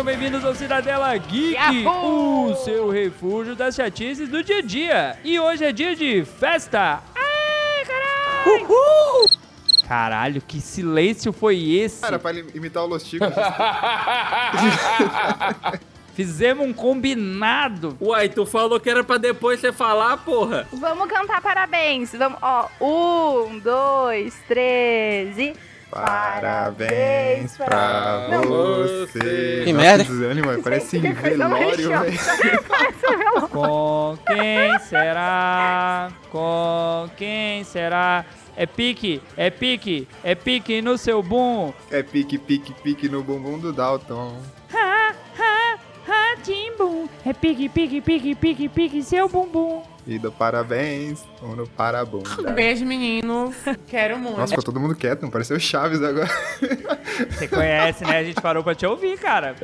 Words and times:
Sejam 0.00 0.16
bem-vindos 0.16 0.42
ao 0.46 0.54
Cidadela 0.54 1.14
Geek, 1.18 1.52
Yahoo! 1.52 2.52
o 2.52 2.56
seu 2.56 2.88
refúgio 2.88 3.54
das 3.54 3.74
chatices 3.74 4.30
do 4.30 4.42
dia 4.42 4.60
a 4.60 4.62
dia. 4.62 5.18
E 5.22 5.38
hoje 5.38 5.62
é 5.62 5.72
dia 5.72 5.94
de 5.94 6.24
festa. 6.24 7.02
Ai, 7.14 7.84
caralho! 7.84 8.66
Caralho, 9.86 10.40
que 10.40 10.58
silêncio 10.58 11.34
foi 11.34 11.74
esse? 11.74 12.00
Cara, 12.00 12.18
pra 12.18 12.32
imitar 12.32 12.82
o 12.82 12.86
Los 12.86 13.04
Chicos. 13.04 13.28
Fizemos 16.16 16.66
um 16.66 16.72
combinado. 16.72 17.94
Uai, 18.00 18.30
tu 18.30 18.46
falou 18.46 18.80
que 18.80 18.88
era 18.88 19.04
pra 19.04 19.18
depois 19.18 19.60
você 19.60 19.70
falar, 19.70 20.16
porra. 20.24 20.66
Vamos 20.72 21.08
cantar 21.08 21.42
parabéns. 21.42 22.12
Vamos, 22.12 22.38
ó. 22.40 22.70
Um, 22.80 23.58
dois, 23.58 24.34
três 24.48 25.36
e. 25.36 25.54
Parabéns 25.90 27.56
pra 27.56 28.28
Não. 28.30 28.42
você. 28.42 29.62
Que 29.64 29.72
Nossa, 29.72 29.84
merda. 29.86 30.04
Desânimo. 30.04 30.62
Parece 30.62 31.00
coisa 31.00 31.14
velório, 31.20 31.88
velho. 31.88 32.18
Com 33.50 34.18
quem 34.26 34.78
será? 34.80 36.10
Com 36.30 37.10
quem 37.16 37.64
será? 37.64 38.24
É 38.56 38.66
pique, 38.66 39.22
é 39.36 39.48
pique, 39.48 40.06
é 40.22 40.34
pique 40.34 40.82
no 40.82 40.98
seu 40.98 41.22
boom. 41.22 41.72
É 41.90 42.02
pique, 42.02 42.36
pique, 42.38 42.74
pique 42.82 43.08
no 43.08 43.22
bumbum 43.22 43.58
do 43.58 43.72
Dalton. 43.72 44.36
Ha, 44.74 45.14
ha, 45.38 45.78
ha, 46.06 46.36
timbum. 46.42 47.08
É 47.24 47.32
pique, 47.32 47.68
pique, 47.68 48.00
pique, 48.00 48.34
pique, 48.34 48.68
pique, 48.68 49.02
seu 49.02 49.28
bumbum. 49.28 49.82
E 50.06 50.18
do 50.18 50.32
parabéns, 50.32 51.24
ou 51.42 51.54
no 51.54 51.66
parabunda. 51.68 52.28
Beijo, 52.52 52.84
meninos. 52.84 53.54
Quero 53.86 54.18
muito. 54.18 54.38
Nossa, 54.38 54.50
ficou 54.50 54.64
todo 54.64 54.80
mundo 54.80 54.94
quieto, 54.94 55.22
não 55.22 55.30
pareceu 55.30 55.58
Chaves 55.60 56.02
agora. 56.02 56.28
Você 57.30 57.46
conhece, 57.46 58.04
né? 58.04 58.18
A 58.18 58.24
gente 58.24 58.40
parou 58.40 58.64
pra 58.64 58.74
te 58.74 58.86
ouvir, 58.86 59.18
cara. 59.18 59.54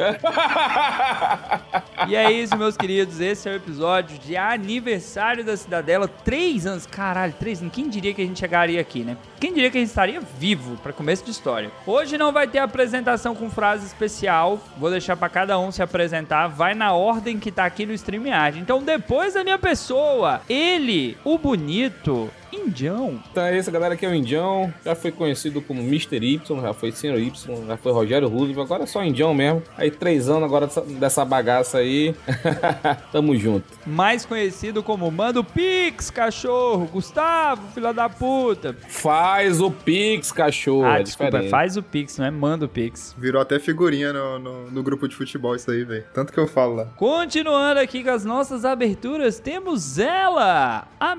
E 2.07 2.15
é 2.15 2.31
isso, 2.31 2.57
meus 2.57 2.77
queridos. 2.77 3.21
Esse 3.21 3.49
é 3.49 3.53
o 3.53 3.57
episódio 3.57 4.19
de 4.19 4.37
aniversário 4.37 5.43
da 5.43 5.57
Cidadela. 5.57 6.07
Três 6.07 6.67
anos. 6.67 6.87
Caralho, 6.87 7.33
três 7.39 7.61
anos. 7.61 7.73
Quem 7.73 7.89
diria 7.89 8.13
que 8.13 8.23
a 8.23 8.25
gente 8.25 8.39
chegaria 8.39 8.81
aqui, 8.81 9.03
né? 9.03 9.17
Quem 9.41 9.53
diria 9.53 9.71
que 9.71 9.79
a 9.79 9.81
gente 9.81 9.89
estaria 9.89 10.21
vivo 10.21 10.77
pra 10.83 10.93
começo 10.93 11.25
de 11.25 11.31
história? 11.31 11.71
Hoje 11.87 12.19
não 12.19 12.33
vai 12.33 12.47
ter 12.47 12.59
apresentação 12.59 13.35
com 13.35 13.51
frase 13.51 13.87
especial. 13.87 14.61
Vou 14.77 14.91
deixar 14.91 15.17
pra 15.17 15.29
cada 15.29 15.59
um 15.59 15.73
se 15.73 15.83
apresentar. 15.83 16.49
Vai 16.49 16.75
na 16.75 16.93
ordem 16.93 17.39
que 17.39 17.51
tá 17.51 17.65
aqui 17.65 17.87
no 17.87 17.93
StreamYard. 17.93 18.59
Então, 18.59 18.83
depois 18.83 19.35
da 19.35 19.43
minha 19.43 19.59
pessoa, 19.59 20.26
ele, 20.49 21.17
o 21.25 21.39
bonito, 21.39 22.31
Indião. 22.53 23.21
Então 23.31 23.45
é 23.45 23.59
isso, 23.59 23.71
galera. 23.71 23.95
Aqui 23.95 24.05
é 24.07 24.09
o 24.09 24.15
Indião. 24.15 24.73
Já 24.85 24.95
foi 24.95 25.11
conhecido 25.13 25.61
como 25.61 25.81
Mr. 25.83 26.17
Y, 26.17 26.61
já 26.61 26.73
foi 26.73 26.93
Senhor 26.93 27.19
Y, 27.19 27.67
já 27.67 27.77
foi 27.77 27.93
Rogério 27.93 28.29
Roosevelt. 28.29 28.67
Agora 28.67 28.83
é 28.85 28.87
só 28.87 29.03
Indião 29.05 29.35
mesmo. 29.35 29.63
Aí 29.77 29.91
três 29.91 30.29
anos 30.29 30.45
agora 30.45 30.67
dessa, 30.67 30.81
dessa 30.83 31.25
bagaça 31.25 31.79
aí. 31.79 32.15
Tamo 33.13 33.37
junto. 33.37 33.65
mais 33.87 34.25
conhecido 34.25 34.83
como 34.83 35.11
Mando 35.11 35.43
Pix, 35.45 36.11
cachorro, 36.11 36.87
Gustavo, 36.87 37.63
filha 37.73 37.93
da 37.93 38.09
puta. 38.09 38.77
Faz 38.89 39.61
o 39.61 39.71
Pix, 39.71 40.33
cachorro. 40.33 40.85
ah, 40.85 41.01
é 41.01 41.03
desculpa, 41.03 41.31
diferente. 41.31 41.51
faz 41.51 41.77
o 41.77 41.83
Pix, 41.83 42.19
não 42.19 42.27
é 42.27 42.31
Manda 42.31 42.67
o 42.67 42.69
Pix. 42.69 43.15
Virou 43.19 43.41
até 43.41 43.59
figurinha 43.59 44.13
no, 44.13 44.39
no, 44.39 44.71
no 44.71 44.83
grupo 44.83 45.09
de 45.09 45.15
futebol 45.17 45.55
isso 45.55 45.71
aí, 45.71 45.85
velho. 45.85 46.05
Tanto 46.13 46.33
que 46.33 46.39
eu 46.39 46.47
falo 46.47 46.75
lá. 46.77 46.85
Continuando 46.97 47.81
aqui 47.81 48.03
com 48.05 48.11
as 48.11 48.25
nossas 48.25 48.65
aberturas, 48.65 49.39
temos 49.39 49.99
ela, 49.99 50.87
a 51.01 51.17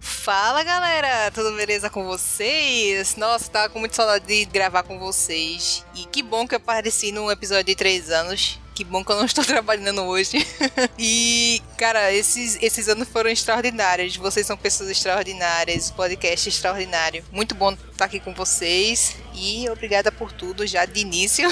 Fala 0.00 0.62
galera, 0.62 1.30
tudo 1.32 1.56
beleza 1.56 1.90
com 1.90 2.04
vocês? 2.04 3.16
Nossa, 3.16 3.50
tava 3.50 3.68
com 3.68 3.78
muita 3.78 3.96
saudade 3.96 4.26
de 4.26 4.44
gravar 4.44 4.82
com 4.82 4.98
vocês. 4.98 5.84
E 5.94 6.04
que 6.06 6.22
bom 6.22 6.46
que 6.46 6.54
eu 6.54 6.58
apareci 6.58 7.12
num 7.12 7.30
episódio 7.30 7.64
de 7.64 7.74
três 7.74 8.10
anos. 8.10 8.58
Que 8.74 8.84
bom 8.84 9.04
que 9.04 9.12
eu 9.12 9.16
não 9.16 9.24
estou 9.26 9.44
trabalhando 9.44 10.02
hoje. 10.02 10.46
e, 10.98 11.60
cara, 11.76 12.12
esses, 12.12 12.58
esses 12.62 12.88
anos 12.88 13.08
foram 13.08 13.30
extraordinários. 13.30 14.16
Vocês 14.16 14.46
são 14.46 14.56
pessoas 14.56 14.90
extraordinárias, 14.90 15.90
podcast 15.90 16.48
extraordinário. 16.48 17.24
Muito 17.30 17.54
bom 17.54 17.72
estar 17.72 18.06
aqui 18.06 18.20
com 18.20 18.32
vocês. 18.32 19.16
E 19.34 19.68
obrigada 19.70 20.12
por 20.12 20.32
tudo 20.32 20.66
já 20.66 20.84
de 20.84 21.00
início. 21.00 21.48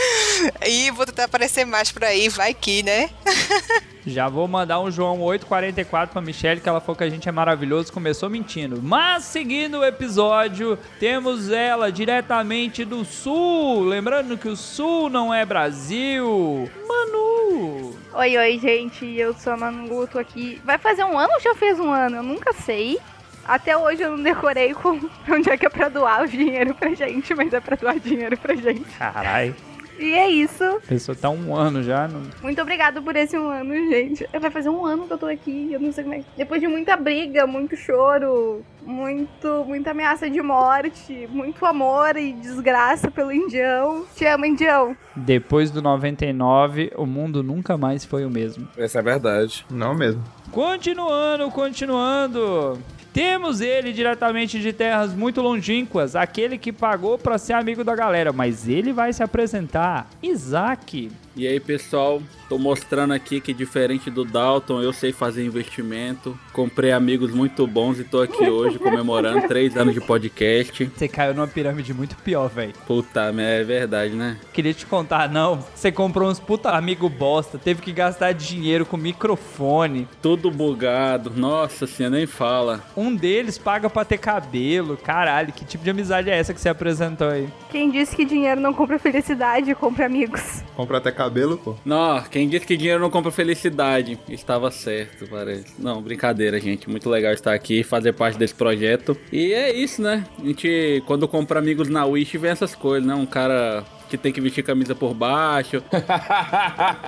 e 0.66 0.90
vou 0.90 1.06
tentar 1.06 1.24
aparecer 1.24 1.64
mais 1.64 1.90
por 1.90 2.04
aí, 2.04 2.28
vai 2.28 2.54
que, 2.54 2.82
né? 2.82 3.10
Já 4.04 4.28
vou 4.28 4.48
mandar 4.48 4.80
um 4.80 4.90
João 4.90 5.20
844 5.20 6.12
pra 6.12 6.20
Michelle, 6.20 6.60
que 6.60 6.68
ela 6.68 6.80
falou 6.80 6.96
que 6.96 7.04
a 7.04 7.08
gente 7.08 7.28
é 7.28 7.32
maravilhoso, 7.32 7.92
começou 7.92 8.28
mentindo. 8.28 8.80
Mas 8.82 9.22
seguindo 9.24 9.78
o 9.78 9.84
episódio, 9.84 10.76
temos 10.98 11.50
ela 11.50 11.92
diretamente 11.92 12.84
do 12.84 13.04
Sul. 13.04 13.84
Lembrando 13.84 14.36
que 14.36 14.48
o 14.48 14.56
Sul 14.56 15.08
não 15.08 15.32
é 15.32 15.46
Brasil. 15.46 16.68
Manu. 16.88 17.96
Oi, 18.14 18.36
oi, 18.36 18.58
gente. 18.58 19.06
Eu 19.06 19.34
sou 19.34 19.52
a 19.52 19.56
Manu, 19.56 20.06
tô 20.08 20.18
aqui. 20.18 20.60
Vai 20.64 20.78
fazer 20.78 21.04
um 21.04 21.16
ano 21.16 21.34
ou 21.34 21.40
já 21.40 21.54
fez 21.54 21.78
um 21.78 21.90
ano? 21.90 22.16
Eu 22.16 22.22
nunca 22.24 22.52
sei. 22.52 22.98
Até 23.44 23.76
hoje 23.76 24.02
eu 24.02 24.16
não 24.16 24.22
decorei 24.22 24.74
com 24.74 25.00
onde 25.30 25.50
é 25.50 25.56
que 25.56 25.66
é 25.66 25.70
pra 25.70 25.88
doar 25.88 26.22
o 26.22 26.28
dinheiro 26.28 26.74
pra 26.74 26.94
gente, 26.94 27.34
mas 27.34 27.52
é 27.52 27.60
pra 27.60 27.76
doar 27.76 27.98
dinheiro 27.98 28.36
pra 28.36 28.54
gente. 28.54 28.84
Caralho. 28.98 29.54
E 29.98 30.14
é 30.14 30.28
isso. 30.28 30.64
Pessoa 30.88 31.14
tá 31.14 31.30
um 31.30 31.54
ano 31.54 31.82
já. 31.82 32.08
Não... 32.08 32.22
Muito 32.42 32.60
obrigado 32.60 33.00
por 33.02 33.14
esse 33.14 33.38
um 33.38 33.48
ano, 33.48 33.72
gente. 33.88 34.26
Vai 34.40 34.50
fazer 34.50 34.68
um 34.68 34.84
ano 34.84 35.06
que 35.06 35.12
eu 35.12 35.18
tô 35.18 35.26
aqui, 35.26 35.72
eu 35.72 35.78
não 35.78 35.92
sei 35.92 36.02
como 36.02 36.16
é. 36.16 36.24
Depois 36.36 36.60
de 36.60 36.66
muita 36.66 36.96
briga, 36.96 37.46
muito 37.46 37.76
choro, 37.76 38.64
muito, 38.82 39.64
muita 39.66 39.92
ameaça 39.92 40.28
de 40.28 40.42
morte, 40.42 41.28
muito 41.30 41.64
amor 41.64 42.16
e 42.16 42.32
desgraça 42.32 43.10
pelo 43.10 43.32
Indião. 43.32 44.04
Te 44.16 44.26
amo, 44.26 44.44
Indião. 44.44 44.96
Depois 45.14 45.70
do 45.70 45.80
99, 45.80 46.92
o 46.96 47.06
mundo 47.06 47.42
nunca 47.42 47.76
mais 47.76 48.04
foi 48.04 48.24
o 48.24 48.30
mesmo. 48.30 48.66
Essa 48.76 48.98
é 48.98 49.00
a 49.00 49.04
verdade. 49.04 49.64
Não 49.70 49.94
mesmo. 49.94 50.22
Continuando, 50.50 51.50
continuando. 51.50 52.78
Temos 53.12 53.60
ele 53.60 53.92
diretamente 53.92 54.58
de 54.58 54.72
terras 54.72 55.12
muito 55.12 55.42
longínquas, 55.42 56.16
aquele 56.16 56.56
que 56.56 56.72
pagou 56.72 57.18
pra 57.18 57.36
ser 57.36 57.52
amigo 57.52 57.84
da 57.84 57.94
galera, 57.94 58.32
mas 58.32 58.66
ele 58.66 58.90
vai 58.90 59.12
se 59.12 59.22
apresentar, 59.22 60.08
Isaac. 60.22 61.10
E 61.34 61.48
aí, 61.48 61.58
pessoal, 61.58 62.22
tô 62.46 62.58
mostrando 62.58 63.14
aqui 63.14 63.40
que 63.40 63.54
diferente 63.54 64.10
do 64.10 64.22
Dalton, 64.22 64.82
eu 64.82 64.92
sei 64.92 65.12
fazer 65.12 65.42
investimento. 65.42 66.38
Comprei 66.52 66.92
amigos 66.92 67.30
muito 67.32 67.66
bons 67.66 67.98
e 67.98 68.04
tô 68.04 68.20
aqui 68.20 68.50
hoje 68.50 68.78
comemorando 68.78 69.48
três 69.48 69.74
anos 69.74 69.94
de 69.94 70.00
podcast. 70.02 70.84
Você 70.94 71.08
caiu 71.08 71.32
numa 71.32 71.48
pirâmide 71.48 71.94
muito 71.94 72.16
pior, 72.16 72.50
velho. 72.50 72.74
Puta, 72.86 73.32
merda, 73.32 73.62
é 73.62 73.64
verdade, 73.64 74.14
né? 74.14 74.36
Queria 74.52 74.74
te 74.74 74.84
contar, 74.84 75.26
não. 75.30 75.64
Você 75.74 75.90
comprou 75.90 76.28
uns 76.28 76.38
puta 76.38 76.68
amigo 76.68 77.08
bosta, 77.08 77.58
teve 77.58 77.80
que 77.80 77.92
gastar 77.92 78.32
dinheiro 78.32 78.84
com 78.84 78.98
microfone. 78.98 80.06
Tudo 80.20 80.50
bugado. 80.50 81.32
Nossa 81.34 81.86
senhora, 81.86 82.16
nem 82.16 82.26
fala. 82.26 82.82
Um 82.94 83.14
deles 83.14 83.56
paga 83.56 83.88
pra 83.88 84.04
ter 84.04 84.18
cabelo. 84.18 84.98
Caralho, 84.98 85.50
que 85.50 85.64
tipo 85.64 85.82
de 85.82 85.88
amizade 85.88 86.28
é 86.28 86.38
essa 86.38 86.52
que 86.52 86.60
você 86.60 86.68
apresentou 86.68 87.30
aí? 87.30 87.48
Quem 87.70 87.90
disse 87.90 88.14
que 88.14 88.26
dinheiro 88.26 88.60
não 88.60 88.74
compra 88.74 88.98
felicidade, 88.98 89.74
compra 89.74 90.04
amigos. 90.04 90.62
Compra 90.76 90.98
até 90.98 91.10
cabelo, 91.10 91.21
pô. 91.58 91.76
Não, 91.84 92.22
quem 92.22 92.48
disse 92.48 92.66
que 92.66 92.76
dinheiro 92.76 93.00
não 93.00 93.10
compra 93.10 93.30
felicidade? 93.30 94.18
Estava 94.28 94.70
certo, 94.70 95.26
parece. 95.28 95.66
Não, 95.78 96.02
brincadeira, 96.02 96.60
gente. 96.60 96.88
Muito 96.88 97.08
legal 97.08 97.32
estar 97.32 97.52
aqui 97.52 97.80
e 97.80 97.84
fazer 97.84 98.12
parte 98.12 98.38
desse 98.38 98.54
projeto. 98.54 99.16
E 99.32 99.52
é 99.52 99.74
isso, 99.74 100.02
né? 100.02 100.24
A 100.38 100.46
gente, 100.46 101.02
quando 101.06 101.28
compra 101.28 101.58
amigos 101.58 101.88
na 101.88 102.04
Wish, 102.04 102.36
vem 102.38 102.50
essas 102.50 102.74
coisas, 102.74 103.06
né? 103.06 103.14
Um 103.14 103.26
cara 103.26 103.84
que 104.12 104.18
tem 104.18 104.32
que 104.32 104.40
vestir 104.40 104.62
camisa 104.62 104.94
por 104.94 105.14
baixo. 105.14 105.82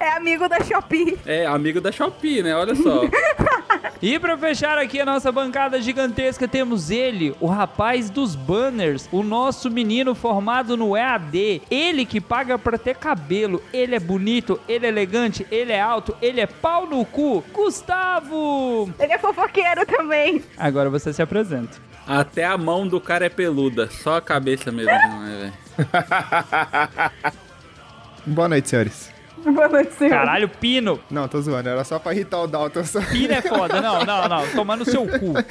É 0.00 0.16
amigo 0.16 0.48
da 0.48 0.60
Shopee. 0.62 1.18
É, 1.26 1.46
amigo 1.46 1.80
da 1.80 1.92
Shopee, 1.92 2.42
né? 2.42 2.54
Olha 2.54 2.74
só. 2.74 3.02
E 4.02 4.18
pra 4.18 4.36
fechar 4.36 4.76
aqui 4.76 5.00
a 5.00 5.04
nossa 5.04 5.32
bancada 5.32 5.80
gigantesca, 5.80 6.46
temos 6.46 6.90
ele, 6.90 7.34
o 7.40 7.46
rapaz 7.46 8.10
dos 8.10 8.34
banners, 8.34 9.08
o 9.10 9.22
nosso 9.22 9.70
menino 9.70 10.14
formado 10.14 10.76
no 10.76 10.94
EAD, 10.94 11.62
ele 11.70 12.04
que 12.04 12.20
paga 12.20 12.58
pra 12.58 12.76
ter 12.76 12.96
cabelo, 12.96 13.62
ele 13.72 13.94
é 13.94 14.00
bonito, 14.00 14.60
ele 14.68 14.84
é 14.84 14.88
elegante, 14.90 15.46
ele 15.50 15.72
é 15.72 15.80
alto, 15.80 16.14
ele 16.20 16.40
é 16.40 16.46
pau 16.46 16.86
no 16.86 17.02
cu, 17.06 17.42
Gustavo! 17.52 18.92
Ele 18.98 19.12
é 19.12 19.18
fofoqueiro 19.18 19.86
também. 19.86 20.42
Agora 20.58 20.90
você 20.90 21.10
se 21.10 21.22
apresenta. 21.22 21.78
Até 22.06 22.44
a 22.44 22.58
mão 22.58 22.86
do 22.86 23.00
cara 23.00 23.24
é 23.24 23.30
peluda. 23.30 23.88
Só 23.88 24.16
a 24.16 24.20
cabeça 24.20 24.70
mesmo, 24.70 24.92
não 24.92 25.26
é, 25.26 25.36
velho? 25.38 25.63
Boa 28.26 28.48
noite, 28.48 28.68
senhores. 28.68 29.12
Boa 29.44 29.68
noite, 29.68 29.92
senhor. 29.92 30.10
Caralho, 30.10 30.48
Pino. 30.48 30.98
Não, 31.10 31.28
tô 31.28 31.40
zoando, 31.40 31.68
era 31.68 31.84
só 31.84 31.98
pra 31.98 32.14
irritar 32.14 32.40
o 32.40 32.46
Dalton. 32.46 32.84
Só... 32.84 33.00
Pino 33.12 33.34
é 33.34 33.42
foda. 33.42 33.80
Não, 33.80 34.04
não, 34.04 34.28
não. 34.28 34.46
Tomando 34.52 34.84
seu 34.84 35.06
cu. 35.06 35.34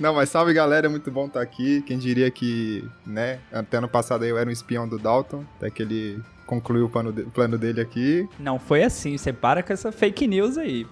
Não, 0.00 0.14
mas 0.14 0.30
salve 0.30 0.54
galera, 0.54 0.86
é 0.86 0.88
muito 0.88 1.10
bom 1.10 1.26
estar 1.26 1.42
aqui. 1.42 1.82
Quem 1.82 1.98
diria 1.98 2.30
que, 2.30 2.82
né, 3.06 3.38
até 3.52 3.76
ano 3.76 3.86
passado 3.88 4.24
eu 4.24 4.38
era 4.38 4.48
um 4.48 4.52
espião 4.52 4.88
do 4.88 4.98
Dalton, 4.98 5.44
até 5.58 5.68
que 5.68 5.82
ele 5.82 6.18
concluiu 6.46 6.86
o 6.86 6.88
plano, 6.88 7.12
de- 7.12 7.24
plano 7.24 7.58
dele 7.58 7.82
aqui. 7.82 8.26
Não 8.38 8.58
foi 8.58 8.82
assim. 8.82 9.18
Você 9.18 9.30
para 9.30 9.62
com 9.62 9.74
essa 9.74 9.92
fake 9.92 10.26
news 10.26 10.56
aí. 10.56 10.86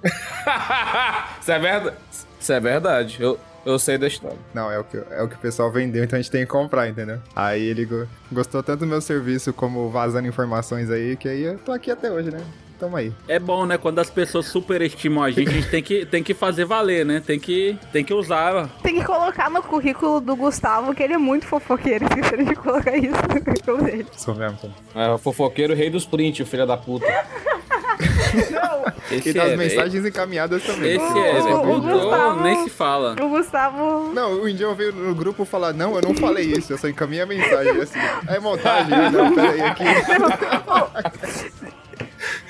Isso 1.41 1.51
é 1.51 1.59
verdade. 1.59 1.97
Isso 2.39 2.53
é 2.53 2.61
verdade. 2.61 3.17
Eu, 3.19 3.41
eu 3.73 3.79
sei 3.79 3.99
da 3.99 4.07
história. 4.07 4.37
Não, 4.55 4.71
é 4.71 4.79
o, 4.79 4.85
que, 4.85 4.97
é 5.11 5.23
o 5.23 5.29
que 5.29 5.35
o 5.37 5.39
pessoal 5.39 5.71
vendeu, 5.71 6.03
então 6.05 6.19
a 6.19 6.23
gente 6.23 6.31
tem 6.31 6.41
que 6.43 6.47
comprar, 6.51 6.89
entendeu? 6.89 7.19
Aí 7.35 7.63
ele 7.65 7.85
go- 7.85 8.07
gostou 8.33 8.63
tanto 8.63 8.81
do 8.81 8.87
meu 8.87 9.01
serviço 9.01 9.53
como 9.53 9.89
vazando 9.91 10.27
informações 10.29 10.91
aí, 10.91 11.17
que 11.17 11.29
aí 11.29 11.43
eu 11.43 11.59
tô 11.59 11.73
aqui 11.73 11.91
até 11.91 12.11
hoje, 12.11 12.31
né? 12.31 12.41
Tamo 12.79 12.97
aí. 12.97 13.13
É 13.27 13.41
bom, 13.41 13.67
né? 13.67 13.77
Quando 13.77 13.99
as 13.99 14.09
pessoas 14.09 14.47
superestimam 14.47 15.25
a 15.25 15.33
gente, 15.33 15.49
a 15.49 15.53
gente 15.53 15.69
tem 15.69 15.83
que, 15.83 16.07
tem 16.07 16.23
que 16.23 16.33
fazer 16.33 16.65
valer, 16.65 17.05
né? 17.05 17.21
Tem 17.25 17.37
que, 17.37 17.77
tem 17.93 18.05
que 18.05 18.15
usar. 18.15 18.69
Tem 18.85 18.95
que 18.95 19.05
colocar 19.05 19.51
no 19.51 19.61
currículo 19.61 20.21
do 20.21 20.37
Gustavo 20.37 20.95
que 20.95 21.03
ele 21.03 21.15
é 21.15 21.19
muito 21.19 21.45
fofoqueiro. 21.45 22.05
Esqueceram 22.07 22.45
de 22.45 22.55
colocar 22.55 22.97
isso 22.97 23.17
no 23.35 23.45
currículo 23.45 23.83
dele. 23.83 24.07
Sou 24.17 24.33
mesmo, 24.33 24.59
sou. 24.61 24.71
É 24.95 25.11
o 25.11 25.19
fofoqueiro 25.19 25.75
rei 25.75 25.91
dos 25.91 26.07
prints, 26.07 26.47
o 26.47 26.49
filho 26.49 26.65
da 26.69 26.77
puta. 26.77 27.05
Esse 29.11 29.31
E 29.31 29.33
das 29.33 29.53
é, 29.53 29.57
mensagens 29.57 30.05
encaminhadas 30.05 30.63
também. 30.63 30.97
Esse 30.97 31.05
O- 31.05 31.19
é, 31.19 31.33
o- 31.55 31.63
o 31.63 31.67
Mudou, 31.67 32.01
Gustavo- 32.01 32.41
nem 32.43 32.65
se 32.65 32.71
fala. 32.71 33.17
O 33.21 33.29
Gustavo. 33.29 34.13
Não, 34.15 34.33
o 34.43 34.49
Indião 34.49 34.75
veio 34.75 34.93
no 34.93 35.15
grupo 35.15 35.45
falar, 35.45 35.73
não, 35.73 35.95
eu 35.97 36.03
não 36.03 36.15
falei 36.15 36.45
isso, 36.47 36.73
eu 36.73 36.79
só 36.79 36.89
encaminhei 36.89 37.23
a 37.23 37.27
mensagem, 37.27 37.81
assim. 37.81 37.99
É 38.29 38.39
montagem, 38.39 38.91
né? 38.91 39.11
Não, 39.11 39.35
peraí, 39.35 39.61
aqui. 39.63 39.85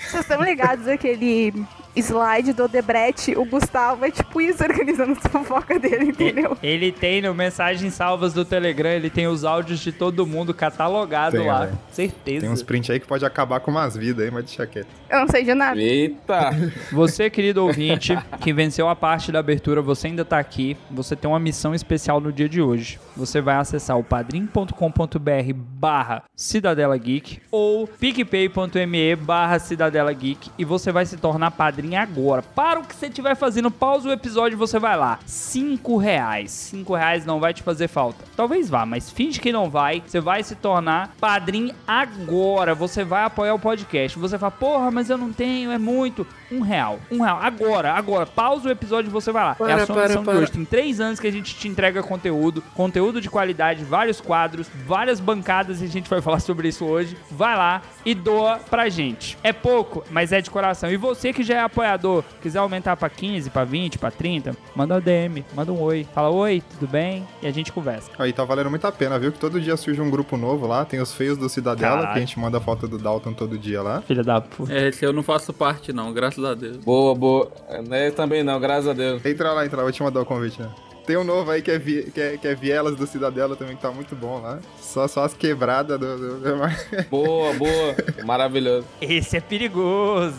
Vocês 0.08 0.22
estão 0.22 0.42
ligados 0.42 0.86
aquele 0.88 1.52
slide 1.98 2.52
do 2.52 2.68
Debrecht? 2.68 3.36
O 3.36 3.44
Gustavo 3.44 4.04
é 4.04 4.10
tipo 4.10 4.40
isso 4.40 4.62
organizando 4.62 5.12
as 5.12 5.30
fofocas 5.30 5.80
dele, 5.80 6.06
entendeu? 6.06 6.56
Ele 6.62 6.92
tem 6.92 7.22
no 7.22 7.34
mensagens 7.34 7.94
salvas 7.94 8.32
do 8.32 8.44
Telegram, 8.44 8.90
ele 8.90 9.10
tem 9.10 9.26
os 9.26 9.44
áudios 9.44 9.80
de 9.80 9.92
todo 9.92 10.26
mundo 10.26 10.52
catalogado 10.54 11.36
Tem, 11.36 11.46
lá. 11.46 11.66
velho. 11.66 11.78
Certeza. 11.90 12.40
Tem 12.40 12.50
uns 12.50 12.62
prints 12.62 12.90
aí 12.90 13.00
que 13.00 13.06
pode 13.06 13.24
acabar 13.24 13.60
com 13.60 13.70
umas 13.70 13.96
vidas 13.96 14.24
aí, 14.24 14.30
mas 14.30 14.44
deixa 14.44 14.66
quieto. 14.66 14.88
Eu 15.08 15.20
não 15.20 15.28
sei 15.28 15.44
de 15.44 15.54
nada. 15.54 15.80
Eita! 15.80 16.50
Você, 16.92 17.30
querido 17.30 17.64
ouvinte, 17.64 18.16
que 18.40 18.52
venceu 18.52 18.88
a 18.88 18.96
parte 18.96 19.32
da 19.32 19.38
abertura, 19.38 19.80
você 19.80 20.08
ainda 20.08 20.24
tá 20.24 20.38
aqui. 20.38 20.76
Você 20.90 21.16
tem 21.16 21.28
uma 21.30 21.38
missão 21.38 21.74
especial 21.74 22.20
no 22.20 22.32
dia 22.32 22.48
de 22.48 22.60
hoje. 22.60 22.98
Você 23.16 23.40
vai 23.40 23.56
acessar 23.56 23.98
o 23.98 24.04
padrim.com.br 24.04 25.52
barra 25.54 26.22
Cidadela 26.34 26.96
Geek 26.96 27.40
ou 27.50 27.86
picpay.me 27.86 29.16
barra 29.16 29.58
Cidadela 29.58 30.12
Geek 30.12 30.50
e 30.58 30.64
você 30.64 30.92
vai 30.92 31.06
se 31.06 31.16
tornar 31.16 31.50
padrinho 31.52 31.87
agora. 31.96 32.42
Para 32.42 32.80
o 32.80 32.84
que 32.84 32.94
você 32.94 33.06
estiver 33.06 33.34
fazendo, 33.34 33.70
pausa 33.70 34.08
o 34.08 34.12
episódio 34.12 34.56
e 34.56 34.58
você 34.58 34.78
vai 34.78 34.96
lá. 34.96 35.18
Cinco 35.26 35.96
reais. 35.96 36.50
Cinco 36.50 36.94
reais 36.94 37.24
não 37.24 37.40
vai 37.40 37.54
te 37.54 37.62
fazer 37.62 37.88
falta. 37.88 38.24
Talvez 38.36 38.68
vá, 38.68 38.84
mas 38.84 39.10
finge 39.10 39.40
que 39.40 39.52
não 39.52 39.70
vai. 39.70 40.02
Você 40.06 40.20
vai 40.20 40.42
se 40.42 40.54
tornar 40.54 41.14
padrinho 41.20 41.74
agora. 41.86 42.74
Você 42.74 43.04
vai 43.04 43.24
apoiar 43.24 43.54
o 43.54 43.58
podcast. 43.58 44.18
Você 44.18 44.38
fala, 44.38 44.50
porra, 44.50 44.90
mas 44.90 45.10
eu 45.10 45.18
não 45.18 45.32
tenho, 45.32 45.70
é 45.70 45.78
muito. 45.78 46.26
Um 46.50 46.60
real. 46.60 46.98
Um 47.10 47.22
real. 47.22 47.38
Agora, 47.40 47.92
agora. 47.92 48.26
Pausa 48.26 48.68
o 48.68 48.72
episódio 48.72 49.08
e 49.08 49.12
você 49.12 49.30
vai 49.32 49.44
lá. 49.44 49.50
é 49.50 49.52
a 49.52 49.56
Para, 49.76 49.86
sua 49.86 49.94
para, 49.94 50.08
missão 50.08 50.24
para. 50.24 50.34
de 50.36 50.42
hoje. 50.42 50.52
Tem 50.52 50.64
três 50.64 51.00
anos 51.00 51.20
que 51.20 51.26
a 51.26 51.32
gente 51.32 51.54
te 51.54 51.68
entrega 51.68 52.02
conteúdo. 52.02 52.62
Conteúdo 52.74 53.20
de 53.20 53.28
qualidade, 53.28 53.84
vários 53.84 54.20
quadros, 54.20 54.68
várias 54.86 55.20
bancadas 55.20 55.80
e 55.80 55.84
a 55.84 55.88
gente 55.88 56.08
vai 56.08 56.20
falar 56.20 56.40
sobre 56.40 56.68
isso 56.68 56.84
hoje. 56.84 57.16
Vai 57.30 57.56
lá 57.56 57.82
e 58.04 58.14
doa 58.14 58.58
pra 58.70 58.88
gente. 58.88 59.36
É 59.42 59.52
pouco, 59.52 60.04
mas 60.10 60.32
é 60.32 60.40
de 60.40 60.50
coração. 60.50 60.90
E 60.90 60.96
você 60.96 61.32
que 61.32 61.42
já 61.42 61.54
é 61.56 61.60
apoiador, 61.60 62.24
quiser 62.40 62.58
aumentar 62.58 62.96
pra 62.96 63.08
15, 63.10 63.50
pra 63.50 63.64
20, 63.64 63.98
pra 63.98 64.10
30, 64.10 64.56
manda 64.74 64.96
um 64.96 65.00
DM, 65.00 65.44
manda 65.54 65.72
um 65.72 65.80
oi. 65.82 66.06
Fala, 66.14 66.30
oi, 66.30 66.62
tudo 66.78 66.88
bem? 66.90 67.26
E 67.42 67.46
a 67.46 67.50
gente 67.50 67.72
conversa. 67.72 68.10
Aí 68.18 68.32
tá 68.32 68.44
valendo 68.44 68.70
muito 68.70 68.86
a 68.86 68.92
pena, 68.92 69.18
viu? 69.18 69.30
Que 69.32 69.38
todo 69.38 69.60
dia 69.60 69.76
surge 69.76 70.00
um 70.00 70.10
grupo 70.10 70.36
novo 70.36 70.66
lá, 70.66 70.84
tem 70.84 71.00
os 71.00 71.12
feios 71.12 71.36
do 71.36 71.48
Cidadela, 71.48 71.96
Caralho. 71.96 72.12
que 72.12 72.18
a 72.18 72.20
gente 72.20 72.38
manda 72.38 72.60
foto 72.60 72.88
do 72.88 72.98
Dalton 72.98 73.32
todo 73.32 73.58
dia 73.58 73.82
lá. 73.82 74.00
Filha 74.02 74.22
da 74.24 74.40
puta. 74.40 74.72
É, 74.72 74.88
esse 74.88 75.04
eu 75.04 75.12
não 75.12 75.22
faço 75.22 75.52
parte, 75.52 75.92
não, 75.92 76.12
graças 76.12 76.37
a 76.46 76.54
Deus. 76.54 76.78
Boa, 76.78 77.14
boa. 77.14 77.50
É, 77.90 78.10
também 78.10 78.42
não, 78.42 78.58
graças 78.60 78.88
a 78.88 78.92
Deus. 78.92 79.24
Entra 79.24 79.52
lá, 79.52 79.64
entra 79.64 79.76
lá, 79.78 79.82
vou 79.82 79.92
te 79.92 80.02
mandar 80.02 80.20
o 80.20 80.26
convite, 80.26 80.60
né? 80.60 80.68
Tem 81.06 81.16
um 81.16 81.24
novo 81.24 81.50
aí 81.50 81.62
que 81.62 81.70
é, 81.70 81.78
vi- 81.78 82.10
que 82.12 82.20
é, 82.20 82.36
que 82.36 82.46
é 82.46 82.54
Vielas 82.54 82.94
do 82.96 83.06
Cidadela 83.06 83.56
também, 83.56 83.74
que 83.74 83.80
tá 83.80 83.90
muito 83.90 84.14
bom 84.14 84.42
lá. 84.42 84.58
Só, 84.78 85.08
só 85.08 85.24
as 85.24 85.32
quebradas 85.32 85.98
do... 85.98 86.18
do- 86.18 86.40
do- 86.40 86.58
Boa, 87.10 87.52
boa. 87.54 87.96
Maravilhoso. 88.26 88.86
Esse 89.00 89.36
é 89.38 89.40
perigoso. 89.40 90.36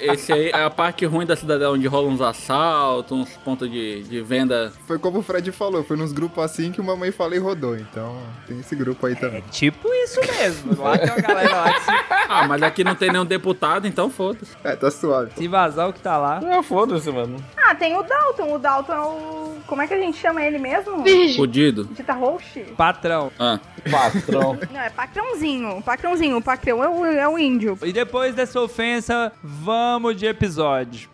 Esse 0.00 0.32
aí 0.32 0.50
é 0.50 0.64
a 0.64 0.70
parte 0.70 1.04
ruim 1.06 1.26
da 1.26 1.36
cidadela, 1.36 1.74
onde 1.74 1.86
rolam 1.86 2.12
uns 2.12 2.20
assaltos, 2.20 3.16
uns 3.16 3.30
pontos 3.38 3.70
de, 3.70 4.02
de 4.04 4.20
venda. 4.22 4.72
Foi 4.86 4.98
como 4.98 5.18
o 5.18 5.22
Fred 5.22 5.50
falou, 5.52 5.82
foi 5.84 5.96
nos 5.96 6.12
grupos 6.12 6.44
assim 6.44 6.72
que 6.72 6.80
o 6.80 6.84
Mamãe 6.84 7.10
Falei 7.10 7.38
rodou. 7.38 7.76
Então, 7.76 8.16
tem 8.46 8.58
esse 8.60 8.74
grupo 8.74 9.06
aí 9.06 9.14
também. 9.16 9.42
Tipo 9.50 9.92
isso 9.94 10.20
mesmo. 10.20 10.82
Lá 10.82 10.98
tem 10.98 11.08
uma 11.10 11.20
galera 11.20 11.54
lá 11.56 11.72
que 11.72 11.80
se, 11.80 11.90
Ah, 12.28 12.46
mas 12.48 12.62
aqui 12.62 12.82
não 12.82 12.94
tem 12.94 13.10
nenhum 13.10 13.24
deputado, 13.24 13.86
então 13.86 14.10
foda-se. 14.10 14.56
É, 14.64 14.74
tá 14.74 14.90
suave. 14.90 15.32
se 15.36 15.46
vazar 15.48 15.88
o 15.88 15.92
que 15.92 16.00
tá 16.00 16.16
lá. 16.18 16.40
Ah, 16.44 16.62
foda-se, 16.62 17.10
mano. 17.10 17.36
Ah, 17.56 17.74
tem 17.74 17.96
o 17.96 18.02
Dalton. 18.02 18.54
O 18.54 18.58
Dalton 18.58 18.92
é 18.92 19.00
o. 19.00 19.45
Como 19.66 19.82
é 19.82 19.86
que 19.86 19.94
a 19.94 19.98
gente 19.98 20.16
chama 20.16 20.42
ele 20.42 20.58
mesmo? 20.58 21.04
Fudido. 21.34 21.84
Dita 21.86 22.12
Roche? 22.12 22.60
Patrão. 22.76 23.32
Ah. 23.38 23.58
Patrão. 23.90 24.58
Não, 24.72 24.80
é 24.80 24.90
Pacrãozinho. 24.90 25.82
Pacrãozinho. 25.82 26.36
O 26.36 26.42
Pacrão 26.42 26.84
é 26.84 26.88
o, 26.88 27.04
é 27.04 27.28
o 27.28 27.38
índio. 27.38 27.78
E 27.82 27.92
depois 27.92 28.34
dessa 28.34 28.60
ofensa, 28.60 29.32
vamos 29.42 30.16
de 30.16 30.26
episódio. 30.26 31.08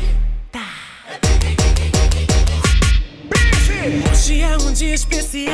te 3.83 4.39
dou 4.39 4.69
um 4.69 4.71
Voltando, 4.71 5.05
presente, 5.05 5.49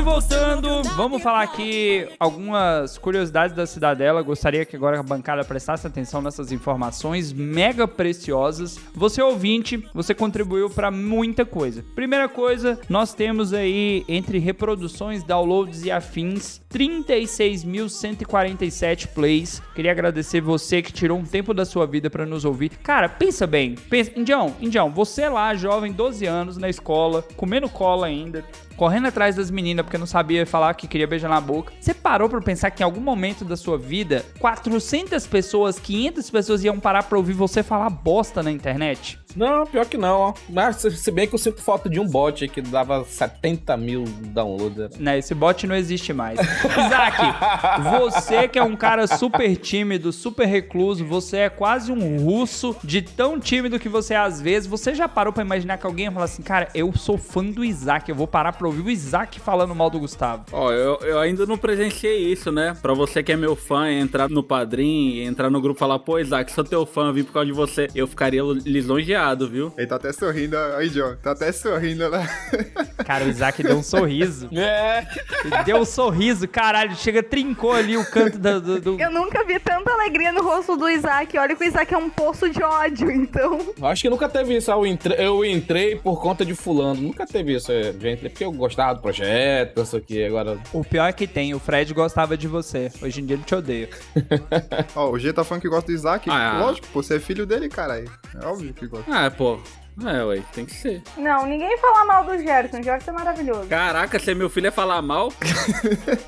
voltando, 0.00 0.82
dá 0.82 0.90
vamos 0.90 1.22
falar 1.22 1.42
aqui 1.42 2.06
algumas 2.20 2.96
curiosidades 2.98 3.54
da 3.54 3.66
Cidadela. 3.66 4.22
Gostaria 4.22 4.64
que 4.64 4.76
agora 4.76 5.00
a 5.00 5.02
bancada 5.02 5.44
prestasse 5.44 5.86
atenção 5.86 6.22
nessas 6.22 6.52
informações 6.52 7.32
mega 7.32 7.88
preciosas. 7.88 8.78
Você 8.94 9.20
ouvinte, 9.20 9.84
você 9.92 10.14
contribuiu 10.14 10.70
para 10.70 10.90
muita 10.90 11.44
coisa. 11.44 11.84
Primeira 11.94 12.28
coisa, 12.28 12.78
nós 12.88 13.12
temos 13.12 13.52
aí 13.52 14.04
entre 14.06 14.38
reproduções, 14.38 15.24
downloads 15.24 15.84
e 15.84 15.90
afins 15.90 16.62
36.147 16.72 19.08
plays. 19.08 19.60
Queria 19.74 19.90
agradecer 19.90 20.40
você 20.40 20.80
que 20.80 20.92
tirou 20.92 21.18
um 21.18 21.24
tempo 21.24 21.52
da 21.52 21.64
sua 21.64 21.86
vida 21.86 22.08
para 22.08 22.24
nos 22.24 22.44
ouvir. 22.44 22.70
Cara, 22.82 23.08
pensa 23.08 23.46
bem. 23.46 23.74
Pensa, 23.74 24.12
Indião, 24.16 24.54
Indião, 24.60 24.90
você 24.90 25.28
lá, 25.28 25.54
jovem, 25.54 25.92
12 25.92 26.26
anos, 26.26 26.56
na 26.56 26.68
escola, 26.68 27.22
comendo 27.36 27.68
cola 27.68 28.06
ainda, 28.06 28.44
correndo 28.82 29.06
atrás 29.06 29.36
das 29.36 29.48
meninas 29.48 29.84
porque 29.84 29.96
não 29.96 30.06
sabia 30.06 30.44
falar 30.44 30.74
que 30.74 30.88
queria 30.88 31.06
beijar 31.06 31.28
na 31.28 31.40
boca. 31.40 31.72
Você 31.78 31.94
parou 31.94 32.28
pra 32.28 32.40
pensar 32.40 32.68
que 32.72 32.82
em 32.82 32.84
algum 32.84 33.00
momento 33.00 33.44
da 33.44 33.56
sua 33.56 33.78
vida, 33.78 34.26
400 34.40 35.24
pessoas, 35.24 35.78
500 35.78 36.28
pessoas 36.28 36.64
iam 36.64 36.80
parar 36.80 37.04
pra 37.04 37.16
ouvir 37.16 37.32
você 37.32 37.62
falar 37.62 37.88
bosta 37.90 38.42
na 38.42 38.50
internet? 38.50 39.20
Não, 39.36 39.66
pior 39.66 39.86
que 39.86 39.96
não, 39.96 40.18
ó. 40.20 40.34
Mas 40.48 40.76
se- 40.76 41.10
bem 41.10 41.26
que 41.26 41.34
eu 41.34 41.38
sinto 41.38 41.60
falta 41.62 41.88
de 41.88 41.98
um 42.00 42.06
bot 42.06 42.42
aí 42.44 42.48
que 42.48 42.60
dava 42.60 43.04
70 43.04 43.76
mil 43.76 44.04
downloads. 44.04 44.98
Né, 44.98 45.18
esse 45.18 45.34
bot 45.34 45.66
não 45.66 45.74
existe 45.74 46.12
mais. 46.12 46.38
Isaac, 46.40 47.16
você 47.90 48.48
que 48.48 48.58
é 48.58 48.62
um 48.62 48.76
cara 48.76 49.06
super 49.06 49.56
tímido, 49.56 50.12
super 50.12 50.46
recluso, 50.46 51.04
você 51.04 51.38
é 51.38 51.48
quase 51.48 51.92
um 51.92 52.18
russo 52.18 52.76
de 52.82 53.02
tão 53.02 53.38
tímido 53.40 53.78
que 53.78 53.88
você 53.88 54.14
é 54.14 54.18
às 54.18 54.40
vezes. 54.40 54.66
Você 54.68 54.94
já 54.94 55.08
parou 55.08 55.32
pra 55.32 55.42
imaginar 55.44 55.78
que 55.78 55.86
alguém 55.86 56.06
ia 56.06 56.12
falar 56.12 56.24
assim, 56.26 56.42
cara, 56.42 56.68
eu 56.74 56.92
sou 56.96 57.18
fã 57.18 57.44
do 57.44 57.64
Isaac, 57.64 58.08
eu 58.08 58.14
vou 58.16 58.26
parar 58.26 58.52
pra 58.52 58.66
ouvir 58.66 58.82
o 58.82 58.90
Isaac 58.90 59.40
falando 59.40 59.74
mal 59.74 59.90
do 59.90 59.98
Gustavo. 59.98 60.44
Ó, 60.52 60.70
eu, 60.72 60.98
eu 61.02 61.18
ainda 61.18 61.46
não 61.46 61.56
presenciei 61.58 62.30
isso, 62.32 62.50
né? 62.52 62.76
Pra 62.80 62.94
você 62.94 63.22
que 63.22 63.32
é 63.32 63.36
meu 63.36 63.56
fã, 63.56 63.90
entrar 63.90 64.28
no 64.28 64.42
padrinho, 64.42 65.22
entrar 65.28 65.50
no 65.50 65.60
grupo 65.60 65.78
e 65.78 65.80
falar, 65.80 65.98
pô, 65.98 66.18
Isaac, 66.18 66.52
sou 66.52 66.64
teu 66.64 66.84
fã, 66.86 67.12
vim 67.12 67.24
por 67.24 67.32
causa 67.32 67.46
de 67.46 67.52
você. 67.52 67.88
Eu 67.94 68.06
ficaria 68.06 68.42
lisonjeado. 68.42 69.21
Chateado, 69.22 69.48
viu? 69.48 69.72
Ele 69.76 69.86
tá 69.86 69.96
até 69.96 70.12
sorrindo, 70.12 70.56
aí, 70.76 70.88
John. 70.88 71.14
Tá 71.22 71.30
até 71.32 71.52
sorrindo 71.52 72.08
lá. 72.08 72.26
Cara, 73.06 73.24
o 73.24 73.28
Isaac 73.28 73.62
deu 73.62 73.76
um 73.76 73.82
sorriso. 73.82 74.48
É. 74.52 75.06
Ele 75.44 75.64
deu 75.64 75.76
um 75.78 75.84
sorriso, 75.84 76.46
caralho. 76.48 76.94
Chega, 76.96 77.22
trincou 77.22 77.72
ali 77.72 77.96
o 77.96 78.04
canto 78.04 78.38
do. 78.38 78.60
do- 78.60 78.80
do- 78.80 79.00
Eu 79.00 79.10
nunca 79.10 79.44
vi 79.44 79.58
tanta 79.58 79.90
alegria 79.92 80.32
no 80.32 80.42
rosto 80.42 80.76
do 80.76 80.88
Isaac. 80.88 81.36
Olha 81.38 81.54
que 81.56 81.64
o 81.64 81.66
Isaac 81.66 81.92
é 81.92 81.96
um 81.98 82.10
poço 82.10 82.48
de 82.50 82.62
ódio, 82.62 83.10
então. 83.10 83.58
Eu 83.78 83.86
Acho 83.86 84.02
que 84.02 84.10
nunca 84.10 84.28
teve 84.28 84.56
isso. 84.56 84.70
Eu 84.70 84.86
entrei, 84.86 85.26
eu 85.26 85.44
entrei 85.44 85.96
por 85.96 86.20
conta 86.20 86.44
de 86.44 86.54
fulano. 86.54 87.00
Nunca 87.00 87.26
teve 87.26 87.54
isso. 87.56 87.70
é, 87.72 87.92
Já 87.92 88.10
entrei 88.10 88.30
porque 88.30 88.44
eu 88.44 88.52
gostava 88.52 88.94
do 88.94 89.02
projeto, 89.02 89.80
isso 89.82 89.96
aqui. 89.96 90.24
Agora. 90.24 90.58
O 90.72 90.84
pior 90.84 91.06
é 91.08 91.12
que 91.12 91.26
tem, 91.26 91.54
o 91.54 91.58
Fred 91.58 91.92
gostava 91.94 92.36
de 92.36 92.46
você. 92.48 92.90
Hoje 93.02 93.20
em 93.20 93.26
dia 93.26 93.36
ele 93.36 93.44
te 93.44 93.54
odeia. 93.54 93.88
Ó, 94.94 95.10
o 95.10 95.18
G 95.18 95.32
tá 95.32 95.44
falando 95.44 95.62
que 95.62 95.68
gosta 95.68 95.86
do 95.90 95.94
Isaac. 95.94 96.28
Ah. 96.30 96.58
Lógico, 96.60 96.86
pô, 96.92 97.02
você 97.02 97.16
é 97.16 97.20
filho 97.20 97.44
dele, 97.46 97.68
caralho. 97.68 98.10
É 98.40 98.46
óbvio 98.46 98.72
que 98.72 98.86
gosta. 98.86 99.11
Ah, 99.14 99.30
pô. 99.30 99.58
É, 100.04 100.24
ué, 100.24 100.42
tem 100.54 100.64
que 100.64 100.74
ser. 100.74 101.02
Não, 101.18 101.46
ninguém 101.46 101.76
fala 101.78 102.04
mal 102.04 102.24
do 102.24 102.38
Gerson. 102.38 102.80
O 102.80 102.82
Gerson 102.82 103.10
é 103.10 103.14
maravilhoso. 103.14 103.66
Caraca, 103.68 104.18
se 104.18 104.34
meu 104.34 104.48
filho 104.48 104.68
é 104.68 104.70
falar 104.70 105.02
mal, 105.02 105.32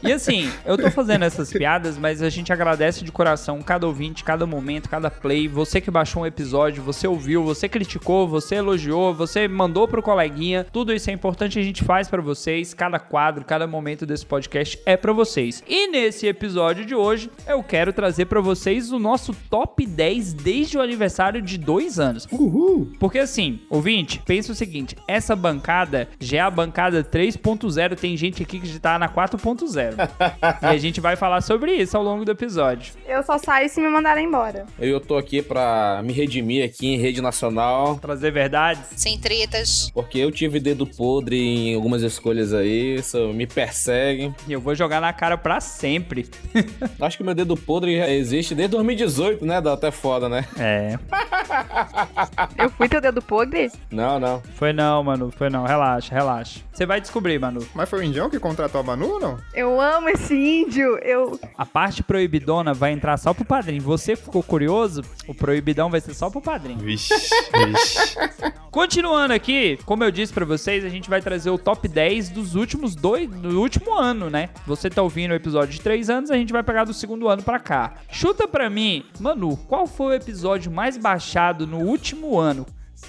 E 0.03 0.13
assim, 0.13 0.51
eu 0.65 0.77
tô 0.77 0.91
fazendo 0.91 1.25
essas 1.25 1.51
piadas, 1.51 1.97
mas 1.97 2.23
a 2.23 2.29
gente 2.29 2.53
agradece 2.53 3.05
de 3.05 3.11
coração 3.11 3.63
cada 3.63 3.87
ouvinte, 3.87 4.23
cada 4.23 4.47
momento, 4.47 4.89
cada 4.89 5.11
play. 5.11 5.49
Você 5.49 5.81
que 5.81 5.91
baixou 5.91 6.23
um 6.23 6.27
episódio, 6.27 6.83
você 6.83 7.07
ouviu, 7.07 7.43
você 7.43 7.69
criticou, 7.69 8.29
você 8.29 8.57
elogiou, 8.57 9.15
você 9.15 9.49
mandou 9.49 9.89
pro 9.89 10.03
coleguinha. 10.03 10.67
Tudo 10.71 10.93
isso 10.93 11.09
é 11.11 11.13
importante, 11.13 11.59
a 11.59 11.63
gente 11.63 11.83
faz 11.85 12.09
pra 12.09 12.21
vocês. 12.21 12.75
Cada 12.75 12.99
quadro, 12.99 13.45
cada 13.45 13.67
momento 13.67 14.05
desse 14.05 14.27
podcast 14.27 14.79
é 14.85 14.97
pra 14.97 15.13
vocês. 15.13 15.63
E 15.67 15.89
nesse 15.89 16.27
episódio 16.27 16.85
de 16.85 16.95
hoje, 16.95 17.31
eu 17.47 17.63
quero 17.63 17.93
trazer 17.93 18.27
pra 18.27 18.41
vocês 18.41 18.93
o 18.93 18.99
nosso 18.99 19.35
top 19.49 19.87
10 19.87 20.35
desde 20.35 20.77
o 20.77 20.83
aniversário 20.83 21.41
de 21.41 21.57
dois 21.57 21.99
anos. 21.99 22.29
Uhul! 22.31 22.93
Porque 22.99 23.19
assim, 23.19 23.54
ouvinte, 23.69 24.21
pensa 24.25 24.53
o 24.53 24.55
seguinte: 24.55 24.97
essa 25.07 25.35
bancada 25.37 26.09
já 26.19 26.39
é 26.39 26.41
a 26.41 26.51
bancada 26.51 27.03
3.0, 27.03 27.97
tem 27.97 28.17
gente 28.17 28.43
aqui 28.43 28.61
que 28.61 28.67
já 28.67 28.79
tá 28.79 28.99
na 28.99 29.09
4.0. 29.09 29.95
e 30.63 30.67
a 30.67 30.79
gente 30.79 31.01
vai 31.01 31.17
falar 31.17 31.41
sobre 31.41 31.73
isso 31.73 31.97
ao 31.97 32.03
longo 32.03 32.25
do 32.25 32.31
episódio. 32.31 32.93
Eu 33.07 33.23
só 33.23 33.39
saio 33.39 33.69
se 33.69 33.81
me 33.81 33.89
mandarem 33.89 34.27
embora. 34.27 34.67
Eu 34.79 35.01
tô 35.01 35.17
aqui 35.17 35.43
pra 35.43 36.01
me 36.05 36.13
redimir 36.13 36.65
aqui 36.65 36.89
em 36.89 36.97
rede 36.97 37.21
nacional. 37.21 37.99
Trazer 37.99 38.31
verdades. 38.31 38.85
Sem 38.97 39.19
tretas. 39.19 39.91
Porque 39.93 40.19
eu 40.19 40.31
tive 40.31 40.61
dedo 40.61 40.87
podre 40.87 41.37
em 41.37 41.75
algumas 41.75 42.03
escolhas 42.03 42.53
aí. 42.53 42.97
Isso 42.97 43.33
me 43.33 43.47
persegue. 43.47 44.33
E 44.47 44.53
eu 44.53 44.61
vou 44.61 44.75
jogar 44.75 45.01
na 45.01 45.13
cara 45.13 45.37
pra 45.37 45.61
sempre. 45.61 46.29
Acho 47.01 47.17
que 47.17 47.25
meu 47.25 47.35
dedo 47.35 47.57
podre 47.57 47.99
já 47.99 48.09
existe 48.09 48.55
desde 48.55 48.73
2018, 48.73 49.45
né? 49.45 49.61
Dá 49.61 49.73
até 49.73 49.91
foda, 49.91 50.29
né? 50.29 50.45
É. 50.59 50.99
Eu 52.57 52.71
fui 52.71 52.89
teu 52.89 53.01
dedo 53.01 53.21
podre? 53.23 53.44
Não, 53.91 54.19
não. 54.19 54.43
Foi 54.55 54.73
não, 54.73 55.03
mano. 55.03 55.31
Foi 55.31 55.49
não. 55.51 55.65
Relaxa, 55.65 56.15
relaxa. 56.15 56.61
Você 56.73 56.85
vai 56.87 57.01
descobrir, 57.01 57.39
Manu. 57.39 57.67
Mas 57.75 57.89
foi 57.89 58.01
o 58.01 58.03
Indião 58.03 58.29
que 58.29 58.39
contratou 58.39 58.81
a 58.81 58.85
Manu 58.85 59.13
ou 59.13 59.21
não? 59.21 59.39
Eu 59.55 59.81
amo 59.81 60.09
esse 60.09 60.35
índio. 60.35 60.99
Eu. 60.99 61.39
A 61.57 61.65
parte 61.65 62.03
proibidona 62.03 62.75
vai 62.75 62.93
entrar 62.93 63.17
só 63.17 63.33
pro 63.33 63.45
padrinho. 63.45 63.83
Você 63.83 64.17
ficou 64.17 64.43
curioso? 64.43 65.03
O 65.29 65.35
proibidão 65.35 65.91
vai 65.91 66.01
ser 66.01 66.15
só 66.15 66.31
pro 66.31 66.41
padrinho. 66.41 66.79
Vixe, 66.81 67.15
vixe. 67.15 68.17
Continuando 68.75 69.33
aqui, 69.33 69.79
como 69.85 70.03
eu 70.03 70.11
disse 70.11 70.33
pra 70.33 70.45
vocês, 70.45 70.85
a 70.85 70.89
gente 70.89 71.09
vai 71.09 71.23
trazer 71.23 71.49
o 71.49 71.57
top 71.57 71.87
10 71.87 72.31
dos 72.31 72.57
últimos 72.57 72.97
dois, 72.97 73.31
do 73.31 73.61
último 73.61 73.95
ano, 73.95 74.29
né? 74.29 74.49
Você 74.67 74.91
tá 74.91 75.01
ouvindo 75.01 75.31
o 75.31 75.35
episódio 75.37 75.73
de 75.73 75.81
3 75.81 76.11
anos, 76.11 76.29
a 76.29 76.35
gente 76.37 76.53
vai 76.53 76.61
pegar 76.61 76.83
do 76.83 76.93
segundo 76.93 77.29
ano 77.29 77.41
pra 77.41 77.61
cá. 77.61 77.95
Chuta 78.11 78.49
pra 78.49 78.69
mim, 78.69 79.05
Manu, 79.21 79.57
qual 79.69 79.87
foi 79.87 80.07
o 80.07 80.15
episódio 80.15 80.73
mais 80.73 80.97
baixado 80.97 81.69
no 81.69 81.79
último 81.79 82.37
ano? 82.37 82.67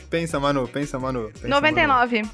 Pensa, 0.10 0.40
Manu, 0.40 0.68
pensa, 0.68 1.00
Manu. 1.00 1.32
Pensa, 1.32 1.48
99. 1.48 2.30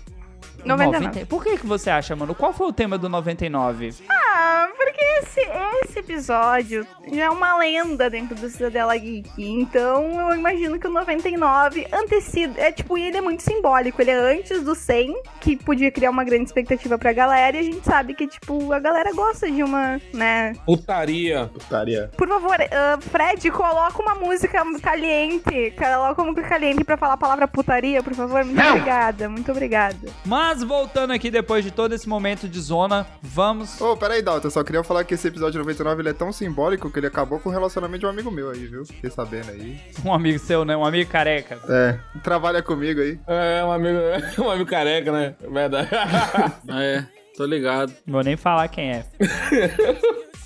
99. 0.65 1.05
90. 1.05 1.25
Por 1.25 1.43
que 1.43 1.57
que 1.57 1.65
você 1.65 1.89
acha, 1.89 2.15
Manu? 2.15 2.35
Qual 2.35 2.53
foi 2.53 2.67
o 2.67 2.73
tema 2.73 2.97
do 2.97 3.09
99? 3.09 3.93
Ah, 4.09 4.67
porque 4.75 5.01
esse, 5.19 5.41
esse 5.83 5.99
episódio 5.99 6.85
já 7.11 7.25
é 7.25 7.29
uma 7.29 7.57
lenda 7.57 8.09
dentro 8.09 8.35
do 8.35 8.49
Cidadela 8.49 8.95
Geek. 8.97 9.29
Então 9.37 10.29
eu 10.29 10.35
imagino 10.37 10.79
que 10.79 10.87
o 10.87 10.91
99 10.91 11.87
antecede. 11.91 12.59
É 12.59 12.71
tipo, 12.71 12.97
ele 12.97 13.17
é 13.17 13.21
muito 13.21 13.43
simbólico. 13.43 14.01
Ele 14.01 14.11
é 14.11 14.37
antes 14.37 14.61
do 14.63 14.75
100, 14.75 15.21
que 15.39 15.55
podia 15.55 15.91
criar 15.91 16.09
uma 16.09 16.23
grande 16.23 16.45
expectativa 16.45 16.97
pra 16.97 17.13
galera. 17.13 17.57
E 17.57 17.59
a 17.59 17.63
gente 17.63 17.85
sabe 17.85 18.13
que, 18.13 18.27
tipo, 18.27 18.71
a 18.73 18.79
galera 18.79 19.11
gosta 19.13 19.49
de 19.49 19.63
uma, 19.63 19.99
né? 20.13 20.53
Putaria. 20.65 21.49
Putaria. 21.53 22.09
Por 22.17 22.27
favor, 22.27 22.57
ah, 22.59 22.97
Fred, 23.01 23.49
coloca 23.51 24.01
uma 24.01 24.15
música 24.15 24.61
caliente. 24.81 25.73
Coloca 25.77 26.21
uma 26.21 26.31
música 26.31 26.49
caliente 26.49 26.83
pra 26.83 26.97
falar 26.97 27.13
a 27.13 27.17
palavra 27.17 27.47
putaria, 27.47 28.01
por 28.01 28.13
favor. 28.13 28.43
Muito 28.43 28.61
obrigada, 28.61 29.29
muito 29.29 29.51
obrigada. 29.51 30.09
Mas 30.51 30.63
voltando 30.63 31.13
aqui 31.13 31.31
depois 31.31 31.63
de 31.63 31.71
todo 31.71 31.95
esse 31.95 32.09
momento 32.09 32.45
de 32.45 32.59
zona, 32.59 33.07
vamos. 33.21 33.79
Ô, 33.79 33.95
peraí, 33.95 34.21
Dalton, 34.21 34.47
eu 34.47 34.51
só 34.51 34.61
queria 34.65 34.83
falar 34.83 35.05
que 35.05 35.13
esse 35.13 35.25
episódio 35.25 35.57
99 35.59 36.01
ele 36.01 36.09
é 36.09 36.13
tão 36.13 36.33
simbólico 36.33 36.91
que 36.91 36.99
ele 36.99 37.07
acabou 37.07 37.39
com 37.39 37.47
o 37.47 37.51
relacionamento 37.53 38.01
de 38.01 38.05
um 38.05 38.09
amigo 38.09 38.29
meu 38.29 38.49
aí, 38.49 38.67
viu? 38.67 38.85
Fiquei 38.85 39.09
sabendo 39.09 39.49
aí. 39.49 39.79
Um 40.03 40.13
amigo 40.13 40.37
seu, 40.39 40.65
né? 40.65 40.75
Um 40.75 40.83
amigo 40.83 41.09
careca. 41.09 41.57
É, 41.69 41.97
trabalha 42.21 42.61
comigo 42.61 42.99
aí. 42.99 43.17
É, 43.25 43.63
um 43.63 43.71
amigo, 43.71 43.97
um 44.43 44.49
amigo 44.49 44.69
careca, 44.69 45.09
né? 45.09 45.35
Verdade. 45.39 45.87
é, 46.69 47.05
tô 47.37 47.45
ligado. 47.45 47.93
Não 48.05 48.15
vou 48.15 48.23
nem 48.23 48.35
falar 48.35 48.67
quem 48.67 48.91
é. 48.91 49.05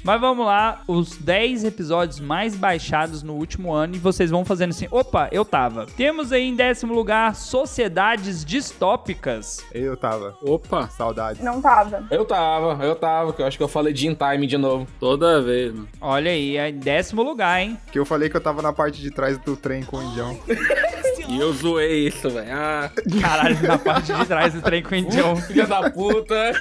Mas 0.06 0.22
vamos 0.22 0.46
lá, 0.46 0.84
os 0.88 1.18
10 1.18 1.64
episódios 1.64 2.20
mais 2.20 2.56
baixados 2.56 3.24
no 3.24 3.34
último 3.34 3.74
ano 3.74 3.96
e 3.96 3.98
vocês 3.98 4.30
vão 4.30 4.46
fazendo 4.46 4.70
assim, 4.70 4.88
opa, 4.92 5.28
eu 5.32 5.44
tava. 5.44 5.88
Temos 5.98 6.32
aí 6.32 6.44
em 6.44 6.56
décimo 6.56 6.94
lugar 6.94 7.34
Sociedades 7.34 8.46
Distópicas. 8.46 9.66
Eu 9.74 9.98
tava. 9.98 10.38
Opa, 10.44 10.88
Saudades. 10.90 11.44
Não 11.44 11.60
tava. 11.60 12.06
Eu 12.12 12.24
tava, 12.24 12.86
eu 12.86 12.96
tava, 12.96 13.34
que 13.34 13.42
eu 13.42 13.48
acho 13.48 13.58
que 13.58 13.64
eu 13.64 13.68
falei 13.68 13.94
de 13.94 14.08
in 14.08 14.14
time 14.14 14.46
de 14.46 14.60
novo. 14.60 14.86
toda 15.00 15.42
vez, 15.42 15.74
mano. 15.74 15.90
Olha 16.00 16.30
aí, 16.30 16.56
é 16.56 16.70
em 16.70 16.78
décimo 16.78 17.24
lugar, 17.24 17.60
hein? 17.60 17.76
Que 17.92 17.98
eu 17.98 18.06
falei 18.06 18.30
que 18.30 18.38
eu 18.38 18.42
tava 18.42 18.62
na 18.62 18.72
parte 18.72 19.02
de 19.02 19.10
trás 19.10 19.40
do 19.40 19.58
trem 19.58 19.82
com 19.82 19.98
o 19.98 20.04
Indião. 20.04 20.38
E 21.36 21.38
eu 21.38 21.52
zoei 21.52 22.08
isso, 22.08 22.30
velho. 22.30 22.48
Ah, 22.50 22.90
Caralho, 23.22 23.62
na 23.62 23.78
parte 23.78 24.14
de 24.14 24.26
trás 24.26 24.54
do 24.54 24.62
trem 24.62 24.82
com 24.82 24.96
o 24.96 24.98
Indião. 24.98 25.36
Filha 25.36 25.68
da 25.68 25.92
puta. 25.92 26.54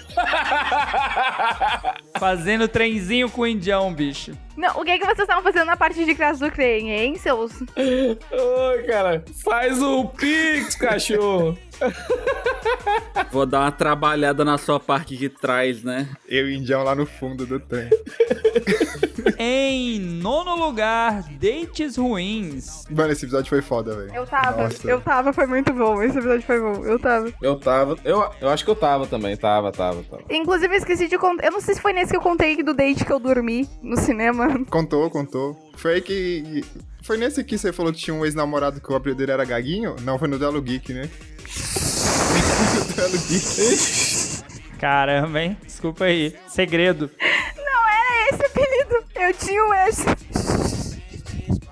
Fazendo 2.19 2.67
trenzinho 2.67 3.31
com 3.31 3.43
o 3.43 3.47
Indião, 3.47 3.95
bicho. 3.95 4.33
Não, 4.57 4.81
o 4.81 4.85
que, 4.85 4.99
que 4.99 5.05
vocês 5.05 5.21
estavam 5.21 5.45
fazendo 5.45 5.67
na 5.67 5.77
parte 5.77 6.05
de 6.05 6.15
trás 6.15 6.41
do 6.41 6.51
trem, 6.51 6.91
hein, 6.91 7.17
seus? 7.17 7.53
Oi, 7.77 8.83
cara. 8.85 9.25
Faz 9.45 9.81
o 9.81 10.07
Pix, 10.07 10.75
cachorro. 10.75 11.57
vou 13.31 13.47
dar 13.47 13.61
uma 13.61 13.73
trabalhada 13.73 14.45
na 14.45 14.59
sua 14.59 14.81
parte 14.81 15.17
de 15.17 15.29
trás, 15.29 15.85
né? 15.85 16.09
Eu 16.29 16.49
e 16.49 16.53
o 16.53 16.57
Indião 16.57 16.83
lá 16.83 16.97
no 16.97 17.07
fundo 17.07 17.47
do 17.47 17.61
trem. 17.61 17.91
Em 19.47 20.01
nono 20.01 20.57
lugar, 20.57 21.23
Dates 21.33 21.99
Ruins. 21.99 22.87
Mano, 22.89 23.13
esse 23.13 23.27
episódio 23.27 23.51
foi 23.51 23.61
foda, 23.61 23.95
velho. 23.95 24.15
Eu 24.15 24.27
tava, 24.27 24.63
Nossa. 24.63 24.89
eu 24.91 25.01
tava, 25.03 25.35
foi 25.35 25.47
muito 25.47 25.71
bom. 25.75 26.03
Esse 26.03 26.17
episódio 26.17 26.47
foi 26.47 26.59
bom, 26.59 26.83
eu 26.83 26.99
tava. 26.99 27.31
Eu 27.43 27.57
tava. 27.61 27.99
Eu, 28.07 28.27
eu 28.41 28.49
acho 28.49 28.65
que 28.65 28.71
eu 28.71 28.75
tava 28.75 29.07
também. 29.07 29.37
Tava, 29.37 29.71
tava, 29.71 30.03
tava. 30.05 30.23
Inclusive, 30.31 30.73
eu 30.75 30.79
esqueci 30.79 31.09
de 31.09 31.19
contar. 31.19 31.45
Eu 31.45 31.53
não 31.53 31.61
sei 31.61 31.75
se 31.75 31.83
foi 31.83 31.93
nesse 31.93 32.11
que 32.11 32.17
eu 32.17 32.23
contei 32.23 32.63
do 32.63 32.73
date 32.73 33.05
que 33.05 33.13
eu 33.13 33.21
dormi 33.21 33.69
no 33.83 33.99
cinema. 33.99 34.65
Contou, 34.71 35.11
contou. 35.11 35.55
Foi 35.77 35.97
aí 35.97 36.01
que. 36.01 36.65
Foi 37.03 37.19
nesse 37.19 37.45
que 37.45 37.59
você 37.59 37.71
falou 37.71 37.93
que 37.93 37.99
tinha 37.99 38.15
um 38.15 38.25
ex-namorado 38.25 38.81
que 38.81 38.91
o 38.91 38.97
apelido 38.97 39.19
dele 39.19 39.33
era 39.33 39.45
Gaguinho? 39.45 39.95
Não, 40.01 40.19
foi 40.19 40.27
no 40.27 40.39
Duelo 40.39 40.63
Geek, 40.63 40.95
né? 40.95 41.03
no 42.79 42.95
Duelo 42.95 43.19
Geek. 43.29 44.43
Caramba, 44.81 45.43
hein? 45.43 45.59
Desculpa 45.67 46.05
aí. 46.07 46.35
Segredo. 46.49 47.11
Não 47.59 47.89
era 47.89 48.29
esse 48.31 48.47
apelido. 48.47 48.74
Eu 49.15 49.33
tinha 49.35 49.65
um 49.65 49.75
esse. 49.75 50.05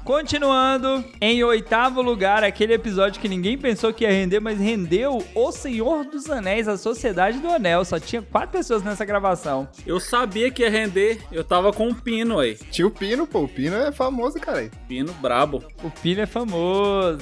Continuando, 0.04 1.04
em 1.20 1.44
oitavo 1.44 2.02
lugar, 2.02 2.42
aquele 2.42 2.74
episódio 2.74 3.20
que 3.20 3.28
ninguém 3.28 3.56
pensou 3.56 3.92
que 3.94 4.02
ia 4.02 4.10
render, 4.10 4.40
mas 4.40 4.58
rendeu 4.58 5.24
O 5.32 5.52
Senhor 5.52 6.04
dos 6.04 6.28
Anéis, 6.28 6.66
a 6.66 6.76
Sociedade 6.76 7.38
do 7.38 7.48
Anel. 7.48 7.84
Só 7.84 8.00
tinha 8.00 8.20
quatro 8.20 8.50
pessoas 8.50 8.82
nessa 8.82 9.04
gravação. 9.04 9.68
Eu 9.86 10.00
sabia 10.00 10.50
que 10.50 10.62
ia 10.62 10.70
render. 10.70 11.20
Eu 11.30 11.44
tava 11.44 11.72
com 11.72 11.86
um 11.88 11.94
pino 11.94 12.40
aí. 12.40 12.56
Tinha 12.70 12.86
o 12.86 12.90
Pino, 12.90 13.28
pô. 13.28 13.42
O 13.44 13.48
Pino 13.48 13.76
é 13.76 13.92
famoso, 13.92 14.40
cara. 14.40 14.68
Pino 14.88 15.12
brabo. 15.14 15.62
O 15.84 15.90
Pino 15.90 16.20
é 16.20 16.26
famoso. 16.26 17.18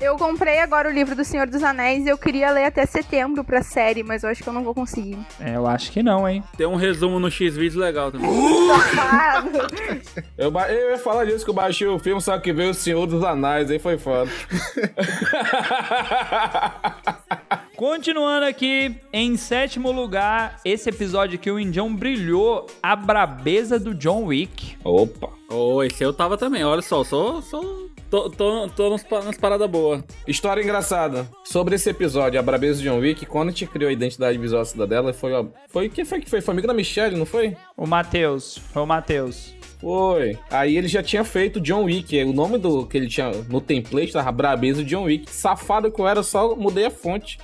Eu 0.00 0.16
comprei 0.16 0.58
agora 0.60 0.88
o 0.88 0.92
livro 0.92 1.14
do 1.14 1.22
Senhor 1.22 1.46
dos 1.46 1.62
Anéis 1.62 2.06
e 2.06 2.08
eu 2.08 2.16
queria 2.16 2.50
ler 2.50 2.64
até 2.64 2.86
setembro 2.86 3.44
pra 3.44 3.62
série, 3.62 4.02
mas 4.02 4.22
eu 4.22 4.30
acho 4.30 4.42
que 4.42 4.48
eu 4.48 4.52
não 4.52 4.64
vou 4.64 4.74
conseguir. 4.74 5.18
É, 5.38 5.56
eu 5.56 5.66
acho 5.66 5.92
que 5.92 6.02
não, 6.02 6.26
hein? 6.26 6.42
Tem 6.56 6.66
um 6.66 6.74
resumo 6.74 7.20
no 7.20 7.30
X-Vídeos 7.30 7.74
legal 7.74 8.10
também. 8.10 8.30
Eu, 10.36 10.50
eu 10.52 10.90
ia 10.90 10.98
falar 10.98 11.26
disso 11.26 11.44
que 11.44 11.50
eu 11.50 11.54
baixei 11.54 11.86
o 11.86 11.98
filme, 11.98 12.20
só 12.20 12.38
que 12.38 12.52
veio 12.52 12.70
o 12.70 12.74
Senhor 12.74 13.06
dos 13.06 13.22
Anais, 13.22 13.70
aí 13.70 13.78
foi 13.78 13.98
foda. 13.98 14.30
Continuando 17.80 18.44
aqui, 18.44 18.94
em 19.10 19.38
sétimo 19.38 19.90
lugar, 19.90 20.60
esse 20.66 20.90
episódio 20.90 21.36
aqui, 21.36 21.50
o 21.50 21.58
Indião 21.58 21.96
brilhou 21.96 22.66
a 22.82 22.94
brabeza 22.94 23.78
do 23.78 23.94
John 23.94 24.24
Wick. 24.26 24.76
Opa. 24.84 25.30
Ô, 25.48 25.82
esse 25.82 26.04
eu 26.04 26.12
tava 26.12 26.36
também. 26.36 26.62
Olha 26.62 26.82
só, 26.82 27.02
sou. 27.02 27.40
sou 27.40 27.88
tô 28.10 28.28
tô, 28.28 28.68
tô 28.68 28.90
nas, 28.90 29.02
nas 29.24 29.38
paradas 29.38 29.66
boas. 29.70 30.04
História 30.28 30.62
engraçada. 30.62 31.26
Sobre 31.42 31.76
esse 31.76 31.88
episódio, 31.88 32.38
a 32.38 32.42
Brabeza 32.42 32.82
de 32.82 32.84
John 32.86 32.98
Wick, 32.98 33.24
quando 33.24 33.48
a 33.48 33.52
gente 33.52 33.64
criou 33.64 33.88
a 33.88 33.92
identidade 33.94 34.36
visual 34.36 34.60
da 34.60 34.66
Cidadela, 34.66 35.14
foi, 35.14 35.32
ó, 35.32 35.46
foi 35.66 35.88
quem 35.88 36.04
foi 36.04 36.20
que 36.20 36.28
foi? 36.28 36.42
Foi 36.42 36.52
amigo 36.52 36.68
da 36.68 36.74
Michelle, 36.74 37.16
não 37.16 37.24
foi? 37.24 37.56
O 37.78 37.86
Matheus, 37.86 38.58
foi 38.58 38.82
o 38.82 38.86
Matheus. 38.86 39.54
Foi. 39.80 40.38
Aí 40.50 40.76
ele 40.76 40.88
já 40.88 41.02
tinha 41.02 41.24
feito 41.24 41.60
John 41.60 41.84
Wick. 41.84 42.22
O 42.24 42.32
nome 42.32 42.58
do 42.58 42.86
que 42.86 42.96
ele 42.96 43.08
tinha 43.08 43.30
no 43.48 43.60
template 43.60 44.12
tava 44.12 44.30
Brabeza 44.30 44.84
John 44.84 45.04
Wick. 45.04 45.30
Safado 45.30 45.90
que 45.90 46.00
eu 46.00 46.06
era, 46.06 46.22
só 46.22 46.54
mudei 46.54 46.86
a 46.86 46.90
fonte. 46.90 47.38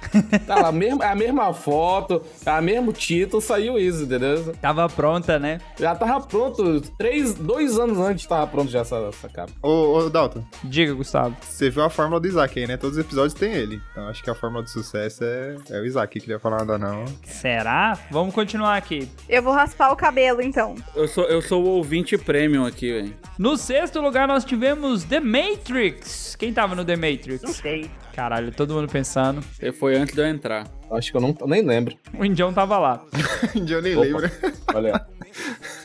Tá 0.47 0.57
lá, 0.57 0.69
a 0.69 0.73
mesma, 0.73 1.05
a 1.05 1.15
mesma 1.15 1.53
foto, 1.53 2.23
a 2.45 2.61
mesmo 2.61 2.93
título, 2.93 3.41
saiu 3.41 3.79
isso, 3.79 4.03
entendeu? 4.03 4.55
Tava 4.61 4.89
pronta, 4.89 5.39
né? 5.39 5.61
Já 5.79 5.95
tava 5.95 6.27
pronto. 6.27 6.81
Três, 6.99 7.35
dois 7.35 7.79
anos 7.79 7.99
antes 7.99 8.27
tava 8.27 8.47
pronto 8.47 8.71
já 8.71 8.81
essa, 8.81 8.97
essa 9.09 9.29
capa. 9.29 9.53
Ô, 9.63 9.97
ô, 9.99 10.11
Dalton, 10.11 10.45
Diga, 10.65 10.93
Gustavo. 10.95 11.37
você 11.41 11.71
viu 11.71 11.83
a 11.85 11.91
fórmula 11.91 12.21
do 12.21 12.27
Isaac 12.27 12.59
aí, 12.59 12.67
né? 12.67 12.77
Todos 12.77 12.97
os 12.99 13.05
episódios 13.05 13.35
tem 13.35 13.53
ele. 13.53 13.81
Então 13.93 14.09
acho 14.09 14.23
que 14.23 14.31
a 14.31 14.35
fórmula 14.35 14.63
do 14.63 14.71
sucesso 14.71 15.25
é, 15.25 15.57
é 15.71 15.81
o 15.81 15.85
Isaac. 15.85 16.19
Queria 16.21 16.39
falar 16.39 16.59
nada 16.59 16.79
não. 16.79 17.05
Será? 17.25 17.99
Vamos 18.11 18.35
continuar 18.35 18.77
aqui. 18.77 19.09
Eu 19.29 19.43
vou 19.43 19.53
raspar 19.53 19.91
o 19.93 19.97
cabelo, 19.97 20.43
então. 20.43 20.75
Eu 20.95 21.09
sou, 21.09 21.25
eu 21.25 21.41
sou 21.43 21.65
o 21.65 21.69
ouvinte 21.69 22.17
premium 22.27 22.67
aqui, 22.67 22.93
velho. 22.93 23.17
No 23.39 23.57
sexto 23.57 24.01
lugar, 24.01 24.27
nós 24.29 24.45
tivemos 24.45 25.05
The 25.05 25.21
Matrix. 25.21 26.37
Quem 26.37 26.53
tava 26.53 26.75
no 26.75 26.85
The 26.85 26.97
Matrix? 26.97 27.43
Não 27.43 27.53
sei. 27.53 27.89
Caralho, 28.15 28.51
todo 28.51 28.75
mundo 28.75 28.89
pensando. 28.91 29.43
Ele 29.61 29.73
foi 29.73 29.95
antes 29.97 30.15
de 30.15 30.21
eu 30.21 30.27
entrar. 30.27 30.67
Acho 30.91 31.11
que 31.11 31.17
eu 31.17 31.21
não, 31.21 31.37
nem 31.47 31.63
lembro. 31.63 31.97
O 32.19 32.25
Indião 32.25 32.53
tava 32.53 32.79
lá. 32.79 33.03
Eu 33.69 33.83
nem 33.83 33.95
Opa. 33.97 34.05
lembro. 34.07 34.31
Olha. 34.75 35.07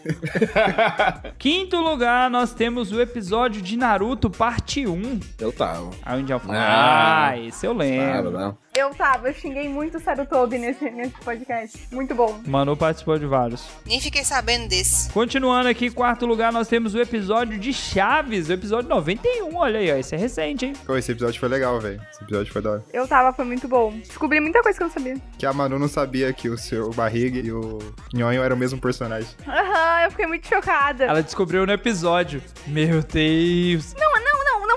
Quinto 1.37 1.77
lugar, 1.77 2.29
nós 2.29 2.53
temos 2.53 2.91
o 2.91 3.01
episódio 3.01 3.61
de 3.61 3.75
Naruto, 3.77 4.29
parte 4.29 4.85
1. 4.87 5.19
Eu 5.39 5.51
tava. 5.51 5.89
Aí 6.03 6.19
o 6.19 6.21
Indião 6.21 6.39
falou, 6.39 6.55
Ah. 6.55 7.29
ah, 7.29 7.37
esse 7.39 7.65
eu 7.65 7.73
lembro. 7.73 8.31
não. 8.31 8.57
Eu 8.73 8.91
tava, 8.91 9.27
eu 9.27 9.33
xinguei 9.33 9.67
muito 9.67 9.97
o 9.97 9.99
Sarutobi 9.99 10.57
nesse, 10.57 10.89
nesse 10.91 11.13
podcast. 11.25 11.77
Muito 11.91 12.15
bom. 12.15 12.39
Manu 12.47 12.77
participou 12.77 13.19
de 13.19 13.25
vários. 13.25 13.67
Nem 13.85 13.99
fiquei 13.99 14.23
sabendo 14.23 14.69
desse. 14.69 15.09
Continuando 15.11 15.67
aqui, 15.67 15.89
quarto 15.91 16.25
lugar, 16.25 16.53
nós 16.53 16.69
temos 16.69 16.95
o 16.95 17.01
episódio 17.01 17.59
de 17.59 17.73
Chaves, 17.73 18.47
o 18.47 18.53
episódio 18.53 18.87
91. 18.89 19.57
Olha 19.57 19.77
aí, 19.77 19.91
ó, 19.91 19.97
esse 19.97 20.15
é 20.15 20.17
recente, 20.17 20.67
hein? 20.67 20.73
Pô, 20.85 20.95
esse 20.95 21.11
episódio 21.11 21.37
foi 21.37 21.49
legal, 21.49 21.81
velho. 21.81 22.01
Esse 22.11 22.23
episódio 22.23 22.53
foi 22.53 22.61
da 22.61 22.71
hora. 22.71 22.85
Eu 22.93 23.05
tava, 23.05 23.33
foi 23.33 23.43
muito 23.43 23.67
bom. 23.67 23.91
Descobri 23.91 24.39
muita 24.39 24.61
coisa 24.61 24.77
que 24.77 24.83
eu 24.83 24.87
não 24.87 24.93
sabia. 24.93 25.17
Que 25.37 25.45
a 25.45 25.51
Manu 25.51 25.77
não 25.77 25.89
sabia 25.89 26.31
que 26.31 26.47
o 26.47 26.57
seu 26.57 26.91
Barriga 26.91 27.39
e 27.39 27.51
o 27.51 27.77
Nhonho 28.13 28.41
eram 28.41 28.55
o 28.55 28.59
mesmo 28.59 28.79
personagem. 28.79 29.29
Aham, 29.45 30.03
eu 30.05 30.11
fiquei 30.11 30.27
muito 30.27 30.47
chocada. 30.47 31.03
Ela 31.03 31.21
descobriu 31.21 31.65
no 31.65 31.73
episódio. 31.73 32.41
Meu 32.67 33.03
Deus. 33.03 33.93
Não 33.95 34.10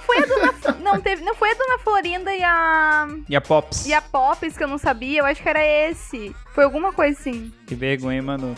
foi 0.04 0.18
a 0.18 0.26
Dona... 0.26 0.78
Não, 0.80 1.00
teve, 1.00 1.24
não 1.24 1.34
foi 1.34 1.50
a 1.50 1.54
Dona 1.54 1.78
Florinda 1.78 2.34
e 2.34 2.42
a... 2.42 3.08
E 3.28 3.34
a 3.34 3.40
Pops? 3.40 3.86
E 3.86 3.94
a 3.94 4.02
Pops, 4.02 4.56
que 4.56 4.62
eu 4.64 4.68
não 4.68 4.78
sabia, 4.78 5.20
eu 5.20 5.24
acho 5.24 5.42
que 5.42 5.48
era 5.48 5.64
esse. 5.64 6.34
Foi 6.54 6.64
alguma 6.64 6.92
coisa 6.92 7.18
assim. 7.18 7.52
Que 7.66 7.74
vergonha, 7.74 8.16
hein, 8.16 8.22
Manu. 8.22 8.54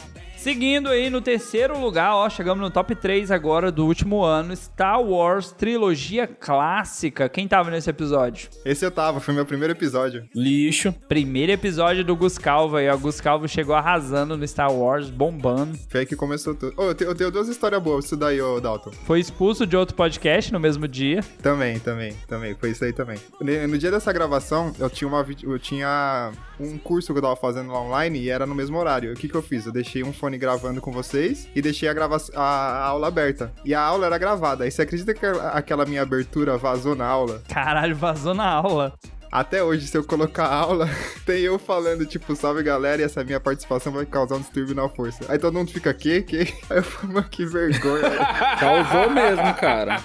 Seguindo 0.46 0.90
aí 0.90 1.10
no 1.10 1.20
terceiro 1.20 1.76
lugar, 1.76 2.14
ó, 2.14 2.30
chegamos 2.30 2.62
no 2.62 2.70
top 2.70 2.94
3 2.94 3.32
agora 3.32 3.72
do 3.72 3.84
último 3.84 4.22
ano, 4.22 4.54
Star 4.54 5.02
Wars 5.02 5.50
Trilogia 5.50 6.24
Clássica. 6.28 7.28
Quem 7.28 7.48
tava 7.48 7.68
nesse 7.68 7.90
episódio? 7.90 8.48
Esse 8.64 8.86
eu 8.86 8.92
tava, 8.92 9.18
foi 9.18 9.34
meu 9.34 9.44
primeiro 9.44 9.72
episódio. 9.72 10.24
Lixo. 10.32 10.94
Primeiro 11.08 11.50
episódio 11.50 12.04
do 12.04 12.14
Gus 12.14 12.38
Calva 12.38 12.78
aí, 12.78 12.88
ó. 12.88 12.96
Gus 12.96 13.20
Calva 13.20 13.48
chegou 13.48 13.74
arrasando 13.74 14.36
no 14.36 14.46
Star 14.46 14.72
Wars, 14.72 15.10
bombando. 15.10 15.76
Foi 15.88 15.98
aí 15.98 16.06
que 16.06 16.14
começou 16.14 16.54
tudo. 16.54 16.72
Ô, 16.76 16.90
eu, 16.90 16.94
te- 16.94 17.02
eu 17.02 17.14
tenho 17.16 17.32
duas 17.32 17.48
histórias 17.48 17.82
boas 17.82 18.04
pra 18.04 18.06
isso 18.06 18.16
daí, 18.16 18.40
ô 18.40 18.60
Dalton. 18.60 18.92
Foi 19.04 19.18
expulso 19.18 19.66
de 19.66 19.76
outro 19.76 19.96
podcast 19.96 20.52
no 20.52 20.60
mesmo 20.60 20.86
dia. 20.86 21.24
Também, 21.42 21.80
também, 21.80 22.12
também. 22.28 22.54
Foi 22.54 22.70
isso 22.70 22.84
aí 22.84 22.92
também. 22.92 23.18
No, 23.40 23.76
dia 23.76 23.90
dessa 23.90 24.12
gravação, 24.12 24.72
eu 24.78 24.88
tinha 24.88 25.08
uma 25.08 25.26
eu 25.42 25.58
tinha 25.58 26.30
um 26.60 26.78
curso 26.78 27.12
que 27.12 27.18
eu 27.18 27.22
tava 27.22 27.34
fazendo 27.34 27.72
lá 27.72 27.80
online 27.80 28.20
e 28.20 28.30
era 28.30 28.46
no 28.46 28.54
mesmo 28.54 28.78
horário. 28.78 29.12
O 29.12 29.16
que 29.16 29.28
que 29.28 29.34
eu 29.34 29.42
fiz? 29.42 29.66
Eu 29.66 29.72
deixei 29.72 30.04
um 30.04 30.12
fone 30.12 30.35
gravando 30.38 30.80
com 30.80 30.92
vocês 30.92 31.48
e 31.54 31.62
deixei 31.62 31.88
a, 31.88 31.94
grava 31.94 32.16
a, 32.34 32.42
a 32.42 32.84
aula 32.86 33.08
aberta. 33.08 33.52
E 33.64 33.74
a 33.74 33.80
aula 33.80 34.06
era 34.06 34.18
gravada. 34.18 34.64
Aí 34.64 34.70
você 34.70 34.82
acredita 34.82 35.14
que 35.14 35.26
aquela 35.26 35.84
minha 35.84 36.02
abertura 36.02 36.56
vazou 36.56 36.94
na 36.94 37.06
aula? 37.06 37.42
Caralho, 37.48 37.96
vazou 37.96 38.34
na 38.34 38.48
aula. 38.48 38.92
Até 39.36 39.62
hoje, 39.62 39.86
se 39.86 39.98
eu 39.98 40.02
colocar 40.02 40.46
aula, 40.46 40.88
tem 41.26 41.42
eu 41.42 41.58
falando, 41.58 42.06
tipo, 42.06 42.34
salve 42.34 42.62
galera, 42.62 43.02
e 43.02 43.04
essa 43.04 43.22
minha 43.22 43.38
participação 43.38 43.92
vai 43.92 44.06
causar 44.06 44.36
um 44.36 44.40
distúrbio 44.40 44.74
na 44.74 44.88
força. 44.88 45.26
Aí 45.28 45.38
todo 45.38 45.52
mundo 45.52 45.70
fica, 45.70 45.92
que? 45.92 46.22
Que? 46.22 46.38
Aí 46.70 46.78
eu 46.78 46.82
falo, 46.82 47.12
mano, 47.12 47.28
que 47.28 47.44
vergonha. 47.44 48.08
velho." 48.08 48.26
Causou 48.58 49.10
mesmo, 49.10 49.54
cara. 49.56 50.02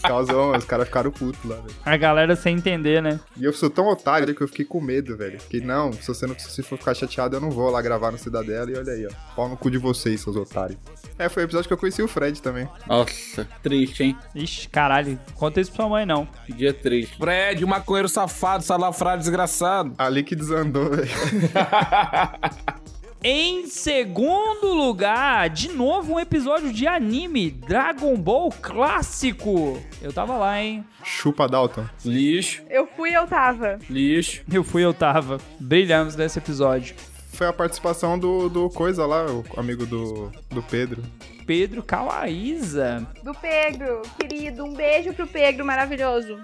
Causou, 0.00 0.46
mano, 0.46 0.56
os 0.56 0.64
caras 0.64 0.86
ficaram 0.86 1.10
putos 1.10 1.44
lá, 1.44 1.56
velho. 1.56 1.74
A 1.84 1.96
galera 1.98 2.34
sem 2.34 2.56
entender, 2.56 3.02
né? 3.02 3.20
E 3.36 3.44
eu 3.44 3.52
sou 3.52 3.68
tão 3.68 3.88
otário 3.88 4.34
que 4.34 4.40
eu 4.40 4.48
fiquei 4.48 4.64
com 4.64 4.80
medo, 4.80 5.14
velho. 5.18 5.38
Fiquei, 5.38 5.60
não, 5.60 5.92
se 5.92 6.08
você 6.08 6.26
não 6.26 6.34
se 6.38 6.62
for 6.62 6.78
ficar 6.78 6.94
chateado, 6.94 7.36
eu 7.36 7.40
não 7.42 7.50
vou 7.50 7.68
lá 7.68 7.82
gravar 7.82 8.10
no 8.10 8.16
Cidadela. 8.16 8.70
E 8.70 8.74
olha 8.78 8.92
aí, 8.94 9.06
ó. 9.06 9.34
Pau 9.36 9.50
no 9.50 9.56
cu 9.58 9.70
de 9.70 9.76
vocês, 9.76 10.22
seus 10.22 10.34
otários. 10.34 10.78
É, 11.18 11.28
foi 11.28 11.42
o 11.42 11.44
episódio 11.44 11.68
que 11.68 11.74
eu 11.74 11.78
conheci 11.78 12.02
o 12.02 12.08
Fred 12.08 12.40
também. 12.40 12.66
Nossa, 12.86 13.46
triste, 13.62 14.02
hein? 14.02 14.18
Ixi, 14.34 14.68
caralho, 14.68 15.20
conta 15.34 15.60
isso 15.60 15.70
pra 15.70 15.82
sua 15.84 15.90
mãe, 15.90 16.06
não. 16.06 16.26
Que 16.46 16.54
dia 16.54 16.72
triste. 16.72 17.18
Fred, 17.18 17.62
o 17.62 17.68
maconheiro 17.68 18.08
safado, 18.14 18.62
salafrário 18.62 19.18
desgraçado. 19.18 19.92
Ali 19.98 20.22
que 20.22 20.36
desandou, 20.36 20.90
velho. 20.90 21.10
Em 23.26 23.66
segundo 23.68 24.74
lugar, 24.74 25.48
de 25.48 25.72
novo 25.72 26.12
um 26.12 26.20
episódio 26.20 26.70
de 26.70 26.86
anime, 26.86 27.50
Dragon 27.50 28.14
Ball 28.18 28.50
Clássico. 28.60 29.80
Eu 30.02 30.12
tava 30.12 30.36
lá, 30.36 30.62
hein? 30.62 30.84
Chupa 31.02 31.48
Dalton. 31.48 31.86
Lixo, 32.04 32.62
Eu 32.68 32.86
fui 32.86 33.16
eu 33.16 33.26
tava. 33.26 33.78
lixo. 33.88 34.42
Eu 34.52 34.62
fui, 34.62 34.84
eu 34.84 34.92
tava. 34.92 35.38
Brilhamos 35.58 36.14
nesse 36.16 36.38
episódio. 36.38 36.94
Foi 37.32 37.46
a 37.46 37.52
participação 37.52 38.18
do, 38.18 38.50
do 38.50 38.68
Coisa 38.68 39.06
lá, 39.06 39.24
o 39.24 39.42
amigo 39.56 39.86
do, 39.86 40.30
do 40.50 40.62
Pedro. 40.62 41.02
Pedro 41.46 41.82
Kawaiza. 41.82 43.06
Do 43.22 43.32
Pedro, 43.34 44.02
querido. 44.20 44.64
Um 44.64 44.74
beijo 44.74 45.14
pro 45.14 45.26
Pedro, 45.26 45.64
maravilhoso. 45.64 46.38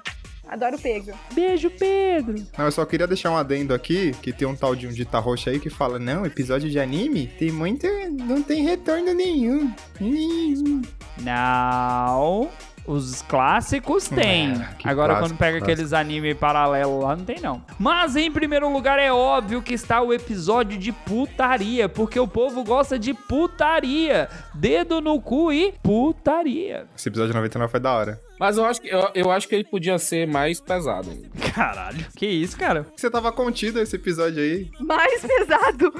Adoro 0.50 0.74
o 0.74 0.80
Pedro. 0.80 1.14
Beijo, 1.32 1.70
Pedro. 1.70 2.34
Não, 2.58 2.64
eu 2.64 2.72
só 2.72 2.84
queria 2.84 3.06
deixar 3.06 3.30
um 3.30 3.36
adendo 3.36 3.72
aqui, 3.72 4.10
que 4.20 4.32
tem 4.32 4.48
um 4.48 4.56
tal 4.56 4.74
de 4.74 4.88
um 4.88 4.90
Dita 4.90 5.20
Roxa 5.20 5.50
aí 5.50 5.60
que 5.60 5.70
fala, 5.70 5.96
não, 5.96 6.26
episódio 6.26 6.68
de 6.68 6.76
anime 6.80 7.28
tem 7.38 7.52
muito... 7.52 7.86
não 8.26 8.42
tem 8.42 8.64
retorno 8.64 9.14
nenhum. 9.14 9.72
Nenhum. 10.00 10.82
Não. 11.22 12.50
Os 12.90 13.22
clássicos 13.22 14.08
tem. 14.08 14.50
É, 14.50 14.68
Agora, 14.82 15.14
clássico, 15.14 15.28
quando 15.28 15.38
pega 15.38 15.58
clássico. 15.58 15.70
aqueles 15.70 15.92
anime 15.92 16.34
paralelo 16.34 17.00
lá, 17.00 17.14
não 17.14 17.24
tem 17.24 17.38
não. 17.40 17.62
Mas, 17.78 18.16
em 18.16 18.32
primeiro 18.32 18.68
lugar, 18.72 18.98
é 18.98 19.12
óbvio 19.12 19.62
que 19.62 19.72
está 19.74 20.02
o 20.02 20.12
episódio 20.12 20.76
de 20.76 20.90
putaria, 20.90 21.88
porque 21.88 22.18
o 22.18 22.26
povo 22.26 22.64
gosta 22.64 22.98
de 22.98 23.14
putaria. 23.14 24.28
Dedo 24.52 25.00
no 25.00 25.20
cu 25.20 25.52
e 25.52 25.72
putaria. 25.82 26.86
Esse 26.96 27.08
episódio 27.08 27.32
99 27.32 27.70
foi 27.70 27.78
da 27.80 27.92
hora. 27.94 28.20
Mas 28.40 28.56
eu 28.56 28.64
acho, 28.64 28.80
que, 28.80 28.88
eu, 28.88 29.08
eu 29.14 29.30
acho 29.30 29.46
que 29.46 29.54
ele 29.54 29.64
podia 29.64 29.96
ser 29.98 30.26
mais 30.26 30.60
pesado. 30.60 31.10
ainda. 31.10 31.28
Caralho. 31.54 32.04
Que 32.16 32.26
isso, 32.26 32.56
cara? 32.56 32.86
Você 32.96 33.08
tava 33.08 33.30
contido 33.30 33.78
esse 33.80 33.94
episódio 33.94 34.42
aí. 34.42 34.68
Mais 34.80 35.20
pesado. 35.20 35.94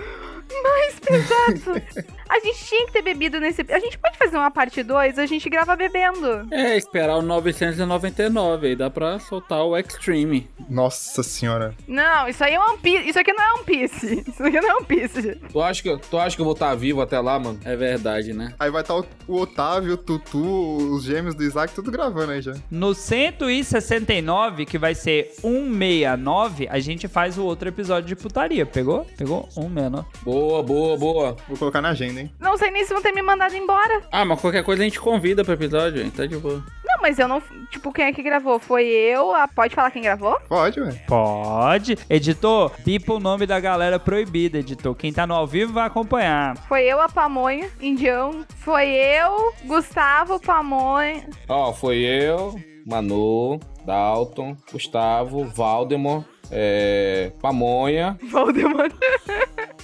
Mais 0.65 0.99
pesado. 0.99 1.83
a 2.31 2.39
gente 2.39 2.65
tinha 2.65 2.87
que 2.87 2.93
ter 2.93 3.03
bebido 3.03 3.41
nesse. 3.41 3.63
A 3.69 3.81
gente 3.81 3.99
pode 3.99 4.17
fazer 4.17 4.37
uma 4.37 4.51
parte 4.51 4.83
2? 4.85 5.19
A 5.19 5.27
gente 5.27 5.51
grava 5.51 5.75
bebendo. 5.75 6.47
É, 6.53 6.77
esperar 6.77 7.17
o 7.17 7.23
999, 7.23 8.69
aí 8.69 8.77
dá 8.77 8.89
pra 8.89 9.19
soltar 9.19 9.65
o 9.65 9.77
Extreme. 9.77 10.49
Nossa 10.69 11.25
senhora. 11.25 11.75
Não, 11.89 12.29
isso 12.29 12.45
aí 12.45 12.55
é 12.55 12.61
One 12.61 12.79
Piece. 12.79 13.09
Isso 13.09 13.19
aqui 13.19 13.33
não 13.33 13.45
é 13.45 13.53
One 13.55 13.65
Piece. 13.65 14.25
Isso 14.31 14.45
aqui 14.45 14.61
não 14.61 14.71
é 14.71 14.75
One 14.75 14.87
Piece. 14.87 15.35
Tu 15.51 15.61
acha, 15.61 15.83
que, 15.83 15.99
tu 16.09 16.19
acha 16.19 16.37
que 16.37 16.41
eu 16.41 16.45
vou 16.45 16.55
estar 16.55 16.73
vivo 16.77 17.01
até 17.03 17.19
lá, 17.19 17.39
mano? 17.39 17.59
É 17.65 17.75
verdade, 17.75 18.33
né? 18.33 18.55
Aí 18.59 18.71
vai 18.71 18.83
estar 18.83 18.95
o, 18.95 19.05
o 19.27 19.41
Otávio, 19.41 19.95
o 19.95 19.97
Tutu, 19.97 20.95
os 20.95 21.03
gêmeos 21.03 21.35
do 21.35 21.43
Isaac, 21.43 21.75
tudo 21.75 21.91
gravando 21.91 22.31
aí 22.31 22.41
já. 22.41 22.55
No 22.71 22.95
169, 22.95 24.67
que 24.67 24.79
vai 24.79 24.95
ser 24.95 25.33
169, 25.41 26.69
a 26.71 26.79
gente 26.79 27.09
faz 27.09 27.37
o 27.37 27.45
outro 27.45 27.69
episódio 27.69 28.09
de 28.09 28.15
putaria. 28.15 28.65
Pegou? 28.65 29.05
Pegou? 29.17 29.49
169. 29.51 30.07
Boa, 30.23 30.63
boa, 30.63 30.97
boa. 30.97 31.37
Vou 31.49 31.59
colocar 31.59 31.81
na 31.81 31.91
agenda, 31.91 32.20
hein? 32.21 32.35
Não 32.39 32.57
sei 32.57 32.71
nem 32.71 32.85
se 32.85 32.93
vão 32.93 33.03
ter 33.03 33.13
me 33.13 33.23
mandado 33.23 33.55
embora. 33.55 34.03
Ah, 34.11 34.25
mas 34.25 34.41
qualquer 34.41 34.63
coisa 34.63 34.83
a 34.83 34.85
gente 34.85 35.01
convida 35.01 35.45
pro 35.45 35.55
episódio, 35.55 36.03
hein? 36.03 36.11
Tá 36.11 36.27
de 36.27 36.37
boa. 36.37 36.65
Não, 36.85 37.03
mas 37.03 37.19
eu 37.19 37.29
não. 37.29 37.43
Tipo, 37.71 37.93
quem 37.93 38.07
é 38.07 38.13
que 38.13 38.23
gravou? 38.23 38.59
Foi 38.59 38.85
eu? 38.87 39.35
A... 39.35 39.49
Pode 39.49 39.75
falar 39.75 39.91
quem 39.91 40.03
gravou? 40.03 40.39
Pode, 40.49 40.81
ué. 40.81 40.93
Pode. 41.07 41.97
Editor, 42.09 42.71
pipa 42.85 43.15
o 43.15 43.21
nome 43.21 43.47
da 43.47 43.59
galera 43.61 43.99
proibida, 43.99 44.59
editor. 44.59 44.95
Quem 44.95 45.13
tá 45.13 45.27
no 45.27 45.35
ao 45.35 45.47
vivo 45.47 45.73
vai 45.73 45.87
acompanhar. 45.87 46.57
Foi 46.69 46.83
eu, 46.83 47.01
a 47.01 47.09
Pamonha, 47.09 47.71
Indião. 47.81 48.45
Foi 48.57 48.89
eu, 48.89 49.53
Gustavo, 49.65 50.41
Pamonha. 50.41 51.29
Ó, 51.49 51.73
foi 51.73 51.99
eu, 51.99 52.55
Manu, 52.87 53.59
Dalton, 53.85 54.57
Gustavo, 54.73 55.45
Valdemar 55.45 56.25
é, 56.51 57.31
Pamonha. 57.41 58.19
Voldemort. 58.31 58.93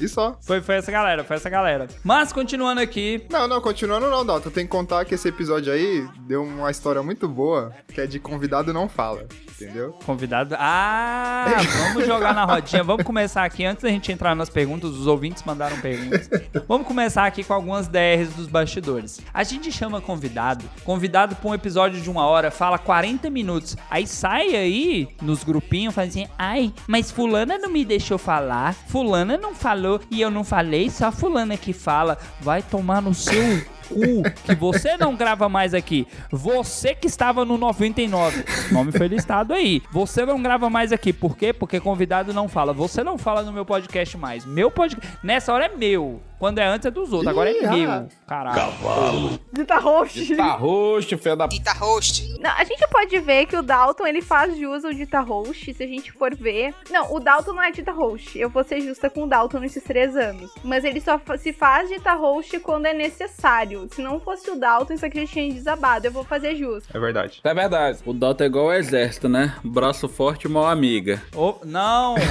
E 0.01 0.09
só. 0.09 0.37
Foi, 0.43 0.61
foi 0.61 0.77
essa 0.77 0.93
galera, 0.93 1.25
foi 1.25 1.37
essa 1.37 1.49
galera. 1.49 1.87
Mas 2.05 2.33
continuando 2.33 2.81
aqui, 2.81 3.25
Não, 3.31 3.49
não, 3.49 3.61
continuando 3.61 4.09
não, 4.11 4.25
Dalton. 4.27 4.51
Tem 4.51 4.65
que 4.67 4.71
contar 4.71 5.05
que 5.05 5.15
esse 5.15 5.29
episódio 5.29 5.73
aí 5.73 6.07
deu 6.21 6.43
uma 6.43 6.71
história 6.71 7.03
muito 7.03 7.27
boa, 7.29 7.73
que 7.93 8.01
é 8.01 8.07
de 8.07 8.19
convidado 8.19 8.73
não 8.73 8.89
fala, 8.89 9.27
entendeu? 9.49 9.93
convidado. 10.05 10.55
Ah, 10.59 11.47
vamos 11.79 12.07
jogar 12.07 12.35
na 12.35 12.45
rodinha. 12.45 12.83
Vamos 12.85 13.05
começar 13.05 13.45
aqui, 13.45 13.65
antes 13.65 13.83
da 13.83 13.89
gente 13.89 14.13
entrar 14.13 14.35
nas 14.35 14.51
perguntas, 14.51 14.91
os 14.91 15.07
ouvintes 15.07 15.43
mandaram 15.45 15.81
perguntas. 15.81 16.29
Vamos 16.69 16.87
começar 16.87 17.25
aqui 17.25 17.43
com 17.43 17.55
algumas 17.55 17.89
DRs 17.89 18.35
dos 18.37 18.47
bastidores. 18.49 19.21
A 19.33 19.43
gente 19.45 19.73
chama 19.73 20.01
convidado, 20.01 20.65
convidado 20.85 21.35
pra 21.37 21.51
um 21.51 21.55
episódio 21.55 22.01
de 22.01 22.11
uma 22.11 22.27
hora, 22.27 22.51
fala 22.51 22.79
40 22.79 23.31
minutos. 23.31 23.77
Aí 23.91 24.07
sai 24.07 24.55
aí 24.55 25.09
nos 25.23 25.43
grupinhos, 25.43 25.95
fala 25.95 26.07
assim: 26.07 26.27
ai, 26.39 26.56
mas 26.87 27.11
Fulana 27.11 27.59
não 27.59 27.71
me 27.71 27.85
deixou 27.85 28.19
falar, 28.19 28.75
Fulana 28.75 29.37
não 29.37 29.55
falou 29.55 30.01
e 30.11 30.21
eu 30.21 30.31
não 30.31 30.45
falei, 30.45 30.91
só 30.91 31.11
Fulana 31.13 31.57
que 31.57 31.73
fala. 31.73 32.19
Vai 32.41 32.63
tomar 32.63 33.01
no 33.01 33.15
seu 33.15 33.63
cu 33.89 34.23
que 34.45 34.55
você 34.55 34.97
não 34.97 35.17
grava 35.17 35.49
mais 35.49 35.75
aqui. 35.75 36.07
Você 36.31 36.95
que 36.95 37.07
estava 37.07 37.45
no 37.45 37.57
99. 37.57 38.45
O 38.71 38.75
nome 38.75 38.93
foi 38.93 39.09
listado 39.09 39.55
aí. 39.55 39.83
Você 39.91 40.25
não 40.25 40.43
grava 40.43 40.69
mais 40.69 40.93
aqui. 40.93 41.13
Por 41.13 41.37
quê? 41.37 41.53
Porque 41.53 41.81
convidado 41.81 42.33
não 42.33 42.49
fala. 42.49 42.73
Você 42.73 43.03
não 43.03 43.17
fala 43.17 43.43
no 43.43 43.53
meu 43.53 43.65
podcast 43.65 44.17
mais. 44.17 44.45
Meu 44.45 44.71
podcast. 44.71 45.19
Nessa 45.23 45.53
hora 45.53 45.67
é 45.67 45.77
meu. 45.77 46.21
Quando 46.39 46.59
é 46.59 46.67
antes 46.67 46.87
é 46.87 46.91
dos 46.91 47.13
outros. 47.13 47.29
Agora 47.29 47.51
é 47.51 47.63
Ih, 47.63 47.67
ah. 47.67 48.01
meu. 48.01 48.09
Caralho. 48.27 49.41
Dita 49.53 49.79
host. 49.79 50.37
Tá 50.37 50.53
roxo, 50.53 51.19
filho 51.19 51.37
da... 51.37 51.47
Dita 51.47 51.73
host. 51.73 52.37
Não, 52.41 52.51
a 52.51 52.65
gente 52.65 52.87
pode 52.89 53.19
ver 53.21 53.47
que 53.47 53.57
o 53.57 53.63
Dalton, 53.63 54.07
ele 54.07 54.21
faz 54.21 54.57
jus 54.57 54.85
ao 54.85 54.93
Dita 54.93 55.21
Host, 55.21 55.73
se 55.73 55.83
a 55.83 55.87
gente 55.87 56.13
for 56.13 56.35
ver. 56.35 56.75
Não, 56.91 57.15
o 57.15 57.21
Dalton 57.21 57.55
não 57.55 57.63
é 57.63 57.71
Dita 57.71 57.93
Host. 57.93 58.39
Eu 58.39 58.51
vou 58.51 58.63
ser 58.65 58.81
justa 58.81 59.09
com 59.09 59.25
o 59.25 59.27
Dalton 59.27 59.61
nesses 59.61 59.83
três 59.83 60.15
anos. 60.17 60.53
Mas 60.63 60.85
ele 60.85 61.01
só 61.01 61.21
se 61.39 61.53
faz 61.53 61.89
Dita 61.89 62.13
Host 62.15 62.61
quando 62.61 62.87
é 62.87 62.93
necessário. 62.93 63.89
Se 63.93 64.03
não 64.03 64.21
fosse 64.21 64.51
o 64.51 64.57
Dalton, 64.57 64.95
isso 64.95 65.07
aqui 65.07 65.25
já 65.25 65.33
tinha 65.33 65.53
desabado. 65.53 66.07
Eu 66.07 66.13
vou 66.13 66.25
fazer 66.25 66.55
jus. 66.57 66.85
É 66.93 66.99
verdade. 66.99 67.41
É 67.43 67.55
verdade. 67.55 68.01
O 68.05 68.13
Dalton 68.13 68.45
é 68.45 68.47
igual 68.47 68.67
o 68.67 68.73
exército, 68.73 69.29
né? 69.29 69.55
Braço 69.65 70.09
forte, 70.09 70.49
mão 70.49 70.67
amiga. 70.67 71.23
Ô, 71.35 71.57
não. 71.65 72.15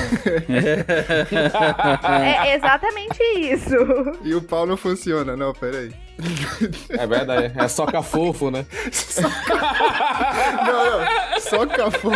É 2.16 2.56
exatamente 2.56 3.22
isso. 3.40 3.76
E 4.24 4.34
o 4.34 4.42
pau 4.42 4.66
não 4.66 4.78
funciona, 4.78 5.36
não, 5.36 5.54
peraí. 5.54 5.94
É 6.90 7.06
verdade. 7.06 7.54
É 7.56 7.68
soca 7.68 8.02
fofo, 8.02 8.50
né? 8.50 8.66
Não, 10.66 11.00
não. 11.00 11.40
Só 11.40 11.66
cafô. 11.68 12.12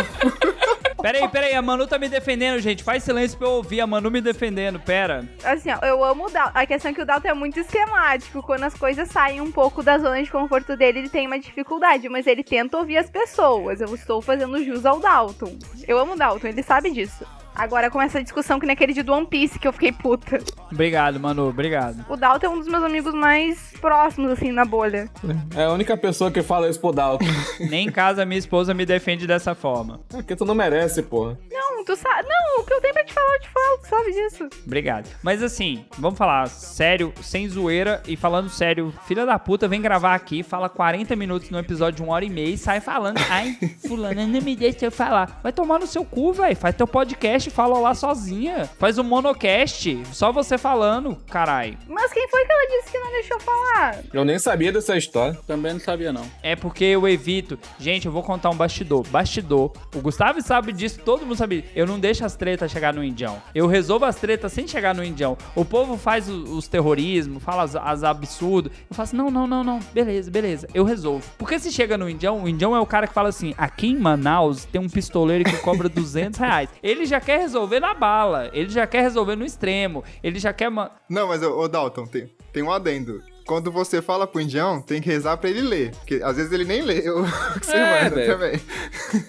Peraí, 1.02 1.28
peraí. 1.28 1.54
A 1.54 1.62
Manu 1.62 1.86
tá 1.86 1.98
me 1.98 2.08
defendendo, 2.08 2.60
gente. 2.60 2.82
Faz 2.82 3.02
silêncio 3.02 3.36
pra 3.38 3.46
eu 3.46 3.52
ouvir 3.52 3.80
a 3.80 3.86
Manu 3.86 4.10
me 4.10 4.20
defendendo. 4.20 4.80
Pera. 4.80 5.24
Assim, 5.44 5.70
ó, 5.70 5.84
eu 5.84 6.02
amo 6.04 6.26
o 6.26 6.30
Dalton. 6.30 6.58
A 6.58 6.66
questão 6.66 6.90
é 6.90 6.94
que 6.94 7.02
o 7.02 7.06
Dalton 7.06 7.28
é 7.28 7.34
muito 7.34 7.60
esquemático. 7.60 8.42
Quando 8.42 8.64
as 8.64 8.74
coisas 8.74 9.08
saem 9.08 9.40
um 9.40 9.52
pouco 9.52 9.82
da 9.82 9.98
zona 9.98 10.22
de 10.22 10.30
conforto 10.30 10.76
dele, 10.76 11.00
ele 11.00 11.08
tem 11.08 11.26
uma 11.26 11.38
dificuldade. 11.38 12.08
Mas 12.08 12.26
ele 12.26 12.42
tenta 12.42 12.78
ouvir 12.78 12.96
as 12.96 13.10
pessoas. 13.10 13.80
Eu 13.80 13.94
estou 13.94 14.22
fazendo 14.22 14.64
jus 14.64 14.86
ao 14.86 14.98
Dalton. 14.98 15.58
Eu 15.86 15.98
amo 15.98 16.14
o 16.14 16.16
Dalton, 16.16 16.48
ele 16.48 16.62
sabe 16.62 16.90
disso. 16.90 17.24
Agora 17.60 17.90
com 17.90 18.00
essa 18.00 18.22
discussão 18.22 18.58
que 18.58 18.64
naquele 18.64 18.94
dia 18.94 19.04
do 19.04 19.12
One 19.12 19.26
Piece 19.26 19.58
que 19.58 19.68
eu 19.68 19.72
fiquei 19.74 19.92
puta. 19.92 20.38
Obrigado, 20.72 21.20
Manu. 21.20 21.46
Obrigado. 21.46 22.06
O 22.08 22.16
Dalton 22.16 22.46
é 22.46 22.48
um 22.48 22.58
dos 22.58 22.66
meus 22.66 22.82
amigos 22.82 23.12
mais 23.12 23.74
próximos, 23.82 24.30
assim, 24.32 24.50
na 24.50 24.64
bolha. 24.64 25.10
É 25.54 25.64
a 25.64 25.70
única 25.70 25.94
pessoa 25.94 26.30
que 26.30 26.40
fala 26.42 26.70
isso 26.70 26.80
pro 26.80 26.90
Dalton. 26.90 27.26
Nem 27.68 27.88
em 27.88 27.92
casa 27.92 28.24
minha 28.24 28.38
esposa 28.38 28.72
me 28.72 28.86
defende 28.86 29.26
dessa 29.26 29.54
forma. 29.54 30.00
É 30.10 30.16
porque 30.16 30.34
tu 30.34 30.46
não 30.46 30.54
merece, 30.54 31.02
porra. 31.02 31.38
Não, 31.52 31.69
tu 31.84 31.96
sabe. 31.96 32.28
Não, 32.28 32.62
o 32.62 32.66
que 32.66 32.72
eu 32.72 32.80
tenho 32.80 32.94
pra 32.94 33.04
te 33.04 33.12
falar, 33.12 33.34
eu 33.34 33.40
te 33.40 33.48
falo, 33.48 33.78
tu 33.78 33.88
sabe 33.88 34.12
disso. 34.12 34.48
Obrigado. 34.66 35.08
Mas 35.22 35.42
assim, 35.42 35.84
vamos 35.98 36.18
falar 36.18 36.48
sério, 36.48 37.12
sem 37.22 37.48
zoeira 37.48 38.02
e 38.06 38.16
falando 38.16 38.48
sério. 38.48 38.92
Filha 39.06 39.26
da 39.26 39.38
puta 39.38 39.68
vem 39.68 39.80
gravar 39.80 40.14
aqui, 40.14 40.42
fala 40.42 40.68
40 40.68 41.14
minutos 41.16 41.50
no 41.50 41.58
episódio 41.58 41.96
de 41.96 42.02
uma 42.02 42.14
hora 42.14 42.24
e 42.24 42.30
meia 42.30 42.54
e 42.54 42.58
sai 42.58 42.80
falando. 42.80 43.18
Ai, 43.30 43.56
fulana 43.86 44.26
não 44.26 44.40
me 44.40 44.56
deixa 44.56 44.86
eu 44.86 44.92
falar. 44.92 45.40
Vai 45.42 45.52
tomar 45.52 45.78
no 45.78 45.86
seu 45.86 46.04
cu, 46.04 46.32
velho. 46.32 46.56
Faz 46.56 46.74
teu 46.74 46.86
podcast, 46.86 47.50
fala 47.50 47.78
lá 47.78 47.94
sozinha. 47.94 48.68
Faz 48.78 48.98
um 48.98 49.04
monocast, 49.04 50.02
só 50.12 50.32
você 50.32 50.56
falando, 50.58 51.16
carai. 51.30 51.76
Mas 51.88 52.12
quem 52.12 52.28
foi 52.28 52.44
que 52.44 52.52
ela 52.52 52.66
disse 52.68 52.92
que 52.92 52.98
não 52.98 53.10
deixou 53.12 53.40
falar? 53.40 53.98
Eu 54.12 54.24
nem 54.24 54.38
sabia 54.38 54.72
dessa 54.72 54.96
história. 54.96 55.38
Também 55.46 55.72
não 55.72 55.80
sabia, 55.80 56.12
não. 56.12 56.28
É 56.42 56.54
porque 56.56 56.84
eu 56.84 57.06
evito. 57.08 57.58
Gente, 57.78 58.06
eu 58.06 58.12
vou 58.12 58.22
contar 58.22 58.50
um 58.50 58.56
bastidor. 58.56 59.06
Bastidor. 59.08 59.72
O 59.94 60.00
Gustavo 60.00 60.40
sabe 60.42 60.72
disso, 60.72 61.00
todo 61.04 61.22
mundo 61.22 61.36
sabe. 61.36 61.64
Eu 61.74 61.86
não 61.86 61.98
deixo 61.98 62.24
as 62.24 62.36
tretas 62.36 62.70
chegar 62.70 62.92
no 62.94 63.02
Indião. 63.04 63.40
Eu 63.54 63.66
resolvo 63.66 64.04
as 64.04 64.16
tretas 64.16 64.52
sem 64.52 64.66
chegar 64.66 64.94
no 64.94 65.04
Indião. 65.04 65.36
O 65.54 65.64
povo 65.64 65.96
faz 65.96 66.28
o- 66.28 66.56
os 66.56 66.66
terrorismos, 66.68 67.42
fala 67.42 67.62
as, 67.62 67.76
as 67.76 68.04
absurdos. 68.04 68.72
Eu 68.88 68.94
faço, 68.96 69.14
não, 69.16 69.30
não, 69.30 69.46
não, 69.46 69.62
não. 69.64 69.80
Beleza, 69.92 70.30
beleza. 70.30 70.66
Eu 70.74 70.84
resolvo. 70.84 71.24
Porque 71.38 71.58
se 71.58 71.70
chega 71.72 71.96
no 71.98 72.08
Indião, 72.08 72.42
o 72.42 72.48
Indião 72.48 72.74
é 72.74 72.80
o 72.80 72.86
cara 72.86 73.06
que 73.06 73.14
fala 73.14 73.28
assim: 73.28 73.54
aqui 73.56 73.88
em 73.88 73.98
Manaus 73.98 74.64
tem 74.64 74.80
um 74.80 74.88
pistoleiro 74.88 75.44
que 75.44 75.56
cobra 75.58 75.88
200 75.90 76.38
reais. 76.38 76.68
Ele 76.82 77.04
já 77.06 77.20
quer 77.20 77.38
resolver 77.40 77.80
na 77.80 77.94
bala. 77.94 78.50
Ele 78.52 78.68
já 78.68 78.86
quer 78.86 79.02
resolver 79.02 79.36
no 79.36 79.44
extremo. 79.44 80.02
Ele 80.22 80.38
já 80.38 80.52
quer. 80.52 80.70
ma- 80.70 80.90
Não, 81.08 81.28
mas, 81.28 81.42
ô, 81.42 81.68
Dalton, 81.68 82.06
tem, 82.06 82.30
tem 82.52 82.62
um 82.62 82.70
adendo. 82.70 83.22
Quando 83.50 83.68
você 83.72 84.00
fala 84.00 84.28
pro 84.28 84.40
indião, 84.40 84.80
tem 84.80 85.00
que 85.00 85.08
rezar 85.08 85.36
pra 85.36 85.50
ele 85.50 85.60
ler. 85.62 85.90
Porque 85.96 86.20
às 86.22 86.36
vezes 86.36 86.52
ele 86.52 86.64
nem 86.64 86.82
lê 86.82 87.00
o 87.10 87.24
que 87.58 87.66
você 87.66 87.72
É, 87.76 88.04
manda 88.04 88.14
velho. 88.14 88.32
também. 88.32 88.60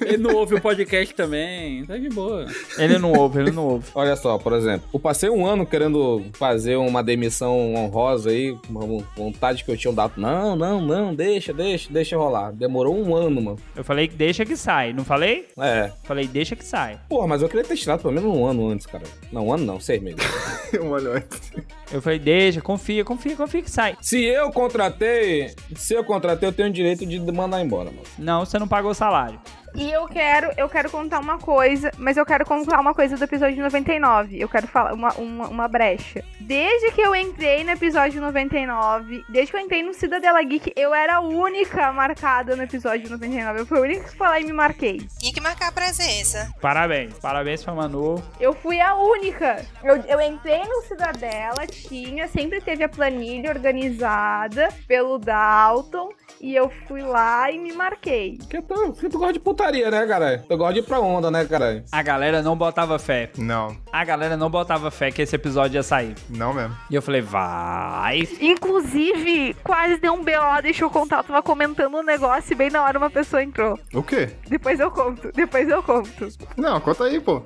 Ele 0.01 0.17
não 0.17 0.36
ouve 0.36 0.53
o 0.53 0.62
podcast 0.62 1.15
também. 1.15 1.84
Tá 1.88 1.97
de 1.97 2.07
boa. 2.07 2.45
Ele 2.77 2.99
não 2.99 3.13
ouve, 3.13 3.39
ele 3.39 3.49
não 3.49 3.65
ouve. 3.65 3.88
Olha 3.95 4.15
só, 4.15 4.38
por 4.38 4.53
exemplo, 4.53 4.88
eu 4.93 4.99
passei 4.99 5.27
um 5.27 5.43
ano 5.43 5.65
querendo 5.65 6.23
fazer 6.34 6.75
uma 6.75 7.01
demissão 7.03 7.73
honrosa 7.73 8.29
aí, 8.29 8.55
uma 8.69 8.81
vontade 9.17 9.63
que 9.63 9.71
eu 9.71 9.75
tinha 9.75 9.91
dado. 9.91 10.13
Não, 10.17 10.55
não, 10.55 10.79
não, 10.79 11.15
deixa, 11.15 11.51
deixa, 11.51 11.91
deixa 11.91 12.15
rolar. 12.15 12.51
Demorou 12.51 12.95
um 12.95 13.15
ano, 13.15 13.41
mano. 13.41 13.57
Eu 13.75 13.84
falei 13.84 14.07
que 14.07 14.13
deixa 14.13 14.45
que 14.45 14.55
sai, 14.55 14.93
não 14.93 15.03
falei? 15.03 15.47
É. 15.57 15.91
Falei, 16.03 16.27
deixa 16.27 16.55
que 16.55 16.63
sai. 16.63 16.99
Porra, 17.10 17.25
mas 17.25 17.41
eu 17.41 17.49
queria 17.49 17.65
ter 17.65 17.75
tirado 17.75 18.01
pelo 18.03 18.13
menos 18.13 18.31
um 18.31 18.45
ano 18.45 18.69
antes, 18.69 18.86
cara. 18.86 19.03
Não, 19.31 19.47
um 19.47 19.53
ano 19.53 19.65
não, 19.65 19.79
seis 19.79 19.99
meses. 19.99 20.19
um 20.79 20.93
ano 20.93 21.13
antes. 21.13 21.51
Eu 21.91 22.01
falei, 22.01 22.19
deixa, 22.19 22.62
confia, 22.62 23.04
confia, 23.04 23.36
confia 23.36 23.62
que 23.62 23.69
sai. 23.69 23.97
Se 23.99 24.23
eu 24.23 24.49
contratei, 24.51 25.54
se 25.75 25.93
eu 25.93 26.04
contratei, 26.04 26.47
eu 26.47 26.54
tenho 26.54 26.69
o 26.69 26.71
direito 26.71 27.06
de 27.06 27.19
mandar 27.32 27.62
embora, 27.62 27.91
mano. 27.91 28.04
Não, 28.17 28.45
você 28.45 28.58
não 28.58 28.67
pagou 28.67 28.91
o 28.91 28.95
salário. 28.95 29.39
E 29.73 29.91
eu 29.91 30.07
quero, 30.07 30.51
eu 30.57 30.67
quero 30.67 30.89
contar 30.89 31.19
uma 31.19 31.38
coisa, 31.38 31.91
mas 31.97 32.17
eu 32.17 32.25
quero 32.25 32.45
contar 32.45 32.79
uma 32.79 32.93
coisa 32.93 33.15
do 33.15 33.23
episódio 33.23 33.63
99. 33.63 34.39
Eu 34.39 34.49
quero 34.49 34.67
falar 34.67 34.93
uma, 34.93 35.13
uma, 35.13 35.47
uma 35.47 35.67
brecha. 35.67 36.23
Desde 36.39 36.91
que 36.91 37.01
eu 37.01 37.15
entrei 37.15 37.63
no 37.63 37.71
episódio 37.71 38.21
99, 38.21 39.23
desde 39.29 39.51
que 39.51 39.57
eu 39.57 39.62
entrei 39.62 39.84
no 39.84 39.93
Cidadela 39.93 40.41
Geek, 40.43 40.73
eu 40.75 40.93
era 40.93 41.15
a 41.15 41.19
única 41.21 41.91
marcada 41.93 42.55
no 42.55 42.63
episódio 42.63 43.10
99. 43.10 43.62
Eu 43.62 43.65
fui 43.65 43.77
a 43.77 43.81
única 43.81 44.03
que 44.03 44.15
foi 44.15 44.27
lá 44.27 44.39
e 44.39 44.43
me 44.43 44.53
marquei. 44.53 45.07
Tinha 45.17 45.34
que 45.34 45.41
marcar 45.41 45.69
a 45.69 45.71
presença. 45.71 46.53
Parabéns, 46.62 47.13
parabéns 47.19 47.63
pra 47.63 47.73
Manu. 47.73 48.21
Eu 48.39 48.53
fui 48.53 48.81
a 48.81 48.95
única. 48.95 49.65
Eu, 49.84 49.97
eu 50.07 50.21
entrei 50.21 50.63
no 50.63 50.81
Cidadela, 50.84 51.65
tinha, 51.67 52.27
sempre 52.27 52.60
teve 52.60 52.84
a 52.84 52.89
planilha 52.89 53.49
organizada 53.49 54.69
pelo 54.88 55.17
Dalton. 55.17 56.10
E 56.39 56.56
eu 56.56 56.72
fui 56.88 57.02
lá 57.02 57.52
e 57.52 57.60
me 57.60 57.74
marquei. 57.74 58.38
Porque 58.38 58.62
tu, 58.62 58.74
porque 58.94 59.10
tu 59.10 59.17
gosta 59.17 59.34
de 59.34 59.39
putaria, 59.39 59.89
né, 59.91 60.06
caralho? 60.08 60.44
Tu 60.48 60.58
gosta 60.58 60.74
de 60.74 60.80
ir 60.80 60.84
pra 60.84 61.00
onda, 61.00 61.30
né, 61.30 61.46
caralho? 61.46 61.84
A 61.91 62.02
galera 62.02 62.41
não 62.41 62.56
botava 62.58 62.98
fé. 62.98 63.30
Não, 63.38 63.76
A 63.91 64.04
galera 64.04 64.36
não 64.38 64.50
botava 64.50 64.89
fé 64.91 65.12
que 65.12 65.22
esse 65.22 65.36
episódio 65.36 65.78
ia 65.78 65.84
sair. 65.84 66.15
não 66.30 66.54
mesmo. 66.54 66.76
E 66.89 66.96
eu 66.96 67.02
falei, 67.02 67.22
vai. 67.22 68.28
Inclusive, 68.39 69.56
quase 69.63 69.98
deu 69.98 70.13
um 70.13 70.24
BO, 70.24 70.62
deixa 70.62 70.84
eu 70.84 70.89
contar. 70.89 71.17
Eu 71.17 71.24
tava 71.24 71.41
comentando 71.44 71.96
um 71.98 72.04
negócio 72.04 72.54
e 72.54 72.56
bem 72.56 72.70
na 72.70 72.84
hora 72.84 72.98
uma 72.98 73.10
pessoa 73.10 73.44
entrou. 73.44 73.78
O 73.94 74.02
quê? 74.04 74.30
Depois 74.48 74.80
eu 74.80 74.89
conto, 74.91 75.32
depois 75.34 75.67
eu 75.70 75.84
conto. 75.84 76.28
Não, 76.58 76.80
conta 76.80 77.04
aí, 77.06 77.20
pô. 77.20 77.41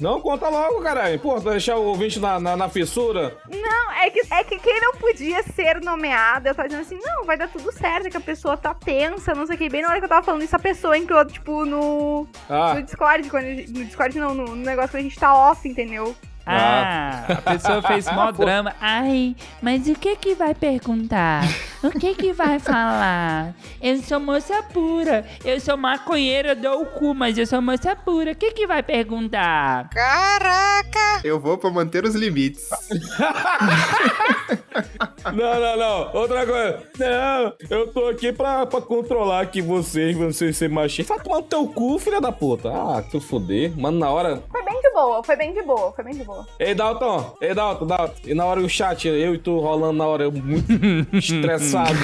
Não, 0.00 0.20
conta 0.20 0.48
logo, 0.48 0.80
caralho. 0.80 1.18
Pô, 1.18 1.40
deixar 1.40 1.76
o 1.76 1.86
ouvinte 1.86 2.20
na, 2.20 2.38
na, 2.38 2.56
na 2.56 2.68
fissura. 2.68 3.36
Não, 3.50 3.92
é 3.94 4.08
que, 4.10 4.20
é 4.30 4.44
que 4.44 4.58
quem 4.58 4.80
não 4.80 4.92
podia 4.92 5.42
ser 5.42 5.80
nomeado, 5.80 6.46
eu 6.48 6.54
tava 6.54 6.68
dizendo 6.68 6.82
assim, 6.82 6.98
não, 7.04 7.24
vai 7.24 7.36
dar 7.36 7.48
tudo 7.48 7.72
certo, 7.72 8.06
é 8.06 8.10
que 8.10 8.16
a 8.16 8.20
pessoa 8.20 8.56
tá 8.56 8.72
tensa, 8.72 9.34
não 9.34 9.44
sei 9.46 9.56
o 9.56 9.58
que. 9.58 9.68
Bem 9.68 9.82
na 9.82 9.88
hora 9.88 9.98
que 9.98 10.04
eu 10.04 10.08
tava 10.08 10.24
falando 10.24 10.42
isso, 10.42 10.54
a 10.54 10.60
pessoa 10.60 10.96
entrou, 10.96 11.24
tipo, 11.24 11.64
no, 11.64 12.28
Ah, 12.48 12.74
no 12.74 12.82
Discord, 12.82 13.28
quando, 13.28 13.46
no 13.46 13.84
Discord 13.84 14.18
não, 14.18 14.34
no, 14.34 14.44
no 14.46 14.56
negócio 14.56 14.90
que 14.90 14.96
a 14.98 15.02
gente 15.02 15.18
tá 15.18 15.34
off, 15.34 15.68
entendeu? 15.68 16.14
Ah, 16.50 17.24
a 17.28 17.42
pessoa 17.52 17.82
fez 17.82 18.10
mó 18.12 18.30
drama. 18.32 18.74
Ai, 18.80 19.36
mas 19.60 19.86
o 19.88 19.94
que 19.94 20.16
que 20.16 20.34
vai 20.34 20.54
perguntar? 20.54 21.42
O 21.82 21.90
que 21.90 22.14
que 22.14 22.32
vai 22.32 22.58
falar? 22.58 23.54
Eu 23.80 23.98
sou 24.02 24.18
moça 24.18 24.62
pura. 24.72 25.24
Eu 25.44 25.60
sou 25.60 25.76
maconheira, 25.76 26.50
eu 26.50 26.56
dou 26.56 26.82
o 26.82 26.86
cu, 26.86 27.14
mas 27.14 27.36
eu 27.38 27.46
sou 27.46 27.60
moça 27.62 27.94
pura. 27.94 28.32
O 28.32 28.34
que 28.34 28.50
que 28.52 28.66
vai 28.66 28.82
perguntar? 28.82 29.88
Caraca! 29.90 31.20
Eu 31.22 31.38
vou 31.38 31.58
pra 31.58 31.70
manter 31.70 32.04
os 32.04 32.14
limites. 32.14 32.68
Não, 35.34 35.60
não, 35.60 35.76
não. 35.76 36.10
Outra 36.14 36.46
coisa. 36.46 36.82
Não, 36.98 37.52
eu 37.68 37.92
tô 37.92 38.08
aqui 38.08 38.32
pra, 38.32 38.64
pra 38.66 38.80
controlar 38.80 39.40
aqui 39.40 39.60
vocês, 39.60 40.16
vocês 40.16 40.56
ser 40.56 40.68
machista. 40.70 41.14
Vai 41.14 41.22
tomar 41.22 41.36
no 41.38 41.42
teu 41.42 41.66
cu, 41.66 41.98
filha 41.98 42.20
da 42.20 42.32
puta. 42.32 42.70
Ah, 42.70 43.02
tu 43.10 43.20
foder. 43.20 43.76
Mano, 43.78 43.98
na 43.98 44.10
hora. 44.10 44.42
Foi 44.50 44.62
bem 44.64 44.80
de 44.80 44.90
boa, 44.92 45.22
foi 45.24 45.36
bem 45.36 45.52
de 45.52 45.62
boa, 45.62 45.92
foi 45.92 46.04
bem 46.04 46.14
de 46.14 46.24
boa. 46.24 46.37
Ei, 46.58 46.74
Dalton. 46.74 47.34
Ei, 47.40 47.54
Dalton, 47.54 47.86
Dalton. 47.86 48.14
E 48.24 48.34
na 48.34 48.44
hora 48.44 48.60
o 48.60 48.68
chat, 48.68 49.06
eu 49.06 49.34
e 49.34 49.38
tu 49.38 49.58
rolando 49.58 49.98
na 49.98 50.06
hora, 50.06 50.24
eu 50.24 50.32
muito 50.32 50.72
estressado. 51.16 51.98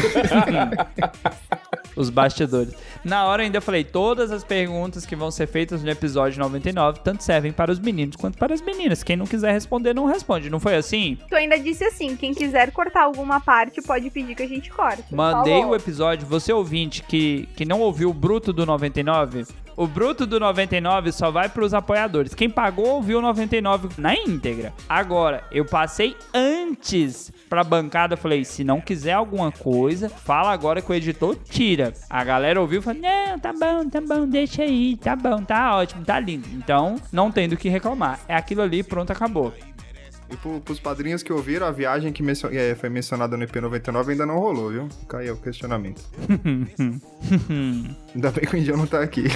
Os 1.97 2.11
bastidores. 2.11 2.75
Na 3.05 3.27
hora 3.27 3.43
ainda 3.43 3.59
eu 3.59 3.63
falei, 3.63 3.85
todas 3.85 4.31
as 4.31 4.43
perguntas 4.43 5.05
que 5.05 5.15
vão 5.15 5.31
ser 5.31 5.47
feitas 5.47 5.83
no 5.83 5.91
episódio 5.91 6.39
99 6.39 7.01
tanto 7.05 7.23
servem 7.23 7.53
para 7.53 7.71
os 7.71 7.79
meninos 7.79 8.17
quanto 8.17 8.39
para 8.39 8.55
as 8.55 8.63
meninas. 8.63 9.03
Quem 9.03 9.17
não 9.17 9.27
quiser 9.27 9.53
responder, 9.53 9.95
não 9.95 10.07
responde. 10.07 10.49
Não 10.49 10.59
foi 10.59 10.77
assim? 10.77 11.19
Tu 11.29 11.35
ainda 11.37 11.59
disse 11.59 11.85
assim, 11.85 12.17
quem 12.17 12.33
quiser 12.33 12.71
cortar 12.73 13.03
alguma 13.03 13.41
parte 13.41 13.83
pode 13.83 14.09
pedir 14.11 14.35
que 14.35 14.43
a 14.43 14.49
gente 14.49 14.71
corte. 14.71 15.15
Mandei 15.15 15.61
Falou. 15.61 15.73
o 15.73 15.77
episódio, 15.77 16.27
você 16.27 16.53
ouvinte 16.53 17.03
que, 17.03 17.49
que 17.55 17.65
não 17.65 17.81
ouviu 17.81 18.09
o 18.09 18.15
bruto 18.15 18.53
do 18.53 18.65
99, 18.65 19.45
o 19.77 19.89
bruto 19.89 20.25
do 20.25 20.39
99 20.39 21.11
só 21.11 21.31
vai 21.31 21.49
pros 21.49 21.75
apoiadores. 21.75 22.35
Quem 22.35 22.49
pagou 22.49 22.87
ouviu 22.87 23.19
o 23.19 23.23
99 23.23 23.89
na 23.99 24.15
íntegra. 24.15 24.73
Agora, 24.89 25.45
eu 25.51 25.65
passei 25.65 26.17
antes 26.33 27.33
pra 27.49 27.65
bancada, 27.65 28.17
falei, 28.17 28.45
se 28.45 28.63
não 28.63 28.81
quiser 28.81 29.13
alguma 29.13 29.51
coisa, 29.51 30.09
fala 30.09 30.53
agora 30.53 30.81
que 30.81 30.91
o 30.91 30.95
editor 30.95 31.37
tira. 31.37 31.93
A 32.09 32.23
galera 32.23 32.61
ouviu 32.61 32.79
e 32.79 32.83
falou, 32.83 32.94
não, 32.95 33.39
tá 33.39 33.53
bom, 33.53 33.89
tá 33.89 34.01
bom, 34.01 34.27
deixa 34.27 34.63
aí, 34.63 34.97
tá 34.97 35.15
bom, 35.15 35.43
tá 35.43 35.77
ótimo, 35.77 36.05
tá 36.05 36.19
lindo. 36.19 36.49
Então, 36.53 36.97
não 37.13 37.31
tem 37.31 37.49
do 37.49 37.57
que 37.57 37.69
reclamar. 37.69 38.21
É 38.29 38.35
aquilo 38.35 38.63
ali, 38.63 38.83
pronto, 38.83 39.11
acabou. 39.11 39.53
E 40.31 40.37
pro, 40.37 40.61
pros 40.61 40.81
padrinhos 40.81 41.23
que 41.23 41.33
ouviram, 41.33 41.67
a 41.67 41.71
viagem 41.71 42.13
que 42.13 42.23
mencio- 42.23 42.51
é, 42.53 42.75
foi 42.75 42.89
mencionada 42.89 43.37
no 43.37 43.47
IP99 43.47 44.09
ainda 44.11 44.27
não 44.27 44.39
rolou, 44.39 44.71
viu? 44.71 44.89
Aí 45.15 45.31
o 45.31 45.37
questionamento. 45.37 46.03
Ainda 48.15 48.31
bem 48.31 48.45
que 48.45 48.55
o 48.55 48.59
Indião 48.59 48.77
não 48.77 48.87
tá 48.87 49.01
aqui. 49.01 49.25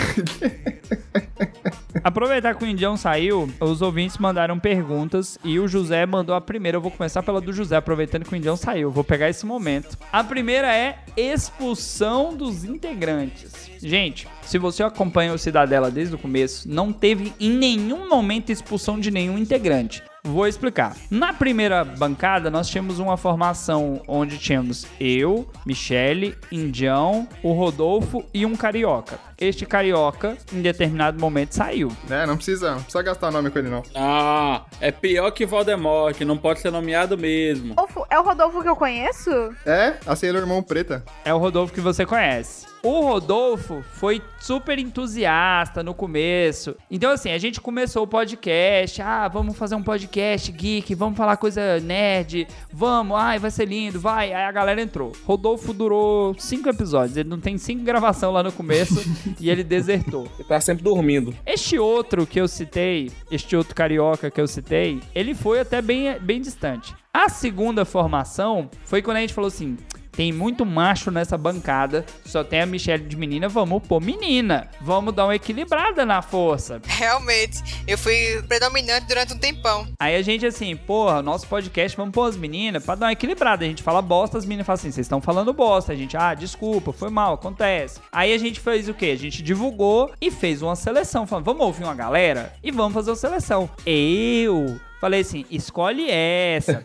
Aproveitar 2.04 2.54
que 2.54 2.64
o 2.64 2.66
Indião 2.66 2.96
saiu, 2.96 3.50
os 3.60 3.82
ouvintes 3.82 4.18
mandaram 4.18 4.58
perguntas 4.58 5.38
e 5.44 5.58
o 5.58 5.66
José 5.66 6.06
mandou 6.06 6.34
a 6.34 6.40
primeira. 6.40 6.76
Eu 6.76 6.80
vou 6.80 6.90
começar 6.90 7.22
pela 7.22 7.40
do 7.40 7.52
José, 7.52 7.76
aproveitando 7.76 8.24
que 8.24 8.32
o 8.32 8.36
Indião 8.36 8.56
saiu. 8.56 8.90
Vou 8.90 9.04
pegar 9.04 9.28
esse 9.28 9.44
momento. 9.44 9.96
A 10.12 10.22
primeira 10.22 10.74
é 10.74 10.98
expulsão 11.16 12.34
dos 12.34 12.64
integrantes. 12.64 13.68
Gente, 13.80 14.28
se 14.42 14.58
você 14.58 14.82
acompanha 14.82 15.32
o 15.32 15.38
Cidadela 15.38 15.90
desde 15.90 16.14
o 16.14 16.18
começo, 16.18 16.68
não 16.68 16.92
teve 16.92 17.32
em 17.40 17.50
nenhum 17.50 18.08
momento 18.08 18.50
expulsão 18.50 18.98
de 18.98 19.10
nenhum 19.10 19.38
integrante. 19.38 20.02
Vou 20.28 20.46
explicar. 20.46 20.94
Na 21.10 21.32
primeira 21.32 21.82
bancada, 21.82 22.50
nós 22.50 22.68
tínhamos 22.68 22.98
uma 22.98 23.16
formação 23.16 24.02
onde 24.06 24.36
tínhamos 24.36 24.86
eu, 25.00 25.48
Michele, 25.64 26.36
Indião, 26.52 27.26
o 27.42 27.52
Rodolfo 27.52 28.22
e 28.34 28.44
um 28.44 28.54
carioca. 28.54 29.18
Este 29.40 29.64
carioca, 29.64 30.36
em 30.52 30.60
determinado 30.60 31.18
momento, 31.18 31.52
saiu. 31.54 31.90
né? 32.06 32.26
Não 32.26 32.36
precisa, 32.36 32.72
não 32.72 32.82
precisa 32.82 33.02
gastar 33.02 33.30
nome 33.30 33.50
com 33.50 33.58
ele, 33.58 33.70
não. 33.70 33.82
Ah, 33.94 34.66
é 34.82 34.92
pior 34.92 35.30
que 35.30 35.46
Voldemort, 35.46 36.20
não 36.20 36.36
pode 36.36 36.60
ser 36.60 36.70
nomeado 36.70 37.16
mesmo. 37.16 37.70
Rodolfo, 37.74 38.06
é 38.10 38.18
o 38.18 38.22
Rodolfo 38.22 38.62
que 38.62 38.68
eu 38.68 38.76
conheço? 38.76 39.30
É, 39.64 39.94
a 40.06 40.14
Sailor 40.14 40.46
Moon 40.46 40.62
preta. 40.62 41.02
É 41.24 41.32
o 41.32 41.38
Rodolfo 41.38 41.72
que 41.72 41.80
você 41.80 42.04
conhece. 42.04 42.66
O 42.82 43.00
Rodolfo 43.00 43.82
foi 43.94 44.22
super 44.38 44.78
entusiasta 44.78 45.82
no 45.82 45.92
começo. 45.92 46.76
Então, 46.88 47.10
assim, 47.10 47.32
a 47.32 47.38
gente 47.38 47.60
começou 47.60 48.04
o 48.04 48.06
podcast. 48.06 49.02
Ah, 49.02 49.26
vamos 49.26 49.58
fazer 49.58 49.74
um 49.74 49.82
podcast 49.82 50.50
geek, 50.52 50.94
vamos 50.94 51.16
falar 51.16 51.36
coisa 51.36 51.80
nerd, 51.80 52.46
vamos, 52.72 53.18
ai, 53.18 53.38
vai 53.40 53.50
ser 53.50 53.66
lindo, 53.66 53.98
vai. 53.98 54.32
Aí 54.32 54.44
a 54.44 54.52
galera 54.52 54.80
entrou. 54.80 55.12
Rodolfo 55.24 55.72
durou 55.72 56.36
cinco 56.38 56.68
episódios. 56.68 57.16
Ele 57.16 57.28
não 57.28 57.40
tem 57.40 57.58
cinco 57.58 57.82
gravação 57.82 58.30
lá 58.30 58.44
no 58.44 58.52
começo 58.52 59.02
e 59.40 59.50
ele 59.50 59.64
desertou. 59.64 60.28
Ele 60.38 60.46
tá 60.46 60.60
sempre 60.60 60.84
dormindo. 60.84 61.34
Este 61.44 61.78
outro 61.80 62.26
que 62.26 62.40
eu 62.40 62.46
citei, 62.46 63.10
este 63.28 63.56
outro 63.56 63.74
carioca 63.74 64.30
que 64.30 64.40
eu 64.40 64.46
citei, 64.46 65.00
ele 65.14 65.34
foi 65.34 65.58
até 65.58 65.82
bem, 65.82 66.16
bem 66.20 66.40
distante. 66.40 66.94
A 67.12 67.28
segunda 67.28 67.84
formação 67.84 68.70
foi 68.84 69.02
quando 69.02 69.16
a 69.16 69.20
gente 69.20 69.34
falou 69.34 69.48
assim: 69.48 69.76
tem 70.12 70.32
muito 70.32 70.64
macho 70.66 71.10
nessa 71.10 71.38
bancada, 71.38 72.04
só 72.24 72.42
tem 72.42 72.60
a 72.60 72.66
Michelle 72.66 73.04
de 73.04 73.16
menina, 73.16 73.48
vamos 73.48 73.82
pôr 73.86 74.00
menina. 74.00 74.68
Vamos 74.80 75.14
dar 75.14 75.24
uma 75.24 75.34
equilibrada 75.34 76.04
na 76.04 76.22
força. 76.22 76.80
Realmente, 76.86 77.62
eu 77.86 77.96
fui 77.96 78.42
predominante 78.48 79.06
durante 79.06 79.32
um 79.32 79.38
tempão. 79.38 79.86
Aí 79.98 80.16
a 80.16 80.22
gente 80.22 80.46
assim, 80.46 80.76
porra, 80.76 81.22
nosso 81.22 81.46
podcast, 81.46 81.96
vamos 81.96 82.12
pôr 82.12 82.24
as 82.28 82.36
meninas 82.36 82.84
pra 82.84 82.94
dar 82.94 83.06
uma 83.06 83.12
equilibrada. 83.12 83.64
A 83.64 83.68
gente 83.68 83.82
fala 83.82 84.02
bosta, 84.02 84.38
as 84.38 84.44
meninas 84.44 84.66
falam 84.66 84.78
assim, 84.78 84.90
vocês 84.90 85.04
estão 85.04 85.20
falando 85.20 85.52
bosta. 85.52 85.92
A 85.92 85.96
gente, 85.96 86.16
ah, 86.16 86.34
desculpa, 86.34 86.92
foi 86.92 87.10
mal, 87.10 87.34
acontece. 87.34 88.00
Aí 88.12 88.32
a 88.32 88.38
gente 88.38 88.60
fez 88.60 88.88
o 88.88 88.94
quê? 88.94 89.06
A 89.06 89.16
gente 89.16 89.42
divulgou 89.42 90.12
e 90.20 90.30
fez 90.30 90.62
uma 90.62 90.76
seleção. 90.76 91.26
Falando, 91.26 91.44
vamos 91.44 91.66
ouvir 91.66 91.84
uma 91.84 91.94
galera 91.94 92.52
e 92.62 92.70
vamos 92.70 92.94
fazer 92.94 93.10
uma 93.10 93.16
seleção. 93.16 93.68
Eu 93.86 94.80
falei 95.00 95.20
assim, 95.20 95.44
escolhe 95.50 96.10
essa. 96.10 96.84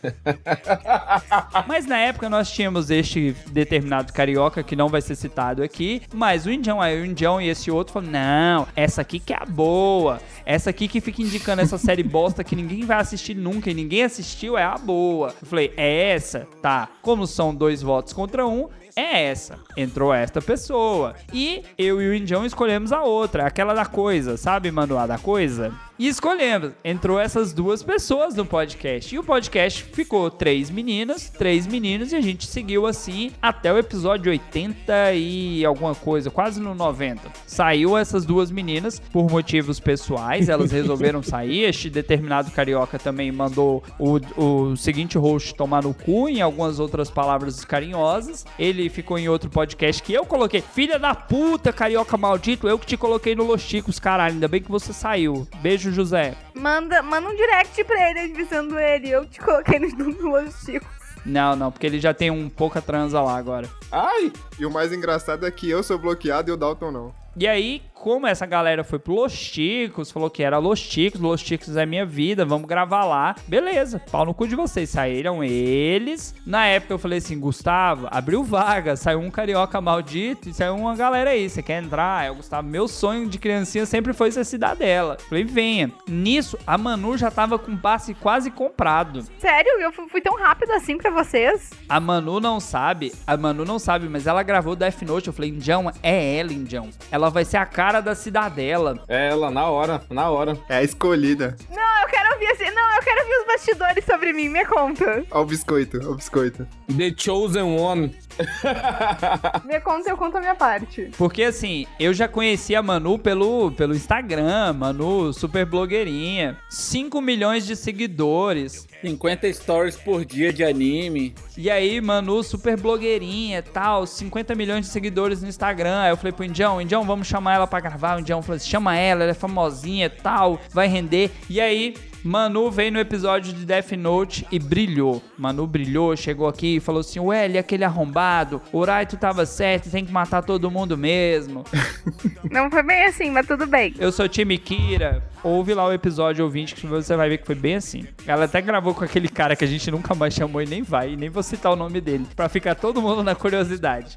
Mas 1.68 1.86
na 1.86 1.98
época 1.98 2.30
nós 2.30 2.52
tínhamos 2.52 2.90
este 2.90 3.36
determinado 3.48 4.14
carioca 4.14 4.64
que 4.64 4.76
não 4.76 4.90
vai 4.90 5.02
ser 5.02 5.16
citado 5.16 5.64
aqui, 5.64 6.02
mas 6.14 6.46
o 6.46 6.52
Indião, 6.52 6.82
aí 6.82 7.02
o 7.02 7.06
Indião 7.06 7.42
e 7.42 7.50
esse 7.50 7.72
outro 7.72 7.94
falaram: 7.94 8.12
não, 8.12 8.68
essa 8.76 9.02
aqui 9.02 9.20
que 9.20 9.34
é 9.34 9.38
a 9.40 9.46
boa. 9.46 10.20
Essa 10.46 10.70
aqui 10.70 10.88
que 10.88 11.02
fica 11.02 11.22
indicando 11.22 11.62
essa 11.62 11.78
série 11.78 12.04
bosta 12.04 12.44
que 12.44 12.56
ninguém 12.56 12.86
vai 12.86 12.98
assistir 12.98 13.34
nunca 13.36 13.70
e 13.70 13.74
ninguém 13.74 14.04
assistiu 14.04 14.58
é 14.58 14.64
a 14.64 14.78
boa. 14.78 15.34
Eu 15.42 15.48
falei: 15.48 15.74
é 15.78 16.12
essa? 16.12 16.48
Tá. 16.62 16.90
Como 17.02 17.26
são 17.26 17.54
dois 17.54 17.82
votos 17.82 18.14
contra 18.14 18.46
um, 18.46 18.70
é 18.96 19.26
essa. 19.26 19.58
Entrou 19.76 20.14
esta 20.14 20.42
pessoa. 20.42 21.16
E 21.34 21.64
eu 21.78 22.02
e 22.02 22.10
o 22.10 22.14
Indião 22.14 22.46
escolhemos 22.46 22.92
a 22.92 23.04
outra, 23.04 23.46
aquela 23.46 23.74
da 23.74 23.86
coisa, 23.86 24.38
sabe, 24.38 24.72
mano? 24.72 24.98
A 24.98 25.08
da 25.08 25.18
coisa. 25.18 25.74
E 25.98 26.08
escolhemos. 26.08 26.72
Entrou 26.84 27.20
essas 27.20 27.54
duas 27.54 27.84
pessoas 27.84 28.36
no 28.36 28.46
podcast. 28.46 29.14
E 29.14 29.20
o 29.20 29.24
podcast 29.24 29.84
ficou 29.84 30.30
três 30.30 30.72
meninas, 30.72 31.30
três 31.30 31.68
meninos, 31.68 32.12
e 32.12 32.16
a 32.16 32.22
gente 32.22 32.48
seguiu 32.48 32.88
assim 32.88 33.32
até 33.40 33.72
o 33.72 33.78
episódio 33.78 34.32
80 34.32 35.14
e 35.14 35.64
alguma 35.64 35.94
coisa, 35.94 36.32
quase 36.32 36.60
no 36.60 36.74
90. 36.74 37.32
Saiu 37.46 37.96
essas 37.96 38.26
duas 38.26 38.50
meninas 38.50 39.00
por 39.00 39.30
motivos 39.30 39.80
pessoais, 39.80 40.50
elas 40.50 40.72
resolveram 40.74 41.22
sair. 41.22 41.64
Este 41.64 41.92
determinado 41.92 42.50
carioca 42.50 42.98
também 42.98 43.32
mandou 43.32 43.84
o, 44.00 44.20
o 44.36 44.76
seguinte 44.76 45.18
host 45.18 45.54
tomar 45.54 45.84
no 45.84 45.94
cu 45.94 46.28
em 46.28 46.42
algumas 46.42 46.80
outras 46.80 47.12
palavras 47.12 47.64
carinhosas. 47.64 48.46
Ele 48.58 48.90
ficou 48.90 49.20
em 49.20 49.30
outro 49.30 49.50
podcast 49.50 50.02
que 50.02 50.12
eu 50.12 50.26
coloquei. 50.26 50.62
Filha 50.62 50.98
da 50.98 51.14
puta, 51.14 51.72
carioca 51.72 52.18
maldito, 52.18 52.68
eu 52.68 52.80
que 52.80 52.88
te 52.88 52.98
coloquei 52.98 53.36
no 53.36 53.46
Los 53.46 53.62
Chicos, 53.62 54.00
caralho. 54.00 54.34
Ainda 54.34 54.48
bem 54.48 54.62
que 54.62 54.72
você 54.72 54.92
saiu. 54.92 55.48
Beijo, 55.62 55.93
José. 55.94 56.36
Manda, 56.54 57.02
manda 57.02 57.30
um 57.30 57.36
direct 57.36 57.84
pra 57.84 58.10
ele 58.10 58.34
avisando 58.34 58.78
ele. 58.80 59.10
Eu 59.10 59.26
te 59.26 59.40
coloquei 59.40 59.80
no, 59.80 59.88
no 59.96 60.30
Los 60.32 60.56
Chicos. 60.66 60.88
Não, 61.26 61.56
não, 61.56 61.72
porque 61.72 61.88
ele 61.88 62.00
já 62.00 62.14
tem 62.14 62.30
um 62.30 62.50
pouca 62.50 62.82
transa 62.82 63.22
lá 63.22 63.38
agora. 63.38 63.70
Ai! 63.92 64.32
E 64.60 64.66
o 64.66 64.72
mais 64.72 64.92
engraçado 64.92 65.46
é 65.46 65.52
que 65.52 65.70
eu 65.70 65.82
sou 65.82 65.98
bloqueado 65.98 66.50
e 66.50 66.54
o 66.54 66.58
Dalton 66.58 66.92
não. 66.92 67.16
E 67.36 67.48
aí, 67.48 67.82
como 68.04 68.28
essa 68.28 68.46
galera 68.46 68.84
foi 68.84 69.00
pro 69.00 69.14
Los 69.14 69.32
Chicos, 69.32 70.12
falou 70.12 70.30
que 70.30 70.44
era 70.44 70.58
Los 70.58 70.78
Chicos, 70.78 71.22
Los 71.22 71.40
Chicos 71.40 71.78
é 71.78 71.86
minha 71.86 72.06
vida, 72.06 72.44
vamos 72.44 72.68
gravar 72.68 73.06
lá. 73.06 73.34
Beleza, 73.48 74.02
pau 74.12 74.26
no 74.26 74.34
cu 74.34 74.46
de 74.46 74.58
vocês. 74.58 74.90
Saíram 74.90 75.42
eles. 75.42 76.36
Na 76.46 76.66
época 76.66 76.94
eu 76.94 77.00
falei 77.00 77.20
assim, 77.20 77.40
Gustavo, 77.40 78.10
abriu 78.12 78.44
vaga, 78.44 78.98
saiu 78.98 79.20
um 79.20 79.32
carioca 79.32 79.80
maldito 79.80 80.50
e 80.50 80.54
saiu 80.54 80.76
uma 80.76 80.94
galera 80.98 81.30
aí. 81.30 81.50
Você 81.50 81.64
quer 81.64 81.82
entrar? 81.82 82.30
O 82.30 82.36
Gustavo, 82.36 82.68
meu 82.68 82.90
sonho 82.90 83.30
de 83.30 83.40
criancinha 83.40 83.86
sempre 83.86 84.12
foi 84.12 84.34
ser 84.34 84.44
cidadela. 84.44 85.16
Falei, 85.30 85.46
venha. 85.46 85.90
Nisso, 86.06 86.58
a 86.68 86.78
Manu 86.78 87.18
já 87.18 87.32
tava 87.32 87.58
com 87.58 87.78
passe 87.78 88.14
quase 88.14 88.52
comprado. 88.52 89.24
Sério? 89.38 89.80
Eu 89.80 89.94
fui, 89.94 90.20
tão 90.20 90.36
rápido 90.36 90.72
assim 90.72 90.98
pra 90.98 91.10
vocês? 91.10 91.70
A 91.88 92.02
Manu 92.02 92.42
não 92.42 92.60
sabe, 92.60 93.14
a 93.26 93.38
Manu 93.38 93.64
não 93.64 93.80
sabe, 93.80 94.10
mas 94.10 94.28
ela 94.28 94.44
gravou 94.44 94.76
Death 94.76 95.04
Note. 95.04 95.28
Eu 95.28 95.34
falei, 95.34 95.52
Indião, 95.52 95.90
é 96.04 96.36
ela, 96.36 96.52
Indião. 96.52 96.90
Ela 97.10 97.30
vai 97.30 97.46
ser 97.46 97.56
a 97.56 97.66
cara 97.66 97.93
da 98.02 98.16
cidadela. 98.16 99.04
É 99.08 99.30
ela, 99.30 99.50
na 99.50 99.68
hora, 99.70 100.02
na 100.10 100.30
hora. 100.30 100.58
É 100.70 100.78
a 100.78 100.84
escolhida. 100.84 101.56
Não, 101.70 102.02
eu 102.02 102.08
quero 102.10 102.34
ouvir 102.34 102.48
assim. 102.48 102.72
Não, 102.74 102.96
eu 102.96 103.02
quero 103.04 103.22
ouvir 103.22 103.34
os 103.40 103.48
bastidores 103.48 104.06
sobre 104.06 104.34
mim, 104.34 104.50
me 104.50 104.66
conta. 104.66 105.24
Ó 105.32 105.42
o 105.42 105.46
biscoito, 105.46 106.00
ó 106.06 106.12
o 106.12 106.16
biscoito. 106.16 106.68
The 106.96 107.14
Chosen 107.18 107.78
One. 107.78 108.16
Me 109.66 109.80
conta, 109.80 110.10
eu 110.10 110.18
conto 110.18 110.38
a 110.38 110.40
minha 110.40 110.56
parte. 110.56 111.12
Porque 111.18 111.44
assim, 111.44 111.86
eu 112.00 112.14
já 112.14 112.28
conheci 112.28 112.76
a 112.76 112.82
Manu 112.82 113.20
pelo, 113.20 113.72
pelo 113.72 113.94
Instagram, 113.94 114.74
Manu, 114.74 115.32
super 115.34 115.66
blogueirinha. 115.66 116.58
5 116.70 117.22
milhões 117.22 117.66
de 117.66 117.76
seguidores. 117.76 118.88
50 119.02 119.52
stories 119.54 119.98
por 119.98 120.24
dia 120.24 120.52
de 120.54 120.64
anime. 120.64 121.36
E 121.58 121.70
aí, 121.70 122.00
Manu, 122.00 122.42
super 122.42 122.80
blogueirinha 122.80 123.60
e 123.60 123.62
tal, 123.62 124.08
50 124.08 124.56
milhões 124.56 124.86
de 124.86 124.92
seguidores 124.92 125.42
no 125.42 125.48
Instagram. 125.50 126.00
Aí 126.02 126.12
eu 126.12 126.18
falei 126.18 126.32
pro 126.32 126.46
Indião, 126.46 126.82
Indião, 126.82 127.04
vamos 127.04 127.28
chamar 127.28 127.56
ela 127.56 127.68
pra 127.68 127.82
gravar. 127.84 128.18
O 128.18 128.20
Indião 128.20 128.42
falou 128.42 128.56
assim, 128.56 128.70
chama 128.70 128.98
ela, 128.98 129.24
ela 129.24 129.32
é 129.32 129.36
famosinha 129.36 130.08
e 130.08 130.10
tal, 130.10 130.60
vai 130.72 130.88
render. 130.88 131.32
E 131.50 131.60
aí, 131.62 131.94
Manu 132.24 132.72
veio 132.72 132.94
no 132.94 133.00
episódio 133.00 133.52
de 133.52 133.66
Death 133.66 133.92
Note 133.92 134.48
e 134.50 134.58
brilhou. 134.58 135.22
Manu 135.38 135.68
brilhou, 135.68 136.16
chegou 136.16 136.48
aqui 136.48 136.78
e 136.78 136.80
falou 136.80 137.02
assim: 137.02 137.20
Ué, 137.20 137.44
ele 137.44 137.58
é 137.58 137.60
aquele 137.60 137.84
arrombado, 137.84 138.62
o 138.72 138.84
Raito 138.86 139.18
tava 139.18 139.46
certo, 139.46 139.92
tem 139.92 140.06
que 140.06 140.12
matar 140.12 140.42
todo 140.42 140.72
mundo 140.72 140.98
mesmo. 140.98 141.66
Não 142.50 142.72
foi 142.72 142.82
bem 142.82 143.04
assim, 143.04 143.30
mas 143.30 143.46
tudo 143.46 143.68
bem. 143.68 143.94
Eu 144.00 144.12
sou 144.12 144.30
time 144.30 144.58
Kira. 144.58 145.22
Ouve 145.44 145.74
lá 145.74 145.86
o 145.86 145.92
episódio 145.92 146.46
ouvinte 146.46 146.76
que 146.76 146.88
você 146.88 147.18
vai 147.18 147.28
ver 147.28 147.40
que 147.40 147.46
foi 147.46 147.56
bem 147.56 147.76
assim. 147.76 148.08
Ela 148.26 148.46
até 148.46 148.62
gravou 148.62 148.94
com 148.94 149.04
aquele 149.04 149.28
cara 149.28 149.58
que 149.58 149.66
a 149.66 149.68
gente 149.68 149.92
nunca 149.92 150.16
mais 150.16 150.34
chamou 150.34 150.62
e 150.62 150.66
nem 150.66 150.82
vai, 150.82 151.12
e 151.12 151.18
nem 151.18 151.30
vou 151.30 151.44
citar 151.44 151.74
o 151.74 151.76
nome 151.76 152.00
dele, 152.00 152.26
pra 152.34 152.48
ficar 152.48 152.76
todo 152.76 153.02
mundo 153.02 153.22
na 153.22 153.36
curiosidade. 153.36 154.16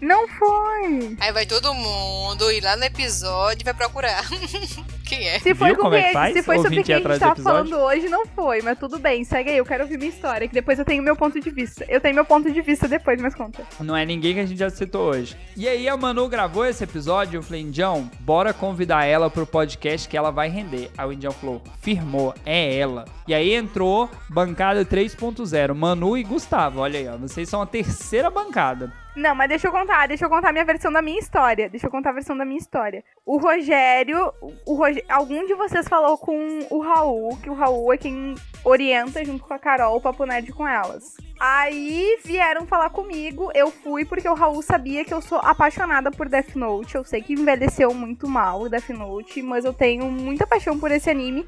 Não 0.00 0.28
foi. 0.28 1.16
Aí 1.20 1.32
vai 1.32 1.46
todo 1.46 1.72
mundo 1.74 2.50
ir 2.52 2.62
lá 2.62 2.76
no 2.76 2.84
episódio 2.84 3.62
e 3.62 3.64
vai 3.64 3.74
procurar. 3.74 4.22
Quem 5.06 5.28
é? 5.28 5.38
Se 5.38 5.54
foi 5.54 5.68
Viu 5.68 5.76
com 5.76 5.82
como 5.82 5.94
é 5.94 5.98
que 5.98 6.04
quem- 6.06 6.12
faz? 6.12 6.32
se 6.34 6.42
foi 6.42 6.56
sobre 6.56 6.82
quem 6.82 6.96
a 6.96 6.98
gente 6.98 7.18
tava 7.20 7.36
falando 7.40 7.76
hoje, 7.76 8.08
não 8.08 8.26
foi, 8.26 8.60
mas 8.60 8.76
tudo 8.76 8.98
bem, 8.98 9.22
segue 9.22 9.50
aí, 9.50 9.56
eu 9.58 9.64
quero 9.64 9.84
ouvir 9.84 9.96
minha 9.98 10.10
história, 10.10 10.48
que 10.48 10.54
depois 10.54 10.80
eu 10.80 10.84
tenho 10.84 11.00
meu 11.00 11.14
ponto 11.14 11.38
de 11.40 11.48
vista. 11.48 11.84
Eu 11.88 12.00
tenho 12.00 12.12
meu 12.12 12.24
ponto 12.24 12.50
de 12.50 12.60
vista 12.60 12.88
depois, 12.88 13.20
mas 13.22 13.32
conta. 13.32 13.62
Não 13.78 13.96
é 13.96 14.04
ninguém 14.04 14.34
que 14.34 14.40
a 14.40 14.44
gente 14.46 14.58
já 14.58 14.68
citou 14.68 15.10
hoje. 15.10 15.36
E 15.56 15.68
aí 15.68 15.88
a 15.88 15.96
Manu 15.96 16.28
gravou 16.28 16.66
esse 16.66 16.82
episódio, 16.82 17.38
eu 17.38 17.42
falei, 17.44 17.60
Indião, 17.62 18.10
bora 18.18 18.52
convidar 18.52 19.04
ela 19.04 19.30
pro 19.30 19.46
podcast 19.46 20.08
que 20.08 20.16
ela 20.16 20.32
vai 20.32 20.48
render. 20.48 20.90
Aí 20.98 21.06
o 21.06 21.12
Indião 21.12 21.30
falou, 21.30 21.62
firmou, 21.80 22.34
é 22.44 22.76
ela. 22.76 23.04
E 23.28 23.34
aí 23.34 23.54
entrou 23.54 24.10
bancada 24.28 24.84
3.0, 24.84 25.72
Manu 25.72 26.18
e 26.18 26.24
Gustavo, 26.24 26.80
olha 26.80 26.98
aí, 26.98 27.06
ó, 27.08 27.16
vocês 27.16 27.48
são 27.48 27.62
a 27.62 27.66
terceira 27.66 28.28
bancada. 28.28 28.92
Não, 29.16 29.34
mas 29.34 29.48
deixa 29.48 29.66
eu 29.66 29.72
contar, 29.72 30.06
deixa 30.06 30.26
eu 30.26 30.28
contar 30.28 30.50
a 30.50 30.52
minha 30.52 30.64
versão 30.64 30.92
da 30.92 31.00
minha 31.00 31.18
história. 31.18 31.70
Deixa 31.70 31.86
eu 31.86 31.90
contar 31.90 32.10
a 32.10 32.12
versão 32.12 32.36
da 32.36 32.44
minha 32.44 32.58
história. 32.58 33.02
O 33.24 33.38
Rogério, 33.38 34.30
o 34.66 34.74
Roge- 34.74 35.02
algum 35.08 35.46
de 35.46 35.54
vocês 35.54 35.88
falou 35.88 36.18
com 36.18 36.58
o 36.70 36.80
Raul, 36.80 37.34
que 37.42 37.48
o 37.48 37.54
Raul 37.54 37.94
é 37.94 37.96
quem 37.96 38.34
orienta 38.62 39.24
junto 39.24 39.42
com 39.44 39.54
a 39.54 39.58
Carol 39.58 39.96
o 39.96 40.00
Papo 40.02 40.26
Nerd 40.26 40.52
com 40.52 40.68
elas. 40.68 41.16
Aí 41.40 42.18
vieram 42.24 42.66
falar 42.66 42.90
comigo, 42.90 43.50
eu 43.54 43.70
fui 43.70 44.04
porque 44.04 44.28
o 44.28 44.34
Raul 44.34 44.60
sabia 44.60 45.02
que 45.04 45.14
eu 45.14 45.22
sou 45.22 45.38
apaixonada 45.38 46.10
por 46.10 46.28
Death 46.28 46.54
Note. 46.54 46.94
Eu 46.94 47.04
sei 47.04 47.22
que 47.22 47.32
envelheceu 47.32 47.94
muito 47.94 48.28
mal 48.28 48.60
o 48.62 48.68
Death 48.68 48.90
Note, 48.90 49.42
mas 49.42 49.64
eu 49.64 49.72
tenho 49.72 50.10
muita 50.10 50.46
paixão 50.46 50.78
por 50.78 50.90
esse 50.90 51.08
anime. 51.08 51.46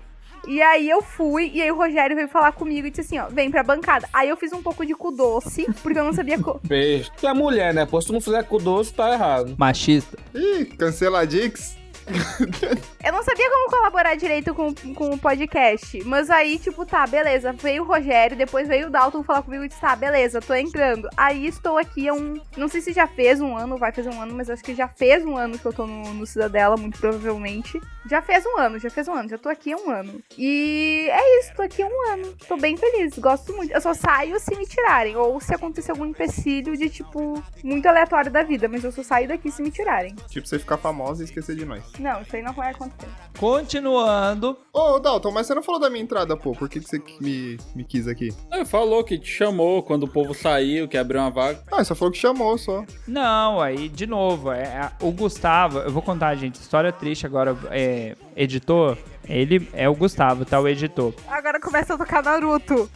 E 0.49 0.63
aí 0.63 0.89
eu 0.89 1.03
fui, 1.03 1.51
e 1.53 1.61
aí 1.61 1.71
o 1.71 1.77
Rogério 1.77 2.17
veio 2.17 2.27
falar 2.27 2.53
comigo 2.53 2.87
e 2.87 2.91
disse 2.91 3.03
assim, 3.03 3.19
ó, 3.19 3.29
vem 3.29 3.51
pra 3.51 3.63
bancada. 3.63 4.09
Aí 4.15 4.31
eu 4.31 4.37
fiz 4.37 4.51
um 4.51 4.63
pouco 4.63 4.85
de 4.85 4.95
cu 4.95 5.11
doce, 5.11 5.67
porque 5.83 5.99
eu 5.99 6.05
não 6.05 6.13
sabia... 6.15 6.39
Co 6.39 6.59
Beijo. 6.65 7.11
Tu 7.21 7.29
é 7.29 7.35
mulher, 7.35 7.75
né? 7.75 7.85
Pô, 7.85 8.01
se 8.01 8.07
tu 8.07 8.15
não 8.15 8.21
fizer 8.21 8.43
com 8.45 8.57
doce, 8.57 8.95
tá 8.95 9.13
errado. 9.13 9.55
Machista. 9.59 10.19
Ih, 10.35 10.65
cancela 10.65 11.21
a 11.21 11.25
Dix. 11.27 11.77
Eu 13.05 13.13
não 13.13 13.23
sabia 13.23 13.49
como 13.51 13.71
colaborar 13.71 14.15
direito 14.17 14.55
com, 14.55 14.75
com 14.95 15.11
o 15.11 15.19
podcast. 15.19 16.03
Mas 16.05 16.31
aí, 16.31 16.59
tipo, 16.59 16.85
tá, 16.85 17.07
beleza. 17.07 17.53
Veio 17.53 17.83
o 17.83 17.87
Rogério, 17.87 18.37
depois 18.37 18.69
veio 18.69 18.89
o 18.89 18.91
Dalton 18.91 19.23
falar 19.23 19.43
comigo 19.43 19.65
e 19.65 19.69
disse, 19.69 19.81
tá, 19.81 19.95
beleza, 19.95 20.41
tô 20.41 20.55
entrando. 20.55 21.09
Aí 21.17 21.47
estou 21.47 21.79
aqui 21.79 22.09
há 22.09 22.15
um. 22.15 22.41
Não 22.57 22.69
sei 22.69 22.81
se 22.81 22.93
já 22.93 23.07
fez 23.07 23.41
um 23.41 23.57
ano, 23.57 23.77
vai 23.77 23.93
fazer 23.93 24.11
um 24.11 24.21
ano, 24.21 24.35
mas 24.35 24.51
acho 24.51 24.63
que 24.63 24.75
já 24.75 24.89
fez 24.89 25.25
um 25.25 25.37
ano 25.37 25.59
que 25.59 25.67
eu 25.67 25.73
tô 25.73 25.87
no, 25.87 26.15
no 26.15 26.27
Cidadela, 26.27 26.77
muito 26.77 26.99
provavelmente. 26.99 27.81
Já 28.09 28.23
fez 28.23 28.45
um 28.47 28.59
ano, 28.59 28.79
já 28.79 28.89
fez 28.89 29.07
um 29.07 29.13
ano, 29.13 29.29
já 29.29 29.37
tô 29.37 29.49
aqui 29.49 29.73
há 29.73 29.77
um 29.77 29.91
ano. 29.91 30.23
E 30.37 31.09
é 31.11 31.41
isso, 31.41 31.55
tô 31.55 31.63
aqui 31.63 31.83
há 31.83 31.87
um 31.87 32.13
ano. 32.13 32.35
Tô 32.47 32.57
bem 32.57 32.77
feliz, 32.77 33.19
gosto 33.19 33.53
muito. 33.55 33.73
Eu 33.73 33.81
só 33.81 33.93
saio 33.93 34.41
se 34.41 34.57
me 34.57 34.67
tirarem. 34.67 35.17
Ou 35.17 35.39
se 35.41 35.55
acontecer 35.55 35.91
algum 35.91 36.07
empecilho 36.07 36.77
de, 36.77 36.89
tipo, 36.89 37.43
muito 37.63 37.87
aleatório 37.87 38.31
da 38.31 38.43
vida. 38.43 38.67
Mas 38.67 38.83
eu 38.83 38.93
só 38.93 39.03
saio 39.03 39.29
daqui 39.29 39.51
se 39.51 39.63
me 39.63 39.71
tirarem. 39.71 40.15
Tipo, 40.29 40.47
você 40.47 40.59
ficar 40.59 40.79
famosa 40.79 41.23
e 41.23 41.27
esquecer 41.27 41.55
de 41.55 41.67
nós. 41.67 41.85
Não, 41.99 42.21
isso 42.23 42.35
aí 42.37 42.43
não 42.43 42.53
vai 42.53 42.71
acontecer. 42.71 43.11
Continuando. 43.39 44.57
Ô, 44.73 44.99
Dalton, 44.99 45.31
mas 45.31 45.47
você 45.47 45.55
não 45.55 45.63
falou 45.63 45.81
da 45.81 45.89
minha 45.91 46.03
entrada, 46.03 46.37
pô. 46.37 46.53
Por 46.53 46.69
que, 46.69 46.81
que 46.81 46.89
você 46.89 47.01
me, 47.21 47.59
me 47.75 47.85
quis 47.85 48.07
aqui? 48.09 48.31
Ele 48.53 48.65
falou 48.65 49.03
que 49.05 49.19
te 49.19 49.29
chamou 49.29 49.83
quando 49.83 50.05
o 50.05 50.09
povo 50.09 50.35
saiu, 50.35 50.89
que 50.89 50.97
abriu 50.97 51.21
uma 51.21 51.31
vaga. 51.31 51.63
Ah, 51.71 51.83
só 51.85 51.95
falou 51.95 52.13
que 52.13 52.19
chamou, 52.19 52.57
só. 52.59 52.85
Não, 53.07 53.61
aí, 53.61 53.89
de 53.89 54.07
novo, 54.07 54.51
é, 54.53 54.63
é- 54.63 54.91
o 55.05 55.11
Gustavo, 55.13 55.79
eu 55.79 55.91
vou 55.91 56.03
contar, 56.03 56.35
gente, 56.37 56.57
história 56.57 56.93
triste 56.93 57.27
agora, 57.27 57.57
é, 57.71 58.17
editor, 58.37 58.97
ele 59.29 59.69
é 59.73 59.89
o 59.89 59.95
Gustavo, 59.95 60.45
tá? 60.45 60.59
O 60.59 60.67
editor. 60.67 61.13
Agora 61.29 61.61
começa 61.61 61.95
a 61.95 61.99
tocar 61.99 62.23
Naruto. 62.23 62.91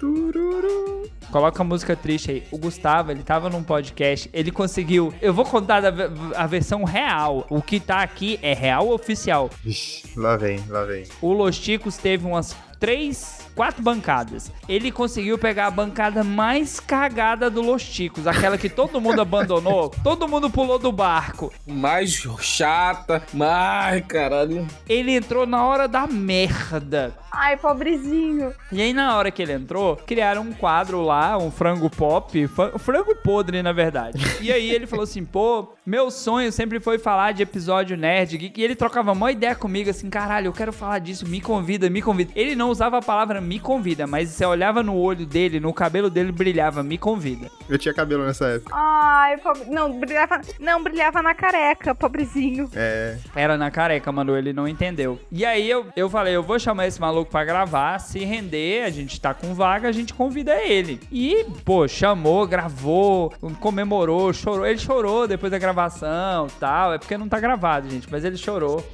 Coloca 1.30 1.62
a 1.62 1.64
música 1.64 1.94
triste 1.96 2.30
aí. 2.30 2.42
O 2.50 2.58
Gustavo, 2.58 3.10
ele 3.10 3.22
tava 3.22 3.48
num 3.48 3.62
podcast, 3.62 4.28
ele 4.32 4.50
conseguiu. 4.50 5.12
Eu 5.20 5.32
vou 5.32 5.44
contar 5.44 5.80
da, 5.80 6.10
a 6.36 6.46
versão 6.46 6.84
real. 6.84 7.46
O 7.48 7.62
que 7.62 7.78
tá 7.78 8.02
aqui 8.02 8.38
é 8.42 8.54
real 8.54 8.88
oficial. 8.90 9.50
Vixe, 9.62 10.18
lá 10.18 10.36
vem, 10.36 10.62
lá 10.68 10.84
vem. 10.84 11.04
O 11.20 11.32
Los 11.32 11.58
Ticos 11.58 11.96
teve 11.96 12.26
umas 12.26 12.56
três, 12.82 13.48
quatro 13.54 13.80
bancadas. 13.80 14.50
Ele 14.68 14.90
conseguiu 14.90 15.38
pegar 15.38 15.68
a 15.68 15.70
bancada 15.70 16.24
mais 16.24 16.80
cagada 16.80 17.48
do 17.48 17.62
Los 17.62 17.84
Ticos, 17.84 18.26
aquela 18.26 18.58
que 18.58 18.68
todo 18.68 19.00
mundo 19.00 19.20
abandonou, 19.20 19.88
todo 20.02 20.26
mundo 20.26 20.50
pulou 20.50 20.80
do 20.80 20.90
barco. 20.90 21.52
Mais 21.64 22.10
chata. 22.40 23.22
Ai, 23.40 24.00
caralho. 24.00 24.66
Ele 24.88 25.12
entrou 25.12 25.46
na 25.46 25.64
hora 25.64 25.86
da 25.86 26.08
merda. 26.08 27.14
Ai, 27.30 27.56
pobrezinho. 27.56 28.52
E 28.72 28.82
aí, 28.82 28.92
na 28.92 29.16
hora 29.16 29.30
que 29.30 29.40
ele 29.40 29.52
entrou, 29.52 29.96
criaram 29.96 30.42
um 30.42 30.52
quadro 30.52 31.02
lá, 31.02 31.38
um 31.38 31.52
frango 31.52 31.88
pop, 31.88 32.48
frango 32.78 33.14
podre, 33.22 33.62
na 33.62 33.72
verdade. 33.72 34.18
E 34.40 34.52
aí 34.52 34.70
ele 34.70 34.86
falou 34.88 35.04
assim, 35.04 35.24
pô, 35.24 35.72
meu 35.86 36.10
sonho 36.10 36.50
sempre 36.50 36.80
foi 36.80 36.98
falar 36.98 37.32
de 37.32 37.42
episódio 37.42 37.96
nerd. 37.96 38.52
E 38.56 38.62
ele 38.62 38.74
trocava 38.74 39.12
uma 39.12 39.30
ideia 39.30 39.54
comigo, 39.54 39.88
assim, 39.88 40.10
caralho, 40.10 40.48
eu 40.48 40.52
quero 40.52 40.72
falar 40.72 40.98
disso, 40.98 41.26
me 41.26 41.40
convida, 41.40 41.88
me 41.88 42.02
convida. 42.02 42.32
Ele 42.34 42.56
não 42.56 42.71
usava 42.72 42.98
a 42.98 43.02
palavra 43.02 43.40
me 43.40 43.60
convida, 43.60 44.06
mas 44.06 44.30
você 44.30 44.44
olhava 44.44 44.82
no 44.82 44.96
olho 44.96 45.24
dele, 45.24 45.60
no 45.60 45.72
cabelo 45.72 46.10
dele 46.10 46.32
brilhava, 46.32 46.82
me 46.82 46.98
convida. 46.98 47.50
Eu 47.68 47.78
tinha 47.78 47.94
cabelo 47.94 48.24
nessa 48.24 48.46
época. 48.46 48.74
Ai, 48.74 49.36
pobre... 49.38 49.64
Não, 49.70 49.98
brilhava... 49.98 50.40
Não, 50.58 50.82
brilhava 50.82 51.22
na 51.22 51.34
careca, 51.34 51.94
pobrezinho. 51.94 52.68
É. 52.74 53.16
Era 53.34 53.56
na 53.56 53.70
careca, 53.70 54.10
mano, 54.10 54.36
ele 54.36 54.52
não 54.52 54.66
entendeu. 54.66 55.20
E 55.30 55.44
aí 55.44 55.68
eu, 55.68 55.86
eu 55.94 56.10
falei, 56.10 56.34
eu 56.34 56.42
vou 56.42 56.58
chamar 56.58 56.86
esse 56.86 57.00
maluco 57.00 57.30
pra 57.30 57.44
gravar, 57.44 57.98
se 57.98 58.20
render, 58.24 58.84
a 58.84 58.90
gente 58.90 59.20
tá 59.20 59.32
com 59.32 59.54
vaga, 59.54 59.88
a 59.88 59.92
gente 59.92 60.14
convida 60.14 60.60
ele. 60.62 61.00
E, 61.10 61.44
pô, 61.64 61.86
chamou, 61.86 62.46
gravou, 62.46 63.32
comemorou, 63.60 64.32
chorou. 64.32 64.66
Ele 64.66 64.78
chorou 64.78 65.28
depois 65.28 65.50
da 65.50 65.58
gravação 65.58 66.48
tal. 66.58 66.94
É 66.94 66.98
porque 66.98 67.18
não 67.18 67.28
tá 67.28 67.38
gravado, 67.38 67.88
gente, 67.88 68.08
mas 68.10 68.24
ele 68.24 68.36
chorou. 68.36 68.84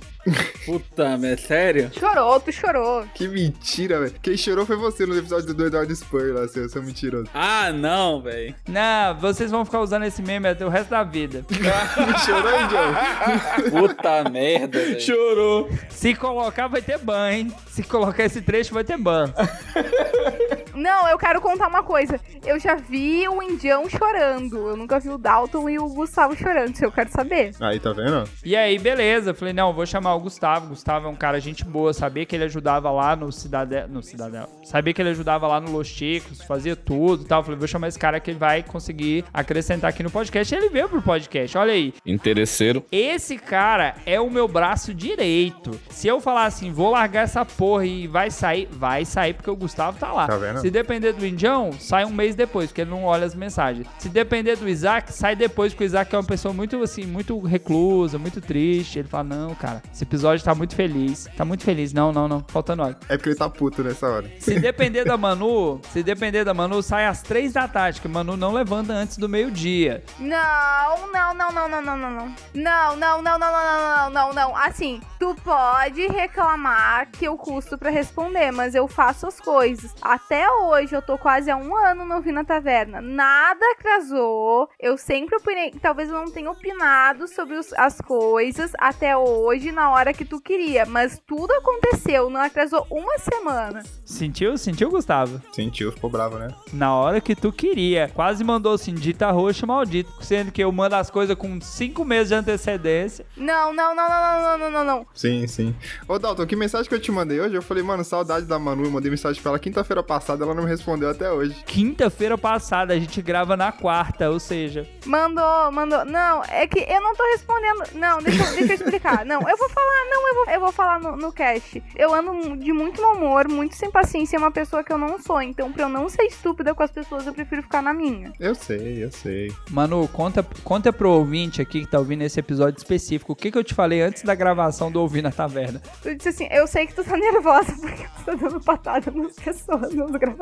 Puta, 0.64 1.16
mas 1.16 1.24
é 1.24 1.36
sério? 1.36 1.90
Chorou, 1.98 2.40
tu 2.40 2.52
chorou. 2.52 3.04
Que 3.14 3.26
mentira, 3.28 4.00
velho. 4.00 4.14
Quem 4.22 4.36
chorou 4.36 4.66
foi 4.66 4.76
você 4.76 5.06
no 5.06 5.16
episódio 5.16 5.54
do 5.54 5.66
Eduardo 5.66 5.94
Spur 5.94 6.34
lá, 6.34 6.46
seu, 6.48 6.68
seu 6.68 6.82
mentiroso. 6.82 7.28
Ah, 7.32 7.70
não, 7.72 8.20
velho. 8.20 8.54
Não, 8.68 9.16
vocês 9.18 9.50
vão 9.50 9.64
ficar 9.64 9.80
usando 9.80 10.04
esse 10.04 10.22
meme 10.22 10.48
até 10.48 10.64
o 10.64 10.68
resto 10.68 10.90
da 10.90 11.02
vida. 11.02 11.44
Chorou, 12.24 12.58
John? 12.68 13.70
Puta 13.70 14.28
merda, 14.30 14.78
velho. 14.78 15.00
Chorou. 15.00 15.70
Se 15.88 16.14
colocar, 16.14 16.68
vai 16.68 16.82
ter 16.82 16.98
ban, 16.98 17.30
hein? 17.30 17.52
Se 17.68 17.82
colocar 17.82 18.24
esse 18.24 18.40
trecho, 18.40 18.74
vai 18.74 18.84
ter 18.84 18.98
ban. 18.98 19.32
Não, 20.78 21.08
eu 21.08 21.18
quero 21.18 21.40
contar 21.40 21.68
uma 21.68 21.82
coisa. 21.82 22.20
Eu 22.46 22.58
já 22.58 22.76
vi 22.76 23.28
o 23.28 23.42
Indião 23.42 23.88
chorando. 23.88 24.68
Eu 24.68 24.76
nunca 24.76 25.00
vi 25.00 25.08
o 25.08 25.18
Dalton 25.18 25.68
e 25.68 25.78
o 25.78 25.88
Gustavo 25.88 26.36
chorando. 26.36 26.74
Isso 26.74 26.84
eu 26.84 26.92
quero 26.92 27.10
saber. 27.10 27.52
Aí, 27.60 27.80
tá 27.80 27.92
vendo? 27.92 28.24
E 28.44 28.56
aí, 28.56 28.78
beleza. 28.78 29.34
Falei, 29.34 29.52
não, 29.52 29.72
vou 29.72 29.84
chamar 29.84 30.14
o 30.14 30.20
Gustavo. 30.20 30.66
O 30.66 30.68
Gustavo 30.70 31.06
é 31.06 31.10
um 31.10 31.16
cara 31.16 31.40
gente 31.40 31.64
boa. 31.64 31.92
Sabia 31.92 32.24
que 32.24 32.36
ele 32.36 32.44
ajudava 32.44 32.90
lá 32.90 33.16
no 33.16 33.32
Cidadela. 33.32 33.88
No 33.88 34.02
Cidadela. 34.02 34.48
Sabia 34.64 34.94
que 34.94 35.02
ele 35.02 35.10
ajudava 35.10 35.46
lá 35.46 35.60
no 35.60 35.72
Los 35.72 35.92
Ticos, 35.92 36.42
fazia 36.42 36.76
tudo 36.76 37.22
e 37.22 37.26
tal. 37.26 37.42
Falei, 37.42 37.58
vou 37.58 37.68
chamar 37.68 37.88
esse 37.88 37.98
cara 37.98 38.20
que 38.20 38.30
ele 38.30 38.38
vai 38.38 38.62
conseguir 38.62 39.24
acrescentar 39.32 39.90
aqui 39.90 40.02
no 40.02 40.10
podcast. 40.10 40.54
E 40.54 40.58
ele 40.58 40.68
veio 40.68 40.88
pro 40.88 41.02
podcast, 41.02 41.58
olha 41.58 41.72
aí. 41.72 41.92
Interesseiro. 42.06 42.84
Esse 42.92 43.36
cara 43.36 43.96
é 44.06 44.20
o 44.20 44.30
meu 44.30 44.46
braço 44.46 44.94
direito. 44.94 45.78
Se 45.90 46.06
eu 46.06 46.20
falar 46.20 46.46
assim, 46.46 46.72
vou 46.72 46.90
largar 46.90 47.22
essa 47.22 47.44
porra 47.44 47.84
e 47.84 48.06
vai 48.06 48.30
sair, 48.30 48.68
vai 48.70 49.04
sair 49.04 49.34
porque 49.34 49.50
o 49.50 49.56
Gustavo 49.56 49.98
tá 49.98 50.12
lá. 50.12 50.26
Tá 50.26 50.36
vendo? 50.36 50.60
Se 50.60 50.67
se 50.68 50.72
depender 50.72 51.14
do 51.14 51.24
Indião, 51.24 51.72
sai 51.72 52.04
um 52.04 52.10
mês 52.10 52.34
depois, 52.34 52.66
porque 52.66 52.82
ele 52.82 52.90
não 52.90 53.04
olha 53.04 53.24
as 53.24 53.34
mensagens. 53.34 53.86
Se 53.98 54.10
depender 54.10 54.54
do 54.54 54.68
Isaac, 54.68 55.10
sai 55.10 55.34
depois, 55.34 55.72
porque 55.72 55.84
o 55.84 55.86
Isaac 55.86 56.14
é 56.14 56.18
uma 56.18 56.24
pessoa 56.24 56.52
muito, 56.52 56.82
assim, 56.82 57.06
muito 57.06 57.40
reclusa, 57.40 58.18
muito 58.18 58.38
triste. 58.38 58.98
Ele 58.98 59.08
fala, 59.08 59.24
não, 59.24 59.54
cara, 59.54 59.82
esse 59.90 60.04
episódio 60.04 60.44
tá 60.44 60.54
muito 60.54 60.76
feliz. 60.76 61.26
Tá 61.34 61.42
muito 61.42 61.64
feliz. 61.64 61.94
Não, 61.94 62.12
não, 62.12 62.28
não. 62.28 62.44
Faltando 62.48 62.82
hora. 62.82 62.98
É 63.08 63.16
porque 63.16 63.30
ele 63.30 63.38
tá 63.38 63.48
puto 63.48 63.82
nessa 63.82 64.06
hora. 64.06 64.30
Se 64.40 64.60
depender 64.60 65.06
da 65.06 65.16
Manu, 65.16 65.80
se 65.90 66.02
depender 66.02 66.44
da 66.44 66.52
Manu, 66.52 66.82
sai 66.82 67.06
às 67.06 67.22
três 67.22 67.54
da 67.54 67.66
tarde, 67.66 68.02
que 68.02 68.08
Manu 68.08 68.36
não 68.36 68.52
levanta 68.52 68.92
antes 68.92 69.16
do 69.16 69.26
meio-dia. 69.26 70.04
Não, 70.18 71.08
não, 71.10 71.32
não, 71.32 71.50
não, 71.50 71.68
não, 71.70 71.80
não, 71.80 71.96
não, 71.96 72.10
não. 72.10 72.34
Não, 72.52 72.94
não, 72.94 73.22
não, 73.22 73.38
não, 73.38 73.38
não, 73.38 74.10
não, 74.10 74.10
não, 74.10 74.32
não. 74.34 74.54
Assim, 74.54 75.00
tu 75.18 75.34
pode 75.42 76.06
reclamar 76.08 77.08
que 77.10 77.24
eu 77.24 77.38
custo 77.38 77.78
para 77.78 77.88
responder, 77.88 78.50
mas 78.52 78.74
eu 78.74 78.86
faço 78.86 79.26
as 79.26 79.40
coisas. 79.40 79.94
Até 80.02 80.46
hoje, 80.64 80.94
eu 80.94 81.02
tô 81.02 81.16
quase 81.16 81.50
há 81.50 81.56
um 81.56 81.74
ano 81.76 82.04
no 82.04 82.20
Vina 82.20 82.44
Taverna. 82.44 83.00
Nada 83.00 83.64
casou. 83.82 84.68
Eu 84.78 84.96
sempre 84.96 85.36
opinei. 85.36 85.70
Talvez 85.80 86.08
eu 86.08 86.14
não 86.14 86.30
tenha 86.30 86.50
opinado 86.50 87.26
sobre 87.28 87.56
os, 87.56 87.72
as 87.74 88.00
coisas 88.00 88.72
até 88.78 89.16
hoje, 89.16 89.72
na 89.72 89.90
hora 89.90 90.12
que 90.12 90.24
tu 90.24 90.40
queria. 90.40 90.84
Mas 90.86 91.20
tudo 91.26 91.52
aconteceu. 91.52 92.28
Não 92.28 92.40
atrasou 92.40 92.86
uma 92.90 93.18
semana. 93.18 93.82
Sentiu? 94.04 94.58
Sentiu, 94.58 94.90
Gustavo? 94.90 95.40
Sentiu, 95.52 95.92
ficou 95.92 96.10
bravo, 96.10 96.38
né? 96.38 96.48
Na 96.72 96.94
hora 96.94 97.20
que 97.20 97.34
tu 97.34 97.52
queria. 97.52 98.10
Quase 98.14 98.42
mandou 98.42 98.74
assim, 98.74 98.94
dita 98.94 99.30
roxa 99.30 99.66
maldito. 99.66 100.10
Sendo 100.20 100.50
que 100.50 100.62
eu 100.62 100.72
mando 100.72 100.96
as 100.96 101.10
coisas 101.10 101.36
com 101.36 101.60
cinco 101.60 102.04
meses 102.04 102.28
de 102.28 102.34
antecedência. 102.34 103.24
Não, 103.36 103.72
não, 103.72 103.94
não, 103.94 104.08
não, 104.08 104.42
não, 104.42 104.58
não, 104.58 104.70
não, 104.70 104.84
não. 104.84 105.06
Sim, 105.14 105.46
sim. 105.46 105.74
Ô, 106.06 106.18
Dalton, 106.18 106.46
que 106.46 106.56
mensagem 106.56 106.88
que 106.88 106.94
eu 106.94 107.00
te 107.00 107.12
mandei 107.12 107.40
hoje? 107.40 107.54
Eu 107.54 107.62
falei, 107.62 107.82
mano, 107.82 108.04
saudade 108.04 108.46
da 108.46 108.58
Manu. 108.58 108.84
Eu 108.84 108.90
mandei 108.90 109.10
mensagem 109.10 109.40
pra 109.40 109.50
ela 109.50 109.58
quinta-feira 109.58 110.02
passada 110.02 110.47
ela 110.48 110.56
não 110.56 110.64
me 110.64 110.70
respondeu 110.70 111.08
até 111.10 111.30
hoje. 111.30 111.62
Quinta-feira 111.66 112.36
passada, 112.36 112.92
a 112.94 112.98
gente 112.98 113.20
grava 113.22 113.56
na 113.56 113.70
quarta, 113.72 114.30
ou 114.30 114.40
seja, 114.40 114.86
Mandou, 115.06 115.72
mandou. 115.72 116.04
Não, 116.04 116.42
é 116.44 116.66
que 116.66 116.80
eu 116.80 117.00
não 117.00 117.14
tô 117.14 117.22
respondendo. 117.32 117.82
Não, 117.94 118.18
deixa, 118.22 118.42
eu- 118.42 118.56
deixa 118.56 118.72
eu 118.72 118.76
explicar. 118.76 119.24
Não, 119.24 119.40
eu 119.48 119.56
vou 119.56 119.68
falar, 119.70 120.04
não, 120.10 120.28
eu 120.28 120.34
vou, 120.34 120.54
eu 120.54 120.60
vou 120.60 120.72
falar 120.72 121.00
no, 121.00 121.16
no 121.16 121.32
cast. 121.32 121.82
Eu 121.96 122.14
ando 122.14 122.56
de 122.58 122.72
muito 122.72 123.00
mau 123.00 123.14
humor, 123.14 123.48
muito 123.48 123.74
sem 123.74 123.90
paciência, 123.90 124.36
é 124.36 124.38
uma 124.38 124.50
pessoa 124.50 124.84
que 124.84 124.92
eu 124.92 124.98
não 124.98 125.18
sou. 125.18 125.40
Então, 125.40 125.72
pra 125.72 125.84
eu 125.84 125.88
não 125.88 126.08
ser 126.08 126.24
estúpida 126.24 126.74
com 126.74 126.82
as 126.82 126.90
pessoas, 126.90 127.26
eu 127.26 127.32
prefiro 127.32 127.62
ficar 127.62 127.80
na 127.82 127.92
minha. 127.94 128.32
Eu 128.38 128.54
sei, 128.54 129.02
eu 129.02 129.10
sei. 129.10 129.50
Manu, 129.70 130.06
conta, 130.08 130.44
conta 130.62 130.92
pro 130.92 131.10
ouvinte 131.10 131.62
aqui 131.62 131.80
que 131.84 131.90
tá 131.90 131.98
ouvindo 131.98 132.22
esse 132.22 132.38
episódio 132.38 132.76
específico. 132.78 133.32
O 133.32 133.36
que, 133.36 133.50
que 133.50 133.58
eu 133.58 133.64
te 133.64 133.74
falei 133.74 134.02
antes 134.02 134.22
da 134.22 134.34
gravação 134.34 134.90
do 134.92 135.00
Ouvir 135.00 135.22
na 135.22 135.30
Taverna? 135.32 135.80
Tu 136.02 136.14
disse 136.16 136.28
assim, 136.28 136.48
eu 136.50 136.66
sei 136.66 136.86
que 136.86 136.94
tu 136.94 137.02
tá 137.04 137.16
nervosa 137.18 137.72
porque 137.80 138.02
tu 138.04 138.24
tá 138.26 138.34
dando 138.34 138.60
patada 138.60 139.10
nas 139.10 139.32
pessoas, 139.36 139.94
nas 139.94 140.10
gravações. 140.12 140.37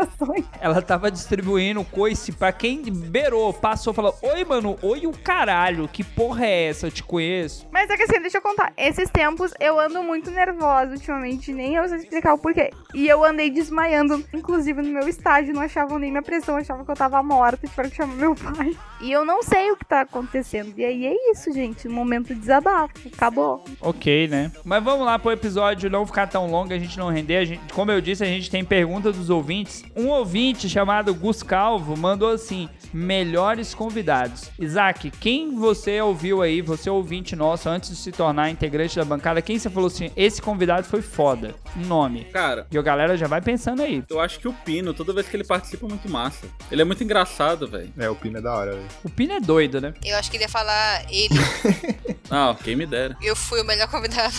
Ela 0.61 0.83
tava 0.83 1.11
distribuindo 1.11 1.85
coice 1.85 2.33
pra 2.33 2.53
quem 2.53 2.83
beirou, 2.83 3.53
passou, 3.53 3.93
falou: 3.93 4.15
Oi, 4.23 4.45
mano, 4.45 4.77
oi 4.83 5.07
o 5.07 5.13
caralho, 5.13 5.89
que 5.89 6.05
porra 6.05 6.47
é 6.47 6.69
essa? 6.69 6.87
Eu 6.87 6.91
te 6.91 7.03
conheço. 7.03 7.67
Mas 7.71 7.91
é 7.91 7.97
que 7.97 8.03
assim, 8.03 8.21
deixa 8.21 8.39
eu 8.39 8.43
contar. 8.43 8.73
Esses 8.77 9.11
tempos 9.11 9.53
eu 9.61 9.79
ando 9.79 10.03
muito 10.03 10.31
nervosa 10.31 10.93
ultimamente, 10.93 11.53
nem 11.53 11.75
eu 11.75 11.89
sei 11.89 11.99
explicar 11.99 12.35
o 12.35 12.39
porquê. 12.39 12.71
E 12.95 13.09
eu 13.09 13.25
andei 13.25 13.51
desmaiando, 13.51 14.25
inclusive 14.33 14.83
no 14.83 14.89
meu 14.89 15.09
estágio, 15.09 15.55
não 15.55 15.63
achavam 15.63 15.99
nem 15.99 16.11
minha 16.11 16.23
pressão, 16.23 16.57
achavam 16.57 16.85
que 16.85 16.91
eu 16.91 16.97
tava 16.97 17.23
morta, 17.23 17.67
tiveram 17.67 17.91
que 17.91 17.97
chamar 17.97 18.15
meu 18.15 18.35
pai. 18.35 18.77
E 19.01 19.13
eu 19.13 19.25
não 19.25 19.43
sei 19.43 19.71
o 19.71 19.77
que 19.77 19.85
tá 19.85 20.03
acontecendo. 20.03 20.73
E 20.77 20.85
aí 20.85 21.07
é 21.07 21.31
isso, 21.31 21.53
gente. 21.53 21.89
Momento 21.89 22.35
de 22.35 22.41
desabafo. 22.41 22.93
Acabou. 23.13 23.65
Ok, 23.81 24.29
né? 24.29 24.51
Mas 24.65 24.83
vamos 24.83 25.05
lá 25.05 25.19
pro 25.19 25.31
episódio 25.31 25.91
não 25.91 26.07
ficar 26.07 26.27
tão 26.27 26.47
longo, 26.51 26.73
a 26.73 26.79
gente 26.79 26.99
não 26.99 27.11
render. 27.11 27.37
A 27.37 27.45
gente, 27.45 27.73
como 27.73 27.91
eu 27.91 28.01
disse, 28.01 28.23
a 28.23 28.27
gente 28.27 28.51
tem 28.51 28.65
pergunta 28.65 29.13
dos 29.13 29.31
ouvintes. 29.31 29.85
Um 29.95 30.09
ouvinte 30.09 30.69
chamado 30.69 31.15
Gus 31.15 31.43
Calvo 31.43 31.97
mandou 31.97 32.31
assim: 32.31 32.69
melhores 32.93 33.75
convidados. 33.75 34.51
Isaac, 34.59 35.11
quem 35.11 35.55
você 35.57 36.01
ouviu 36.01 36.43
aí, 36.43 36.61
você 36.63 36.89
é 36.89 36.93
ouvinte 36.93 37.37
nosso, 37.37 37.69
antes 37.69 37.91
de 37.91 37.97
se 37.97 38.11
tornar 38.13 38.51
integrante 38.51 38.97
da 38.97 39.05
bancada, 39.05 39.41
quem 39.43 39.59
você 39.59 39.69
falou 39.71 39.87
assim, 39.89 40.11
esse 40.17 40.41
convidado 40.43 40.87
foi 40.87 41.03
foda? 41.03 41.55
Um 41.77 41.83
nome. 41.87 42.25
Cara, 42.33 42.67
E 42.71 42.79
a 42.79 42.83
galera 42.83 43.17
já 43.17 43.27
vai 43.27 43.41
pensando 43.41 43.83
aí. 43.83 44.03
eu 44.09 44.21
acho 44.21 44.39
que 44.41 44.49
o 44.49 44.53
Pino, 44.53 44.95
toda 44.95 45.13
vez 45.13 45.29
que 45.29 45.37
ele 45.37 45.45
participa, 45.45 45.87
é 45.87 45.89
muito 45.89 46.09
massa. 46.09 46.47
Ele 46.71 46.83
é 46.83 46.85
muito 46.85 47.05
engraçado, 47.05 47.67
velho. 47.69 47.93
É, 47.99 48.09
o 48.09 48.15
Pino 48.17 48.39
é 48.39 48.41
da 48.41 48.55
hora, 48.55 48.73
velho. 48.73 48.87
O 49.05 49.11
Pino 49.11 49.33
é 49.35 49.41
doido, 49.41 49.81
né? 49.81 49.93
Eu 50.05 50.17
acho 50.17 50.31
que 50.31 50.37
ele 50.37 50.45
ia 50.45 50.49
falar 50.49 51.05
ele. 51.11 51.35
Não, 52.31 52.55
quem 52.55 52.75
me 52.75 52.87
dera. 52.87 53.17
Eu 53.23 53.37
fui 53.37 53.61
o 53.61 53.65
melhor 53.65 53.89
convidado. 53.89 54.35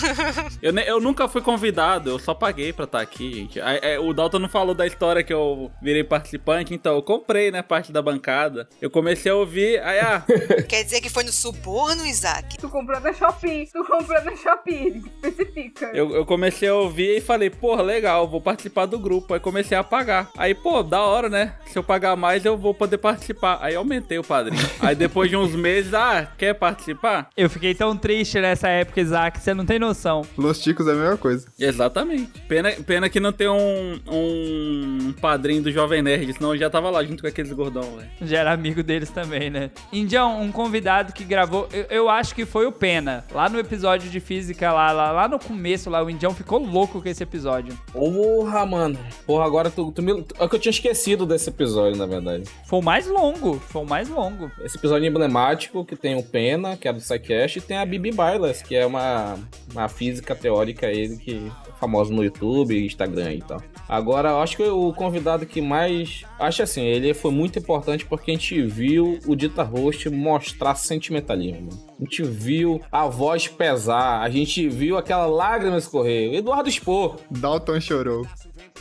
Eu, 0.62 0.74
ne- 0.74 0.84
eu 0.90 1.00
nunca 1.00 1.28
fui 1.28 1.42
convidado, 1.42 2.10
eu 2.10 2.20
só 2.20 2.34
paguei 2.34 2.74
pra 2.74 2.84
estar 2.86 3.00
aqui, 3.02 3.32
gente. 3.34 3.60
É, 3.60 3.98
o 4.00 4.12
Dalton 4.14 4.40
não 4.40 4.50
falou 4.50 4.74
da 4.76 4.86
história 4.86 5.24
que 5.24 5.34
eu 5.34 5.37
virei 5.82 6.04
participante, 6.04 6.74
então 6.74 6.96
eu 6.96 7.02
comprei, 7.02 7.52
né, 7.52 7.62
parte 7.62 7.92
da 7.92 8.02
bancada. 8.02 8.68
Eu 8.82 8.90
comecei 8.90 9.32
a 9.32 9.36
ouvir, 9.36 9.82
aí, 9.82 10.00
ah, 10.00 10.24
Quer 10.68 10.84
dizer 10.84 11.02
que 11.02 11.10
foi 11.10 11.24
no 11.24 11.32
suborno, 11.32 12.06
Isaac? 12.06 12.58
Tu 12.58 12.70
comprou 12.70 13.00
na 13.00 13.14
Shopee. 13.14 13.70
Tu 13.72 13.84
comprou 13.84 14.24
na 14.24 14.36
Shopee. 14.36 15.04
Especifica. 15.24 15.92
eu, 15.94 16.14
eu 16.14 16.26
comecei 16.26 16.70
a 16.70 16.76
ouvir 16.76 17.18
e 17.18 17.22
falei, 17.22 17.50
porra, 17.50 17.82
legal, 17.82 18.28
vou 18.28 18.42
participar 18.42 18.86
do 18.86 19.00
grupo. 19.00 19.34
Aí 19.34 19.40
comecei 19.40 19.78
a 19.78 19.84
pagar. 19.84 20.30
Aí, 20.38 20.54
pô, 20.54 20.84
da 20.84 21.02
hora, 21.02 21.30
né? 21.30 21.56
Se 21.68 21.78
eu 21.78 21.84
pagar 21.84 22.16
mais, 22.16 22.46
eu 22.46 22.58
vou 22.58 22.74
poder 22.74 22.98
participar. 22.98 23.60
Aí 23.62 23.76
aumentei 23.76 24.18
o 24.18 24.24
padrinho. 24.24 24.62
Aí 24.80 24.96
depois 24.96 25.30
de 25.30 25.36
uns 25.38 25.54
meses, 25.56 25.94
ah, 25.94 26.28
quer 26.38 26.54
participar? 26.54 27.30
Eu 27.36 27.50
fiquei 27.50 27.74
tão 27.74 27.96
triste 27.96 28.40
nessa 28.40 28.68
época, 28.68 29.02
Isaac, 29.02 29.40
você 29.40 29.54
não 29.54 29.66
tem 29.66 29.80
noção. 29.80 30.24
Los 30.38 30.60
Ticos 30.60 30.88
é 30.88 30.92
a 30.92 30.96
mesma 30.96 31.18
coisa. 31.18 31.48
Exatamente. 31.60 32.42
Pena, 32.48 32.72
pena 32.86 33.10
que 33.10 33.20
não 33.20 33.32
tem 33.32 33.48
um, 33.48 34.00
um 34.08 35.14
padrinho 35.18 35.62
do 35.62 35.72
Jovem 35.72 36.02
Nerd, 36.02 36.34
senão 36.34 36.54
eu 36.54 36.60
já 36.60 36.70
tava 36.70 36.90
lá 36.90 37.04
junto 37.04 37.22
com 37.22 37.28
aqueles 37.28 37.52
gordão, 37.52 37.84
velho. 37.98 38.10
Já 38.22 38.40
era 38.40 38.52
amigo 38.52 38.84
deles 38.84 39.10
também, 39.10 39.50
né? 39.50 39.72
Indião, 39.92 40.42
um 40.42 40.52
convidado 40.52 41.14
que 41.14 41.24
gravou, 41.24 41.68
eu, 41.72 41.86
eu 41.90 42.10
acho 42.10 42.34
que 42.34 42.46
foi 42.46 42.66
o 42.66 42.72
Pena. 42.72 43.26
Lá 43.34 43.50
no 43.50 43.60
episódio 43.60 44.10
de 44.10 44.20
física, 44.20 44.72
lá, 44.72 44.92
lá, 44.92 45.12
lá 45.12 45.28
no 45.28 45.40
começo, 45.40 45.90
lá, 45.90 46.04
o 46.04 46.10
Indião 46.10 46.34
ficou 46.34 46.60
louco 46.60 47.02
com 47.02 47.10
esse 47.10 47.24
episódio. 47.24 47.78
Porra, 47.92 48.66
mano. 48.66 48.98
Porra, 49.26 49.46
agora 49.46 49.70
tu, 49.70 49.92
tu 49.92 50.02
me... 50.02 50.26
É 50.40 50.48
que 50.48 50.56
eu 50.56 50.60
tinha 50.60 50.72
esquecido 50.72 51.26
desse 51.26 51.50
episódio, 51.50 51.98
na 51.98 52.06
verdade. 52.06 52.44
Foi 52.66 52.80
o 52.80 52.84
mais 52.84 53.08
longo, 53.08 53.60
foi 53.60 53.82
o 53.82 53.86
mais 53.86 54.10
longo. 54.10 54.52
Esse 54.64 54.78
episódio 54.78 55.08
emblemático 55.08 55.84
que 55.84 55.96
tem 55.96 56.16
o 56.16 56.24
Pena, 56.24 56.78
que 56.78 56.88
é 56.88 56.94
do 56.94 57.00
SciCast, 57.00 57.60
e 57.60 57.62
tem 57.62 57.78
a 57.78 57.86
Bibi 57.86 58.12
Bailas, 58.12 58.62
que 58.62 58.76
é 58.76 58.86
uma, 58.86 59.38
uma 59.72 59.88
física 59.88 60.36
teórica 60.36 60.88
aí 60.88 61.18
que 61.18 61.52
é 61.68 61.72
famosa 61.80 62.14
no 62.14 62.24
YouTube, 62.24 62.86
Instagram 62.86 63.34
e 63.34 63.42
tal. 63.42 63.62
Agora, 63.88 64.30
eu 64.30 64.42
acho 64.42 64.58
que 64.58 64.64
o 64.64 64.94
convidado 65.08 65.46
que 65.46 65.62
mais. 65.62 66.26
Acho 66.38 66.64
assim, 66.64 66.84
ele 66.84 67.14
foi 67.14 67.32
muito 67.32 67.58
importante 67.58 68.06
porque 68.06 68.32
a 68.32 68.34
gente 68.34 68.62
viu 68.64 69.20
o 69.26 69.36
Dita 69.36 69.64
Host 69.64 70.10
mostrar 70.10 70.76
sentimentalismo. 70.76 71.70
A 71.98 72.04
gente 72.04 72.24
viu 72.24 72.82
a 72.92 73.08
voz 73.08 73.48
pesar, 73.48 74.22
a 74.22 74.30
gente 74.30 74.68
viu 74.68 74.98
aquela 74.98 75.26
lágrima 75.26 75.78
escorrer. 75.78 76.30
O 76.30 76.36
Eduardo 76.36 76.70
Spor 76.70 77.16
Dalton 77.32 77.80
chorou. 77.80 78.28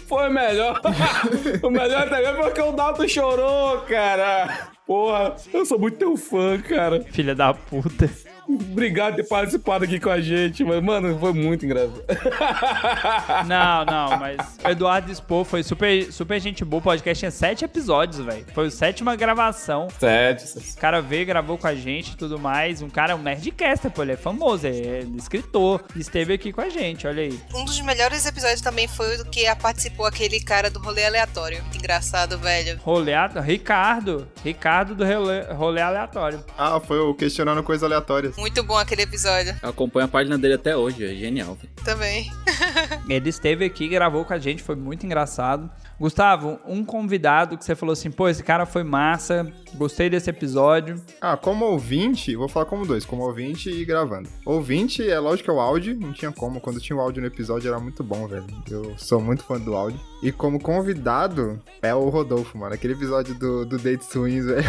foi 0.07 0.29
o 0.29 0.33
melhor. 0.33 0.81
o 1.63 1.71
melhor 1.71 2.09
também 2.09 2.35
porque 2.35 2.61
o 2.61 2.73
Dalton 2.73 3.07
chorou, 3.07 3.79
cara. 3.83 4.69
Porra, 4.85 5.37
eu 5.53 5.65
sou 5.65 5.79
muito 5.79 5.99
teu 5.99 6.17
fã, 6.17 6.61
cara. 6.61 7.03
Filha 7.05 7.35
da 7.37 7.55
puta. 7.55 8.11
Obrigado 8.49 9.17
por 9.17 9.23
ter 9.23 9.29
participado 9.29 9.85
aqui 9.85 9.99
com 9.99 10.11
a 10.11 10.21
gente, 10.21 10.65
mas, 10.65 10.83
mano, 10.83 11.19
foi 11.19 11.33
muito 11.33 11.65
engraçado. 11.65 12.05
Não, 13.47 13.85
não, 13.85 14.19
mas 14.19 14.37
o 14.65 14.69
Eduardo 14.69 15.11
Expo 15.11 15.45
foi 15.45 15.63
super, 15.63 16.13
super 16.13 16.41
gente 16.41 16.65
boa. 16.65 16.81
O 16.81 16.83
podcast 16.83 17.19
tinha 17.21 17.31
sete 17.31 17.65
episódios, 17.65 18.25
velho. 18.25 18.45
Foi 18.55 18.67
a 18.67 18.71
sétima 18.71 19.17
gravação. 19.17 19.89
Sete. 19.99 20.59
O 20.59 20.81
cara 20.81 21.01
veio, 21.01 21.27
gravou 21.27 21.59
com 21.59 21.67
a 21.67 21.75
gente 21.75 22.13
e 22.13 22.17
tudo 22.17 22.39
mais. 22.39 22.83
Um 22.83 22.89
cara, 22.89 23.17
um 23.17 23.23
nerdcaster, 23.23 23.91
pô, 23.91 24.03
ele 24.03 24.13
é 24.13 24.17
famoso, 24.17 24.67
é 24.67 25.01
escritor. 25.17 25.85
Esteve 25.95 26.35
aqui 26.35 26.53
com 26.53 26.61
a 26.61 26.69
gente, 26.69 27.07
olha 27.07 27.23
aí. 27.23 27.41
Um 27.55 27.65
dos 27.65 27.81
melhores 27.81 28.25
episódios 28.27 28.61
também 28.61 28.89
foi 28.89 29.21
o 29.21 29.25
que 29.27 29.47
participou 29.57 30.07
aquele 30.07 30.41
cara 30.41 30.71
do 30.71 30.79
rolê 30.81 31.05
aleatório. 31.05 31.61
Muito 31.63 31.79
engraçado, 31.79 32.39
velho. 32.39 32.79
Rolê 32.83 33.15
aleatório. 33.15 33.47
Ricardo. 33.49 34.29
Ricardo 34.45 34.95
do 34.95 35.05
rolê, 35.05 35.43
rolê 35.53 35.81
aleatório. 35.81 36.45
Ah, 36.57 36.81
foi 36.81 36.99
o 36.99 37.15
questionando 37.15 37.63
coisas 37.63 37.83
aleatórias. 37.83 38.36
Muito 38.37 38.63
bom 38.63 38.77
aquele 38.77 39.03
episódio. 39.03 39.57
Eu 39.63 39.71
acompanho 39.71 40.07
a 40.07 40.09
página 40.09 40.37
dele 40.37 40.55
até 40.55 40.77
hoje, 40.77 41.05
é 41.05 41.15
genial. 41.15 41.57
Também. 41.85 42.31
Ele 43.09 43.29
esteve 43.31 43.65
aqui, 43.65 43.89
gravou 43.89 44.25
com 44.25 44.33
a 44.33 44.39
gente, 44.39 44.63
foi 44.63 44.77
muito 44.77 45.07
engraçado. 45.07 45.71
Gustavo, 45.99 46.61
um 46.67 46.85
convidado 46.85 47.57
que 47.57 47.65
você 47.65 47.75
falou 47.75 47.95
assim, 47.95 48.11
pô, 48.11 48.29
esse 48.29 48.43
cara 48.43 48.67
foi 48.67 48.85
massa, 48.85 49.51
gostei 49.75 50.11
desse 50.11 50.29
episódio. 50.29 51.01
Ah, 51.21 51.37
como 51.37 51.65
ouvinte, 51.65 52.37
vou 52.37 52.49
falar 52.49 52.67
como 52.67 52.87
dois, 52.87 53.07
como 53.07 53.23
ouvinte 53.23 53.71
e 53.71 53.85
gravando. 53.85 54.29
Ouvinte, 54.45 55.09
é 55.09 55.19
lógico 55.19 55.45
que 55.45 55.51
é 55.51 55.55
o 55.55 55.61
áudio, 55.61 55.99
não 55.99 56.13
tinha 56.13 56.31
como. 56.31 56.61
Quando 56.61 56.81
tinha 56.81 56.97
o 56.97 57.01
áudio 57.01 57.23
no 57.23 57.29
episódio 57.29 57.69
era 57.69 57.81
muito 57.81 58.05
bom, 58.05 58.27
velho. 58.27 58.45
Eu 58.71 58.95
sou 58.99 59.21
muito 59.21 59.43
fã 59.43 59.59
do 59.59 59.75
áudio. 59.75 59.99
E 60.23 60.31
como 60.33 60.61
convidado, 60.61 61.61
é 61.81 61.95
o 61.95 62.09
Rodolfo, 62.09 62.59
mano. 62.59 62.75
Aquele 62.75 62.95
episódio 62.95 63.35
do, 63.35 63.65
do 63.65 63.79
Date 63.79 64.05
Swings, 64.05 64.45
velho. 64.47 64.67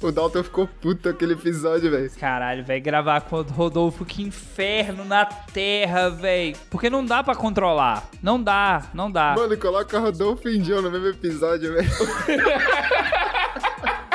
O 0.00 0.12
Dalton 0.12 0.42
ficou 0.44 0.68
puto 0.80 1.08
aquele 1.08 1.32
episódio, 1.32 1.90
velho. 1.90 2.10
Caralho, 2.18 2.64
velho, 2.64 2.82
gravar 2.82 3.22
com 3.22 3.36
o 3.36 3.42
Rodolfo, 3.42 4.04
que 4.04 4.22
inferno 4.22 5.04
na 5.04 5.24
terra, 5.24 6.08
velho. 6.08 6.56
Porque 6.70 6.88
não 6.88 7.04
dá 7.04 7.22
pra 7.24 7.34
controlar. 7.34 8.08
Não 8.22 8.40
dá, 8.40 8.90
não 8.94 9.10
dá. 9.10 9.34
Mano, 9.36 9.56
coloca 9.56 9.98
Rodolfo 9.98 10.48
e 10.48 10.67
John 10.68 10.82
no 10.82 10.90
mesmo 10.90 11.08
episódio, 11.08 11.72
velho. 11.72 11.88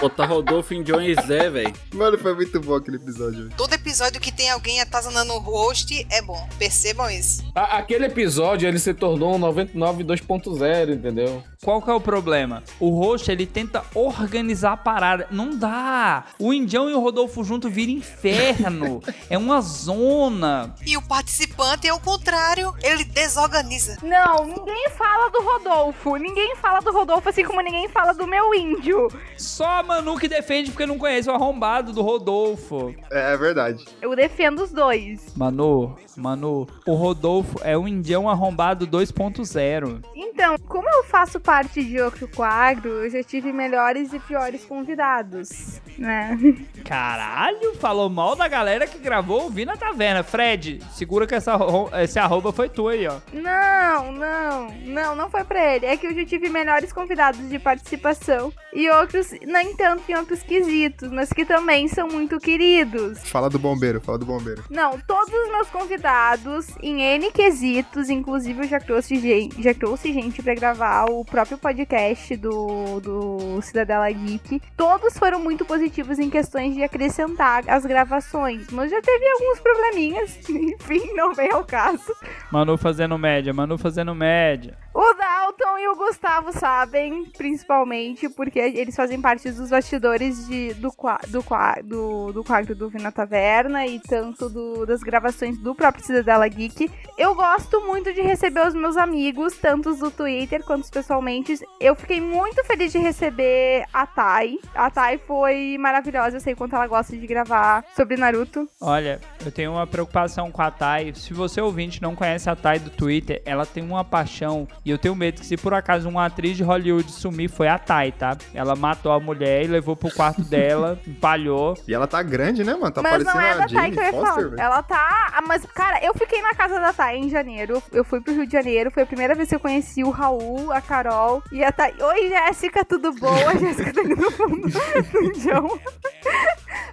Botar 0.03 0.25
Rodolfo 0.25 0.73
em 0.73 0.83
John 0.83 0.99
e 1.01 1.15
Zé, 1.15 1.49
velho. 1.49 1.73
Mano, 1.93 2.17
foi 2.17 2.35
muito 2.35 2.59
bom 2.59 2.75
aquele 2.75 2.97
episódio. 2.97 3.49
Todo 3.55 3.71
episódio 3.73 4.19
que 4.19 4.33
tem 4.33 4.49
alguém 4.49 4.81
atazanando 4.81 5.31
o 5.33 5.39
host 5.39 6.05
é 6.11 6.21
bom. 6.21 6.45
Percebam 6.59 7.09
isso. 7.09 7.41
A- 7.55 7.77
aquele 7.77 8.05
episódio, 8.07 8.67
ele 8.67 8.79
se 8.79 8.93
tornou 8.93 9.35
um 9.35 9.37
99 9.37 10.03
2.0, 10.03 10.93
entendeu? 10.93 11.41
Qual 11.63 11.81
que 11.81 11.89
é 11.89 11.93
o 11.93 12.01
problema? 12.01 12.61
O 12.81 12.89
host, 12.89 13.31
ele 13.31 13.45
tenta 13.45 13.81
organizar 13.95 14.73
a 14.73 14.77
parada. 14.77 15.25
Não 15.31 15.55
dá. 15.57 16.25
O 16.37 16.53
Indião 16.53 16.89
e 16.89 16.93
o 16.93 16.99
Rodolfo 16.99 17.41
junto 17.41 17.69
vira 17.69 17.89
inferno. 17.89 19.01
é 19.29 19.37
uma 19.37 19.61
zona. 19.61 20.75
E 20.85 20.97
o 20.97 21.01
participante 21.01 21.87
é 21.87 21.93
o 21.93 21.99
contrário. 22.01 22.73
Ele 22.83 23.05
desorganiza. 23.05 23.97
Não, 24.03 24.43
ninguém 24.45 24.89
fala 24.97 25.29
do 25.31 25.41
Rodolfo. 25.41 26.17
Ninguém 26.17 26.57
fala 26.57 26.81
do 26.81 26.91
Rodolfo, 26.91 27.29
assim 27.29 27.45
como 27.45 27.61
ninguém 27.61 27.87
fala 27.87 28.13
do 28.13 28.27
meu 28.27 28.53
índio. 28.53 29.07
Só 29.37 29.65
a 29.79 29.83
Manu 29.93 30.17
que 30.17 30.27
defende 30.27 30.71
porque 30.71 30.87
não 30.87 30.97
conhece 30.97 31.29
o 31.29 31.33
arrombado 31.33 31.93
do 31.93 32.01
Rodolfo. 32.01 32.95
É, 33.11 33.33
é 33.33 33.37
verdade. 33.37 33.85
Eu 34.01 34.15
defendo 34.15 34.63
os 34.63 34.71
dois. 34.71 35.35
Manu, 35.35 35.95
Manu, 36.17 36.67
o 36.87 36.93
Rodolfo 36.95 37.59
é 37.63 37.77
um 37.77 37.87
indião 37.87 38.27
arrombado 38.27 38.87
2.0. 38.87 40.03
Então, 40.15 40.55
como 40.67 40.89
eu 40.89 41.03
faço 41.03 41.39
parte 41.39 41.83
de 41.83 42.01
outro 42.01 42.27
quadro, 42.27 42.89
eu 42.89 43.09
já 43.09 43.21
tive 43.21 43.53
melhores 43.53 44.13
e 44.13 44.19
piores 44.19 44.65
convidados, 44.65 45.79
né? 45.95 46.39
Caralho, 46.83 47.75
falou 47.75 48.09
mal 48.09 48.35
da 48.35 48.47
galera 48.47 48.87
que 48.87 48.97
gravou 48.97 49.45
o 49.45 49.49
Vi 49.51 49.63
na 49.63 49.77
Taverna. 49.77 50.23
Fred, 50.23 50.79
segura 50.91 51.27
que 51.27 51.35
essa, 51.35 51.55
esse 52.01 52.17
arroba 52.17 52.51
foi 52.51 52.67
tua 52.67 52.93
aí, 52.93 53.07
ó. 53.07 53.19
Não, 53.31 54.11
não, 54.11 54.67
não, 54.85 55.15
não 55.15 55.29
foi 55.29 55.43
pra 55.43 55.75
ele. 55.75 55.85
É 55.85 55.95
que 55.95 56.07
eu 56.07 56.15
já 56.15 56.25
tive 56.25 56.49
melhores 56.49 56.91
convidados 56.91 57.47
de 57.47 57.59
participação 57.59 58.51
e 58.73 58.89
outros, 58.89 59.31
nem 59.45 59.75
tanto 59.83 60.09
em 60.09 60.15
outros 60.15 60.41
quesitos, 60.41 61.11
mas 61.11 61.33
que 61.33 61.43
também 61.43 61.89
são 61.89 62.07
muito 62.07 62.39
queridos. 62.39 63.19
Fala 63.27 63.49
do 63.49 63.59
bombeiro, 63.59 63.99
fala 63.99 64.17
do 64.17 64.25
bombeiro. 64.25 64.63
Não, 64.69 64.97
todos 64.97 65.33
os 65.33 65.51
meus 65.51 65.69
convidados 65.69 66.67
em 66.81 67.01
N 67.01 67.29
quesitos, 67.31 68.09
inclusive 68.09 68.61
eu 68.61 68.67
já 68.69 68.79
trouxe 68.79 69.17
gente, 69.17 69.61
já 69.61 69.73
trouxe 69.73 70.13
gente 70.13 70.41
pra 70.41 70.55
gravar 70.55 71.11
o 71.11 71.25
próprio 71.25 71.57
podcast 71.57 72.33
do, 72.37 73.01
do 73.01 73.61
Cidadela 73.61 74.09
Geek. 74.09 74.61
Todos 74.77 75.17
foram 75.17 75.41
muito 75.41 75.65
positivos 75.65 76.17
em 76.17 76.29
questões 76.29 76.73
de 76.73 76.81
acrescentar 76.81 77.65
as 77.67 77.85
gravações, 77.85 78.67
mas 78.71 78.89
já 78.89 79.01
teve 79.01 79.25
alguns 79.31 79.59
probleminhas, 79.59 80.39
enfim, 80.49 81.13
não 81.13 81.33
vem 81.33 81.51
ao 81.51 81.65
caso. 81.65 82.15
Manu 82.49 82.77
fazendo 82.77 83.17
média, 83.17 83.51
Manu 83.51 83.77
fazendo 83.77 84.15
média. 84.15 84.77
O 85.05 85.13
Dalton 85.15 85.77
e 85.79 85.87
o 85.89 85.95
Gustavo 85.97 86.53
sabem, 86.53 87.25
principalmente, 87.37 88.29
porque 88.29 88.57
eles 88.57 88.95
fazem 88.95 89.19
parte 89.19 89.51
dos 89.51 89.69
bastidores 89.69 90.47
de, 90.47 90.73
do, 90.75 90.89
do, 91.27 91.43
do, 91.83 92.31
do 92.31 92.43
quadro 92.43 92.73
do 92.73 92.89
Vina 92.89 93.11
Taverna 93.11 93.85
e 93.85 93.99
tanto 93.99 94.47
do- 94.47 94.85
das 94.85 95.01
gravações 95.01 95.57
do 95.57 95.75
próprio 95.75 96.05
Cidadela 96.05 96.47
Geek. 96.47 96.89
Eu 97.17 97.35
gosto 97.35 97.81
muito 97.81 98.13
de 98.13 98.21
receber 98.21 98.65
os 98.65 98.73
meus 98.73 98.95
amigos, 98.95 99.57
tanto 99.57 99.93
do 99.93 100.09
Twitter 100.09 100.63
quanto 100.63 100.89
pessoalmente. 100.89 101.53
Eu 101.81 101.95
fiquei 101.95 102.21
muito 102.21 102.63
feliz 102.63 102.89
de 102.93 102.97
receber 102.99 103.83
a 103.91 104.07
Thay. 104.07 104.57
A 104.73 104.89
Thay 104.89 105.17
foi 105.17 105.77
maravilhosa, 105.77 106.37
eu 106.37 106.41
sei 106.41 106.55
quanto 106.55 106.77
ela 106.77 106.87
gosta 106.87 107.17
de 107.17 107.27
gravar 107.27 107.83
sobre 107.93 108.15
Naruto. 108.15 108.69
Olha, 108.79 109.19
eu 109.45 109.51
tenho 109.51 109.73
uma 109.73 109.85
preocupação 109.85 110.49
com 110.49 110.61
a 110.61 110.71
Thay. 110.71 111.13
Se 111.13 111.33
você 111.33 111.59
ouvinte 111.59 112.01
não 112.01 112.15
conhece 112.15 112.49
a 112.49 112.55
Thay 112.55 112.79
do 112.79 112.89
Twitter, 112.89 113.41
ela 113.45 113.65
tem 113.65 113.83
uma 113.83 114.05
paixão. 114.05 114.65
E 114.85 114.92
eu 114.93 114.97
tenho 114.97 115.15
medo 115.15 115.39
que 115.41 115.45
se 115.45 115.57
por 115.57 115.73
acaso 115.73 116.07
uma 116.07 116.25
atriz 116.25 116.55
de 116.57 116.63
Hollywood 116.63 117.11
sumir, 117.11 117.49
foi 117.49 117.67
a 117.67 117.77
Thay, 117.77 118.11
tá? 118.11 118.37
Ela 118.53 118.75
matou 118.75 119.11
a 119.11 119.19
mulher 119.19 119.63
e 119.63 119.67
levou 119.67 119.95
pro 119.95 120.13
quarto 120.13 120.41
dela, 120.41 120.99
empalhou. 121.07 121.75
E 121.87 121.93
ela 121.93 122.07
tá 122.07 122.21
grande, 122.21 122.63
né, 122.63 122.73
mano? 122.73 122.91
Tá 122.91 123.01
mas 123.01 123.23
parecendo 123.23 123.35
não 123.35 123.41
é 123.41 123.51
a 123.51 123.57
da 123.57 123.67
Thay 123.67 123.91
que 123.91 123.99
eu 123.99 124.03
ia 124.03 124.11
Foster, 124.11 124.49
falar. 124.49 124.63
Ela 124.63 124.83
tá. 124.83 125.31
ah, 125.33 125.41
Mas, 125.41 125.65
cara, 125.65 126.03
eu 126.03 126.13
fiquei 126.13 126.41
na 126.41 126.53
casa 126.53 126.79
da 126.79 126.93
Thay 126.93 127.17
em 127.17 127.29
janeiro. 127.29 127.81
Eu 127.91 128.03
fui 128.03 128.21
pro 128.21 128.33
Rio 128.33 128.45
de 128.45 128.51
Janeiro. 128.53 128.91
Foi 128.91 129.03
a 129.03 129.05
primeira 129.05 129.35
vez 129.35 129.49
que 129.49 129.55
eu 129.55 129.59
conheci 129.59 130.03
o 130.03 130.09
Raul, 130.09 130.71
a 130.71 130.81
Carol 130.81 131.43
e 131.51 131.63
a 131.63 131.71
Thay. 131.71 131.93
Oi, 131.99 132.29
Jéssica, 132.29 132.85
tudo 132.85 133.11
bom? 133.13 133.33
A 133.47 133.55
Jéssica 133.55 133.93
tá 133.93 134.01
ali 134.01 134.15
no 134.15 134.31
fundo 134.31 134.61
do 134.67 135.39
chão. 135.41 135.79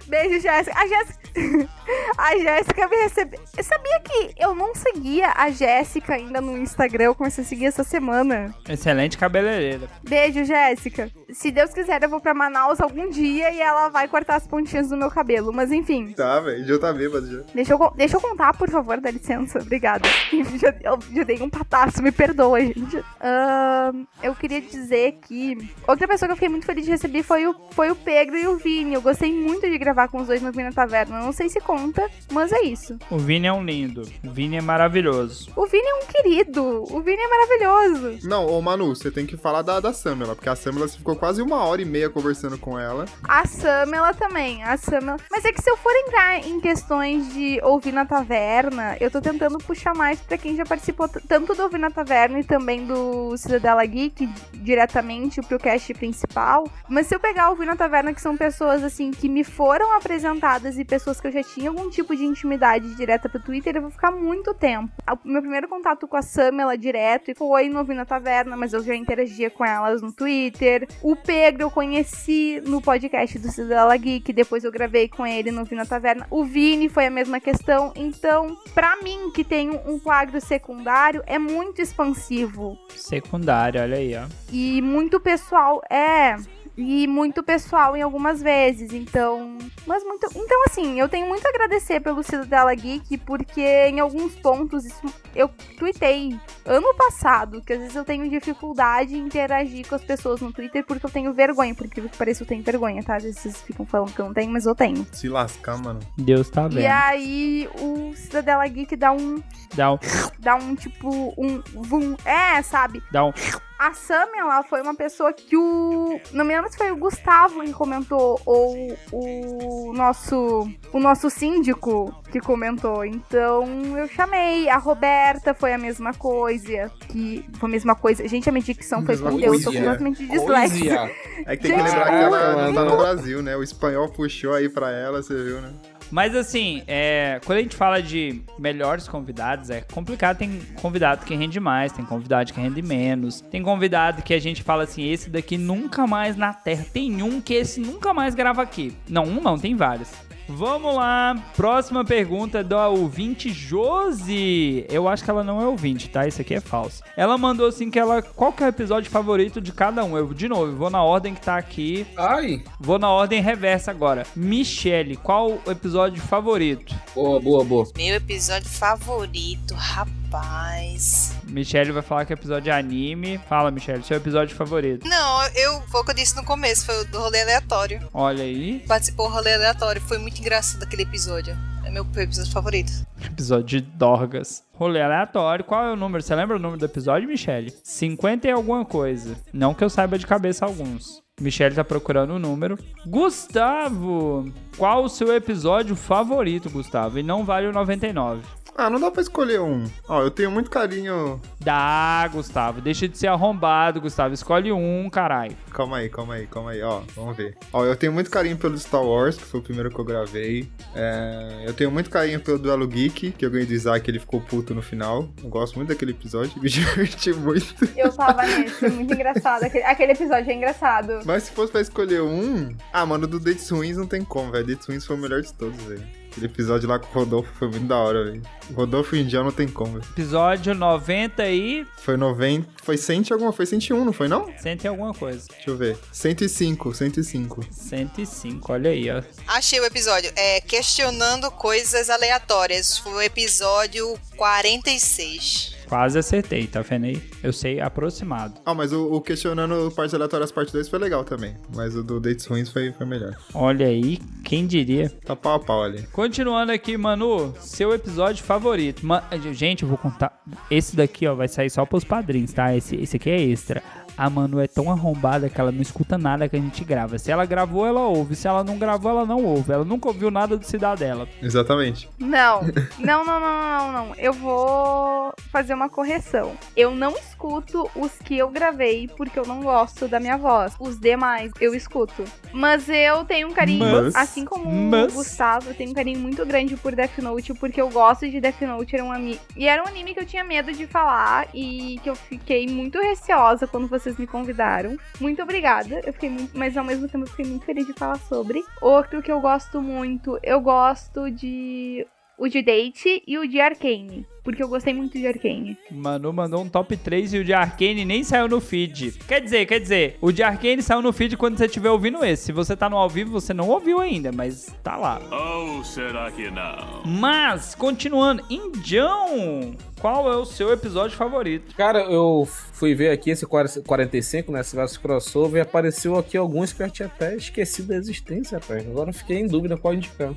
Beijo, 0.07 0.39
Jéssica. 0.39 0.77
A 0.77 0.87
Jéssica. 0.87 1.21
A 2.17 2.37
Jéssica 2.37 2.87
me 2.87 2.95
recebeu. 2.97 3.39
Eu 3.57 3.63
sabia 3.63 3.99
que 4.01 4.33
eu 4.37 4.55
não 4.55 4.75
seguia 4.75 5.31
a 5.35 5.49
Jéssica 5.49 6.15
ainda 6.15 6.41
no 6.41 6.57
Instagram. 6.57 7.05
Eu 7.05 7.15
comecei 7.15 7.43
a 7.43 7.47
seguir 7.47 7.65
essa 7.65 7.83
semana. 7.83 8.53
Excelente 8.67 9.17
cabeleireira. 9.17 9.89
Beijo, 10.03 10.43
Jéssica. 10.43 11.09
Se 11.29 11.51
Deus 11.51 11.73
quiser, 11.73 12.01
eu 12.03 12.09
vou 12.09 12.19
pra 12.19 12.33
Manaus 12.33 12.79
algum 12.79 13.09
dia 13.09 13.51
e 13.51 13.61
ela 13.61 13.89
vai 13.89 14.07
cortar 14.07 14.35
as 14.35 14.47
pontinhas 14.47 14.89
do 14.89 14.97
meu 14.97 15.09
cabelo. 15.09 15.51
Mas 15.53 15.71
enfim. 15.71 16.11
Tá, 16.13 16.39
velho. 16.39 16.65
Já 16.65 16.79
tá 16.79 16.93
bêbado 16.93 17.29
já. 17.29 17.41
Deixa 17.53 17.73
eu, 17.73 17.93
deixa 17.95 18.17
eu 18.17 18.21
contar, 18.21 18.55
por 18.57 18.69
favor, 18.69 18.99
dá 18.99 19.11
licença. 19.11 19.59
Obrigada. 19.59 20.07
já, 20.59 20.73
eu 20.81 20.99
já 21.13 21.23
dei 21.23 21.41
um 21.41 21.49
pataço, 21.49 22.01
me 22.01 22.11
perdoa, 22.11 22.59
gente. 22.61 23.03
Ahn, 23.19 24.05
eu 24.21 24.35
queria 24.35 24.61
dizer 24.61 25.19
que 25.27 25.57
outra 25.87 26.07
pessoa 26.07 26.27
que 26.27 26.33
eu 26.33 26.37
fiquei 26.37 26.49
muito 26.49 26.65
feliz 26.65 26.85
de 26.85 26.91
receber 26.91 27.23
foi 27.23 27.47
o, 27.47 27.55
foi 27.71 27.91
o 27.91 27.95
Pedro 27.95 28.37
e 28.37 28.47
o 28.47 28.57
Vini. 28.57 28.93
Eu 28.93 29.01
gostei 29.01 29.33
muito 29.33 29.65
de 29.71 29.77
gravar 29.77 30.07
com 30.07 30.21
os 30.21 30.27
dois 30.27 30.41
no 30.41 30.51
Vini 30.51 30.65
na 30.65 30.71
Taverna. 30.71 31.21
Não 31.21 31.31
sei 31.31 31.49
se 31.49 31.59
conta, 31.59 32.09
mas 32.31 32.51
é 32.51 32.61
isso. 32.63 32.97
O 33.09 33.17
Vini 33.17 33.47
é 33.47 33.53
um 33.53 33.63
lindo. 33.63 34.01
O 34.23 34.31
Vini 34.31 34.57
é 34.57 34.61
maravilhoso. 34.61 35.51
O 35.55 35.65
Vini 35.65 35.87
é 35.87 35.95
um 35.95 36.07
querido. 36.07 36.83
O 36.89 37.01
Vini 37.01 37.21
é 37.21 37.27
maravilhoso. 37.27 38.27
Não, 38.27 38.47
ô 38.47 38.61
Manu, 38.61 38.95
você 38.95 39.11
tem 39.11 39.25
que 39.25 39.37
falar 39.37 39.61
da, 39.61 39.79
da 39.79 39.93
Samela, 39.93 40.35
porque 40.35 40.49
a 40.49 40.55
Samela 40.55 40.87
ficou 40.87 41.15
quase 41.15 41.41
uma 41.41 41.63
hora 41.63 41.81
e 41.81 41.85
meia 41.85 42.09
conversando 42.09 42.57
com 42.57 42.77
ela. 42.77 43.05
A 43.27 43.45
Samela 43.45 44.13
também, 44.13 44.63
a 44.63 44.77
Samela. 44.77 45.17
Mas 45.31 45.45
é 45.45 45.51
que 45.51 45.61
se 45.61 45.69
eu 45.69 45.77
for 45.77 45.93
entrar 45.95 46.39
em 46.39 46.59
questões 46.59 47.33
de 47.33 47.59
ouvir 47.63 47.91
na 47.91 48.05
taverna, 48.05 48.97
eu 48.99 49.09
tô 49.09 49.21
tentando 49.21 49.57
puxar 49.57 49.95
mais 49.95 50.19
pra 50.19 50.37
quem 50.37 50.55
já 50.55 50.65
participou 50.65 51.07
tanto 51.07 51.55
do 51.55 51.63
Ouvir 51.63 51.79
na 51.79 51.89
Taverna 51.89 52.39
e 52.39 52.43
também 52.43 52.85
do 52.85 53.35
Cidadela 53.37 53.85
Geek 53.85 54.27
diretamente 54.53 55.41
pro 55.41 55.59
cast 55.59 55.93
principal. 55.93 56.69
Mas 56.89 57.07
se 57.07 57.15
eu 57.15 57.19
pegar 57.19 57.47
o 57.47 57.51
Ouvir 57.51 57.65
na 57.65 57.75
Taverna, 57.75 58.13
que 58.13 58.21
são 58.21 58.35
pessoas 58.35 58.83
assim 58.83 59.11
que 59.11 59.29
me 59.29 59.43
foram 59.61 59.95
apresentadas 59.95 60.79
e 60.79 60.83
pessoas 60.83 61.21
que 61.21 61.27
eu 61.27 61.31
já 61.31 61.43
tinha 61.43 61.69
algum 61.69 61.87
tipo 61.87 62.15
de 62.15 62.25
intimidade 62.25 62.95
direta 62.95 63.29
pro 63.29 63.39
Twitter, 63.39 63.75
eu 63.75 63.83
vou 63.83 63.91
ficar 63.91 64.09
muito 64.09 64.55
tempo. 64.55 64.91
O 65.23 65.27
meu 65.27 65.39
primeiro 65.39 65.67
contato 65.67 66.07
com 66.07 66.17
a 66.17 66.23
Samela 66.23 66.75
direto 66.75 67.31
foi 67.35 67.69
no 67.69 67.77
Ouvir 67.77 67.93
na 67.93 68.03
Taverna, 68.03 68.57
mas 68.57 68.73
eu 68.73 68.81
já 68.81 68.95
interagia 68.95 69.51
com 69.51 69.63
elas 69.63 70.01
no 70.01 70.11
Twitter. 70.11 70.87
O 71.03 71.15
Pedro 71.15 71.61
eu 71.61 71.69
conheci 71.69 72.59
no 72.65 72.81
podcast 72.81 73.37
do 73.37 73.51
Cidadela 73.51 73.95
Geek, 73.97 74.33
depois 74.33 74.63
eu 74.63 74.71
gravei 74.71 75.07
com 75.07 75.27
ele 75.27 75.51
no 75.51 75.63
Vina 75.63 75.85
Taverna. 75.85 76.25
O 76.31 76.43
Vini 76.43 76.89
foi 76.89 77.05
a 77.05 77.11
mesma 77.11 77.39
questão. 77.39 77.93
Então, 77.95 78.57
pra 78.73 78.95
mim, 79.03 79.29
que 79.29 79.43
tem 79.43 79.69
um 79.69 79.99
quadro 79.99 80.41
secundário, 80.41 81.21
é 81.27 81.37
muito 81.37 81.83
expansivo. 81.83 82.79
Secundário, 82.95 83.79
olha 83.79 83.97
aí, 83.97 84.15
ó. 84.15 84.25
E 84.51 84.81
muito 84.81 85.19
pessoal, 85.19 85.83
é. 85.87 86.35
E 86.81 87.07
muito 87.07 87.43
pessoal 87.43 87.95
em 87.95 88.01
algumas 88.01 88.41
vezes, 88.41 88.93
então. 88.93 89.57
Mas 89.85 90.03
muito. 90.03 90.27
Então, 90.35 90.63
assim, 90.65 90.99
eu 90.99 91.07
tenho 91.07 91.27
muito 91.27 91.45
a 91.45 91.49
agradecer 91.49 91.99
pelo 91.99 92.23
Cidadela 92.23 92.73
Geek, 92.73 93.17
porque 93.19 93.61
em 93.61 93.99
alguns 93.99 94.35
pontos 94.35 94.85
isso, 94.85 95.01
eu 95.35 95.49
tuitei 95.77 96.39
ano 96.65 96.93
passado, 96.95 97.61
que 97.61 97.73
às 97.73 97.79
vezes 97.79 97.95
eu 97.95 98.03
tenho 98.03 98.29
dificuldade 98.29 99.15
em 99.15 99.25
interagir 99.25 99.87
com 99.87 99.95
as 99.95 100.03
pessoas 100.03 100.41
no 100.41 100.51
Twitter 100.51 100.85
porque 100.85 101.05
eu 101.05 101.09
tenho 101.09 101.33
vergonha. 101.33 101.73
Por 101.73 101.85
incrível 101.85 102.09
que 102.09 102.17
pareça, 102.17 102.43
eu 102.43 102.47
tenho 102.47 102.63
vergonha, 102.63 103.03
tá? 103.03 103.15
Às 103.15 103.23
vezes 103.23 103.39
vocês 103.39 103.61
ficam 103.61 103.85
falando 103.85 104.13
que 104.13 104.19
eu 104.19 104.25
não 104.25 104.33
tenho, 104.33 104.51
mas 104.51 104.65
eu 104.65 104.75
tenho. 104.75 105.05
Se 105.11 105.29
lascar, 105.29 105.77
mano. 105.77 105.99
Deus 106.17 106.49
tá 106.49 106.67
vendo. 106.67 106.81
E 106.81 106.87
aí 106.87 107.69
o 107.79 108.13
Cidadela 108.15 108.67
Geek 108.67 108.95
dá 108.95 109.11
um. 109.11 109.41
Dá 109.75 109.93
um. 109.93 109.99
dá 110.39 110.55
um 110.55 110.75
tipo. 110.75 111.33
um. 111.37 111.61
Vum, 111.73 112.15
é, 112.25 112.61
sabe? 112.61 113.03
Dá 113.11 113.25
um. 113.25 113.33
A 113.81 113.93
Samela 113.93 114.61
foi 114.61 114.79
uma 114.79 114.93
pessoa 114.93 115.33
que 115.33 115.57
o. 115.57 116.21
Não 116.33 116.45
me 116.45 116.53
lembro 116.53 116.71
se 116.71 116.77
foi 116.77 116.91
o 116.91 116.95
Gustavo 116.95 117.63
que 117.63 117.73
comentou 117.73 118.39
ou 118.45 118.95
o 119.11 119.91
nosso. 119.91 120.69
O 120.93 120.99
nosso 120.99 121.31
síndico 121.31 122.13
que 122.31 122.39
comentou. 122.39 123.03
Então 123.03 123.65
eu 123.97 124.07
chamei. 124.07 124.69
A 124.69 124.77
Roberta 124.77 125.55
foi 125.55 125.73
a 125.73 125.79
mesma 125.79 126.13
coisa. 126.13 126.91
Que 127.09 127.43
foi 127.57 127.69
a 127.69 127.71
mesma 127.71 127.95
coisa. 127.95 128.27
Gente, 128.27 128.47
a 128.47 128.51
minha 128.51 128.63
dicção 128.63 129.03
foi 129.03 129.17
Deus. 129.17 129.31
Eu 129.31 129.39
tô 129.39 129.47
coisa. 129.47 129.71
completamente 129.71 130.27
disléxica. 130.27 131.09
É 131.47 131.57
que 131.57 131.63
tem 131.63 131.71
que 131.71 131.77
Gente, 131.79 131.89
lembrar 131.89 132.05
que 132.05 132.23
ela, 132.23 132.39
ela 132.39 132.73
tá 132.73 132.85
no 132.85 132.97
Brasil, 132.97 133.41
né? 133.41 133.57
O 133.57 133.63
espanhol 133.63 134.07
puxou 134.09 134.53
aí 134.53 134.69
pra 134.69 134.91
ela, 134.91 135.23
você 135.23 135.33
viu, 135.33 135.59
né? 135.59 135.73
Mas 136.11 136.35
assim, 136.35 136.83
é, 136.87 137.39
quando 137.45 137.59
a 137.59 137.61
gente 137.61 137.75
fala 137.75 138.01
de 138.01 138.41
melhores 138.59 139.07
convidados, 139.07 139.69
é 139.69 139.81
complicado. 139.81 140.37
Tem 140.37 140.61
convidado 140.81 141.25
que 141.25 141.33
rende 141.33 141.59
mais, 141.59 141.91
tem 141.91 142.05
convidado 142.05 142.51
que 142.51 142.59
rende 142.59 142.81
menos. 142.81 143.41
Tem 143.41 143.63
convidado 143.63 144.21
que 144.21 144.33
a 144.33 144.39
gente 144.39 144.61
fala 144.61 144.83
assim, 144.83 145.09
esse 145.09 145.29
daqui 145.29 145.57
nunca 145.57 146.05
mais 146.05 146.35
na 146.35 146.53
Terra. 146.53 146.85
Tem 146.91 147.23
um 147.23 147.39
que 147.39 147.53
esse 147.53 147.79
nunca 147.79 148.13
mais 148.13 148.35
grava 148.35 148.61
aqui. 148.61 148.93
Não, 149.07 149.23
um 149.23 149.41
não, 149.41 149.57
tem 149.57 149.75
vários. 149.75 150.11
Vamos 150.55 150.95
lá. 150.95 151.35
Próxima 151.55 152.03
pergunta 152.03 152.63
da 152.63 152.87
ouvinte 152.87 153.51
Josi. 153.51 154.85
Eu 154.89 155.07
acho 155.07 155.23
que 155.23 155.29
ela 155.29 155.43
não 155.43 155.61
é 155.61 155.67
ouvinte, 155.67 156.09
tá? 156.09 156.27
Isso 156.27 156.41
aqui 156.41 156.53
é 156.53 156.59
falso. 156.61 157.03
Ela 157.15 157.37
mandou 157.37 157.67
assim 157.67 157.89
que 157.89 157.99
ela. 157.99 158.21
Qual 158.21 158.51
que 158.51 158.63
é 158.63 158.67
o 158.67 158.69
episódio 158.69 159.09
favorito 159.09 159.61
de 159.61 159.71
cada 159.71 160.03
um? 160.03 160.17
Eu, 160.17 160.33
de 160.33 160.47
novo, 160.47 160.75
vou 160.75 160.89
na 160.89 161.03
ordem 161.03 161.33
que 161.33 161.41
tá 161.41 161.57
aqui. 161.57 162.05
Ai, 162.17 162.63
Vou 162.79 162.97
na 162.99 163.09
ordem 163.09 163.41
reversa 163.41 163.91
agora. 163.91 164.25
Michele, 164.35 165.15
qual 165.15 165.59
o 165.65 165.71
episódio 165.71 166.21
favorito? 166.21 166.93
boa, 167.13 167.39
boa, 167.39 167.63
boa. 167.63 167.87
Meu 167.95 168.15
episódio 168.15 168.67
favorito, 168.69 169.73
rapaz. 169.73 171.33
Michele 171.51 171.91
vai 171.91 172.01
falar 172.01 172.25
que 172.25 172.31
é 172.31 172.35
episódio 172.35 172.73
anime. 172.73 173.37
Fala, 173.49 173.69
Michele, 173.69 174.03
seu 174.03 174.17
episódio 174.17 174.55
favorito. 174.55 175.07
Não, 175.07 175.43
eu, 175.55 175.81
foi 175.83 176.01
o 176.01 176.05
que 176.05 176.11
eu 176.11 176.15
disse 176.15 176.35
no 176.35 176.43
começo, 176.43 176.85
foi 176.85 177.01
o 177.01 177.05
do 177.05 177.19
rolê 177.19 177.41
aleatório. 177.41 177.99
Olha 178.13 178.43
aí, 178.43 178.83
Participou 178.87 179.27
do 179.27 179.33
rolê 179.33 179.53
aleatório, 179.53 180.01
foi 180.01 180.17
muito 180.17 180.39
engraçado 180.39 180.83
aquele 180.83 181.03
episódio. 181.03 181.57
É 181.83 181.89
meu 181.89 182.05
episódio 182.15 182.51
favorito. 182.51 182.91
episódio 183.25 183.65
de 183.65 183.81
Dorgas. 183.81 184.63
Rolê 184.73 185.01
aleatório. 185.01 185.65
Qual 185.65 185.83
é 185.83 185.91
o 185.91 185.95
número? 185.95 186.23
Você 186.23 186.33
lembra 186.35 186.55
o 186.55 186.59
número 186.59 186.79
do 186.79 186.85
episódio, 186.85 187.27
Michele? 187.27 187.73
50 187.83 188.47
e 188.47 188.51
alguma 188.51 188.85
coisa. 188.85 189.35
Não 189.51 189.73
que 189.73 189.83
eu 189.83 189.89
saiba 189.89 190.17
de 190.17 190.25
cabeça 190.27 190.65
alguns. 190.65 191.21
Michele 191.39 191.75
tá 191.75 191.83
procurando 191.83 192.35
o 192.35 192.39
número. 192.39 192.77
Gustavo! 193.05 194.51
Qual 194.77 195.03
o 195.03 195.09
seu 195.09 195.35
episódio 195.35 195.95
favorito, 195.95 196.69
Gustavo? 196.69 197.17
E 197.19 197.23
não 197.23 197.43
vale 197.43 197.67
o 197.67 197.73
99. 197.73 198.41
Ah, 198.81 198.89
não 198.89 198.99
dá 198.99 199.11
pra 199.11 199.21
escolher 199.21 199.61
um. 199.61 199.85
Ó, 200.07 200.23
eu 200.23 200.31
tenho 200.31 200.49
muito 200.49 200.67
carinho. 200.71 201.39
Dá, 201.59 202.27
Gustavo. 202.33 202.81
Deixa 202.81 203.07
de 203.07 203.15
ser 203.15 203.27
arrombado, 203.27 204.01
Gustavo. 204.01 204.33
Escolhe 204.33 204.71
um, 204.71 205.07
caralho. 205.07 205.55
Calma 205.71 205.97
aí, 205.97 206.09
calma 206.09 206.33
aí, 206.33 206.47
calma 206.47 206.71
aí, 206.71 206.81
ó. 206.81 207.01
Vamos 207.15 207.37
ver. 207.37 207.55
Ó, 207.71 207.85
eu 207.85 207.95
tenho 207.95 208.11
muito 208.11 208.31
carinho 208.31 208.57
pelo 208.57 208.75
Star 208.79 209.03
Wars, 209.03 209.37
que 209.37 209.43
foi 209.43 209.59
o 209.59 209.63
primeiro 209.63 209.91
que 209.91 209.99
eu 209.99 210.03
gravei. 210.03 210.67
É, 210.95 211.63
eu 211.67 211.75
tenho 211.75 211.91
muito 211.91 212.09
carinho 212.09 212.39
pelo 212.39 212.57
Duelo 212.57 212.87
Geek, 212.87 213.33
que 213.33 213.45
eu 213.45 213.51
ganhei 213.51 213.67
do 213.67 213.73
Isaac, 213.73 214.09
ele 214.09 214.17
ficou 214.17 214.41
puto 214.41 214.73
no 214.73 214.81
final. 214.81 215.29
Eu 215.43 215.49
gosto 215.51 215.75
muito 215.75 215.89
daquele 215.89 216.13
episódio, 216.13 216.51
me 216.59 216.67
diverti 216.67 217.31
muito. 217.33 217.87
Eu 217.95 218.11
tava 218.11 218.41
nesse, 218.41 218.89
muito 218.89 219.13
engraçado. 219.13 219.63
Aquele, 219.63 219.83
aquele 219.83 220.13
episódio 220.13 220.49
é 220.49 220.55
engraçado. 220.55 221.19
Mas 221.23 221.43
se 221.43 221.51
fosse 221.51 221.71
pra 221.71 221.81
escolher 221.81 222.23
um. 222.23 222.75
Ah, 222.91 223.05
mano, 223.05 223.27
do 223.27 223.39
Dates 223.39 223.69
Ruins 223.69 223.97
não 223.97 224.07
tem 224.07 224.23
como, 224.23 224.51
velho. 224.51 224.65
Dates 224.65 224.87
Ruins 224.87 225.05
foi 225.05 225.15
o 225.15 225.19
melhor 225.19 225.43
de 225.43 225.53
todos, 225.53 225.79
velho. 225.83 226.20
Aquele 226.31 226.45
episódio 226.45 226.87
lá 226.87 226.97
com 226.97 227.07
o 227.07 227.11
Rodolfo 227.11 227.51
foi 227.59 227.67
muito 227.67 227.87
da 227.87 227.97
hora, 227.97 228.23
velho. 228.23 228.41
O 228.69 228.73
Rodolfo 228.73 229.17
Indiano 229.17 229.47
não 229.47 229.51
tem 229.51 229.67
como, 229.67 229.99
velho. 229.99 230.05
Episódio 230.13 230.73
90 230.73 231.45
e. 231.49 231.85
Foi 231.97 232.15
90. 232.15 232.69
Foi 232.81 232.95
100 232.95 233.23
e 233.29 233.33
alguma. 233.33 233.51
Foi 233.51 233.65
101, 233.65 234.05
não 234.05 234.13
foi 234.13 234.29
não? 234.29 234.49
100 234.57 234.77
e 234.81 234.87
alguma 234.87 235.13
coisa. 235.13 235.45
Deixa 235.49 235.69
eu 235.69 235.75
ver. 235.75 235.97
105, 236.09 236.93
105. 236.93 237.65
105, 237.69 238.71
olha 238.71 238.91
aí, 238.91 239.11
ó. 239.11 239.21
Achei 239.45 239.81
o 239.81 239.83
episódio. 239.83 240.31
É 240.37 240.61
Questionando 240.61 241.51
Coisas 241.51 242.09
Aleatórias. 242.09 242.97
Foi 242.97 243.11
o 243.11 243.21
episódio 243.21 244.17
46. 244.37 245.80
Quase 245.91 246.17
acertei, 246.17 246.67
tá 246.67 246.81
vendo 246.81 247.03
aí? 247.07 247.21
Eu 247.43 247.51
sei 247.51 247.81
aproximado. 247.81 248.53
Ah, 248.65 248.73
mas 248.73 248.93
o, 248.93 249.11
o 249.11 249.19
questionando 249.19 249.91
partes 249.91 250.13
aleatórias 250.13 250.49
parte 250.49 250.71
2 250.71 250.87
foi 250.87 250.97
legal 250.97 251.25
também. 251.25 251.53
Mas 251.75 251.97
o 251.97 252.01
do 252.01 252.17
Dates 252.17 252.45
Ruins 252.45 252.69
foi, 252.69 252.93
foi 252.93 253.05
melhor. 253.05 253.35
Olha 253.53 253.87
aí, 253.87 254.17
quem 254.45 254.65
diria? 254.65 255.09
Tá 255.25 255.35
pau 255.35 255.55
a 255.55 255.59
pau 255.59 255.83
ali. 255.83 256.03
Continuando 256.13 256.71
aqui, 256.71 256.95
Manu, 256.95 257.53
seu 257.59 257.93
episódio 257.93 258.41
favorito. 258.41 259.05
Ma- 259.05 259.21
Gente, 259.51 259.83
eu 259.83 259.89
vou 259.89 259.97
contar. 259.97 260.41
Esse 260.69 260.95
daqui, 260.95 261.27
ó, 261.27 261.35
vai 261.35 261.49
sair 261.49 261.69
só 261.69 261.85
pros 261.85 262.05
padrinhos, 262.05 262.53
tá? 262.53 262.73
Esse, 262.73 262.95
esse 262.95 263.17
aqui 263.17 263.29
é 263.29 263.41
extra. 263.41 263.83
A 264.21 264.29
Manu 264.29 264.59
é 264.59 264.67
tão 264.67 264.91
arrombada 264.91 265.49
que 265.49 265.59
ela 265.59 265.71
não 265.71 265.81
escuta 265.81 266.15
nada 266.15 266.47
que 266.47 266.55
a 266.55 266.59
gente 266.59 266.83
grava. 266.83 267.17
Se 267.17 267.31
ela 267.31 267.43
gravou, 267.43 267.87
ela 267.87 268.01
ouve. 268.01 268.35
Se 268.35 268.47
ela 268.47 268.63
não 268.63 268.77
gravou, 268.77 269.09
ela 269.09 269.25
não 269.25 269.43
ouve. 269.43 269.73
Ela 269.73 269.83
nunca 269.83 270.09
ouviu 270.09 270.29
nada 270.29 270.55
do 270.55 270.63
Cidadela. 270.63 271.27
Exatamente. 271.41 272.07
Não, 272.19 272.61
não, 272.99 273.25
não, 273.25 273.39
não, 273.39 273.61
não, 273.61 273.91
não. 273.91 274.15
Eu 274.19 274.31
vou 274.31 275.33
fazer 275.51 275.73
uma 275.73 275.89
correção. 275.89 276.51
Eu 276.77 276.93
não 276.93 277.17
escuto 277.17 277.30
os 277.47 278.11
que 278.23 278.37
eu 278.37 278.49
gravei 278.49 279.07
porque 279.17 279.37
eu 279.39 279.45
não 279.45 279.61
gosto 279.61 280.07
da 280.07 280.19
minha 280.19 280.37
voz. 280.37 280.75
Os 280.79 280.99
demais 280.99 281.51
eu 281.59 281.73
escuto. 281.73 282.23
Mas 282.53 282.87
eu 282.89 283.23
tenho 283.25 283.47
um 283.47 283.51
carinho, 283.53 283.79
Mas- 284.03 284.15
assim 284.15 284.45
como 284.45 284.69
mas- 284.71 285.11
o 285.11 285.15
Gustavo, 285.17 285.69
eu 285.69 285.73
tenho 285.73 285.91
um 285.91 285.93
carinho 285.93 286.19
muito 286.19 286.45
grande 286.45 286.75
por 286.77 286.95
Death 286.95 287.17
Note 287.19 287.53
porque 287.55 287.79
eu 287.81 287.89
gosto 287.89 288.29
de 288.29 288.39
Death 288.41 288.61
Note. 288.61 288.95
Era 288.95 289.03
um 289.03 289.11
ami- 289.11 289.39
e 289.55 289.67
era 289.67 289.83
um 289.83 289.87
anime 289.87 290.13
que 290.13 290.19
eu 290.19 290.25
tinha 290.25 290.43
medo 290.43 290.71
de 290.71 290.85
falar 290.87 291.47
e 291.53 291.99
que 292.03 292.09
eu 292.09 292.15
fiquei 292.15 292.67
muito 292.67 292.99
receosa 292.99 293.67
quando 293.67 293.87
vocês 293.87 294.17
me 294.17 294.27
convidaram. 294.27 294.97
Muito 295.19 295.41
obrigada. 295.41 296.01
Eu 296.05 296.13
fiquei 296.13 296.29
muito, 296.29 296.57
mas 296.57 296.75
ao 296.77 296.83
mesmo 296.83 297.07
tempo 297.07 297.23
eu 297.25 297.29
fiquei 297.29 297.45
muito 297.45 297.65
feliz 297.65 297.85
de 297.85 297.93
falar 297.93 298.17
sobre. 298.19 298.63
Outro 298.81 299.21
que 299.21 299.31
eu 299.31 299.39
gosto 299.39 299.81
muito, 299.81 300.37
eu 300.43 300.59
gosto 300.61 301.29
de 301.31 302.05
o 302.37 302.47
de 302.47 302.61
Date 302.63 303.23
e 303.27 303.37
o 303.37 303.47
de 303.47 303.59
Arcane. 303.61 304.25
Porque 304.43 304.63
eu 304.63 304.67
gostei 304.67 304.93
muito 304.93 305.17
de 305.17 305.27
Arcane. 305.27 305.77
Manu 305.91 306.33
mandou 306.33 306.61
um 306.61 306.69
top 306.69 306.97
3 306.97 307.33
e 307.33 307.37
o 307.39 307.43
de 307.43 307.53
Arcane 307.53 308.03
nem 308.03 308.23
saiu 308.23 308.47
no 308.47 308.59
feed. 308.59 309.11
Quer 309.27 309.41
dizer, 309.41 309.65
quer 309.65 309.79
dizer, 309.79 310.17
o 310.19 310.31
de 310.31 310.41
Arcane 310.41 310.81
saiu 310.81 311.01
no 311.01 311.13
feed 311.13 311.37
quando 311.37 311.57
você 311.57 311.65
estiver 311.65 311.89
ouvindo 311.89 312.23
esse. 312.25 312.45
Se 312.45 312.51
você 312.51 312.75
tá 312.75 312.89
no 312.89 312.97
ao 312.97 313.09
vivo, 313.09 313.31
você 313.31 313.53
não 313.53 313.69
ouviu 313.69 313.99
ainda, 313.99 314.31
mas 314.31 314.75
tá 314.83 314.95
lá. 314.95 315.21
Ou 315.31 315.83
será 315.83 316.31
que 316.31 316.49
não? 316.49 317.03
Mas, 317.05 317.75
continuando, 317.75 318.43
Indião, 318.49 319.75
qual 320.01 320.31
é 320.31 320.35
o 320.35 320.45
seu 320.45 320.73
episódio 320.73 321.15
favorito? 321.15 321.75
Cara, 321.75 321.99
eu 321.99 322.47
fui 322.73 322.95
ver 322.95 323.11
aqui 323.11 323.29
esse 323.29 323.45
45, 323.45 324.51
né? 324.51 324.61
Esse 324.61 324.75
verso 324.75 324.99
crossover, 324.99 325.59
e 325.59 325.61
apareceu 325.61 326.17
aqui 326.17 326.35
alguns 326.35 326.73
que 326.73 326.81
eu 326.81 326.89
tinha 326.89 327.05
até 327.05 327.35
esquecido 327.35 327.89
da 327.89 327.95
existência, 327.97 328.57
rapaz. 328.57 328.87
Agora 328.87 329.11
eu 329.11 329.13
fiquei 329.13 329.37
em 329.37 329.47
dúvida 329.47 329.77
qual 329.77 329.93
indicar. 329.93 330.33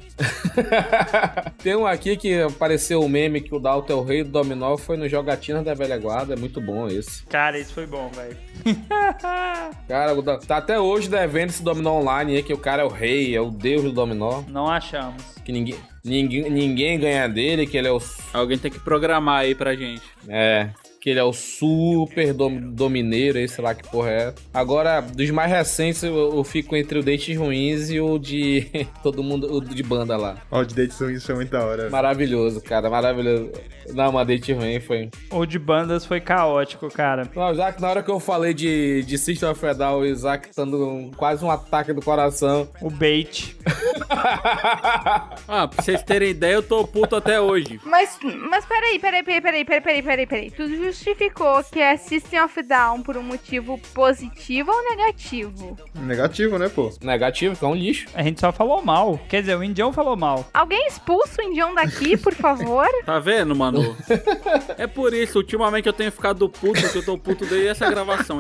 Tem 1.62 1.74
um 1.74 1.86
aqui 1.86 2.16
que 2.18 2.42
apareceu 2.42 3.00
o 3.00 3.08
meme 3.08 3.40
que 3.40 3.54
o 3.54 3.58
Dalton 3.58 3.93
o 3.94 4.02
rei 4.04 4.22
do 4.22 4.30
dominó, 4.30 4.76
foi 4.76 4.96
no 4.96 5.08
Jogatina 5.08 5.62
da 5.62 5.74
Velha 5.74 5.98
Guarda, 5.98 6.34
é 6.34 6.36
muito 6.36 6.60
bom 6.60 6.86
esse. 6.88 7.24
Cara, 7.26 7.58
isso 7.58 7.72
foi 7.72 7.86
bom, 7.86 8.10
velho. 8.10 8.36
Cara, 9.88 10.38
tá 10.46 10.56
até 10.56 10.78
hoje 10.78 11.08
devendo 11.08 11.50
esse 11.50 11.62
dominó 11.62 11.98
online 12.00 12.36
aí, 12.36 12.42
que 12.42 12.52
o 12.52 12.58
cara 12.58 12.82
é 12.82 12.84
o 12.84 12.88
rei, 12.88 13.34
é 13.34 13.40
o 13.40 13.50
deus 13.50 13.82
do 13.82 13.92
dominó, 13.92 14.42
Não 14.48 14.68
achamos. 14.68 15.22
que 15.44 15.52
ninguém, 15.52 15.76
ninguém, 16.04 16.50
ninguém 16.50 16.98
ganha 16.98 17.28
dele, 17.28 17.66
que 17.66 17.76
ele 17.76 17.88
é 17.88 17.92
o 17.92 18.00
Alguém 18.32 18.58
tem 18.58 18.70
que 18.70 18.80
programar 18.80 19.40
aí 19.40 19.54
pra 19.54 19.74
gente. 19.74 20.02
É. 20.28 20.70
Que 21.04 21.10
ele 21.10 21.20
é 21.20 21.22
o 21.22 21.34
super 21.34 22.32
dom, 22.32 22.56
domineiro, 22.58 23.46
sei 23.46 23.62
lá 23.62 23.74
que 23.74 23.86
porra 23.90 24.08
é. 24.10 24.34
Agora, 24.54 25.02
dos 25.02 25.28
mais 25.28 25.50
recentes, 25.52 26.02
eu, 26.02 26.16
eu 26.34 26.42
fico 26.42 26.74
entre 26.74 26.98
o 26.98 27.02
Dentes 27.02 27.36
Ruins 27.36 27.90
e 27.90 28.00
o 28.00 28.18
de 28.18 28.70
todo 29.02 29.22
mundo, 29.22 29.54
o 29.54 29.60
de 29.60 29.82
banda 29.82 30.16
lá. 30.16 30.36
Ó, 30.50 30.60
o 30.60 30.64
de 30.64 30.74
Dates 30.74 30.98
Ruins 30.98 31.22
foi 31.22 31.34
muito 31.34 31.50
da 31.50 31.62
hora. 31.62 31.90
Maravilhoso, 31.90 32.62
cara, 32.62 32.88
maravilhoso. 32.88 33.52
Não, 33.92 34.12
mas 34.12 34.26
Date 34.26 34.54
Ruim 34.54 34.80
foi. 34.80 35.10
O 35.30 35.44
de 35.44 35.58
bandas 35.58 36.06
foi 36.06 36.22
caótico, 36.22 36.88
cara. 36.88 37.28
Não, 37.36 37.52
Isaac, 37.52 37.82
na 37.82 37.90
hora 37.90 38.02
que 38.02 38.10
eu 38.10 38.18
falei 38.18 38.54
de, 38.54 39.02
de 39.02 39.18
System 39.18 39.50
of 39.50 39.66
a 39.66 39.74
Down, 39.74 39.98
o 40.00 40.06
Isaac 40.06 40.48
dando 40.56 40.88
um- 40.88 41.10
quase 41.10 41.44
um 41.44 41.50
ataque 41.50 41.92
do 41.92 42.00
coração. 42.00 42.66
O 42.80 42.88
bait. 42.88 43.54
Ah, 45.46 45.68
pra 45.68 45.82
vocês 45.82 46.02
terem 46.02 46.30
ideia, 46.30 46.54
eu 46.54 46.62
tô 46.62 46.86
puto 46.86 47.16
até 47.16 47.40
hoje. 47.40 47.78
Mas, 47.84 48.18
mas 48.48 48.64
peraí, 48.64 48.98
peraí, 48.98 49.22
peraí, 49.22 49.40
peraí, 49.42 49.64
peraí, 49.64 49.80
peraí, 49.82 50.02
peraí, 50.02 50.26
peraí. 50.26 50.50
Tu 50.50 50.68
justificou 50.94 51.62
que 51.64 51.80
é 51.80 51.96
System 51.96 52.40
of 52.40 52.62
Down 52.62 53.02
por 53.02 53.16
um 53.16 53.22
motivo 53.22 53.78
positivo 53.92 54.70
ou 54.70 54.90
negativo? 54.90 55.76
Negativo, 55.94 56.56
né, 56.56 56.68
pô? 56.68 56.92
Negativo, 57.02 57.56
que 57.56 57.64
é 57.64 57.68
um 57.68 57.74
lixo. 57.74 58.06
A 58.14 58.22
gente 58.22 58.40
só 58.40 58.52
falou 58.52 58.82
mal. 58.82 59.18
Quer 59.28 59.40
dizer, 59.40 59.56
o 59.56 59.64
Indião 59.64 59.92
falou 59.92 60.16
mal. 60.16 60.48
Alguém 60.54 60.86
expulsa 60.86 61.42
o 61.42 61.44
Indião 61.44 61.74
daqui, 61.74 62.16
por 62.16 62.32
favor? 62.32 62.86
Tá 63.04 63.18
vendo, 63.18 63.54
mano? 63.54 63.96
É 64.78 64.86
por 64.86 65.12
isso, 65.12 65.38
ultimamente 65.38 65.86
eu 65.86 65.92
tenho 65.92 66.10
ficado 66.10 66.48
puto, 66.48 66.88
que 66.90 66.98
eu 66.98 67.04
tô 67.04 67.18
puto 67.18 67.44
desde 67.44 67.68
essa 67.68 67.90
gravação. 67.90 68.38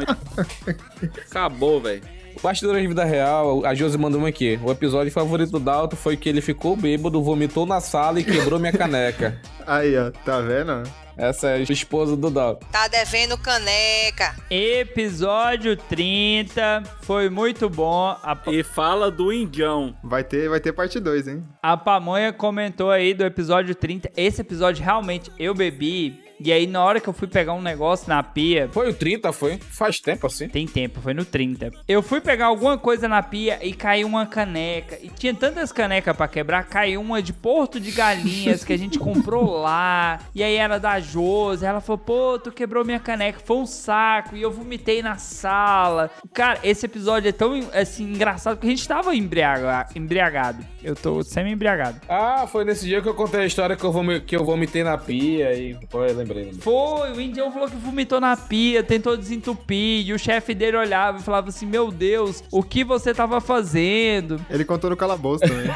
Acabou, 1.28 1.80
velho. 1.80 2.02
Bastidores 2.42 2.82
de 2.82 2.88
vida 2.88 3.04
real, 3.04 3.64
a 3.64 3.74
Josi 3.74 3.98
mandou 3.98 4.20
um 4.20 4.26
aqui. 4.26 4.58
O 4.62 4.70
episódio 4.70 5.12
favorito 5.12 5.52
do 5.52 5.60
Dalton 5.60 5.96
foi 5.96 6.16
que 6.16 6.28
ele 6.28 6.40
ficou 6.40 6.76
bêbado, 6.76 7.22
vomitou 7.22 7.66
na 7.66 7.80
sala 7.80 8.20
e 8.20 8.24
quebrou 8.24 8.58
minha 8.58 8.72
caneca. 8.72 9.40
Aí, 9.66 9.96
ó, 9.96 10.10
tá 10.10 10.40
vendo? 10.40 10.82
Essa 11.16 11.48
é 11.50 11.54
a 11.56 11.60
esposa 11.60 12.16
do 12.16 12.30
Dalton. 12.30 12.66
Tá 12.72 12.88
devendo 12.88 13.38
caneca. 13.38 14.34
Episódio 14.50 15.76
30. 15.76 16.82
Foi 17.02 17.30
muito 17.30 17.68
bom. 17.70 18.08
A, 18.22 18.36
E 18.48 18.62
fala 18.62 19.10
do 19.10 19.32
Indião. 19.32 19.96
Vai 20.02 20.24
ter, 20.24 20.48
vai 20.48 20.60
ter 20.60 20.72
parte 20.72 20.98
2, 20.98 21.28
hein? 21.28 21.44
a 21.62 21.76
Pamonha 21.76 22.32
comentou 22.32 22.90
aí 22.90 23.14
do 23.14 23.24
episódio 23.24 23.74
30. 23.74 24.10
Esse 24.16 24.40
episódio 24.40 24.82
realmente 24.84 25.30
eu 25.38 25.54
bebi 25.54 26.23
E 26.44 26.52
aí, 26.52 26.66
na 26.66 26.84
hora 26.84 27.00
que 27.00 27.08
eu 27.08 27.12
fui 27.14 27.26
pegar 27.26 27.54
um 27.54 27.62
negócio 27.62 28.06
na 28.08 28.22
pia. 28.22 28.68
Foi 28.70 28.90
o 28.90 28.92
30, 28.94 29.32
foi? 29.32 29.56
Faz 29.58 29.98
tempo 29.98 30.26
assim? 30.26 30.46
Tem 30.46 30.66
tempo, 30.66 31.00
foi 31.00 31.14
no 31.14 31.24
30. 31.24 31.70
Eu 31.88 32.02
fui 32.02 32.20
pegar 32.20 32.46
alguma 32.46 32.76
coisa 32.76 33.08
na 33.08 33.22
pia 33.22 33.58
e 33.66 33.72
caiu 33.72 34.06
uma 34.06 34.26
caneca. 34.26 34.98
E 35.02 35.08
tinha 35.08 35.32
tantas 35.34 35.72
canecas 35.72 36.14
pra 36.14 36.28
quebrar, 36.28 36.64
caiu 36.64 37.00
uma 37.00 37.22
de 37.22 37.32
Porto 37.32 37.80
de 37.80 37.90
Galinhas 37.92 38.62
que 38.62 38.72
a 38.72 38.76
gente 38.78 38.98
comprou 38.98 39.56
lá. 39.62 40.18
E 40.34 40.42
aí 40.42 40.54
era 40.56 40.78
da 40.78 41.00
Josi. 41.00 41.64
Ela 41.64 41.80
falou: 41.80 41.98
pô, 41.98 42.38
tu 42.38 42.52
quebrou 42.52 42.84
minha 42.84 43.00
caneca. 43.00 43.40
Foi 43.42 43.56
um 43.56 43.66
saco. 43.66 44.36
E 44.36 44.42
eu 44.42 44.50
vomitei 44.50 45.02
na 45.02 45.16
sala. 45.16 46.10
Cara, 46.34 46.58
esse 46.62 46.84
episódio 46.84 47.28
é 47.28 47.32
tão 47.32 47.58
assim, 47.72 48.04
engraçado 48.04 48.56
porque 48.56 48.66
a 48.66 48.70
gente 48.70 48.86
tava 48.86 49.14
embriaga- 49.16 49.88
embriagado. 49.96 50.64
Eu 50.82 50.94
tô 50.94 51.22
semi-embriagado. 51.22 52.00
Ah, 52.08 52.46
foi 52.46 52.64
nesse 52.64 52.84
dia 52.84 53.00
que 53.00 53.08
eu 53.08 53.14
contei 53.14 53.40
a 53.40 53.46
história 53.46 53.74
que 53.76 53.84
eu, 53.84 53.92
que 54.26 54.36
eu 54.36 54.44
vomitei 54.44 54.84
na 54.84 54.98
pia 54.98 55.52
e. 55.54 55.74
Pô, 55.88 56.04
eu 56.04 56.14
Foi, 56.60 57.12
o 57.12 57.20
Indião 57.20 57.52
falou 57.52 57.68
que 57.68 57.76
vomitou 57.76 58.20
na 58.20 58.36
pia, 58.36 58.82
tentou 58.82 59.16
desentupir, 59.16 60.06
e 60.06 60.12
o 60.12 60.18
chefe 60.18 60.54
dele 60.54 60.76
olhava 60.76 61.18
e 61.18 61.22
falava 61.22 61.48
assim: 61.48 61.66
Meu 61.66 61.90
Deus, 61.90 62.42
o 62.50 62.62
que 62.62 62.84
você 62.84 63.14
tava 63.14 63.40
fazendo? 63.40 64.40
Ele 64.50 64.64
contou 64.64 64.90
no 64.90 64.96
calabouço 64.96 65.44
também. 65.46 65.64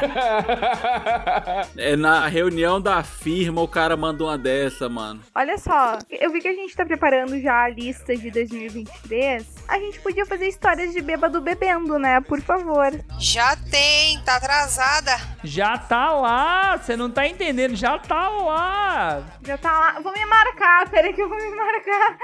É 1.77 1.95
na 1.95 2.27
reunião 2.27 2.79
da 2.81 3.03
firma 3.03 3.61
o 3.61 3.67
cara 3.67 3.95
mandou 3.95 4.27
uma 4.27 4.37
dessa, 4.37 4.89
mano. 4.89 5.21
Olha 5.33 5.57
só, 5.57 5.97
eu 6.09 6.31
vi 6.31 6.41
que 6.41 6.47
a 6.47 6.53
gente 6.53 6.75
tá 6.75 6.85
preparando 6.85 7.39
já 7.39 7.63
a 7.63 7.69
lista 7.69 8.15
de 8.15 8.29
2023. 8.31 9.45
A 9.67 9.79
gente 9.79 9.99
podia 9.99 10.25
fazer 10.25 10.47
histórias 10.47 10.93
de 10.93 11.01
bêbado 11.01 11.39
bebendo, 11.41 11.97
né? 11.99 12.19
Por 12.21 12.41
favor. 12.41 12.91
Já 13.19 13.55
tem, 13.55 14.19
tá 14.23 14.35
atrasada. 14.35 15.11
Já 15.43 15.77
tá 15.77 16.11
lá, 16.11 16.77
você 16.77 16.95
não 16.95 17.09
tá 17.09 17.27
entendendo, 17.27 17.75
já 17.75 17.97
tá 17.97 18.29
lá. 18.29 19.23
Já 19.45 19.57
tá 19.57 19.71
lá. 19.71 19.99
Vou 20.01 20.11
me 20.11 20.19
marcar, 20.39 20.89
peraí 20.89 21.13
que 21.13 21.21
eu 21.21 21.29
vou 21.29 21.37
me 21.37 21.55
marcar. 21.55 22.17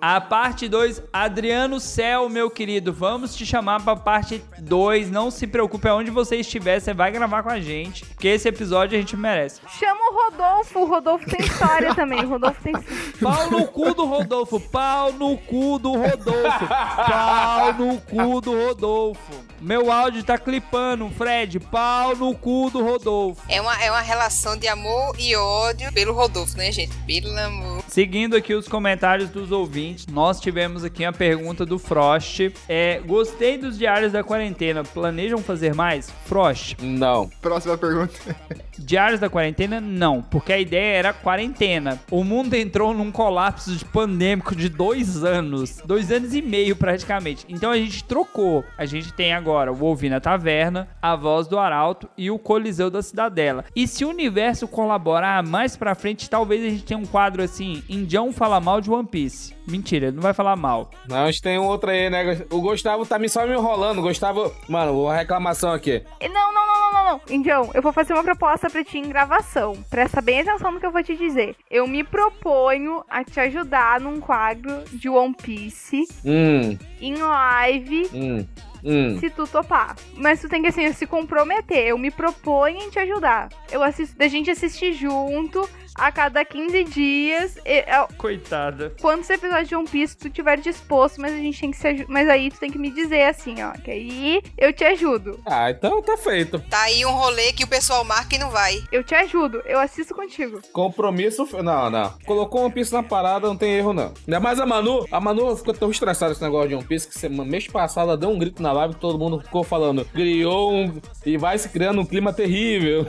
A 0.00 0.20
parte 0.20 0.68
2, 0.68 1.02
Adriano 1.12 1.80
Céu, 1.80 2.28
meu 2.28 2.50
querido, 2.50 2.92
vamos 2.92 3.34
te 3.34 3.46
chamar 3.46 3.82
pra 3.82 3.96
parte 3.96 4.42
2. 4.58 5.10
Não 5.10 5.30
se 5.30 5.46
preocupe, 5.46 5.88
aonde 5.88 6.10
você 6.10 6.36
estiver, 6.36 6.80
você 6.80 6.92
vai 6.92 7.10
gravar 7.10 7.42
com 7.42 7.50
a 7.50 7.60
gente, 7.60 8.04
porque 8.06 8.28
esse 8.28 8.48
episódio 8.48 8.96
a 8.96 9.00
gente 9.00 9.16
merece. 9.16 9.60
Chama 9.78 10.00
o 10.10 10.24
Rodolfo. 10.24 10.80
O 10.80 10.84
Rodolfo 10.86 11.26
tem 11.26 11.40
história 11.40 11.94
também. 11.94 12.24
O 12.24 12.28
Rodolfo 12.28 12.62
tem. 12.62 12.74
Pau 13.20 13.50
no 13.50 13.66
cu 13.66 13.94
do 13.94 14.04
Rodolfo, 14.04 14.60
pau 14.60 15.12
no 15.12 15.36
cu 15.38 15.78
do 15.78 15.92
Rodolfo, 15.92 16.66
pau 16.66 17.72
no 17.74 18.00
cu 18.00 18.40
do 18.40 18.66
Rodolfo. 18.66 19.32
Meu 19.60 19.90
áudio 19.90 20.22
tá 20.22 20.36
clipando, 20.36 21.08
Fred, 21.10 21.58
pau 21.58 22.14
no 22.16 22.34
cu 22.34 22.68
do 22.70 22.82
Rodolfo. 22.82 23.42
É 23.48 23.60
uma, 23.60 23.82
é 23.82 23.90
uma 23.90 24.00
relação 24.00 24.56
de 24.56 24.68
amor 24.68 25.14
e 25.18 25.34
ódio 25.36 25.90
pelo 25.92 26.12
Rodolfo, 26.12 26.56
né, 26.56 26.70
gente? 26.70 26.92
Pelo 27.06 27.38
amor. 27.38 27.84
Seguindo 27.86 28.34
aqui 28.34 28.54
os 28.54 28.66
comentários 28.66 29.28
dos 29.30 29.52
ouvintes, 29.52 30.06
nós 30.06 30.40
tivemos 30.40 30.84
aqui 30.84 31.04
uma 31.04 31.12
pergunta 31.12 31.66
do 31.66 31.78
Frost. 31.78 32.50
É, 32.68 32.98
gostei 33.00 33.58
dos 33.58 33.76
diários 33.78 34.12
da 34.12 34.24
quarentena, 34.24 34.82
planejam 34.82 35.38
fazer 35.38 35.74
mais? 35.74 36.10
Frost, 36.24 36.76
Não. 36.80 37.28
Próxima 37.42 37.76
pergunta. 37.76 38.14
diários 38.78 39.20
da 39.20 39.28
quarentena, 39.28 39.80
não, 39.80 40.22
porque 40.22 40.52
a 40.52 40.58
ideia 40.58 40.98
era 40.98 41.12
quarentena. 41.12 42.00
O 42.10 42.24
mundo 42.24 42.54
entrou 42.54 42.94
num 42.94 43.10
colapso 43.10 43.74
de 43.76 43.84
pandêmico 43.84 44.54
de 44.54 44.68
dois 44.68 45.24
anos, 45.24 45.82
dois 45.84 46.10
anos 46.10 46.34
e 46.34 46.42
meio 46.42 46.76
praticamente. 46.76 47.44
Então 47.48 47.70
a 47.70 47.76
gente 47.76 48.04
trocou. 48.04 48.64
A 48.76 48.84
gente 48.84 49.12
tem 49.12 49.32
agora 49.32 49.72
o 49.72 49.84
Ouvir 49.84 50.08
na 50.08 50.20
Taverna, 50.20 50.88
a 51.00 51.14
Voz 51.16 51.46
do 51.46 51.58
Arauto 51.58 52.08
e 52.16 52.30
o 52.30 52.38
Coliseu 52.38 52.90
da 52.90 53.02
Cidadela. 53.02 53.64
E 53.74 53.86
se 53.86 54.04
o 54.04 54.08
universo 54.08 54.66
colaborar 54.66 55.42
mais 55.42 55.76
pra 55.76 55.94
frente, 55.94 56.30
talvez 56.30 56.64
a 56.64 56.68
gente 56.68 56.84
tenha 56.84 56.98
um 56.98 57.06
quadro 57.06 57.42
assim: 57.42 57.82
Indião 57.88 58.32
fala 58.32 58.60
mal 58.60 58.80
de 58.80 58.90
One 58.90 59.06
Piece. 59.06 59.54
Mentira, 59.66 60.06
ele 60.06 60.16
não 60.16 60.22
vai 60.22 60.34
falar 60.34 60.56
mal. 60.56 60.90
Não, 61.08 61.24
a 61.24 61.30
gente 61.30 61.40
tem 61.40 61.58
um 61.58 61.64
outro 61.64 61.90
aí, 61.90 62.10
né? 62.10 62.44
O 62.50 62.60
Gustavo 62.60 63.06
tá 63.06 63.18
me 63.18 63.28
só 63.28 63.46
me 63.46 63.54
enrolando. 63.54 63.98
O 63.98 64.02
Gustavo. 64.02 64.52
Mano, 64.68 65.04
uma 65.04 65.16
reclamação 65.16 65.72
aqui. 65.72 66.02
Não, 66.20 66.52
não, 66.52 66.63
não, 67.04 67.12
não. 67.12 67.20
Indião, 67.34 67.70
eu 67.74 67.82
vou 67.82 67.92
fazer 67.92 68.12
uma 68.14 68.22
proposta 68.24 68.68
pra 68.70 68.82
ti 68.84 68.98
em 68.98 69.08
gravação. 69.08 69.74
Presta 69.90 70.20
bem 70.20 70.40
atenção 70.40 70.70
no 70.72 70.80
que 70.80 70.86
eu 70.86 70.90
vou 70.92 71.02
te 71.02 71.14
dizer. 71.16 71.54
Eu 71.70 71.86
me 71.86 72.02
proponho 72.02 73.04
a 73.08 73.22
te 73.22 73.38
ajudar 73.40 74.00
num 74.00 74.20
quadro 74.20 74.84
de 74.92 75.08
One 75.08 75.34
Piece 75.34 76.04
Hum, 76.24 76.76
em 77.00 77.14
live. 77.16 78.08
hum, 78.12 78.46
hum. 78.84 79.18
Se 79.20 79.30
tu 79.30 79.46
topar. 79.46 79.96
Mas 80.16 80.40
tu 80.40 80.48
tem 80.48 80.62
que, 80.62 80.68
assim, 80.68 80.90
se 80.92 81.06
comprometer. 81.06 81.86
Eu 81.86 81.98
me 81.98 82.10
proponho 82.10 82.78
em 82.78 82.90
te 82.90 82.98
ajudar. 82.98 83.48
Eu 83.70 83.82
assisto, 83.82 84.16
da 84.16 84.28
gente 84.28 84.50
assistir 84.50 84.92
junto 84.92 85.68
a 85.94 86.10
cada 86.12 86.44
15 86.44 86.84
dias. 86.84 87.56
E- 87.64 87.84
é- 87.86 88.06
Coitada. 88.18 88.94
Quantos 89.00 89.28
episódios 89.30 89.68
de 89.68 89.76
One 89.76 89.88
Piece 89.88 90.16
tu 90.16 90.28
tiver 90.30 90.58
disposto, 90.58 91.20
mas 91.20 91.32
a 91.32 91.36
gente 91.36 91.60
tem 91.60 91.70
que 91.70 91.76
se 91.76 92.04
Mas 92.08 92.28
aí 92.28 92.50
tu 92.50 92.58
tem 92.58 92.70
que 92.70 92.78
me 92.78 92.90
dizer 92.90 93.22
assim, 93.24 93.62
ó. 93.62 93.72
Que 93.72 93.90
aí 93.90 94.42
eu 94.58 94.72
te 94.72 94.84
ajudo. 94.84 95.38
Ah, 95.46 95.70
então 95.70 96.02
tá 96.02 96.16
feito. 96.16 96.58
Tá 96.70 96.82
aí 96.82 97.04
um 97.06 97.12
rolê 97.12 97.52
que 97.52 97.64
o 97.64 97.68
pessoal 97.68 98.04
marca 98.04 98.34
e 98.34 98.38
não 98.38 98.50
vai. 98.50 98.82
Eu 98.90 99.02
te 99.04 99.14
ajudo. 99.14 99.62
Eu 99.66 99.78
assisto 99.78 100.14
contigo. 100.14 100.60
Compromisso. 100.72 101.48
Não, 101.62 101.90
não. 101.90 102.12
Colocou 102.26 102.62
One 102.64 102.72
Piece 102.74 102.92
na 102.92 103.02
parada, 103.02 103.46
não 103.46 103.56
tem 103.56 103.74
erro, 103.74 103.92
não. 103.92 104.12
Ainda 104.26 104.40
mais 104.40 104.58
a 104.60 104.66
Manu. 104.66 105.06
A 105.10 105.20
Manu 105.20 105.56
ficou 105.56 105.74
tão 105.74 105.90
estressada 105.90 106.32
com 106.32 106.36
esse 106.36 106.42
negócio 106.44 106.68
de 106.68 106.74
One 106.74 106.84
Piece 106.84 107.06
que 107.08 107.18
semana, 107.18 107.48
mês 107.50 107.66
passado 107.68 108.08
ela 108.08 108.16
deu 108.16 108.30
um 108.30 108.38
grito 108.38 108.62
na 108.62 108.72
live 108.72 108.94
e 108.94 108.96
todo 108.98 109.18
mundo 109.18 109.40
ficou 109.40 109.62
falando. 109.62 110.04
Criou 110.06 110.72
um. 110.72 111.00
E 111.24 111.36
vai 111.36 111.58
se 111.58 111.68
criando 111.68 112.00
um 112.00 112.06
clima 112.06 112.32
terrível. 112.32 113.06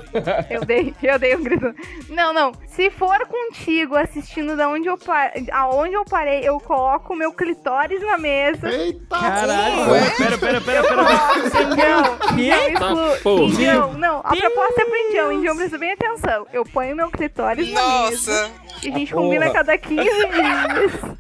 Eu 0.49 0.61
dei, 0.65 0.93
eu 1.03 1.19
dei 1.19 1.35
um 1.35 1.43
grito. 1.43 1.73
Não, 2.09 2.33
não. 2.33 2.51
Se 2.75 2.89
for 2.91 3.17
contigo 3.27 3.95
assistindo 3.95 4.57
da 4.57 4.67
onde 4.67 4.87
eu 4.87 4.97
par... 4.97 5.31
aonde 5.53 5.93
eu 5.93 6.03
parei, 6.03 6.41
eu 6.43 6.59
coloco 6.59 7.13
o 7.13 7.15
meu 7.15 7.31
clitóris 7.31 8.01
na 8.01 8.17
mesa. 8.17 8.69
Eita! 8.69 9.17
Caralho, 9.17 9.91
Ué? 9.91 10.09
pera, 10.17 10.37
pera, 10.37 10.61
pera, 10.61 10.83
pera. 10.83 11.63
Indião, 11.63 12.75
Tá, 12.77 13.17
porra. 13.23 13.43
Indião, 13.43 13.93
não. 13.93 14.19
A 14.19 14.35
proposta 14.35 14.81
é 14.81 14.85
pro 14.85 14.95
Indião. 15.07 15.31
Indião, 15.31 15.55
presta 15.55 15.77
bem 15.77 15.93
atenção. 15.93 16.45
Eu 16.51 16.65
ponho 16.65 16.95
meu 16.95 17.09
clitóris 17.09 17.71
na 17.71 17.81
mesa. 18.09 18.41
Nossa. 18.43 18.51
E 18.83 18.89
a 18.89 18.97
gente 18.97 19.13
Porra. 19.13 19.23
combina 19.23 19.45
a 19.45 19.53
cada 19.53 19.77
15 19.77 20.03
dias. 20.03 21.15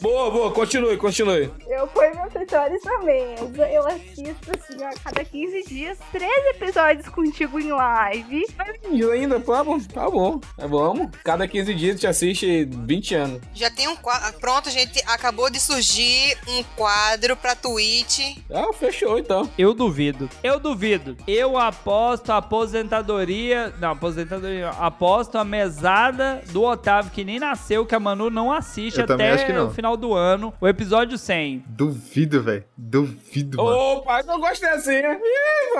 Boa, 0.00 0.30
boa, 0.30 0.52
continue, 0.52 0.96
continue. 0.96 1.50
Eu 1.68 1.86
ponho 1.88 2.14
meu 2.14 2.26
clitóris 2.30 2.82
na 2.84 2.98
mesa. 2.98 3.68
Eu 3.68 3.86
assisto, 3.86 4.52
assim, 4.52 4.82
ó, 4.82 4.88
a 4.88 4.94
cada 5.04 5.24
15 5.24 5.64
dias, 5.64 5.98
três 6.12 6.46
episódios 6.56 7.08
contigo 7.08 7.58
em 7.58 7.72
live. 7.72 8.46
E 8.90 9.04
ainda, 9.10 9.40
tá 9.40 9.64
bom, 9.64 9.78
tá 9.80 10.10
bom. 10.10 10.40
É 10.58 10.66
bom. 10.66 11.10
Cada 11.24 11.46
15 11.48 11.74
dias 11.74 11.90
a 11.90 11.92
gente 11.96 12.06
assiste 12.06 12.64
20 12.64 13.14
anos. 13.14 13.40
Já 13.54 13.70
tem 13.70 13.88
um 13.88 13.96
quadro. 13.96 14.38
Pronto, 14.38 14.70
gente. 14.70 15.02
Acabou 15.06 15.50
de 15.50 15.60
surgir 15.60 16.36
um 16.48 16.62
quadro 16.76 17.36
pra 17.36 17.54
Twitch. 17.54 18.38
Ah, 18.52 18.72
fechou 18.72 19.18
então. 19.18 19.50
Eu 19.58 19.74
duvido. 19.74 20.28
Eu 20.42 20.58
duvido. 20.58 21.16
Eu 21.26 21.58
aposto 21.58 22.30
a 22.30 22.38
aposentadoria. 22.38 23.72
Não, 23.80 23.92
aposentadoria. 23.92 24.70
não. 24.70 24.82
Aposto 24.82 25.38
a 25.38 25.44
mesada 25.44 26.42
do 26.50 26.62
Otávio, 26.62 27.10
que 27.10 27.24
nem 27.24 27.38
nasceu, 27.38 27.86
que 27.86 27.94
a 27.94 28.00
Manu 28.00 28.30
não 28.30 28.52
assiste 28.52 28.98
Eu 28.98 29.04
até 29.04 29.43
acho 29.44 29.52
que 29.52 29.58
não. 29.58 29.68
o 29.68 29.70
final 29.70 29.96
do 29.96 30.14
ano. 30.14 30.52
O 30.60 30.68
episódio 30.68 31.16
100. 31.18 31.64
Duvido, 31.68 32.42
velho. 32.42 32.64
Duvido, 32.76 33.58
mano. 33.58 33.76
Opa, 33.76 34.20
eu 34.20 34.38
gostei 34.38 34.68
assim, 34.70 35.02
né? 35.02 35.18
Ih. 35.22 35.74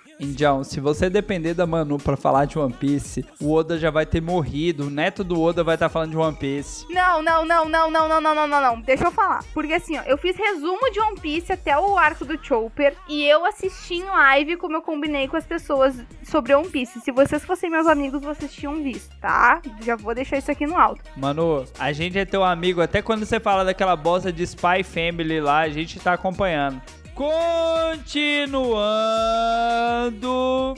Indião, 0.18 0.64
se 0.64 0.80
você 0.80 1.10
depender 1.10 1.52
da 1.52 1.66
Manu 1.66 1.98
pra 1.98 2.16
falar 2.16 2.46
de 2.46 2.58
One 2.58 2.72
Piece, 2.72 3.24
o 3.40 3.52
Oda 3.52 3.78
já 3.78 3.90
vai 3.90 4.06
ter 4.06 4.22
morrido. 4.22 4.86
O 4.86 4.90
neto 4.90 5.22
do 5.22 5.40
Oda 5.40 5.62
vai 5.62 5.74
estar 5.74 5.88
falando 5.88 6.10
de 6.10 6.16
One 6.16 6.36
Piece. 6.36 6.86
Não, 6.90 7.22
não, 7.22 7.44
não, 7.44 7.68
não, 7.68 7.90
não, 7.90 8.08
não, 8.08 8.20
não, 8.20 8.34
não, 8.34 8.46
não, 8.48 8.60
não. 8.60 8.80
Deixa 8.80 9.04
eu 9.04 9.10
falar. 9.10 9.44
Porque 9.52 9.74
assim, 9.74 9.98
ó, 9.98 10.02
eu 10.02 10.16
fiz 10.16 10.36
resumo 10.36 10.90
de 10.90 11.00
One 11.00 11.20
Piece 11.20 11.52
até 11.52 11.78
o 11.78 11.98
arco 11.98 12.24
do 12.24 12.42
Chopper 12.42 12.96
e 13.08 13.26
eu 13.26 13.44
assisti 13.44 13.94
em 13.94 14.04
live 14.04 14.56
como 14.56 14.76
eu 14.76 14.82
combinei 14.82 15.28
com 15.28 15.36
as 15.36 15.46
pessoas 15.46 15.94
sobre 16.22 16.54
One 16.54 16.68
Piece. 16.68 17.00
Se 17.00 17.12
vocês 17.12 17.44
fossem 17.44 17.70
meus 17.70 17.86
amigos, 17.86 18.22
vocês 18.22 18.52
tinham 18.52 18.82
visto, 18.82 19.14
tá? 19.20 19.60
Já 19.82 19.96
vou 19.96 20.14
deixar 20.14 20.38
isso 20.38 20.50
aqui 20.50 20.66
no 20.66 20.76
alto. 20.76 21.02
Manu, 21.16 21.64
a 21.78 21.92
gente 21.92 22.18
é 22.18 22.24
teu 22.24 22.42
amigo. 22.42 22.80
Até 22.80 23.02
quando 23.02 23.24
você 23.24 23.38
fala 23.38 23.64
daquela 23.64 23.94
bosta 23.94 24.32
de 24.32 24.42
Spy 24.42 24.82
Family 24.82 25.40
lá, 25.40 25.60
a 25.60 25.68
gente 25.68 26.00
tá 26.00 26.14
acompanhando. 26.14 26.80
Continuando, 27.16 28.74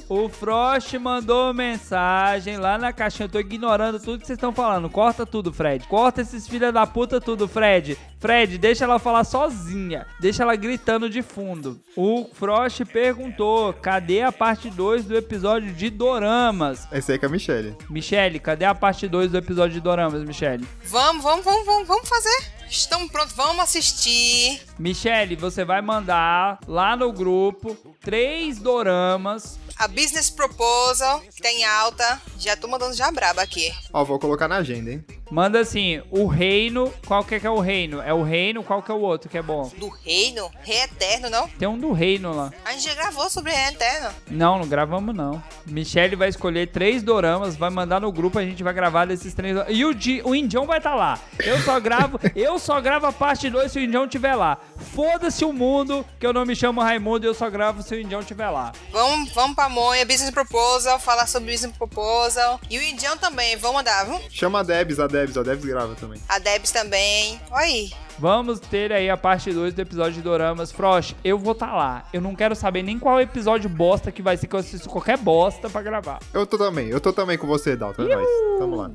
o 0.08 0.28
Frost 0.28 0.96
mandou 0.96 1.52
mensagem 1.52 2.58
lá 2.58 2.78
na 2.78 2.92
caixinha. 2.92 3.26
Eu 3.26 3.30
tô 3.30 3.40
ignorando 3.40 3.98
tudo 3.98 4.20
que 4.20 4.26
vocês 4.26 4.36
estão 4.36 4.52
falando. 4.52 4.88
Corta 4.88 5.26
tudo, 5.26 5.52
Fred. 5.52 5.88
Corta 5.88 6.20
esses 6.20 6.46
filha 6.46 6.70
da 6.70 6.86
puta 6.86 7.20
tudo, 7.20 7.48
Fred. 7.48 7.98
Fred, 8.20 8.56
deixa 8.56 8.84
ela 8.84 9.00
falar 9.00 9.24
sozinha. 9.24 10.06
Deixa 10.20 10.44
ela 10.44 10.54
gritando 10.54 11.10
de 11.10 11.22
fundo. 11.22 11.80
O 11.96 12.30
Frost 12.32 12.84
perguntou: 12.84 13.72
cadê 13.72 14.22
a 14.22 14.30
parte 14.30 14.70
2 14.70 15.06
do 15.06 15.16
episódio 15.16 15.72
de 15.72 15.90
Doramas? 15.90 16.86
Esse 16.92 17.10
aí 17.10 17.18
que 17.18 17.24
é 17.24 17.28
a 17.28 17.32
Michelle. 17.32 17.76
Michele, 17.90 18.38
cadê 18.38 18.64
a 18.64 18.76
parte 18.76 19.08
2 19.08 19.32
do 19.32 19.38
episódio 19.38 19.74
de 19.74 19.80
Doramas, 19.80 20.22
Michele? 20.22 20.64
Vamos, 20.84 21.24
vamos, 21.24 21.44
vamos, 21.44 21.66
vamos, 21.66 21.88
vamos 21.88 22.08
fazer. 22.08 22.57
Estamos 22.70 23.10
prontos, 23.10 23.32
vamos 23.32 23.62
assistir. 23.62 24.60
Michele, 24.78 25.36
você 25.36 25.64
vai 25.64 25.80
mandar 25.80 26.60
lá 26.66 26.96
no 26.96 27.12
grupo 27.12 27.76
três 28.00 28.58
doramas. 28.58 29.58
A 29.78 29.86
Business 29.86 30.28
Proposal, 30.28 31.20
que 31.20 31.40
tá 31.40 31.52
em 31.52 31.64
alta. 31.64 32.20
Já 32.36 32.56
tô 32.56 32.66
mandando 32.66 32.94
já 32.94 33.10
braba 33.12 33.42
aqui. 33.42 33.72
Ó, 33.92 34.04
vou 34.04 34.18
colocar 34.18 34.48
na 34.48 34.56
agenda, 34.56 34.90
hein? 34.90 35.04
Manda 35.30 35.60
assim, 35.60 36.02
o 36.10 36.26
reino, 36.26 36.92
qual 37.06 37.22
que 37.22 37.34
é, 37.34 37.40
que 37.40 37.46
é 37.46 37.50
o 37.50 37.60
reino? 37.60 38.00
É 38.00 38.14
o 38.14 38.22
reino, 38.22 38.64
qual 38.64 38.82
que 38.82 38.90
é 38.90 38.94
o 38.94 39.00
outro 39.00 39.28
que 39.28 39.36
é 39.36 39.42
bom? 39.42 39.70
Do 39.76 39.88
reino? 39.88 40.50
Rei 40.62 40.82
Eterno, 40.82 41.28
não? 41.28 41.46
Tem 41.48 41.68
um 41.68 41.78
do 41.78 41.92
reino 41.92 42.34
lá. 42.34 42.50
A 42.64 42.72
gente 42.72 42.84
já 42.84 42.94
gravou 42.94 43.28
sobre 43.28 43.52
Rei 43.52 43.68
Eterno. 43.68 44.10
Não, 44.30 44.58
não 44.58 44.66
gravamos 44.66 45.14
não. 45.14 45.42
Michele 45.66 46.16
vai 46.16 46.28
escolher 46.28 46.68
três 46.68 47.02
doramas, 47.02 47.56
vai 47.56 47.68
mandar 47.68 48.00
no 48.00 48.10
grupo, 48.10 48.38
a 48.38 48.44
gente 48.44 48.62
vai 48.62 48.72
gravar 48.72 49.04
desses 49.04 49.34
três. 49.34 49.56
E 49.68 49.84
o, 49.84 49.90
o 50.24 50.34
Indião 50.34 50.66
vai 50.66 50.78
estar 50.78 50.94
lá. 50.94 51.20
Eu 51.38 51.60
só 51.60 51.78
gravo, 51.78 52.18
eu 52.34 52.58
só 52.58 52.80
gravo 52.80 53.06
a 53.06 53.12
parte 53.12 53.50
2 53.50 53.70
se 53.70 53.78
o 53.78 53.82
Indião 53.82 54.04
estiver 54.04 54.34
lá. 54.34 54.58
Foda-se 54.94 55.44
o 55.44 55.52
mundo, 55.52 56.06
que 56.18 56.26
eu 56.26 56.32
não 56.32 56.46
me 56.46 56.56
chamo 56.56 56.80
Raimundo 56.80 57.26
e 57.26 57.28
eu 57.28 57.34
só 57.34 57.50
gravo 57.50 57.82
se 57.82 57.94
o 57.94 58.00
Indião 58.00 58.20
estiver 58.20 58.48
lá. 58.48 58.72
Vamos, 58.90 59.30
vamos 59.32 59.54
pra 59.54 59.67
Monha, 59.68 60.04
Business 60.04 60.30
Proposal, 60.30 60.98
falar 60.98 61.26
sobre 61.26 61.52
Business 61.52 61.76
Proposal. 61.76 62.60
E 62.70 62.78
o 62.78 62.82
Indião 62.82 63.16
também, 63.16 63.56
vamos 63.56 63.76
mandar, 63.76 64.04
viu? 64.04 64.20
Chama 64.30 64.60
a 64.60 64.62
Debs, 64.62 64.98
a 64.98 65.06
Debs, 65.06 65.36
a 65.36 65.42
Debs 65.42 65.64
grava 65.64 65.94
também. 65.94 66.20
A 66.28 66.38
Debs 66.38 66.70
também. 66.70 67.40
Olha 67.50 67.64
aí. 67.64 67.90
Vamos 68.18 68.58
ter 68.58 68.92
aí 68.92 69.08
a 69.08 69.16
parte 69.16 69.52
2 69.52 69.74
do 69.74 69.80
episódio 69.80 70.14
de 70.14 70.22
Doramas. 70.22 70.72
Frost, 70.72 71.14
eu 71.22 71.38
vou 71.38 71.52
estar 71.52 71.74
lá. 71.74 72.04
Eu 72.12 72.20
não 72.20 72.34
quero 72.34 72.56
saber 72.56 72.82
nem 72.82 72.98
qual 72.98 73.20
episódio 73.20 73.70
bosta 73.70 74.10
que 74.10 74.20
vai 74.20 74.36
ser, 74.36 74.48
que 74.48 74.56
eu 74.56 74.60
assisto 74.60 74.88
qualquer 74.88 75.16
bosta 75.16 75.70
pra 75.70 75.82
gravar. 75.82 76.18
Eu 76.34 76.44
tô 76.46 76.58
também, 76.58 76.88
eu 76.88 77.00
tô 77.00 77.12
também 77.12 77.38
com 77.38 77.46
você, 77.46 77.76
Dalton. 77.76 78.02
É 78.02 78.16
nóis. 78.16 78.28
Tamo 78.58 78.76
lá. 78.76 78.90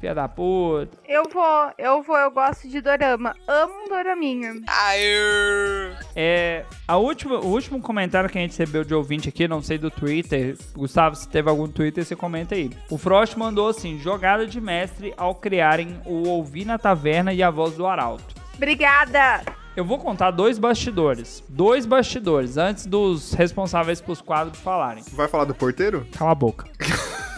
Filha 0.00 0.14
da 0.14 0.28
puta. 0.28 0.98
Eu 1.08 1.24
vou, 1.32 1.72
eu 1.78 2.02
vou, 2.02 2.16
eu 2.16 2.30
gosto 2.30 2.68
de 2.68 2.80
dorama. 2.80 3.34
Amo 3.48 3.84
um 3.84 3.88
doraminha. 3.88 4.54
Aê. 4.66 5.92
É, 6.14 6.64
a 6.86 6.96
última, 6.96 7.38
o 7.38 7.46
último 7.46 7.80
comentário 7.80 8.28
que 8.28 8.36
a 8.36 8.40
gente 8.40 8.50
recebeu 8.50 8.84
de 8.84 8.94
ouvinte 8.94 9.28
aqui, 9.28 9.48
não 9.48 9.62
sei 9.62 9.78
do 9.78 9.90
Twitter. 9.90 10.56
Gustavo, 10.74 11.16
se 11.16 11.28
teve 11.28 11.48
algum 11.48 11.66
Twitter, 11.66 12.04
você 12.04 12.14
comenta 12.14 12.54
aí. 12.54 12.70
O 12.90 12.98
Frost 12.98 13.36
mandou 13.36 13.68
assim: 13.68 13.98
jogada 13.98 14.46
de 14.46 14.60
mestre 14.60 15.14
ao 15.16 15.34
criarem 15.34 16.00
o 16.04 16.28
Ouvir 16.28 16.64
na 16.64 16.78
Taverna 16.78 17.32
e 17.32 17.42
a 17.42 17.50
voz 17.50 17.74
do 17.74 17.86
Arauto. 17.86 18.34
Obrigada! 18.54 19.42
Eu 19.76 19.84
vou 19.84 19.98
contar 19.98 20.30
dois 20.30 20.58
bastidores. 20.58 21.44
Dois 21.48 21.84
bastidores, 21.84 22.56
antes 22.56 22.86
dos 22.86 23.34
responsáveis 23.34 24.00
pelos 24.00 24.22
quadros 24.22 24.58
falarem. 24.58 25.04
Vai 25.12 25.28
falar 25.28 25.44
do 25.44 25.54
porteiro? 25.54 26.06
Cala 26.16 26.30
a 26.30 26.34
boca. 26.34 26.66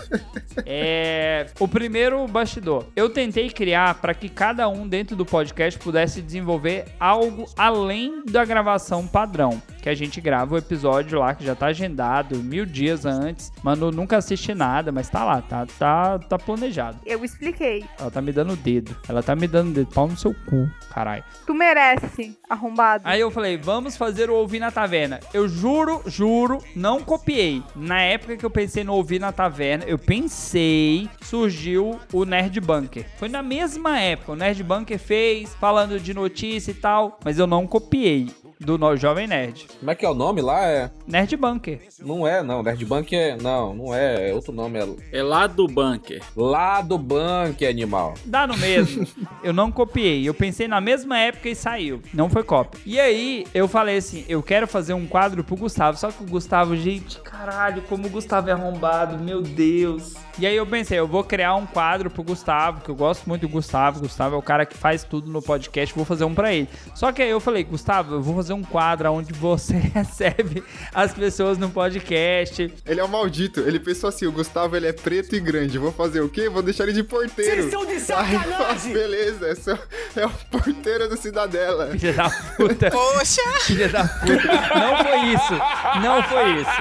É, 0.66 1.46
o 1.58 1.68
primeiro 1.68 2.26
bastidor. 2.26 2.86
Eu 2.96 3.08
tentei 3.08 3.48
criar 3.50 3.94
para 3.94 4.14
que 4.14 4.28
cada 4.28 4.68
um 4.68 4.86
dentro 4.86 5.14
do 5.14 5.24
podcast 5.24 5.78
pudesse 5.78 6.20
desenvolver 6.20 6.86
algo 6.98 7.46
além 7.56 8.22
da 8.24 8.44
gravação 8.44 9.06
padrão. 9.06 9.62
Que 9.80 9.88
a 9.88 9.94
gente 9.94 10.20
grava 10.20 10.54
o 10.54 10.58
episódio 10.58 11.18
lá, 11.18 11.34
que 11.34 11.44
já 11.44 11.54
tá 11.54 11.66
agendado 11.66 12.36
mil 12.38 12.66
dias 12.66 13.06
antes. 13.06 13.52
Mano, 13.62 13.90
nunca 13.90 14.16
assisti 14.16 14.54
nada, 14.54 14.90
mas 14.90 15.08
tá 15.08 15.24
lá, 15.24 15.40
tá, 15.40 15.66
tá, 15.78 16.18
tá 16.18 16.38
planejado. 16.38 16.98
Eu 17.06 17.24
expliquei. 17.24 17.84
Ela 17.98 18.10
tá 18.10 18.20
me 18.20 18.32
dando 18.32 18.52
o 18.52 18.56
dedo. 18.56 18.96
Ela 19.08 19.22
tá 19.22 19.36
me 19.36 19.46
dando 19.46 19.70
o 19.70 19.72
dedo. 19.72 19.88
Pau 19.94 20.08
no 20.08 20.16
seu 20.16 20.34
cu, 20.34 20.68
caralho. 20.90 21.24
Tu 21.46 21.54
merece, 21.54 22.36
arrombado. 22.48 23.04
Aí 23.06 23.20
eu 23.20 23.30
falei, 23.30 23.56
vamos 23.56 23.96
fazer 23.96 24.30
o 24.30 24.34
Ouvir 24.34 24.58
na 24.58 24.70
Taverna. 24.70 25.20
Eu 25.32 25.48
juro, 25.48 26.02
juro, 26.06 26.58
não 26.74 27.00
copiei. 27.00 27.62
Na 27.74 28.00
época 28.00 28.36
que 28.36 28.44
eu 28.44 28.50
pensei 28.50 28.84
no 28.84 28.94
Ouvir 28.94 29.20
na 29.20 29.32
Taverna, 29.32 29.84
eu 29.84 29.98
pensei, 29.98 31.08
surgiu 31.20 31.98
o 32.12 32.24
Nerd 32.24 32.60
Bunker. 32.60 33.06
Foi 33.16 33.28
na 33.28 33.42
mesma 33.42 34.00
época, 34.00 34.32
o 34.32 34.36
Nerd 34.36 34.62
Bunker 34.62 34.98
fez, 34.98 35.54
falando 35.54 36.00
de 36.00 36.14
notícia 36.14 36.70
e 36.70 36.74
tal, 36.74 37.18
mas 37.24 37.38
eu 37.38 37.46
não 37.46 37.66
copiei 37.66 38.28
do 38.60 38.76
no 38.76 38.96
Jovem 38.96 39.26
Nerd. 39.26 39.66
Como 39.78 39.90
é 39.90 39.94
que 39.94 40.04
é 40.04 40.10
o 40.10 40.14
nome 40.14 40.40
lá? 40.40 40.66
É... 40.66 40.90
Nerd 41.06 41.36
Bunker. 41.36 41.80
Não 42.00 42.26
é, 42.26 42.42
não. 42.42 42.62
Nerd 42.62 42.84
Bank 42.84 43.14
é. 43.14 43.36
Não, 43.36 43.74
não 43.74 43.94
é. 43.94 44.30
É 44.30 44.34
outro 44.34 44.52
nome. 44.52 44.78
É 44.78 45.18
É 45.18 45.22
lá 45.22 45.46
do 45.46 45.66
bunker. 45.66 46.22
lá 46.36 46.80
do 46.80 46.98
Bank, 46.98 47.64
animal. 47.66 48.14
Dá 48.24 48.46
no 48.46 48.56
mesmo. 48.56 49.06
eu 49.42 49.52
não 49.52 49.70
copiei. 49.70 50.28
Eu 50.28 50.34
pensei 50.34 50.68
na 50.68 50.80
mesma 50.80 51.18
época 51.18 51.48
e 51.48 51.54
saiu. 51.54 52.00
Não 52.12 52.28
foi 52.28 52.42
cópia. 52.42 52.80
E 52.84 52.98
aí, 52.98 53.46
eu 53.54 53.68
falei 53.68 53.98
assim: 53.98 54.24
eu 54.28 54.42
quero 54.42 54.66
fazer 54.66 54.94
um 54.94 55.06
quadro 55.06 55.42
pro 55.44 55.56
Gustavo. 55.56 55.98
Só 55.98 56.10
que 56.10 56.22
o 56.22 56.26
Gustavo, 56.26 56.76
gente, 56.76 57.20
caralho, 57.20 57.82
como 57.82 58.06
o 58.06 58.10
Gustavo 58.10 58.48
é 58.48 58.52
arrombado, 58.52 59.22
meu 59.22 59.42
Deus. 59.42 60.14
E 60.38 60.46
aí 60.46 60.54
eu 60.54 60.64
pensei, 60.64 60.96
eu 60.96 61.06
vou 61.06 61.24
criar 61.24 61.56
um 61.56 61.66
quadro 61.66 62.08
pro 62.08 62.22
Gustavo, 62.22 62.80
que 62.80 62.88
eu 62.88 62.94
gosto 62.94 63.28
muito 63.28 63.40
do 63.40 63.48
Gustavo. 63.48 63.98
Gustavo 63.98 64.36
é 64.36 64.38
o 64.38 64.42
cara 64.42 64.64
que 64.64 64.76
faz 64.76 65.02
tudo 65.02 65.28
no 65.28 65.42
podcast, 65.42 65.92
vou 65.92 66.04
fazer 66.04 66.24
um 66.24 66.32
pra 66.34 66.54
ele. 66.54 66.68
Só 66.94 67.10
que 67.10 67.20
aí 67.20 67.30
eu 67.30 67.40
falei, 67.40 67.64
Gustavo, 67.64 68.14
eu 68.14 68.22
vou 68.22 68.36
fazer 68.36 68.47
um 68.50 68.62
quadro 68.62 69.12
onde 69.12 69.32
você 69.32 69.74
recebe 69.94 70.62
as 70.94 71.12
pessoas 71.12 71.58
no 71.58 71.70
podcast. 71.70 72.72
Ele 72.86 73.00
é 73.00 73.04
um 73.04 73.08
maldito. 73.08 73.60
Ele 73.60 73.78
pensou 73.78 74.08
assim: 74.08 74.26
o 74.26 74.32
Gustavo 74.32 74.76
ele 74.76 74.86
é 74.86 74.92
preto 74.92 75.34
e 75.34 75.40
grande. 75.40 75.78
Vou 75.78 75.92
fazer 75.92 76.20
o 76.20 76.28
quê? 76.28 76.48
Vou 76.48 76.62
deixar 76.62 76.84
ele 76.84 76.92
de 76.92 77.02
porteiro. 77.02 77.50
Vocês 77.50 77.64
estão 77.66 77.84
de 77.84 77.92
Aí, 77.92 78.00
sacanagem! 78.00 78.92
beleza, 78.92 79.78
é, 80.16 80.20
é 80.20 80.26
o 80.26 80.30
porteiro 80.50 81.08
da 81.08 81.16
Cidadela. 81.16 81.90
Filha 81.98 82.12
da 82.12 82.30
puta. 82.56 82.90
Poxa! 82.92 83.42
Filha 83.60 83.88
da 83.88 84.04
puta. 84.06 84.78
Não 84.78 84.96
foi 85.04 85.18
isso. 85.34 85.54
Não 86.02 86.22
foi 86.22 86.60
isso. 86.60 86.78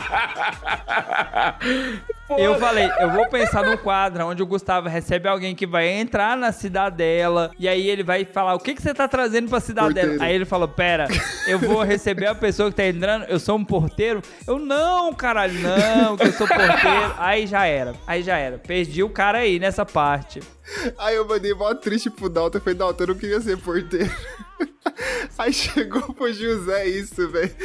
Eu 2.29 2.55
falei, 2.59 2.89
eu 2.99 3.11
vou 3.11 3.27
pensar 3.29 3.63
num 3.63 3.77
quadro 3.77 4.25
onde 4.25 4.43
o 4.43 4.45
Gustavo 4.45 4.89
recebe 4.89 5.29
alguém 5.29 5.55
que 5.55 5.65
vai 5.65 5.87
entrar 5.87 6.35
na 6.35 6.51
cidadela 6.51 7.51
e 7.57 7.67
aí 7.67 7.87
ele 7.87 8.03
vai 8.03 8.25
falar: 8.25 8.55
O 8.55 8.59
que, 8.59 8.73
que 8.75 8.81
você 8.81 8.93
tá 8.93 9.07
trazendo 9.07 9.49
pra 9.49 9.59
cidadela? 9.59 9.93
Porteiro. 9.93 10.23
Aí 10.23 10.35
ele 10.35 10.45
falou: 10.45 10.67
Pera, 10.67 11.07
eu 11.47 11.57
vou 11.59 11.83
receber 11.83 12.27
a 12.27 12.35
pessoa 12.35 12.69
que 12.69 12.75
tá 12.75 12.85
entrando, 12.85 13.25
eu 13.25 13.39
sou 13.39 13.57
um 13.57 13.63
porteiro? 13.63 14.21
Eu 14.45 14.59
não, 14.59 15.13
caralho, 15.13 15.57
não, 15.59 16.17
que 16.17 16.27
eu 16.27 16.33
sou 16.33 16.47
porteiro. 16.47 17.13
Aí 17.17 17.47
já 17.47 17.65
era, 17.65 17.93
aí 18.05 18.21
já 18.21 18.37
era. 18.37 18.57
Perdi 18.57 19.03
o 19.03 19.09
cara 19.09 19.39
aí 19.39 19.59
nessa 19.59 19.85
parte. 19.85 20.41
Aí 20.97 21.15
eu 21.15 21.25
mandei 21.25 21.53
mó 21.53 21.73
triste 21.73 22.09
pro 22.09 22.29
Dalton. 22.29 22.57
Eu 22.57 22.61
falei, 22.61 22.77
Dalton, 22.77 23.03
eu 23.03 23.07
não 23.07 23.15
queria 23.15 23.39
ser 23.39 23.57
porteiro. 23.57 24.11
Aí 25.37 25.53
chegou 25.53 26.01
pro 26.13 26.33
José 26.33 26.87
isso, 26.87 27.29
velho. 27.29 27.55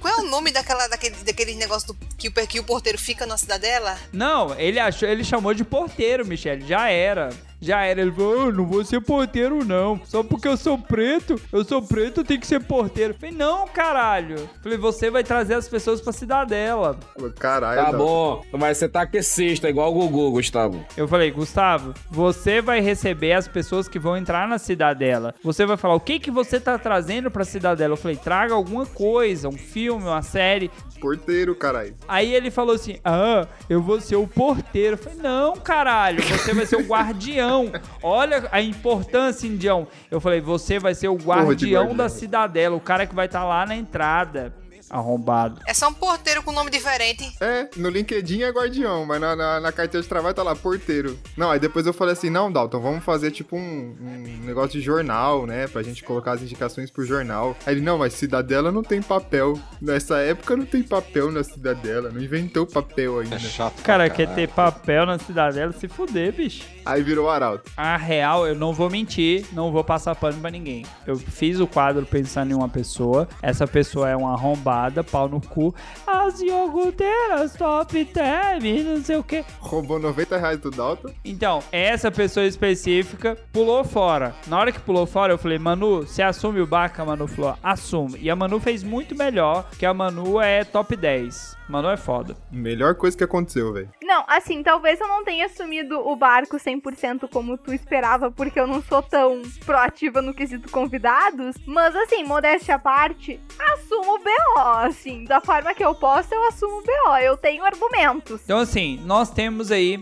Qual 0.00 0.18
é 0.18 0.20
o 0.22 0.30
nome 0.30 0.50
daquela, 0.50 0.88
daquele, 0.88 1.16
daquele 1.16 1.54
negócio 1.54 1.88
do, 1.88 1.94
que, 2.16 2.28
o, 2.28 2.32
que 2.32 2.60
o 2.60 2.64
porteiro 2.64 2.98
fica 2.98 3.26
na 3.26 3.36
cidadela? 3.36 3.96
Não, 4.12 4.58
ele 4.58 4.80
achou, 4.80 5.08
ele 5.08 5.24
chamou 5.24 5.54
de 5.54 5.64
porteiro, 5.64 6.26
Michele. 6.26 6.66
Já 6.66 6.88
era. 6.88 7.30
Já 7.64 7.82
era. 7.84 8.00
Ele 8.02 8.12
falou, 8.12 8.46
eu 8.46 8.52
não 8.52 8.66
vou 8.66 8.84
ser 8.84 9.00
porteiro, 9.00 9.64
não. 9.64 10.00
Só 10.04 10.22
porque 10.22 10.46
eu 10.48 10.56
sou 10.56 10.76
preto, 10.78 11.40
eu 11.52 11.64
sou 11.64 11.80
preto, 11.80 12.20
eu 12.20 12.24
tenho 12.24 12.40
que 12.40 12.46
ser 12.46 12.60
porteiro. 12.62 13.14
Falei, 13.14 13.34
não, 13.34 13.66
caralho. 13.66 14.48
Falei, 14.62 14.76
você 14.78 15.10
vai 15.10 15.24
trazer 15.24 15.54
as 15.54 15.68
pessoas 15.68 16.00
pra 16.00 16.12
cidadela. 16.12 16.98
Caralho, 17.38 17.76
Tá 17.84 17.90
Dalton. 17.90 18.42
bom. 18.52 18.58
Mas 18.58 18.78
você 18.78 18.88
tá 18.88 19.02
aquecista, 19.02 19.68
igual 19.68 19.90
o 19.90 19.94
Gugu, 20.08 20.30
Gustavo. 20.32 20.84
Eu 20.96 21.08
falei, 21.08 21.30
Gustavo, 21.30 21.94
você 22.10 22.60
vai 22.60 22.80
receber 22.80 23.32
as 23.32 23.48
pessoas 23.48 23.88
que 23.88 23.98
vão 23.98 24.16
entrar 24.16 24.46
na 24.48 24.58
cidadela. 24.58 25.34
Você 25.42 25.64
vai 25.64 25.76
falar, 25.76 25.94
o 25.94 26.00
que 26.00 26.18
que 26.20 26.30
você 26.30 26.60
tá 26.60 26.76
trazendo 26.78 27.30
pra 27.30 27.44
cidadela? 27.44 27.92
Eu 27.94 27.96
falei, 27.96 28.16
traga 28.16 28.54
alguma 28.54 28.84
coisa, 28.86 29.48
um 29.48 29.56
filme, 29.56 30.04
uma 30.04 30.22
série. 30.22 30.70
Porteiro, 31.00 31.54
caralho. 31.54 31.94
Aí 32.08 32.34
ele 32.34 32.50
falou 32.50 32.74
assim: 32.74 32.98
Ah, 33.04 33.46
eu 33.68 33.82
vou 33.82 34.00
ser 34.00 34.16
o 34.16 34.26
porteiro. 34.26 34.94
Eu 34.94 34.98
falei: 34.98 35.18
Não, 35.18 35.54
caralho, 35.54 36.22
você 36.22 36.54
vai 36.54 36.66
ser 36.66 36.76
o 36.76 36.82
guardião. 36.86 37.72
Olha 38.02 38.48
a 38.50 38.60
importância, 38.60 39.46
Indião. 39.46 39.86
Eu 40.10 40.20
falei: 40.20 40.40
Você 40.40 40.78
vai 40.78 40.94
ser 40.94 41.08
o 41.08 41.14
guardião 41.16 41.82
guardião. 41.84 41.96
da 41.96 42.08
cidadela, 42.08 42.76
o 42.76 42.80
cara 42.80 43.06
que 43.06 43.14
vai 43.14 43.26
estar 43.26 43.44
lá 43.44 43.66
na 43.66 43.74
entrada. 43.76 44.54
Arrombado. 44.90 45.60
É 45.66 45.74
só 45.74 45.88
um 45.88 45.94
porteiro 45.94 46.42
com 46.42 46.52
nome 46.52 46.70
diferente. 46.70 47.34
É, 47.40 47.68
no 47.76 47.88
LinkedIn 47.88 48.42
é 48.42 48.50
guardião, 48.50 49.04
mas 49.06 49.20
na, 49.20 49.34
na, 49.34 49.60
na 49.60 49.72
carteira 49.72 50.02
de 50.02 50.08
trabalho 50.08 50.34
tá 50.34 50.42
lá, 50.42 50.54
porteiro. 50.54 51.18
Não, 51.36 51.50
aí 51.50 51.58
depois 51.58 51.86
eu 51.86 51.92
falei 51.92 52.12
assim, 52.12 52.30
não, 52.30 52.52
Dalton, 52.52 52.80
vamos 52.80 53.04
fazer 53.04 53.30
tipo 53.30 53.56
um, 53.56 53.96
um 54.00 54.44
negócio 54.44 54.78
de 54.78 54.80
jornal, 54.80 55.46
né? 55.46 55.66
Pra 55.66 55.82
gente 55.82 56.02
colocar 56.04 56.32
as 56.32 56.42
indicações 56.42 56.90
pro 56.90 57.04
jornal. 57.04 57.56
Aí 57.66 57.74
ele, 57.74 57.80
não, 57.80 57.98
mas 57.98 58.14
Cidadela 58.14 58.70
não 58.70 58.82
tem 58.82 59.00
papel. 59.00 59.58
Nessa 59.80 60.18
época 60.18 60.56
não 60.56 60.66
tem 60.66 60.82
papel 60.82 61.30
na 61.30 61.42
Cidadela, 61.42 62.10
não 62.10 62.20
inventou 62.20 62.66
papel 62.66 63.20
ainda. 63.20 63.36
O 63.78 63.82
cara 63.82 64.10
quer 64.10 64.32
ter 64.34 64.48
papel 64.48 65.06
na 65.06 65.18
cidadela, 65.18 65.72
se 65.72 65.88
fuder, 65.88 66.32
bicho. 66.32 66.64
Aí 66.84 67.02
virou 67.02 67.30
Arauto. 67.30 67.70
A 67.76 67.96
real, 67.96 68.46
eu 68.46 68.54
não 68.54 68.72
vou 68.72 68.90
mentir, 68.90 69.46
não 69.52 69.72
vou 69.72 69.82
passar 69.82 70.14
pano 70.14 70.40
pra 70.40 70.50
ninguém. 70.50 70.84
Eu 71.06 71.16
fiz 71.16 71.58
o 71.60 71.66
quadro 71.66 72.04
pensando 72.04 72.50
em 72.50 72.54
uma 72.54 72.68
pessoa, 72.68 73.28
essa 73.40 73.66
pessoa 73.66 74.08
é 74.08 74.16
um 74.16 74.26
arrombado 74.26 74.73
zoada, 74.74 75.04
pau 75.04 75.28
no 75.28 75.40
cu. 75.40 75.74
As 76.06 76.40
iogurteiras 76.40 77.54
top 77.54 78.04
term, 78.06 78.62
não 78.84 79.02
sei 79.02 79.16
o 79.16 79.22
que. 79.22 79.44
Roubou 79.60 79.98
90 79.98 80.36
reais 80.36 80.58
do 80.58 80.70
Dalton. 80.70 81.10
Então, 81.24 81.62
essa 81.70 82.10
pessoa 82.10 82.46
específica 82.46 83.36
pulou 83.52 83.84
fora. 83.84 84.34
Na 84.46 84.58
hora 84.58 84.72
que 84.72 84.80
pulou 84.80 85.06
fora, 85.06 85.32
eu 85.32 85.38
falei, 85.38 85.58
Manu, 85.58 86.02
você 86.02 86.22
assume 86.22 86.60
o 86.60 86.66
barco? 86.66 87.00
A 87.00 87.04
Manu 87.04 87.26
falou, 87.26 87.56
assume. 87.62 88.18
E 88.20 88.30
a 88.30 88.36
Manu 88.36 88.58
fez 88.58 88.82
muito 88.82 89.14
melhor, 89.14 89.68
que 89.78 89.86
a 89.86 89.94
Manu 89.94 90.40
é 90.40 90.64
top 90.64 90.96
10. 90.96 91.56
Manu 91.68 91.88
é 91.88 91.96
foda. 91.96 92.36
Melhor 92.52 92.94
coisa 92.94 93.16
que 93.16 93.24
aconteceu, 93.24 93.72
velho. 93.72 93.88
Não, 94.02 94.24
assim, 94.28 94.62
talvez 94.62 95.00
eu 95.00 95.08
não 95.08 95.24
tenha 95.24 95.46
assumido 95.46 95.98
o 95.98 96.14
barco 96.14 96.56
100% 96.56 97.28
como 97.30 97.56
tu 97.56 97.72
esperava, 97.72 98.30
porque 98.30 98.60
eu 98.60 98.66
não 98.66 98.82
sou 98.82 99.02
tão 99.02 99.40
proativa 99.64 100.20
no 100.20 100.34
quesito 100.34 100.70
convidados. 100.70 101.56
Mas, 101.66 101.96
assim, 101.96 102.22
modéstia 102.24 102.74
à 102.74 102.78
parte, 102.78 103.40
assumo 103.72 104.14
o 104.14 104.18
BO, 104.18 104.60
assim. 104.72 105.24
Da 105.24 105.40
forma 105.40 105.74
que 105.74 105.84
eu 105.84 105.94
posso, 105.94 106.34
eu 106.34 106.46
assumo 106.48 106.78
o 106.78 106.82
BO. 106.82 107.16
Eu 107.22 107.36
tenho 107.36 107.64
argumentos. 107.64 108.40
Então, 108.44 108.58
assim, 108.58 109.00
nós 109.04 109.30
temos 109.30 109.70
aí 109.70 110.00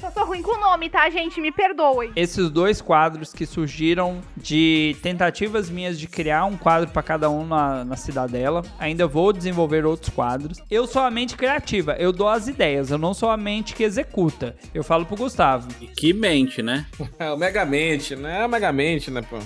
Só 0.00 0.10
sou 0.10 0.24
ruim 0.24 0.42
com 0.42 0.56
o 0.56 0.60
nome, 0.60 0.90
tá, 0.90 1.08
gente? 1.10 1.40
Me 1.40 1.52
perdoem. 1.52 2.10
esses 2.16 2.50
dois 2.50 2.80
quadros 2.82 3.32
que 3.32 3.46
surgiram 3.46 4.20
de 4.36 4.96
tentativas 5.00 5.70
minhas 5.70 5.96
de 5.96 6.08
criar 6.08 6.44
um 6.44 6.56
quadro 6.56 6.90
pra 6.90 7.04
cada 7.04 7.30
um 7.30 7.46
na, 7.46 7.84
na 7.84 7.96
cidadela. 7.96 8.62
Ainda 8.80 9.06
vou 9.06 9.32
desenvolver 9.32 9.86
outros 9.86 10.10
quadros. 10.12 10.58
Eu 10.68 10.88
sou 10.88 11.02
a 11.02 11.10
mente 11.10 11.36
criativa, 11.36 11.94
eu 12.00 12.12
dou 12.12 12.28
as 12.28 12.48
ideias, 12.48 12.90
eu 12.90 12.98
não 12.98 13.14
sou 13.14 13.30
a 13.30 13.36
mente 13.36 13.74
que 13.76 13.84
executa. 13.84 14.56
Eu 14.74 14.82
falo 14.82 15.06
pro 15.06 15.16
Gustavo. 15.16 15.68
Que 15.96 16.10
mente, 16.12 16.62
né? 16.62 16.84
É 17.16 17.30
o 17.30 17.36
Megamente, 17.36 18.16
né? 18.16 18.40
É 18.40 18.44
o 18.44 18.48
Megamente, 18.48 19.08
né, 19.08 19.22
pô? 19.22 19.38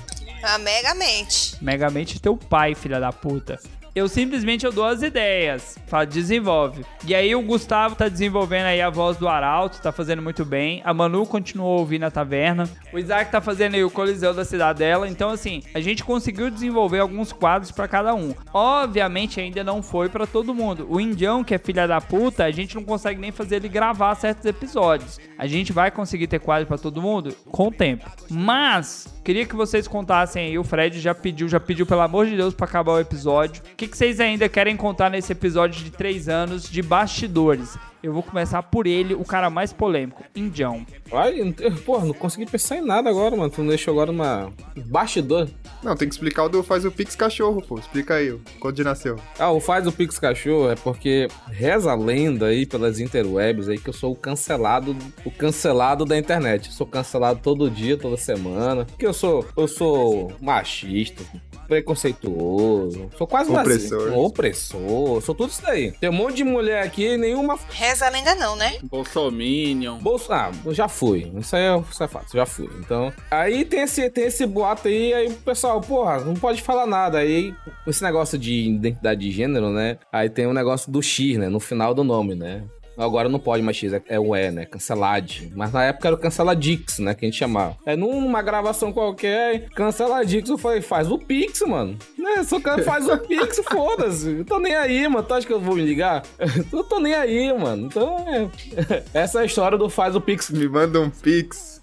A 0.42 0.58
Megamente. 0.58 1.56
Megamente 1.62 2.20
teu 2.20 2.34
pai, 2.36 2.74
filha 2.74 2.98
da 2.98 3.12
puta. 3.12 3.58
Eu 3.96 4.08
simplesmente 4.08 4.66
eu 4.66 4.70
dou 4.70 4.84
as 4.84 5.00
ideias. 5.00 5.78
Fala, 5.86 6.04
desenvolve. 6.04 6.84
E 7.06 7.14
aí 7.14 7.34
o 7.34 7.40
Gustavo 7.40 7.96
tá 7.96 8.10
desenvolvendo 8.10 8.66
aí 8.66 8.82
a 8.82 8.90
voz 8.90 9.16
do 9.16 9.26
Arauto, 9.26 9.80
tá 9.80 9.90
fazendo 9.90 10.20
muito 10.20 10.44
bem. 10.44 10.82
A 10.84 10.92
Manu 10.92 11.24
continuou 11.24 11.78
ouvindo 11.78 12.02
a 12.04 12.10
taverna. 12.10 12.68
O 12.92 12.98
Isaac 12.98 13.32
tá 13.32 13.40
fazendo 13.40 13.74
aí 13.74 13.82
o 13.82 13.90
Coliseu 13.90 14.34
da 14.34 14.44
Cidadela. 14.44 15.08
Então, 15.08 15.30
assim, 15.30 15.62
a 15.72 15.80
gente 15.80 16.04
conseguiu 16.04 16.50
desenvolver 16.50 16.98
alguns 16.98 17.32
quadros 17.32 17.70
pra 17.70 17.88
cada 17.88 18.14
um. 18.14 18.34
Obviamente 18.52 19.40
ainda 19.40 19.64
não 19.64 19.82
foi 19.82 20.10
pra 20.10 20.26
todo 20.26 20.52
mundo. 20.52 20.86
O 20.90 21.00
Indião, 21.00 21.42
que 21.42 21.54
é 21.54 21.58
filha 21.58 21.88
da 21.88 21.98
puta, 21.98 22.44
a 22.44 22.50
gente 22.50 22.74
não 22.74 22.84
consegue 22.84 23.18
nem 23.18 23.32
fazer 23.32 23.56
ele 23.56 23.68
gravar 23.70 24.14
certos 24.16 24.44
episódios. 24.44 25.18
A 25.38 25.46
gente 25.46 25.72
vai 25.72 25.90
conseguir 25.90 26.26
ter 26.26 26.38
quadro 26.38 26.66
pra 26.66 26.76
todo 26.76 27.00
mundo 27.00 27.34
com 27.50 27.68
o 27.68 27.72
tempo. 27.72 28.04
Mas, 28.28 29.15
queria 29.26 29.44
que 29.44 29.56
vocês 29.56 29.88
contassem 29.88 30.46
aí. 30.46 30.56
O 30.56 30.62
Fred 30.62 31.00
já 31.00 31.12
pediu, 31.12 31.48
já 31.48 31.58
pediu, 31.58 31.84
pelo 31.84 32.00
amor 32.00 32.26
de 32.26 32.36
Deus, 32.36 32.54
pra 32.54 32.64
acabar 32.64 32.92
o 32.92 33.00
episódio. 33.00 33.60
O 33.72 33.76
que, 33.76 33.88
que 33.88 33.98
vocês 33.98 34.20
ainda 34.20 34.48
querem 34.48 34.76
contar 34.76 35.10
nesse 35.10 35.32
episódio 35.32 35.82
de 35.82 35.90
3 35.90 36.28
anos 36.28 36.70
de 36.70 36.80
bastidores? 36.80 37.76
Eu 38.06 38.12
vou 38.12 38.22
começar 38.22 38.62
por 38.62 38.86
ele, 38.86 39.14
o 39.14 39.24
cara 39.24 39.50
mais 39.50 39.72
polêmico, 39.72 40.22
Indião. 40.32 40.86
Ai, 41.12 41.42
não 41.42 41.76
porra, 41.78 42.06
não 42.06 42.14
consegui 42.14 42.46
pensar 42.46 42.76
em 42.76 42.80
nada 42.80 43.10
agora, 43.10 43.34
mano. 43.34 43.50
Tu 43.50 43.60
me 43.62 43.68
deixou 43.68 43.92
agora 43.92 44.12
numa 44.12 44.52
bastidor. 44.86 45.48
Não, 45.82 45.96
tem 45.96 46.08
que 46.08 46.14
explicar 46.14 46.44
o 46.44 46.48
do 46.48 46.62
faz 46.62 46.84
o 46.84 46.90
Pix 46.92 47.16
cachorro, 47.16 47.60
pô. 47.62 47.76
Explica 47.76 48.14
aí, 48.14 48.32
ó. 48.32 48.36
quando 48.60 48.84
nasceu. 48.84 49.18
Ah, 49.36 49.50
o 49.50 49.58
faz 49.58 49.88
o 49.88 49.92
Pix 49.92 50.20
Cachorro 50.20 50.70
é 50.70 50.76
porque 50.76 51.26
reza 51.48 51.90
a 51.90 51.96
lenda 51.96 52.46
aí 52.46 52.64
pelas 52.64 53.00
interwebs 53.00 53.68
aí 53.68 53.78
que 53.78 53.88
eu 53.88 53.92
sou 53.92 54.12
o 54.12 54.16
cancelado, 54.16 54.96
o 55.24 55.30
cancelado 55.30 56.04
da 56.04 56.16
internet. 56.16 56.66
Eu 56.66 56.72
sou 56.72 56.86
cancelado 56.86 57.40
todo 57.42 57.68
dia, 57.68 57.96
toda 57.96 58.16
semana. 58.16 58.84
Porque 58.84 59.06
eu 59.06 59.12
sou, 59.12 59.44
eu 59.56 59.66
sou 59.66 60.32
machista, 60.40 61.24
preconceituoso, 61.66 63.10
sou 63.16 63.26
quase 63.26 63.50
Opressor. 63.50 64.08
Assim, 64.08 64.16
opressor, 64.16 65.20
sou 65.22 65.34
tudo 65.34 65.50
isso 65.50 65.62
daí. 65.62 65.92
Tem 65.92 66.08
um 66.08 66.12
monte 66.12 66.36
de 66.36 66.44
mulher 66.44 66.82
aqui 66.82 67.06
e 67.06 67.16
nenhuma 67.16 67.58
Reza 67.96 68.08
a 68.08 68.10
lenda 68.10 68.34
não, 68.34 68.54
né? 68.56 68.76
Bolsominion. 68.82 69.96
Bolso... 70.00 70.30
Ah, 70.30 70.50
já 70.70 70.86
fui. 70.86 71.32
Isso 71.38 71.56
aí 71.56 71.62
é, 71.62 71.78
isso 71.78 72.04
é 72.04 72.06
fato, 72.06 72.36
já 72.36 72.44
fui. 72.44 72.68
Então, 72.78 73.10
aí 73.30 73.64
tem 73.64 73.80
esse, 73.80 74.10
tem 74.10 74.24
esse 74.24 74.44
boato 74.44 74.86
aí, 74.86 75.14
aí 75.14 75.28
o 75.28 75.32
pessoal, 75.36 75.80
porra, 75.80 76.20
não 76.20 76.34
pode 76.34 76.60
falar 76.60 76.84
nada. 76.86 77.18
Aí, 77.18 77.54
esse 77.86 78.02
negócio 78.02 78.36
de 78.38 78.52
identidade 78.68 79.22
de 79.22 79.30
gênero, 79.30 79.70
né? 79.70 79.96
Aí 80.12 80.28
tem 80.28 80.46
o 80.46 80.52
negócio 80.52 80.92
do 80.92 81.02
X, 81.02 81.38
né? 81.38 81.48
No 81.48 81.58
final 81.58 81.94
do 81.94 82.04
nome, 82.04 82.34
né? 82.34 82.64
Agora 82.96 83.28
não 83.28 83.38
pode 83.38 83.62
mais 83.62 83.76
X, 83.76 83.92
é, 83.92 84.02
é 84.08 84.18
o 84.18 84.34
E, 84.34 84.50
né? 84.50 84.64
Cancelade. 84.64 85.52
Mas 85.54 85.72
na 85.72 85.84
época 85.84 86.08
era 86.08 86.16
o 86.16 86.18
Canceladix, 86.18 86.98
né? 86.98 87.14
Que 87.14 87.24
a 87.24 87.28
gente 87.28 87.38
chamava. 87.38 87.76
É 87.84 87.96
numa 87.96 88.42
gravação 88.42 88.92
qualquer, 88.92 89.68
Canceladix, 89.70 90.48
eu 90.48 90.58
falei, 90.58 90.80
faz 90.80 91.10
o 91.10 91.18
Pix, 91.18 91.60
mano. 91.62 91.96
Né? 92.18 92.42
Só 92.44 92.58
que 92.58 92.82
faz 92.82 93.08
o 93.08 93.18
Pix, 93.26 93.60
foda-se. 93.70 94.38
Eu 94.38 94.44
tô 94.44 94.58
nem 94.58 94.74
aí, 94.74 95.06
mano. 95.08 95.26
Tu 95.26 95.34
acha 95.34 95.46
que 95.46 95.52
eu 95.52 95.60
vou 95.60 95.76
me 95.76 95.82
ligar? 95.82 96.22
Eu 96.72 96.84
tô 96.84 96.98
nem 97.00 97.14
aí, 97.14 97.52
mano. 97.56 97.86
Então, 97.86 98.24
é... 98.28 99.02
essa 99.14 99.40
é 99.40 99.42
a 99.42 99.46
história 99.46 99.78
do 99.78 99.88
faz 99.88 100.14
o 100.14 100.20
Pix. 100.20 100.50
Me 100.50 100.68
manda 100.68 101.00
um 101.00 101.10
Pix. 101.10 101.80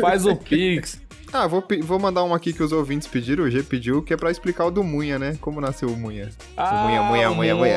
Faz 0.00 0.24
o 0.24 0.36
Pix. 0.36 1.00
Ah, 1.32 1.46
vou, 1.46 1.64
vou 1.82 1.98
mandar 1.98 2.24
um 2.24 2.34
aqui 2.34 2.52
que 2.52 2.62
os 2.62 2.72
ouvintes 2.72 3.08
pediram, 3.08 3.44
o 3.44 3.50
G 3.50 3.62
pediu, 3.62 4.02
que 4.02 4.12
é 4.12 4.16
pra 4.16 4.30
explicar 4.30 4.66
o 4.66 4.70
do 4.70 4.84
Munha, 4.84 5.18
né? 5.18 5.38
Como 5.40 5.60
nasceu 5.60 5.88
o 5.88 5.96
Munha. 5.96 6.30
Ah, 6.56 6.84
Munha, 6.84 7.02
Munha, 7.02 7.30
Munha, 7.30 7.54
Munha. 7.54 7.76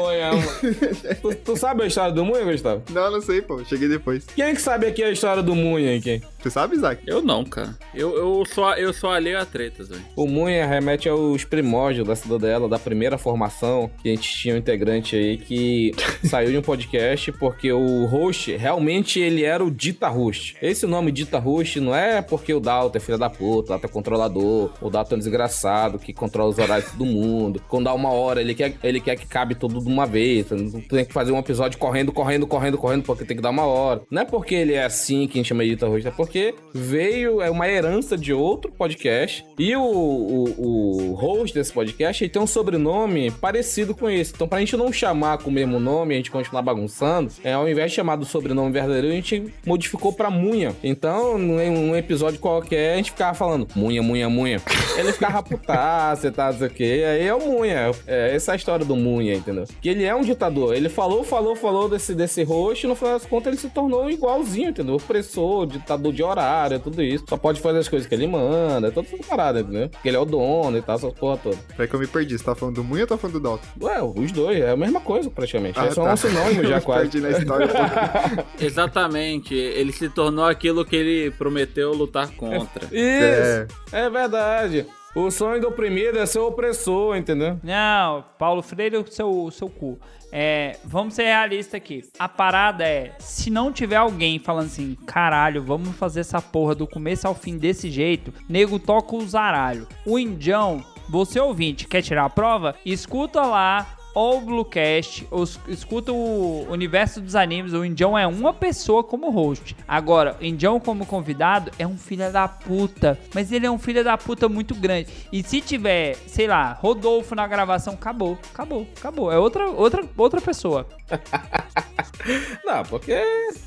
tu, 1.22 1.36
tu 1.36 1.56
sabe 1.56 1.84
a 1.84 1.88
história 1.88 2.12
do 2.12 2.26
Munha, 2.26 2.44
Gustavo? 2.44 2.84
Não, 2.92 3.10
não 3.10 3.22
sei, 3.22 3.42
pô. 3.42 3.64
Cheguei 3.64 3.88
depois. 3.88 4.26
Quem 4.36 4.46
é 4.46 4.54
que 4.54 4.62
sabe 4.62 4.88
aqui 4.88 5.02
a 5.02 5.10
história 5.10 5.42
do 5.42 5.56
Munha 5.56 5.98
aqui? 5.98 6.22
Você 6.46 6.52
sabe, 6.52 6.76
Isaac? 6.76 7.02
Eu 7.08 7.24
não, 7.24 7.44
cara. 7.44 7.76
Eu, 7.92 8.16
eu, 8.16 8.46
sou, 8.46 8.72
eu 8.76 8.94
sou 8.94 9.10
alheio 9.10 9.40
a 9.40 9.46
tretas, 9.46 9.90
velho. 9.90 10.04
O 10.16 10.28
Munha 10.28 10.68
remete 10.68 11.10
aos 11.10 11.44
primórdios 11.44 12.08
da 12.08 12.16
cidadela, 12.16 12.70
da 12.70 12.78
primeira 12.78 13.18
formação, 13.18 13.90
que 14.04 14.10
a 14.10 14.12
gente 14.12 14.32
tinha 14.32 14.54
um 14.54 14.58
integrante 14.60 15.16
aí 15.16 15.38
que 15.38 15.92
saiu 16.30 16.52
de 16.52 16.58
um 16.60 16.62
podcast 16.62 17.32
porque 17.32 17.72
o 17.72 18.06
host, 18.06 18.56
realmente 18.58 19.20
ele 19.20 19.44
era 19.44 19.66
o 19.66 19.72
Dita 19.72 20.08
Host. 20.08 20.56
Esse 20.62 20.86
nome 20.86 21.12
Dita 21.12 21.40
Host 21.40 21.80
não 21.80 21.96
é 21.96 22.22
porque 22.22 22.54
o 22.54 22.60
Dalton 22.60 22.96
é 22.96 23.02
filho 23.02 23.18
da 23.18 23.28
puta, 23.28 23.66
o 23.66 23.70
Dalton 23.70 23.88
é 23.88 23.90
controlador, 23.90 24.72
o 24.80 24.90
Dalton 24.92 25.16
é 25.16 25.18
um 25.18 25.20
desgraçado 25.20 25.98
que 25.98 26.14
controla 26.14 26.52
os 26.52 26.60
horários 26.60 26.92
do 26.92 27.06
mundo. 27.06 27.60
Quando 27.68 27.86
dá 27.86 27.94
uma 27.96 28.12
hora, 28.12 28.40
ele 28.40 28.54
quer, 28.54 28.76
ele 28.84 29.00
quer 29.00 29.16
que 29.16 29.26
cabe 29.26 29.56
tudo 29.56 29.80
de 29.80 29.88
uma 29.88 30.06
vez. 30.06 30.52
Não 30.52 30.80
tem 30.80 31.06
que 31.06 31.14
fazer 31.14 31.32
um 31.32 31.40
episódio 31.40 31.80
correndo, 31.80 32.14
correndo, 32.14 32.46
correndo, 32.46 32.78
correndo, 32.78 33.02
porque 33.02 33.26
tem 33.26 33.36
que 33.36 33.42
dar 33.42 33.50
uma 33.50 33.66
hora. 33.66 34.04
Não 34.12 34.22
é 34.22 34.26
porque 34.26 34.54
ele 34.54 34.74
é 34.74 34.86
assim 34.86 35.26
que 35.26 35.40
a 35.40 35.42
gente 35.42 35.48
chama 35.48 35.64
de 35.64 35.72
Dita 35.72 35.88
Host, 35.88 36.08
é 36.08 36.12
porque 36.12 36.35
veio, 36.74 37.42
é 37.42 37.50
uma 37.50 37.68
herança 37.68 38.18
de 38.18 38.34
outro 38.34 38.72
podcast. 38.72 39.46
E 39.58 39.76
o, 39.76 39.82
o, 39.82 41.12
o 41.12 41.14
host 41.14 41.54
desse 41.54 41.72
podcast 41.72 42.24
ele 42.24 42.32
tem 42.32 42.42
um 42.42 42.48
sobrenome 42.48 43.32
parecido 43.32 43.96
com 43.96 44.10
esse. 44.10 44.34
Então, 44.34 44.48
pra 44.48 44.60
gente 44.60 44.76
não 44.76 44.92
chamar 44.92 45.38
com 45.38 45.50
o 45.50 45.54
mesmo 45.54 45.80
nome, 45.80 46.14
a 46.14 46.18
gente 46.18 46.32
continuar 46.32 46.62
bagunçando, 46.62 47.32
é, 47.44 47.54
ao 47.54 47.68
invés 47.68 47.92
de 47.92 47.96
chamar 47.96 48.18
do 48.18 48.26
sobrenome 48.26 48.72
verdadeiro, 48.72 49.08
a 49.08 49.12
gente 49.12 49.54
modificou 49.66 50.12
pra 50.12 50.30
Munha. 50.30 50.76
Então, 50.84 51.38
num, 51.38 51.96
episódio 51.96 52.40
qualquer, 52.40 52.94
a 52.94 52.98
gente 52.98 53.12
ficava 53.12 53.34
falando 53.34 53.68
Munha, 53.76 54.02
Munha, 54.04 54.30
Munha. 54.30 54.62
Ele 54.98 55.14
ficava 55.14 55.42
putaço 55.42 56.28
e 56.28 56.32
tal, 56.32 56.52
não 56.52 56.60
sei 56.60 56.68
o 56.68 56.72
quê. 56.72 57.04
Aí 57.08 57.28
é 57.28 57.34
o 57.34 57.40
Munha. 57.40 57.92
É, 58.08 58.36
essa 58.36 58.52
é 58.52 58.54
a 58.54 58.56
história 58.56 58.86
do 58.86 58.96
Munha, 58.96 59.36
entendeu? 59.36 59.66
Que 59.82 59.90
ele 59.90 60.04
é 60.04 60.16
um 60.16 60.22
ditador. 60.22 60.76
Ele 60.76 60.90
falou, 60.90 61.24
falou, 61.24 61.56
falou 61.56 61.88
desse, 61.88 62.14
desse 62.14 62.44
host 62.44 62.86
e 62.86 62.90
no 62.90 62.96
final 62.96 63.14
das 63.14 63.26
contas 63.26 63.48
ele 63.48 63.58
se 63.58 63.70
tornou 63.70 64.10
igualzinho, 64.10 64.70
entendeu? 64.70 64.96
Opressor, 64.96 65.66
ditador 65.66 66.12
de 66.12 66.25
horário, 66.26 66.80
tudo 66.80 67.02
isso. 67.02 67.26
Só 67.28 67.38
pode 67.38 67.62
fazer 67.62 67.80
as 67.80 67.88
coisas 67.88 68.08
que 68.08 68.16
ele 68.16 68.28
manda, 68.28 68.92
toda 68.92 69.08
essa 69.08 69.24
parada, 69.24 69.60
entendeu? 69.62 69.90
Porque 69.90 70.08
ele 70.08 70.18
é 70.18 70.20
o 70.20 70.26
dono 70.26 70.78
e 70.78 70.82
tal, 70.82 70.96
essas 70.96 71.14
porra 71.14 71.38
toda. 71.38 71.58
Peraí 71.70 71.88
que 71.88 71.96
eu 71.96 72.00
me 72.00 72.08
perdi. 72.08 72.38
Você 72.38 72.44
tá 72.44 72.56
falando 72.56 72.76
do 72.76 72.84
Munha 72.84 73.04
ou 73.04 73.08
tá 73.08 73.18
falando 73.18 73.40
do 73.40 73.40
Dalton? 73.40 73.66
Ué, 73.82 74.02
os 74.02 74.32
dois, 74.32 74.60
é 74.60 74.72
a 74.72 74.78
mesma 74.78 75.00
coisa 75.00 75.30
praticamente. 75.30 75.80
Ah, 75.80 75.86
é 75.86 75.92
só 75.92 76.04
tá. 76.04 76.14
um 76.14 76.18
sinônimo 76.18 76.64
já 76.68 76.82
quase. 76.82 77.10
perdi 77.10 77.22
na 77.22 77.38
história. 77.38 77.70
Exatamente. 78.60 79.54
Ele 79.54 79.92
se 79.92 80.10
tornou 80.10 80.46
aquilo 80.46 80.86
que 80.86 80.96
ele 80.96 81.32
prometeu 81.32 81.94
lutar 81.94 82.30
contra. 82.32 82.86
Isso, 82.86 83.68
é. 83.92 84.10
verdade. 84.10 84.86
O 85.16 85.32
sonho 85.32 85.62
do 85.62 85.70
oprimido 85.70 86.20
é 86.20 86.26
ser 86.26 86.40
opressor, 86.40 87.16
entendeu? 87.16 87.58
Não, 87.64 88.26
Paulo 88.38 88.62
Freire, 88.62 89.02
seu, 89.10 89.50
seu 89.50 89.70
cu. 89.70 89.98
É, 90.30 90.78
vamos 90.84 91.14
ser 91.14 91.24
realistas 91.24 91.76
aqui. 91.76 92.04
A 92.20 92.28
parada 92.28 92.84
é, 92.84 93.14
se 93.18 93.50
não 93.50 93.72
tiver 93.72 93.96
alguém 93.96 94.40
falando 94.40 94.66
assim, 94.66 94.98
caralho, 95.08 95.64
vamos 95.64 95.96
fazer 95.96 96.20
essa 96.20 96.42
porra 96.42 96.76
do 96.76 96.86
começo 96.86 97.26
ao 97.26 97.34
fim 97.34 97.58
desse 97.58 97.90
jeito, 97.90 98.34
nego 98.50 98.78
toca 98.78 99.16
o 99.16 99.26
zaralho. 99.26 99.88
O 100.06 100.20
Indião, 100.20 100.84
você 101.08 101.40
ouvinte, 101.40 101.88
quer 101.88 102.02
tirar 102.02 102.26
a 102.26 102.30
prova? 102.30 102.76
Escuta 102.86 103.42
lá 103.42 103.95
ou 104.16 104.38
o 104.38 104.42
Bluecast, 104.42 105.28
ou 105.30 105.44
es- 105.44 105.60
escuta 105.68 106.12
o 106.12 106.66
Universo 106.70 107.22
dos 107.22 107.36
Animes, 107.36 107.74
o 107.74 107.86
Indião 107.86 108.18
é 108.18 108.26
uma 108.26 108.54
pessoa 108.54 109.04
como 109.04 109.30
host. 109.30 109.76
Agora, 109.88 110.36
o 110.42 110.44
Indião 110.44 110.80
como 110.80 111.06
convidado 111.06 111.70
é 111.78 111.86
um 111.86 111.98
filho 111.98 112.32
da 112.32 112.48
puta, 112.48 113.20
mas 113.34 113.52
ele 113.52 113.66
é 113.68 113.72
um 113.72 113.78
filho 113.78 114.04
da 114.04 114.18
puta 114.18 114.48
muito 114.50 114.74
grande. 114.74 115.10
E 115.32 115.44
se 115.44 115.60
tiver, 115.62 116.16
sei 116.28 116.48
lá, 116.48 116.72
Rodolfo 116.74 117.36
na 117.36 117.46
gravação, 117.46 117.94
acabou, 117.94 118.38
acabou, 118.54 118.88
acabou. 118.98 119.32
É 119.32 119.38
outra, 119.38 119.68
outra, 119.70 120.04
outra 120.18 120.40
pessoa. 120.42 120.88
Não, 122.66 122.82
porque 122.84 123.14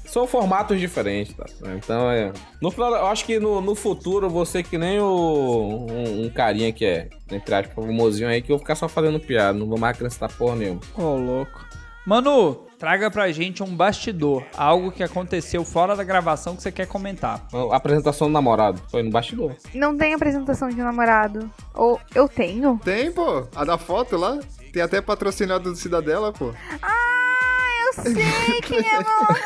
são 0.05 0.27
formatos 0.27 0.81
diferentes, 0.81 1.33
tá? 1.35 1.45
Então 1.77 2.11
é. 2.11 2.33
No 2.61 2.71
final, 2.71 2.91
eu 2.93 3.07
acho 3.07 3.25
que 3.25 3.39
no, 3.39 3.61
no 3.61 3.75
futuro 3.75 4.29
você 4.29 4.63
que 4.63 4.77
nem 4.77 4.99
o. 5.01 5.87
Um, 5.89 6.25
um 6.25 6.31
carinha 6.31 6.73
que 6.73 6.85
é, 6.85 7.09
entre 7.31 7.55
aspas, 7.55 7.75
famosinho 7.87 8.29
aí, 8.29 8.43
que 8.43 8.51
eu 8.51 8.57
vou 8.57 8.59
ficar 8.59 8.75
só 8.75 8.89
fazendo 8.89 9.21
piada, 9.21 9.57
não 9.57 9.67
vou 9.69 9.79
mais 9.79 9.95
acrescentar 9.97 10.31
porra 10.39 10.57
nenhuma. 10.57 10.81
Ô, 10.97 11.17
louco. 11.17 11.67
Manu, 12.07 12.55
traga 12.79 13.11
pra 13.11 13.31
gente 13.31 13.63
um 13.63 13.75
bastidor, 13.77 14.43
algo 14.57 14.91
que 14.91 15.03
aconteceu 15.03 15.63
fora 15.63 15.95
da 15.95 16.03
gravação 16.03 16.57
que 16.57 16.63
você 16.63 16.73
quer 16.73 16.87
comentar. 16.87 17.47
A 17.71 17.77
apresentação 17.77 18.29
do 18.29 18.33
namorado 18.33 18.81
foi 18.91 19.03
no 19.03 19.11
bastidor. 19.11 19.55
Não 19.75 19.95
tem 19.95 20.15
apresentação 20.15 20.71
de 20.71 20.77
namorado. 20.77 21.51
Ou 21.75 22.01
eu 22.15 22.27
tenho? 22.27 22.81
Tem, 22.83 23.13
pô. 23.13 23.47
A 23.55 23.65
da 23.65 23.77
foto 23.77 24.17
lá. 24.17 24.39
Tem 24.73 24.81
até 24.83 25.03
patrocinado 25.03 25.71
do 25.71 25.77
Cidadela, 25.77 26.33
pô. 26.33 26.53
Ah, 26.81 27.28
sei 28.03 28.61
quem 28.63 28.79
é 28.79 28.93
meu 28.93 29.03
namorado. 29.03 29.39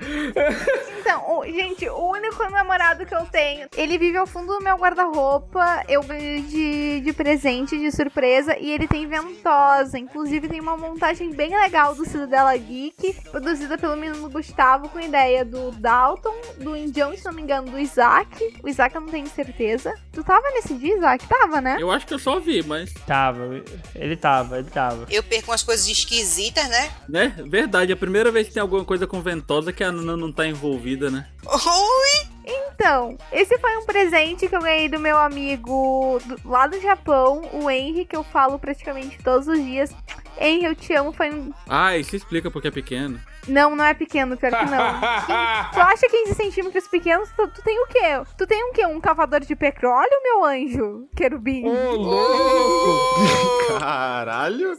Então, 1.00 1.38
o- 1.38 1.44
gente, 1.44 1.88
o 1.88 2.10
único 2.10 2.42
namorado 2.50 3.04
que 3.06 3.14
eu 3.14 3.24
tenho, 3.26 3.68
ele 3.76 3.98
vive 3.98 4.16
ao 4.16 4.26
fundo 4.26 4.54
do 4.58 4.62
meu 4.64 4.76
guarda-roupa. 4.76 5.82
Eu 5.88 6.02
ganhei 6.02 6.42
de, 6.42 7.00
de 7.00 7.12
presente, 7.12 7.76
de 7.78 7.90
surpresa, 7.90 8.56
e 8.58 8.70
ele 8.70 8.86
tem 8.86 9.06
ventosa. 9.06 9.98
Inclusive, 9.98 10.48
tem 10.48 10.60
uma 10.60 10.76
montagem 10.76 11.30
bem 11.30 11.50
legal 11.58 11.94
do 11.94 12.04
Cidadela 12.04 12.56
Geek, 12.56 13.14
produzida 13.30 13.76
pelo 13.78 13.96
menino 13.96 14.28
Gustavo, 14.30 14.88
com 14.88 15.00
ideia 15.00 15.44
do 15.44 15.70
Dalton, 15.72 16.34
do 16.58 16.76
Indião, 16.76 17.16
se 17.16 17.24
não 17.24 17.32
me 17.32 17.42
engano, 17.42 17.70
do 17.70 17.78
Isaac. 17.78 18.54
O 18.62 18.68
Isaac 18.68 18.94
eu 18.94 19.00
não 19.00 19.08
tenho 19.08 19.26
certeza. 19.28 19.94
Tu 20.12 20.22
tava 20.22 20.48
nesse 20.50 20.74
dia, 20.74 20.96
Isaac? 20.96 21.26
Tava, 21.26 21.60
né? 21.60 21.76
Eu 21.80 21.90
acho 21.90 22.06
que 22.06 22.14
eu 22.14 22.18
só 22.18 22.38
vi, 22.38 22.62
mas. 22.62 22.92
Tava, 23.06 23.62
ele 23.94 24.16
tava, 24.16 24.58
ele 24.58 24.70
tava. 24.70 25.06
Eu 25.10 25.22
perco 25.22 25.50
umas 25.50 25.62
coisas 25.62 25.88
esquisitas, 25.92 26.68
né? 26.68 26.90
Né? 27.08 27.34
Verdade, 27.46 27.92
é 27.92 27.94
a 27.94 27.96
primeira 27.98 28.30
vez 28.30 28.48
que 28.48 28.54
tem 28.54 28.60
alguma 28.60 28.84
coisa 28.84 29.06
com 29.06 29.20
ventosa 29.20 29.72
que 29.72 29.82
a 29.84 29.90
Nana 29.92 30.16
não 30.16 30.32
tá 30.32 30.46
envolvida, 30.46 31.10
né? 31.10 31.26
Ui! 31.46 32.30
Então, 32.72 33.16
esse 33.30 33.58
foi 33.58 33.76
um 33.76 33.84
presente 33.86 34.48
que 34.48 34.56
eu 34.56 34.60
ganhei 34.62 34.88
do 34.88 34.98
meu 34.98 35.18
amigo 35.18 36.18
do- 36.24 36.48
lá 36.48 36.66
do 36.66 36.80
Japão, 36.80 37.42
o 37.52 37.70
Henry, 37.70 38.04
que 38.04 38.16
eu 38.16 38.24
falo 38.24 38.58
praticamente 38.58 39.18
todos 39.22 39.46
os 39.46 39.58
dias. 39.58 39.90
Henry, 40.38 40.64
eu 40.64 40.74
te 40.74 40.92
amo. 40.94 41.12
Foi 41.12 41.30
um. 41.30 41.52
Ah, 41.68 41.96
isso 41.96 42.16
explica 42.16 42.50
porque 42.50 42.68
é 42.68 42.70
pequeno. 42.70 43.20
Não, 43.50 43.74
não 43.76 43.84
é 43.84 43.94
pequeno, 43.94 44.36
pior 44.36 44.50
que 44.52 44.64
não. 44.66 44.80
Tu 45.72 45.80
acha 45.80 46.08
15 46.08 46.34
centímetros 46.34 46.86
pequenos? 46.88 47.28
Tu, 47.36 47.48
tu 47.48 47.62
tem 47.62 47.78
o 47.82 47.86
quê? 47.86 48.22
Tu 48.36 48.46
tem 48.46 48.62
o 48.64 48.72
quê? 48.72 48.86
Um 48.86 49.00
cavador 49.00 49.40
de 49.40 49.54
petróleo, 49.56 50.10
meu 50.22 50.44
anjo? 50.44 51.08
Querubim? 51.16 51.64
Caralho. 53.78 54.78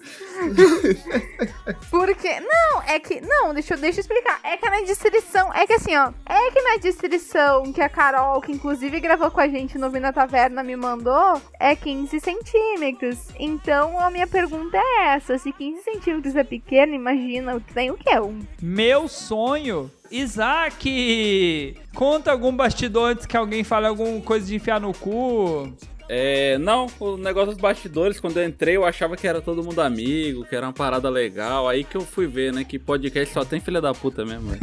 Porque. 1.89 2.39
Não, 2.39 2.81
é 2.87 2.99
que. 2.99 3.21
Não, 3.21 3.53
deixa, 3.53 3.73
eu- 3.73 3.77
deixa 3.79 3.99
eu 3.99 4.01
explicar. 4.01 4.39
É 4.43 4.57
que 4.57 4.69
na 4.69 4.81
descrição. 4.81 5.51
É 5.53 5.65
que 5.65 5.73
assim, 5.73 5.95
ó. 5.95 6.11
É 6.27 6.51
que 6.51 6.61
na 6.61 6.77
descrição 6.77 7.71
que 7.73 7.81
a 7.81 7.89
Carol, 7.89 8.41
que 8.41 8.51
inclusive 8.51 8.99
gravou 8.99 9.31
com 9.31 9.39
a 9.39 9.47
gente 9.47 9.77
no 9.77 9.89
Vina 9.89 10.13
Taverna, 10.13 10.63
me 10.63 10.75
mandou, 10.75 11.41
é 11.59 11.75
15 11.75 12.19
centímetros. 12.19 13.17
Então 13.39 13.99
a 13.99 14.09
minha 14.09 14.27
pergunta 14.27 14.77
é 14.77 15.15
essa: 15.15 15.37
se 15.37 15.51
15 15.51 15.83
centímetros 15.83 16.35
é 16.35 16.43
pequeno, 16.43 16.93
imagina, 16.93 17.59
tu 17.59 17.73
tem 17.73 17.91
o 17.91 17.97
quê? 17.97 18.19
Um. 18.19 18.39
Meu 18.61 19.07
sonho. 19.07 19.89
Isaac! 20.11 21.75
Conta 21.95 22.31
algum 22.31 22.55
bastidor 22.55 23.11
antes 23.11 23.25
que 23.25 23.35
alguém 23.35 23.63
fale 23.63 23.87
alguma 23.87 24.21
coisa 24.21 24.45
de 24.45 24.55
enfiar 24.55 24.79
no 24.79 24.93
cu. 24.93 25.73
É, 26.13 26.57
não, 26.57 26.87
o 26.99 27.15
negócio 27.15 27.51
dos 27.51 27.57
bastidores, 27.61 28.19
quando 28.19 28.35
eu 28.37 28.45
entrei, 28.45 28.75
eu 28.75 28.83
achava 28.83 29.15
que 29.15 29.25
era 29.25 29.41
todo 29.41 29.63
mundo 29.63 29.79
amigo, 29.79 30.43
que 30.43 30.53
era 30.53 30.65
uma 30.67 30.73
parada 30.73 31.09
legal. 31.09 31.69
Aí 31.69 31.85
que 31.85 31.95
eu 31.95 32.01
fui 32.01 32.27
ver, 32.27 32.51
né, 32.51 32.65
que 32.65 32.77
podcast 32.77 33.33
só 33.33 33.45
tem 33.45 33.61
filha 33.61 33.79
da 33.79 33.93
puta 33.93 34.25
mesmo. 34.25 34.49
velho. 34.49 34.59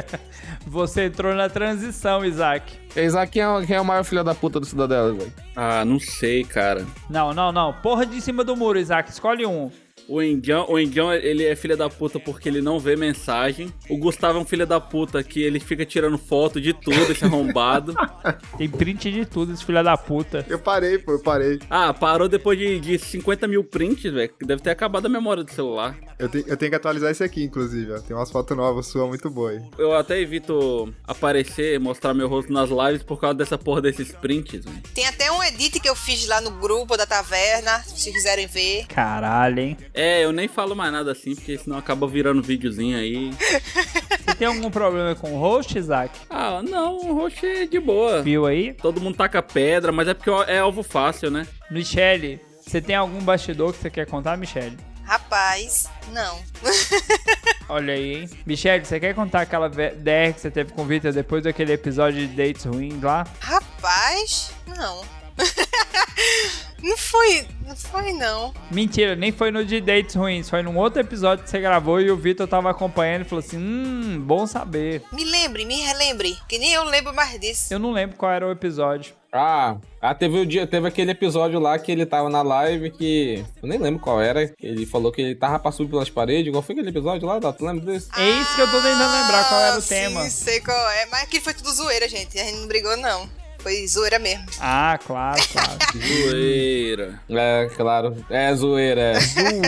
Você 0.66 1.06
entrou 1.06 1.34
na 1.34 1.48
transição, 1.48 2.22
Isaac. 2.22 2.70
Isaac, 2.94 3.32
quem 3.32 3.40
é, 3.42 3.66
quem 3.66 3.76
é 3.76 3.80
o 3.80 3.84
maior 3.84 4.04
filho 4.04 4.22
da 4.22 4.34
puta 4.34 4.60
do 4.60 4.66
Cidadela, 4.66 5.14
velho? 5.14 5.32
ah, 5.56 5.86
não 5.86 5.98
sei, 5.98 6.44
cara. 6.44 6.84
Não, 7.08 7.32
não, 7.32 7.50
não. 7.50 7.72
Porra 7.72 8.04
de 8.04 8.20
cima 8.20 8.44
do 8.44 8.54
muro, 8.54 8.78
Isaac. 8.78 9.10
Escolhe 9.10 9.46
um. 9.46 9.70
O 10.08 10.22
Indião, 10.22 10.66
o 10.68 10.78
Indião, 10.78 11.12
ele 11.12 11.44
é 11.44 11.56
filha 11.56 11.76
da 11.76 11.88
puta 11.88 12.20
porque 12.20 12.48
ele 12.48 12.60
não 12.60 12.78
vê 12.78 12.94
mensagem. 12.96 13.72
O 13.88 13.96
Gustavo 13.96 14.38
é 14.38 14.42
um 14.42 14.44
filho 14.44 14.66
da 14.66 14.80
puta 14.80 15.22
que 15.22 15.42
ele 15.42 15.58
fica 15.58 15.84
tirando 15.86 16.18
foto 16.18 16.60
de 16.60 16.72
tudo, 16.72 17.10
esse 17.10 17.24
arrombado. 17.24 17.94
Tem 18.58 18.68
print 18.68 19.10
de 19.10 19.24
tudo, 19.24 19.52
esse 19.52 19.64
filho 19.64 19.82
da 19.82 19.96
puta. 19.96 20.44
Eu 20.48 20.58
parei, 20.58 20.98
pô, 20.98 21.12
eu 21.12 21.22
parei. 21.22 21.58
Ah, 21.70 21.92
parou 21.94 22.28
depois 22.28 22.58
de, 22.58 22.78
de 22.78 22.98
50 22.98 23.46
mil 23.46 23.64
prints, 23.64 24.12
velho. 24.12 24.30
Deve 24.42 24.62
ter 24.62 24.70
acabado 24.70 25.06
a 25.06 25.08
memória 25.08 25.42
do 25.42 25.50
celular. 25.50 25.96
Eu, 26.18 26.28
te- 26.28 26.44
eu 26.46 26.56
tenho 26.56 26.70
que 26.70 26.76
atualizar 26.76 27.10
esse 27.10 27.24
aqui, 27.24 27.42
inclusive, 27.44 27.92
ó. 27.92 27.98
Tem 28.00 28.16
umas 28.16 28.30
fotos 28.30 28.56
novas 28.56 28.86
sua 28.86 29.06
muito 29.06 29.28
boas. 29.28 29.56
aí. 29.62 29.68
Eu 29.78 29.94
até 29.94 30.20
evito 30.20 30.92
aparecer, 31.06 31.78
mostrar 31.80 32.14
meu 32.14 32.28
rosto 32.28 32.52
nas 32.52 32.70
lives 32.70 33.02
por 33.02 33.20
causa 33.20 33.34
dessa 33.36 33.58
porra 33.58 33.80
desses 33.82 34.12
prints, 34.12 34.64
velho. 34.64 34.82
Tem 34.94 35.06
até 35.06 35.30
um 35.32 35.42
edit 35.42 35.80
que 35.80 35.88
eu 35.88 35.96
fiz 35.96 36.26
lá 36.28 36.40
no 36.40 36.50
grupo 36.52 36.96
da 36.96 37.06
taverna, 37.06 37.80
se 37.84 38.12
quiserem 38.12 38.46
ver. 38.46 38.86
Caralho, 38.86 39.58
hein? 39.60 39.76
É, 39.92 40.24
eu 40.24 40.32
nem 40.32 40.46
falo 40.48 40.74
mais 40.76 40.92
nada 40.92 41.12
assim, 41.12 41.34
porque 41.34 41.58
senão 41.58 41.76
acaba 41.78 42.06
virando 42.06 42.42
videozinho 42.42 42.96
aí. 42.98 43.30
Você 43.32 44.34
tem 44.36 44.46
algum 44.46 44.70
problema 44.70 45.14
com 45.14 45.34
o 45.34 45.38
host, 45.38 45.76
Isaac? 45.78 46.18
Ah, 46.30 46.62
não, 46.62 46.96
o 46.98 47.14
roxo 47.14 47.44
é 47.44 47.66
de 47.66 47.80
boa. 47.80 48.22
Viu 48.22 48.46
aí? 48.46 48.72
Todo 48.74 49.00
mundo 49.00 49.16
taca 49.16 49.42
pedra, 49.42 49.90
mas 49.92 50.08
é 50.08 50.14
porque 50.14 50.30
é 50.50 50.58
alvo 50.60 50.82
fácil, 50.82 51.30
né? 51.30 51.46
Michele, 51.70 52.40
você 52.60 52.80
tem 52.80 52.94
algum 52.96 53.20
bastidor 53.20 53.72
que 53.72 53.78
você 53.80 53.90
quer 53.90 54.06
contar, 54.06 54.36
Michele? 54.36 54.76
Rapaz, 55.04 55.88
não. 56.08 56.40
Olha 57.68 57.94
aí, 57.94 58.22
hein? 58.22 58.30
Michele, 58.46 58.84
você 58.84 58.98
quer 58.98 59.14
contar 59.14 59.42
aquela 59.42 59.68
DR 59.68 60.32
que 60.34 60.40
você 60.40 60.50
teve 60.50 60.72
com 60.72 60.82
o 60.82 60.86
Victor 60.86 61.12
depois 61.12 61.44
daquele 61.44 61.72
episódio 61.72 62.26
de 62.26 62.34
dates 62.34 62.64
ruins 62.64 63.02
lá? 63.02 63.26
Rapaz, 63.40 64.50
não. 64.66 65.02
não 66.82 66.96
foi, 66.96 67.46
não 67.66 67.74
foi 67.76 68.12
não. 68.12 68.52
Mentira, 68.70 69.16
nem 69.16 69.32
foi 69.32 69.50
no 69.50 69.64
de 69.64 69.80
dates 69.80 70.14
ruins, 70.14 70.50
foi 70.50 70.62
num 70.62 70.76
outro 70.76 71.00
episódio 71.00 71.44
que 71.44 71.50
você 71.50 71.60
gravou 71.60 72.00
e 72.00 72.10
o 72.10 72.16
Victor 72.16 72.46
tava 72.46 72.70
acompanhando 72.70 73.22
e 73.22 73.28
falou 73.28 73.44
assim: 73.44 73.56
hum, 73.58 74.20
bom 74.20 74.46
saber. 74.46 75.02
Me 75.12 75.24
lembre, 75.24 75.64
me 75.64 75.76
relembre, 75.80 76.36
que 76.48 76.58
nem 76.58 76.72
eu 76.72 76.84
lembro 76.84 77.14
mais 77.14 77.38
disso. 77.40 77.72
Eu 77.72 77.78
não 77.78 77.92
lembro 77.92 78.16
qual 78.16 78.30
era 78.32 78.46
o 78.46 78.50
episódio. 78.50 79.14
Ah, 79.36 79.78
ah, 80.00 80.14
teve 80.14 80.38
o 80.38 80.46
dia, 80.46 80.64
teve 80.64 80.86
aquele 80.86 81.10
episódio 81.10 81.58
lá 81.58 81.76
que 81.76 81.90
ele 81.90 82.06
tava 82.06 82.30
na 82.30 82.40
live 82.42 82.88
que. 82.90 83.44
Eu 83.60 83.68
nem 83.68 83.78
lembro 83.80 84.00
qual 84.00 84.20
era. 84.22 84.54
Ele 84.60 84.86
falou 84.86 85.10
que 85.10 85.20
ele 85.20 85.34
tava 85.34 85.58
passando 85.58 85.88
pelas 85.88 86.08
paredes. 86.08 86.52
Qual 86.52 86.62
foi 86.62 86.74
aquele 86.74 86.90
episódio 86.90 87.26
lá, 87.26 87.40
Dato? 87.40 87.58
Tu 87.58 87.64
lembra 87.64 87.84
desse? 87.84 88.08
É 88.16 88.30
isso 88.30 88.54
que 88.54 88.60
eu 88.60 88.70
tô 88.70 88.76
tentando 88.76 89.12
lembrar 89.12 89.48
qual 89.48 89.60
era 89.60 89.74
o 89.74 89.78
Ah, 89.80 89.82
tema. 89.82 90.22
Sim, 90.22 90.30
sei 90.30 90.60
qual 90.60 90.88
é. 90.90 91.06
Mas 91.06 91.24
aquilo 91.24 91.42
foi 91.42 91.52
tudo 91.52 91.72
zoeira, 91.72 92.08
gente. 92.08 92.38
A 92.38 92.44
gente 92.44 92.58
não 92.58 92.68
brigou, 92.68 92.96
não. 92.96 93.28
Foi 93.64 93.88
zoeira 93.88 94.18
mesmo. 94.18 94.44
Ah, 94.60 94.98
claro, 95.06 95.40
claro. 95.50 95.70
Zoeira. 96.28 97.18
É, 97.30 97.70
claro. 97.74 98.24
É 98.28 98.54
zoeira. 98.54 99.00
é. 99.00 99.20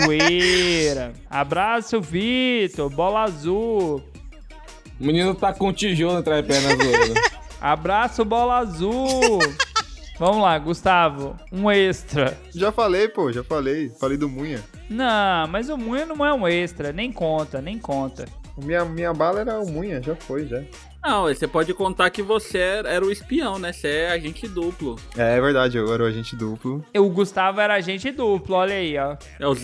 Zoeira. 0.05 1.13
Abraço, 1.31 1.99
Vitor. 1.99 2.91
Bola 2.91 3.23
azul. 3.23 4.03
O 5.01 5.05
menino 5.05 5.35
tá 5.35 5.55
com 5.55 5.73
tijolo 5.73 6.19
atrás 6.19 6.47
da 6.47 6.53
perna 6.53 6.77
zoeira. 6.77 7.21
Abraço, 7.59 8.23
bola 8.23 8.59
azul. 8.59 9.39
Vamos 10.19 10.43
lá, 10.43 10.59
Gustavo. 10.59 11.35
Um 11.51 11.71
extra. 11.71 12.37
Já 12.55 12.71
falei, 12.71 13.09
pô, 13.09 13.33
já 13.33 13.43
falei. 13.43 13.89
Falei 13.99 14.19
do 14.19 14.29
Munha. 14.29 14.63
Não, 14.91 15.49
mas 15.49 15.71
o 15.71 15.79
Munha 15.79 16.05
não 16.05 16.25
é 16.25 16.35
um 16.35 16.47
extra. 16.47 16.93
Nem 16.93 17.11
conta, 17.11 17.63
nem 17.63 17.79
conta. 17.79 18.27
Minha, 18.59 18.85
minha 18.85 19.15
bala 19.15 19.41
era 19.41 19.59
o 19.59 19.67
Munha, 19.71 20.03
já 20.03 20.15
foi, 20.15 20.47
já. 20.47 20.63
Não, 21.07 21.23
você 21.23 21.47
pode 21.47 21.73
contar 21.73 22.11
que 22.11 22.21
você 22.21 22.59
era, 22.85 23.05
o 23.07 23.13
espião, 23.13 23.61
né? 23.61 23.73
Você 23.73 23.87
é 23.87 24.11
agente 24.11 24.49
duplo. 24.49 24.97
É, 25.17 25.37
é 25.37 25.41
verdade, 25.41 25.79
eu 25.79 25.93
era 25.95 26.03
o 26.03 26.07
agente 26.07 26.35
duplo. 26.35 26.85
O 26.97 27.09
Gustavo 27.09 27.61
era 27.61 27.75
agente 27.75 28.11
duplo, 28.11 28.57
olha 28.57 28.75
aí, 28.75 28.99
ó. 28.99 29.17
É 29.39 29.47
o 29.47 29.55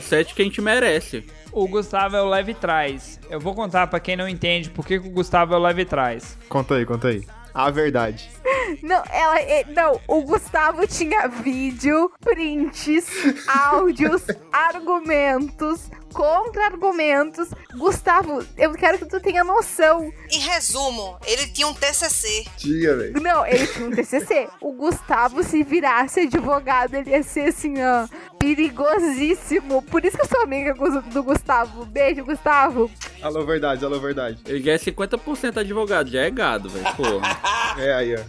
007 0.00 0.32
que 0.32 0.42
a 0.42 0.44
gente 0.44 0.60
merece. 0.60 1.26
O 1.50 1.66
Gustavo 1.66 2.14
é 2.16 2.22
o 2.22 2.28
leve 2.28 2.54
trás. 2.54 3.18
Eu 3.28 3.40
vou 3.40 3.52
contar 3.52 3.88
pra 3.88 3.98
quem 3.98 4.14
não 4.16 4.28
entende 4.28 4.70
por 4.70 4.86
que, 4.86 5.00
que 5.00 5.08
o 5.08 5.10
Gustavo 5.10 5.54
é 5.54 5.56
o 5.56 5.60
leve 5.60 5.84
trás. 5.84 6.38
Conta 6.48 6.76
aí, 6.76 6.86
conta 6.86 7.08
aí. 7.08 7.24
A 7.52 7.68
verdade. 7.68 8.30
Não, 8.82 9.02
ela. 9.12 9.38
é- 9.40 9.66
Não, 9.68 10.00
o 10.08 10.22
Gustavo 10.22 10.86
tinha 10.86 11.26
vídeo, 11.28 12.10
prints, 12.24 13.06
áudios, 13.46 14.22
argumentos, 14.50 15.90
contra-argumentos. 16.12 17.48
Gustavo, 17.76 18.44
eu 18.56 18.72
quero 18.72 18.98
que 18.98 19.06
tu 19.06 19.20
tenha 19.20 19.42
noção. 19.42 20.12
Em 20.30 20.38
resumo, 20.38 21.18
ele 21.26 21.46
tinha 21.48 21.66
um 21.66 21.74
TCC. 21.74 22.44
Tinha, 22.56 22.94
velho. 22.96 23.20
Não, 23.20 23.46
ele 23.46 23.66
tinha 23.66 23.88
um 23.88 23.90
TCC. 23.90 24.48
O 24.60 24.72
Gustavo, 24.72 25.42
se 25.42 25.62
virasse 25.62 26.20
advogado, 26.20 26.94
ele 26.94 27.10
ia 27.10 27.22
ser 27.22 27.48
assim, 27.48 27.74
ó, 27.82 28.06
perigosíssimo. 28.38 29.82
Por 29.82 30.04
isso 30.04 30.16
que 30.16 30.22
eu 30.22 30.28
sou 30.28 30.42
amiga 30.42 30.74
do 30.74 31.22
Gustavo. 31.22 31.84
Beijo, 31.86 32.24
Gustavo. 32.24 32.90
Alô, 33.20 33.44
verdade, 33.44 33.84
alô, 33.84 33.98
verdade. 34.00 34.38
Ele 34.46 34.62
já 34.62 34.72
é 34.72 34.78
50% 34.78 35.58
advogado, 35.58 36.10
já 36.10 36.22
é 36.22 36.30
gado, 36.30 36.68
velho. 36.68 36.94
Porra. 36.96 37.40
É 37.78 37.94
aí, 37.94 38.14
ó. 38.14 38.20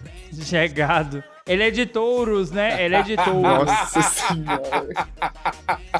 Chegado. 0.41 1.21
Ele 1.45 1.63
é 1.63 1.69
de 1.71 1.85
touros, 1.85 2.51
né? 2.51 2.83
Ele 2.83 2.95
é 2.95 3.01
de 3.01 3.15
touros. 3.23 3.65
Nossa 3.65 4.01
senhora. 4.01 5.07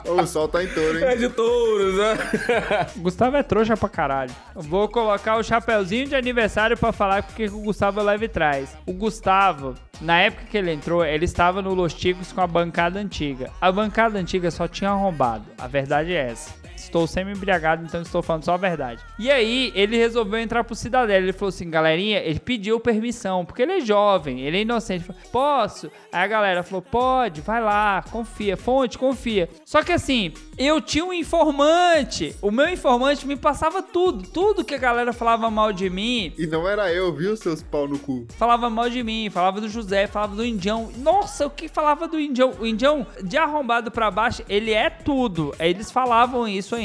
O 0.08 0.26
sol 0.26 0.48
tá 0.48 0.64
em 0.64 0.68
touro, 0.68 0.98
hein? 1.00 1.04
É 1.06 1.16
de 1.18 1.30
touros, 1.30 1.96
né? 1.98 2.18
Gustavo 2.98 3.36
é 3.36 3.44
trouxa 3.44 3.76
pra 3.76 3.90
caralho. 3.90 4.32
Vou 4.56 4.88
colocar 4.88 5.36
o 5.36 5.44
chapeuzinho 5.44 6.08
de 6.08 6.16
aniversário 6.16 6.78
pra 6.78 6.94
falar 6.94 7.24
porque 7.24 7.46
o 7.46 7.60
Gustavo 7.60 8.02
leve 8.02 8.30
traz. 8.30 8.78
O 8.86 8.94
Gustavo, 8.94 9.76
na 10.00 10.22
época 10.22 10.46
que 10.50 10.58
ele 10.58 10.72
entrou, 10.72 11.04
ele 11.04 11.26
estava 11.26 11.62
no 11.62 11.74
Los 11.74 11.94
Ticos 11.94 12.32
com 12.32 12.40
a 12.40 12.48
bancada 12.48 13.00
antiga. 13.00 13.52
A 13.60 13.70
bancada 13.72 14.18
antiga 14.18 14.50
só 14.50 14.66
tinha 14.68 14.92
arrombado. 14.92 15.44
A 15.58 15.68
verdade 15.68 16.14
é 16.14 16.30
essa. 16.30 16.63
Estou 16.94 17.08
semi-embriagado, 17.08 17.84
então 17.84 18.04
estou 18.04 18.22
falando 18.22 18.44
só 18.46 18.54
a 18.54 18.58
verdade. 18.58 19.02
E 19.18 19.32
aí, 19.32 19.72
ele 19.74 19.98
resolveu 19.98 20.40
entrar 20.40 20.64
pro 20.64 20.76
Cidadela. 20.76 21.24
Ele 21.24 21.34
falou 21.34 21.50
assim, 21.50 21.68
galerinha, 21.68 22.20
ele 22.20 22.40
pediu 22.40 22.80
permissão, 22.80 23.44
porque 23.44 23.64
ele 23.64 23.72
é 23.72 23.80
jovem, 23.80 24.42
ele 24.42 24.58
é 24.58 24.62
inocente. 24.62 25.04
Falou, 25.04 25.20
Posso? 25.32 25.88
Aí 26.12 26.24
a 26.24 26.28
galera 26.28 26.62
falou, 26.62 26.84
pode, 26.84 27.42
vai 27.42 27.60
lá, 27.64 28.04
confia, 28.12 28.56
fonte, 28.56 29.00
confia. 29.00 29.50
Só 29.66 29.82
que 29.82 29.92
assim, 29.92 30.34
eu 30.56 30.80
tinha 30.80 31.04
um 31.04 31.12
informante. 31.12 32.36
O 32.40 32.52
meu 32.52 32.70
informante 32.70 33.26
me 33.26 33.36
passava 33.36 33.82
tudo. 33.82 34.30
Tudo 34.30 34.64
que 34.64 34.76
a 34.76 34.78
galera 34.78 35.12
falava 35.12 35.50
mal 35.50 35.74
de 35.74 35.90
mim, 35.90 36.32
E 36.38 36.46
não 36.46 36.70
era 36.70 36.94
eu, 36.94 37.12
viu, 37.12 37.36
seus 37.36 37.64
pau 37.64 37.88
no 37.88 37.98
cu? 37.98 38.28
falava 38.38 38.70
mal 38.70 38.88
de 38.88 39.02
mim, 39.02 39.32
falava 39.32 39.60
do 39.60 39.68
José, 39.68 40.06
falava 40.06 40.36
do 40.36 40.46
Indião. 40.46 40.92
Nossa, 40.98 41.48
o 41.48 41.50
que 41.50 41.68
falava 41.68 42.08
do 42.08 42.20
Indião? 42.20 42.54
O 42.60 42.68
Indião, 42.68 43.08
de 43.24 43.36
arrombado 43.36 43.90
pra 43.90 44.12
baixo, 44.12 44.44
ele 44.48 44.72
é 44.72 44.92
tudo. 44.92 45.56
Eles 45.60 45.90
falavam 45.90 46.48
isso 46.48 46.76
ainda. 46.76 46.83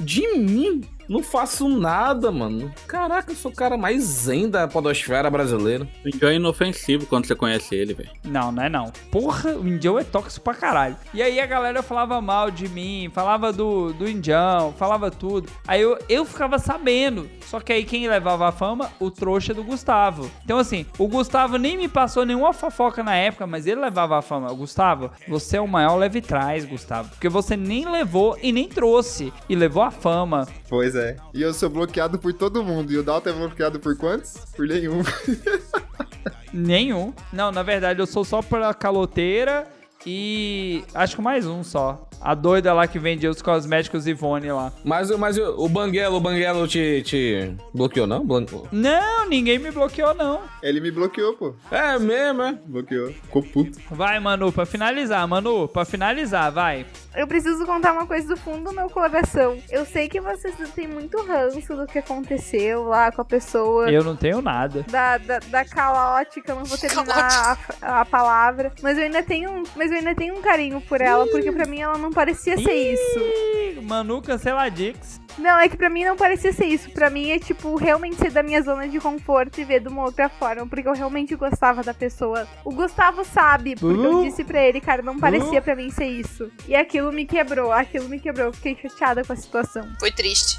De 0.00 0.36
mim? 0.36 0.97
Não 1.08 1.22
faço 1.22 1.68
nada, 1.68 2.30
mano. 2.30 2.70
Caraca, 2.86 3.32
eu 3.32 3.36
sou 3.36 3.50
o 3.50 3.54
cara 3.54 3.76
mais 3.78 4.02
zen 4.02 4.50
da 4.50 4.68
podosfera 4.68 5.30
brasileira. 5.30 5.88
O 6.04 6.08
Indião 6.08 6.30
é 6.30 6.34
inofensivo 6.34 7.06
quando 7.06 7.26
você 7.26 7.34
conhece 7.34 7.74
ele, 7.74 7.94
velho. 7.94 8.10
Não, 8.24 8.52
não 8.52 8.62
é 8.62 8.68
não. 8.68 8.92
Porra, 9.10 9.52
o 9.52 9.66
Indião 9.66 9.98
é 9.98 10.04
tóxico 10.04 10.44
pra 10.44 10.54
caralho. 10.54 10.96
E 11.14 11.22
aí 11.22 11.40
a 11.40 11.46
galera 11.46 11.82
falava 11.82 12.20
mal 12.20 12.50
de 12.50 12.68
mim, 12.68 13.10
falava 13.12 13.52
do, 13.52 13.92
do 13.94 14.08
Indião, 14.08 14.74
falava 14.76 15.10
tudo. 15.10 15.50
Aí 15.66 15.80
eu, 15.80 15.98
eu 16.08 16.24
ficava 16.26 16.58
sabendo. 16.58 17.28
Só 17.46 17.58
que 17.60 17.72
aí 17.72 17.84
quem 17.84 18.06
levava 18.06 18.48
a 18.48 18.52
fama? 18.52 18.90
O 19.00 19.10
trouxa 19.10 19.54
do 19.54 19.64
Gustavo. 19.64 20.30
Então 20.44 20.58
assim, 20.58 20.84
o 20.98 21.08
Gustavo 21.08 21.56
nem 21.56 21.78
me 21.78 21.88
passou 21.88 22.26
nenhuma 22.26 22.52
fofoca 22.52 23.02
na 23.02 23.14
época, 23.14 23.46
mas 23.46 23.66
ele 23.66 23.80
levava 23.80 24.18
a 24.18 24.22
fama. 24.22 24.52
Gustavo, 24.52 25.10
você 25.26 25.56
é 25.56 25.60
o 25.60 25.66
maior 25.66 25.96
leve 25.96 26.20
trás, 26.20 26.66
Gustavo. 26.66 27.08
Porque 27.08 27.28
você 27.30 27.56
nem 27.56 27.90
levou 27.90 28.36
e 28.42 28.52
nem 28.52 28.68
trouxe. 28.68 29.32
E 29.48 29.54
levou 29.56 29.82
a 29.82 29.90
fama. 29.90 30.46
Pois 30.68 30.94
é. 30.94 30.97
E 31.34 31.42
eu 31.42 31.52
sou 31.52 31.68
bloqueado 31.68 32.18
por 32.18 32.32
todo 32.32 32.64
mundo. 32.64 32.92
E 32.92 32.98
o 32.98 33.02
Dalton 33.02 33.30
é 33.30 33.32
bloqueado 33.32 33.78
por 33.78 33.96
quantos? 33.96 34.34
Por 34.56 34.66
nenhum. 34.66 35.02
Nenhum. 36.52 37.12
Não, 37.32 37.52
na 37.52 37.62
verdade 37.62 38.00
eu 38.00 38.06
sou 38.06 38.24
só 38.24 38.40
pra 38.40 38.72
caloteira 38.72 39.66
e 40.06 40.82
acho 40.94 41.16
que 41.16 41.22
mais 41.22 41.46
um 41.46 41.62
só. 41.62 42.07
A 42.20 42.34
doida 42.34 42.72
lá 42.72 42.86
que 42.86 42.98
vende 42.98 43.26
os 43.26 43.40
cosméticos 43.40 44.06
Ivone 44.06 44.50
lá. 44.50 44.72
Mas, 44.84 45.10
mas 45.16 45.38
o 45.38 45.68
Banguelo, 45.68 46.16
o 46.16 46.20
Banguelo 46.20 46.66
te, 46.66 47.02
te 47.02 47.54
bloqueou, 47.72 48.06
não? 48.06 48.24
Não, 48.72 49.28
ninguém 49.28 49.58
me 49.58 49.70
bloqueou 49.70 50.14
não. 50.14 50.40
Ele 50.62 50.80
me 50.80 50.90
bloqueou, 50.90 51.34
pô. 51.34 51.54
É 51.70 51.98
mesmo, 51.98 52.42
é? 52.42 52.58
Bloqueou. 52.66 53.12
Ficou 53.12 53.42
puto. 53.42 53.78
Vai, 53.90 54.18
Manu, 54.20 54.52
pra 54.52 54.66
finalizar, 54.66 55.26
Manu, 55.26 55.68
pra 55.68 55.84
finalizar, 55.84 56.50
vai. 56.52 56.86
Eu 57.14 57.26
preciso 57.26 57.64
contar 57.66 57.92
uma 57.92 58.06
coisa 58.06 58.28
do 58.28 58.36
fundo 58.36 58.70
do 58.70 58.72
meu 58.72 58.88
coração. 58.88 59.58
Eu 59.70 59.84
sei 59.84 60.08
que 60.08 60.20
vocês 60.20 60.54
têm 60.74 60.86
muito 60.86 61.20
ranço 61.22 61.74
do 61.74 61.86
que 61.86 61.98
aconteceu 61.98 62.84
lá 62.84 63.10
com 63.10 63.22
a 63.22 63.24
pessoa. 63.24 63.90
Eu 63.90 64.04
não 64.04 64.14
tenho 64.14 64.40
nada. 64.40 64.84
Da, 64.90 65.18
da, 65.18 65.38
da 65.38 65.64
caótica, 65.64 66.54
não 66.54 66.64
vou 66.64 66.78
terminar 66.78 67.58
a, 67.82 68.00
a 68.00 68.04
palavra. 68.04 68.72
Mas 68.82 68.98
eu 68.98 69.04
ainda 69.04 69.22
tenho. 69.22 69.62
Mas 69.74 69.90
eu 69.90 69.98
ainda 69.98 70.14
tenho 70.14 70.36
um 70.36 70.42
carinho 70.42 70.80
por 70.80 71.00
ela, 71.00 71.26
porque 71.26 71.50
pra 71.50 71.66
mim 71.66 71.80
ela 71.80 71.98
não 71.98 72.07
parecia 72.12 72.56
ser 72.56 72.72
isso. 72.74 73.18
Ih, 73.18 73.80
Manu 73.82 74.20
canceladix. 74.22 75.20
Não, 75.38 75.58
é 75.60 75.68
que 75.68 75.76
pra 75.76 75.88
mim 75.88 76.04
não 76.04 76.16
parecia 76.16 76.52
ser 76.52 76.66
isso. 76.66 76.90
Pra 76.90 77.08
mim 77.08 77.30
é 77.30 77.38
tipo 77.38 77.76
realmente 77.76 78.16
ser 78.16 78.30
da 78.32 78.42
minha 78.42 78.60
zona 78.60 78.88
de 78.88 78.98
conforto 78.98 79.60
e 79.60 79.64
ver 79.64 79.80
de 79.80 79.88
uma 79.88 80.02
outra 80.04 80.28
forma, 80.28 80.66
porque 80.66 80.88
eu 80.88 80.92
realmente 80.94 81.36
gostava 81.36 81.82
da 81.82 81.94
pessoa. 81.94 82.46
O 82.64 82.72
Gustavo 82.72 83.24
sabe, 83.24 83.76
porque 83.76 84.04
eu 84.04 84.18
Uh. 84.18 84.24
disse 84.24 84.42
pra 84.42 84.60
ele, 84.60 84.80
cara, 84.80 85.00
não 85.00 85.16
parecia 85.18 85.62
pra 85.62 85.76
mim 85.76 85.90
ser 85.90 86.06
isso. 86.06 86.50
E 86.66 86.74
aquilo 86.74 87.12
me 87.12 87.24
quebrou, 87.24 87.70
aquilo 87.72 88.08
me 88.08 88.18
quebrou. 88.18 88.46
Eu 88.46 88.52
fiquei 88.52 88.76
chateada 88.76 89.22
com 89.24 89.32
a 89.32 89.36
situação. 89.36 89.88
Foi 90.00 90.10
triste. 90.10 90.58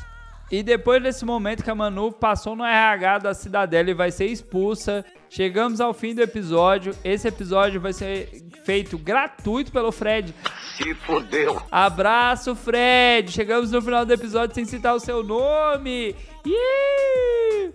E 0.51 0.63
depois 0.63 1.01
desse 1.01 1.23
momento 1.23 1.63
que 1.63 1.69
a 1.69 1.75
Manu 1.75 2.11
passou 2.11 2.55
no 2.55 2.65
RH 2.65 3.19
da 3.19 3.33
Cidadela 3.33 3.91
e 3.91 3.93
vai 3.93 4.09
ser 4.09 4.25
expulsa, 4.25 5.05
chegamos 5.29 5.79
ao 5.79 5.93
fim 5.93 6.15
do 6.15 6.21
episódio. 6.21 6.95
Esse 7.03 7.27
episódio 7.27 7.79
vai 7.79 7.93
ser 7.93 8.43
feito 8.63 8.97
gratuito 8.97 9.71
pelo 9.71 9.91
Fred. 9.91 10.33
Se 10.75 10.95
fodeu. 10.95 11.61
Abraço, 11.69 12.55
Fred! 12.55 13.31
Chegamos 13.31 13.71
no 13.71 13.81
final 13.81 14.05
do 14.05 14.13
episódio 14.13 14.55
sem 14.55 14.65
citar 14.65 14.95
o 14.95 14.99
seu 14.99 15.23
nome. 15.23 16.15
Ih! 16.45 17.71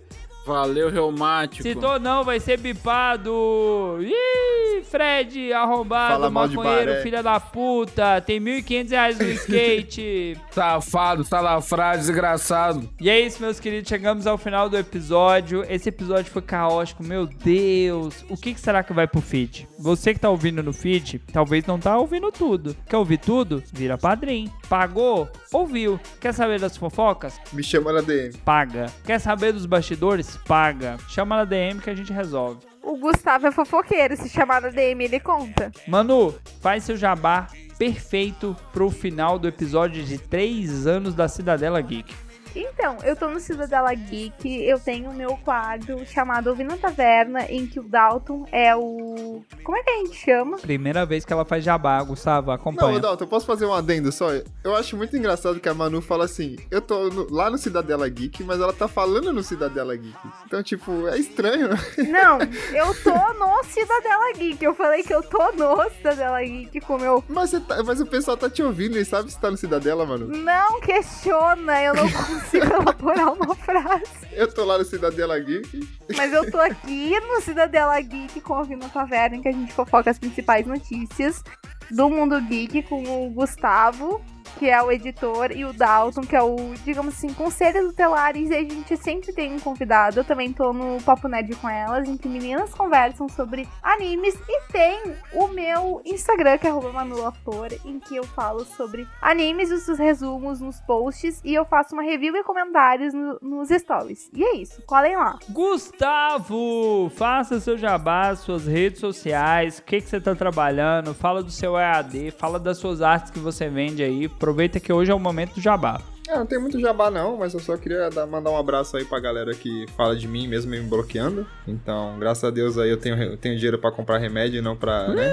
Valeu, 0.46 0.90
reumático. 0.90 1.62
Citou 1.62 1.98
não, 1.98 2.22
vai 2.22 2.38
ser 2.38 2.58
bipado. 2.58 3.98
Ih, 4.00 4.82
Fred, 4.84 5.52
arrombado, 5.52 6.12
Fala 6.14 6.30
mal 6.30 6.46
de 6.46 6.56
maconheiro, 6.56 6.90
Baré. 6.90 7.02
filha 7.02 7.22
da 7.22 7.40
puta. 7.40 8.20
Tem 8.20 8.38
1.500 8.40 8.90
reais 8.90 9.18
no 9.18 9.24
skate. 9.32 10.36
Safado, 10.50 11.24
salafrado, 11.24 11.98
desgraçado. 11.98 12.88
E 13.00 13.08
é 13.08 13.18
isso, 13.20 13.40
meus 13.40 13.58
queridos. 13.58 13.88
Chegamos 13.88 14.26
ao 14.26 14.36
final 14.36 14.68
do 14.68 14.76
episódio. 14.76 15.64
Esse 15.68 15.88
episódio 15.88 16.30
foi 16.30 16.42
caótico, 16.42 17.02
meu 17.02 17.26
Deus. 17.26 18.24
O 18.28 18.36
que, 18.36 18.52
que 18.52 18.60
será 18.60 18.82
que 18.82 18.92
vai 18.92 19.06
pro 19.06 19.20
feed? 19.22 19.66
Você 19.78 20.12
que 20.12 20.20
tá 20.20 20.28
ouvindo 20.30 20.62
no 20.62 20.72
feed, 20.72 21.20
talvez 21.32 21.64
não 21.66 21.78
tá 21.78 21.96
ouvindo 21.96 22.30
tudo. 22.30 22.76
Quer 22.88 22.96
ouvir 22.96 23.18
tudo? 23.18 23.62
Vira 23.72 23.96
padrinho. 23.96 24.52
Pagou? 24.68 25.28
Ouviu. 25.52 25.98
Quer 26.20 26.34
saber 26.34 26.60
das 26.60 26.76
fofocas? 26.76 27.40
Me 27.52 27.62
chama 27.62 27.92
na 27.92 28.00
DM. 28.02 28.36
Paga. 28.44 28.86
Quer 29.04 29.18
saber 29.18 29.52
dos 29.52 29.66
bastidores? 29.66 30.33
Paga. 30.36 30.96
Chama 31.08 31.36
na 31.36 31.44
DM 31.44 31.80
que 31.80 31.90
a 31.90 31.94
gente 31.94 32.12
resolve. 32.12 32.60
O 32.82 32.96
Gustavo 32.96 33.46
é 33.46 33.50
fofoqueiro, 33.50 34.16
se 34.16 34.28
chamar 34.28 34.60
na 34.60 34.68
DM 34.68 35.04
ele 35.04 35.20
conta. 35.20 35.72
Manu, 35.88 36.34
faz 36.60 36.84
seu 36.84 36.96
jabá 36.96 37.46
perfeito 37.78 38.56
pro 38.72 38.90
final 38.90 39.38
do 39.38 39.48
episódio 39.48 40.02
de 40.04 40.18
3 40.18 40.86
anos 40.86 41.14
da 41.14 41.28
Cidadela 41.28 41.80
Geek. 41.80 42.14
Então, 42.54 42.96
eu 43.02 43.16
tô 43.16 43.28
no 43.28 43.40
Cidadela 43.40 43.92
Geek, 43.94 44.62
eu 44.64 44.78
tenho 44.78 45.10
o 45.10 45.14
meu 45.14 45.36
quadro 45.38 46.04
chamado 46.06 46.48
Ouvindo 46.48 46.70
na 46.70 46.76
Taverna, 46.76 47.44
em 47.48 47.66
que 47.66 47.80
o 47.80 47.82
Dalton 47.82 48.46
é 48.52 48.74
o. 48.76 49.42
Como 49.62 49.76
é 49.76 49.82
que 49.82 49.90
a 49.90 49.96
gente 49.98 50.14
chama? 50.16 50.58
Primeira 50.58 51.04
vez 51.04 51.24
que 51.24 51.32
ela 51.32 51.44
faz 51.44 51.64
jabá, 51.64 52.02
Gustavo, 52.02 52.48
Não, 52.48 52.54
acompanha. 52.54 53.00
Dalton, 53.00 53.24
eu 53.24 53.28
posso 53.28 53.46
fazer 53.46 53.66
um 53.66 53.74
adendo 53.74 54.10
só? 54.12 54.28
Eu 54.62 54.74
acho 54.76 54.96
muito 54.96 55.16
engraçado 55.16 55.58
que 55.60 55.68
a 55.68 55.74
Manu 55.74 56.00
fala 56.00 56.24
assim: 56.24 56.56
eu 56.70 56.80
tô 56.80 57.08
no- 57.10 57.26
lá 57.30 57.50
no 57.50 57.58
Cidadela 57.58 58.08
Geek, 58.08 58.42
mas 58.44 58.60
ela 58.60 58.72
tá 58.72 58.86
falando 58.88 59.32
no 59.32 59.42
Cidadela 59.42 59.96
Geek. 59.96 60.16
Então, 60.46 60.62
tipo, 60.62 61.08
é 61.08 61.18
estranho. 61.18 61.70
Não, 61.98 62.38
eu 62.74 62.94
tô 63.02 63.10
no 63.34 63.64
Cidadela 63.64 64.32
Geek. 64.36 64.64
Eu 64.64 64.74
falei 64.74 65.02
que 65.02 65.14
eu 65.14 65.22
tô 65.22 65.52
no 65.52 65.90
Cidadela 65.90 66.42
Geek 66.42 66.80
com 66.82 66.96
o 66.96 67.00
meu. 67.00 67.24
Mas, 67.28 67.50
você 67.50 67.60
tá- 67.60 67.82
mas 67.82 68.00
o 68.00 68.06
pessoal 68.06 68.36
tá 68.36 68.48
te 68.48 68.62
ouvindo 68.62 68.98
e 68.98 69.04
sabe 69.04 69.30
se 69.30 69.38
tá 69.40 69.50
no 69.50 69.56
Cidadela, 69.56 70.06
Manu. 70.06 70.26
Não 70.28 70.80
questiona, 70.80 71.82
eu 71.82 71.94
não 71.94 72.10
consigo 72.10 72.43
elaborar 72.52 73.32
uma 73.32 73.54
frase. 73.54 74.26
Eu 74.32 74.52
tô 74.52 74.64
lá 74.64 74.78
no 74.78 74.84
Cidadela 74.84 75.38
Geek. 75.38 75.88
Mas 76.16 76.32
eu 76.32 76.50
tô 76.50 76.58
aqui 76.58 77.18
no 77.20 77.40
Cidadela 77.40 78.00
Geek 78.00 78.40
com 78.40 78.54
o 78.54 78.58
Ouvindo 78.58 78.84
a 78.84 78.88
Taverna, 78.88 79.36
em 79.36 79.42
que 79.42 79.48
a 79.48 79.52
gente 79.52 79.72
fofoca 79.72 80.10
as 80.10 80.18
principais 80.18 80.66
notícias 80.66 81.42
do 81.90 82.08
mundo 82.08 82.40
geek 82.40 82.82
com 82.84 83.26
o 83.26 83.30
Gustavo, 83.30 84.20
que 84.58 84.68
é 84.70 84.82
o 84.82 84.90
editor, 84.90 85.50
e 85.52 85.64
o 85.64 85.72
Dalton, 85.72 86.22
que 86.22 86.36
é 86.36 86.42
o, 86.42 86.56
digamos 86.84 87.14
assim, 87.14 87.32
conselho 87.32 87.88
tutelares, 87.88 88.50
e 88.50 88.54
a 88.54 88.62
gente 88.62 88.96
sempre 88.96 89.32
tem 89.32 89.52
um 89.54 89.60
convidado. 89.60 90.20
Eu 90.20 90.24
também 90.24 90.52
tô 90.52 90.72
no 90.72 91.02
Papo 91.02 91.28
Nerd 91.28 91.54
com 91.56 91.68
elas, 91.68 92.08
em 92.08 92.16
que 92.16 92.28
meninas 92.28 92.72
conversam 92.74 93.28
sobre 93.28 93.68
animes, 93.82 94.34
e 94.48 94.72
tem 94.72 95.00
o 95.32 95.48
meu 95.48 96.00
Instagram, 96.04 96.58
que 96.58 96.66
é 96.66 96.70
arroba 96.70 96.92
manulaflor, 96.92 97.68
em 97.84 97.98
que 97.98 98.16
eu 98.16 98.24
falo 98.24 98.64
sobre 98.64 99.06
animes, 99.20 99.70
os 99.70 99.82
seus 99.82 99.98
resumos 99.98 100.60
nos 100.60 100.80
posts, 100.80 101.40
e 101.44 101.54
eu 101.54 101.64
faço 101.64 101.94
uma 101.94 102.02
review 102.02 102.34
e 102.36 102.42
comentários 102.44 103.12
no- 103.14 103.38
nos 103.42 103.68
stories. 103.68 104.30
E 104.32 104.42
é 104.44 104.56
isso, 104.56 104.82
colhem 104.86 105.16
lá. 105.16 105.38
Gustavo, 105.48 107.10
faça 107.16 107.58
seu 107.60 107.76
jabá, 107.76 108.34
suas 108.36 108.66
redes 108.66 109.00
sociais, 109.00 109.78
o 109.78 109.82
que, 109.82 110.00
que 110.00 110.08
você 110.08 110.20
tá 110.20 110.34
trabalhando, 110.34 111.12
fala 111.14 111.42
do 111.42 111.50
seu 111.50 111.76
EAD, 111.78 112.30
fala 112.32 112.58
das 112.58 112.78
suas 112.78 113.02
artes 113.02 113.30
que 113.30 113.38
você 113.38 113.68
vende 113.68 114.02
aí. 114.02 114.28
Aproveita 114.44 114.78
que 114.78 114.92
hoje 114.92 115.10
é 115.10 115.14
o 115.14 115.18
momento 115.18 115.54
do 115.54 115.60
jabá. 115.62 116.02
É, 116.28 116.36
não 116.36 116.44
tem 116.44 116.58
muito 116.58 116.78
jabá 116.78 117.10
não, 117.10 117.38
mas 117.38 117.54
eu 117.54 117.60
só 117.60 117.78
queria 117.78 118.10
dar- 118.10 118.26
mandar 118.26 118.50
um 118.50 118.58
abraço 118.58 118.94
aí 118.94 119.02
pra 119.04 119.18
galera 119.18 119.54
que 119.54 119.86
fala 119.96 120.14
de 120.14 120.28
mim 120.28 120.46
mesmo 120.46 120.70
me 120.70 120.80
bloqueando. 120.80 121.46
Então, 121.66 122.18
graças 122.18 122.44
a 122.44 122.50
Deus 122.50 122.76
aí 122.76 122.90
eu 122.90 122.98
tenho, 122.98 123.16
eu 123.22 123.36
tenho 123.38 123.56
dinheiro 123.56 123.78
pra 123.78 123.90
comprar 123.90 124.18
remédio 124.18 124.58
e 124.58 124.60
não 124.62 124.76
pra, 124.76 125.08
né? 125.08 125.32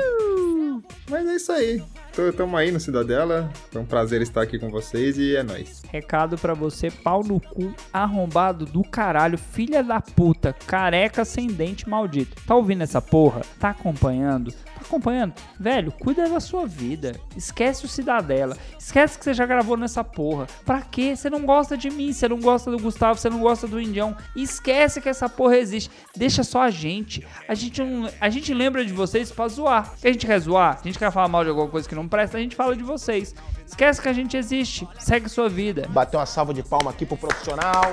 Mas 1.09 1.27
é 1.27 1.35
isso 1.35 1.51
aí. 1.51 1.83
Tô- 2.15 2.31
Tamo 2.31 2.55
aí 2.55 2.71
no 2.71 2.79
Cidadela. 2.79 3.49
Foi 3.69 3.81
um 3.81 3.85
prazer 3.85 4.21
estar 4.21 4.41
aqui 4.41 4.57
com 4.57 4.69
vocês 4.69 5.17
e 5.17 5.35
é 5.35 5.43
nóis. 5.43 5.81
Recado 5.91 6.37
pra 6.37 6.53
você, 6.53 6.89
pau 6.89 7.21
no 7.21 7.39
cu, 7.41 7.73
arrombado 7.91 8.65
do 8.65 8.81
caralho, 8.81 9.37
filha 9.37 9.83
da 9.83 9.99
puta, 9.99 10.53
careca 10.65 11.25
sem 11.25 11.47
dente 11.47 11.87
maldito. 11.89 12.41
Tá 12.47 12.55
ouvindo 12.55 12.81
essa 12.81 13.01
porra? 13.01 13.41
Tá 13.59 13.71
acompanhando? 13.71 14.53
Acompanhando? 14.85 15.33
Velho, 15.59 15.91
cuida 15.91 16.27
da 16.27 16.39
sua 16.39 16.65
vida. 16.65 17.19
Esquece 17.35 17.85
o 17.85 17.87
Cidadela. 17.87 18.57
Esquece 18.77 19.17
que 19.17 19.23
você 19.23 19.33
já 19.33 19.45
gravou 19.45 19.77
nessa 19.77 20.03
porra. 20.03 20.47
Pra 20.65 20.81
quê? 20.81 21.15
Você 21.15 21.29
não 21.29 21.45
gosta 21.45 21.77
de 21.77 21.89
mim, 21.89 22.11
você 22.11 22.27
não 22.27 22.39
gosta 22.39 22.71
do 22.71 22.79
Gustavo, 22.79 23.19
você 23.19 23.29
não 23.29 23.39
gosta 23.39 23.67
do 23.67 23.79
Indião. 23.79 24.15
Esquece 24.35 24.99
que 24.99 25.09
essa 25.09 25.29
porra 25.29 25.57
existe. 25.57 25.91
Deixa 26.15 26.43
só 26.43 26.63
a 26.63 26.69
gente. 26.69 27.25
A 27.47 27.53
gente, 27.53 27.81
não, 27.83 28.09
a 28.19 28.29
gente 28.29 28.53
lembra 28.53 28.83
de 28.83 28.91
vocês 28.91 29.31
pra 29.31 29.47
zoar. 29.47 29.93
Se 29.97 30.07
a 30.07 30.11
gente 30.11 30.25
quer 30.25 30.39
zoar, 30.39 30.79
a 30.81 30.83
gente 30.83 30.97
quer 30.97 31.11
falar 31.11 31.27
mal 31.27 31.43
de 31.43 31.49
alguma 31.49 31.67
coisa 31.67 31.87
que 31.87 31.95
não 31.95 32.07
presta, 32.07 32.37
a 32.37 32.41
gente 32.41 32.55
fala 32.55 32.75
de 32.75 32.83
vocês. 32.83 33.35
Esquece 33.65 34.01
que 34.01 34.09
a 34.09 34.13
gente 34.13 34.35
existe. 34.35 34.87
Segue 34.99 35.29
sua 35.29 35.47
vida. 35.47 35.87
Bateu 35.89 36.19
uma 36.19 36.25
salva 36.25 36.53
de 36.53 36.63
palma 36.63 36.91
aqui 36.91 37.05
pro 37.05 37.17
profissional. 37.17 37.89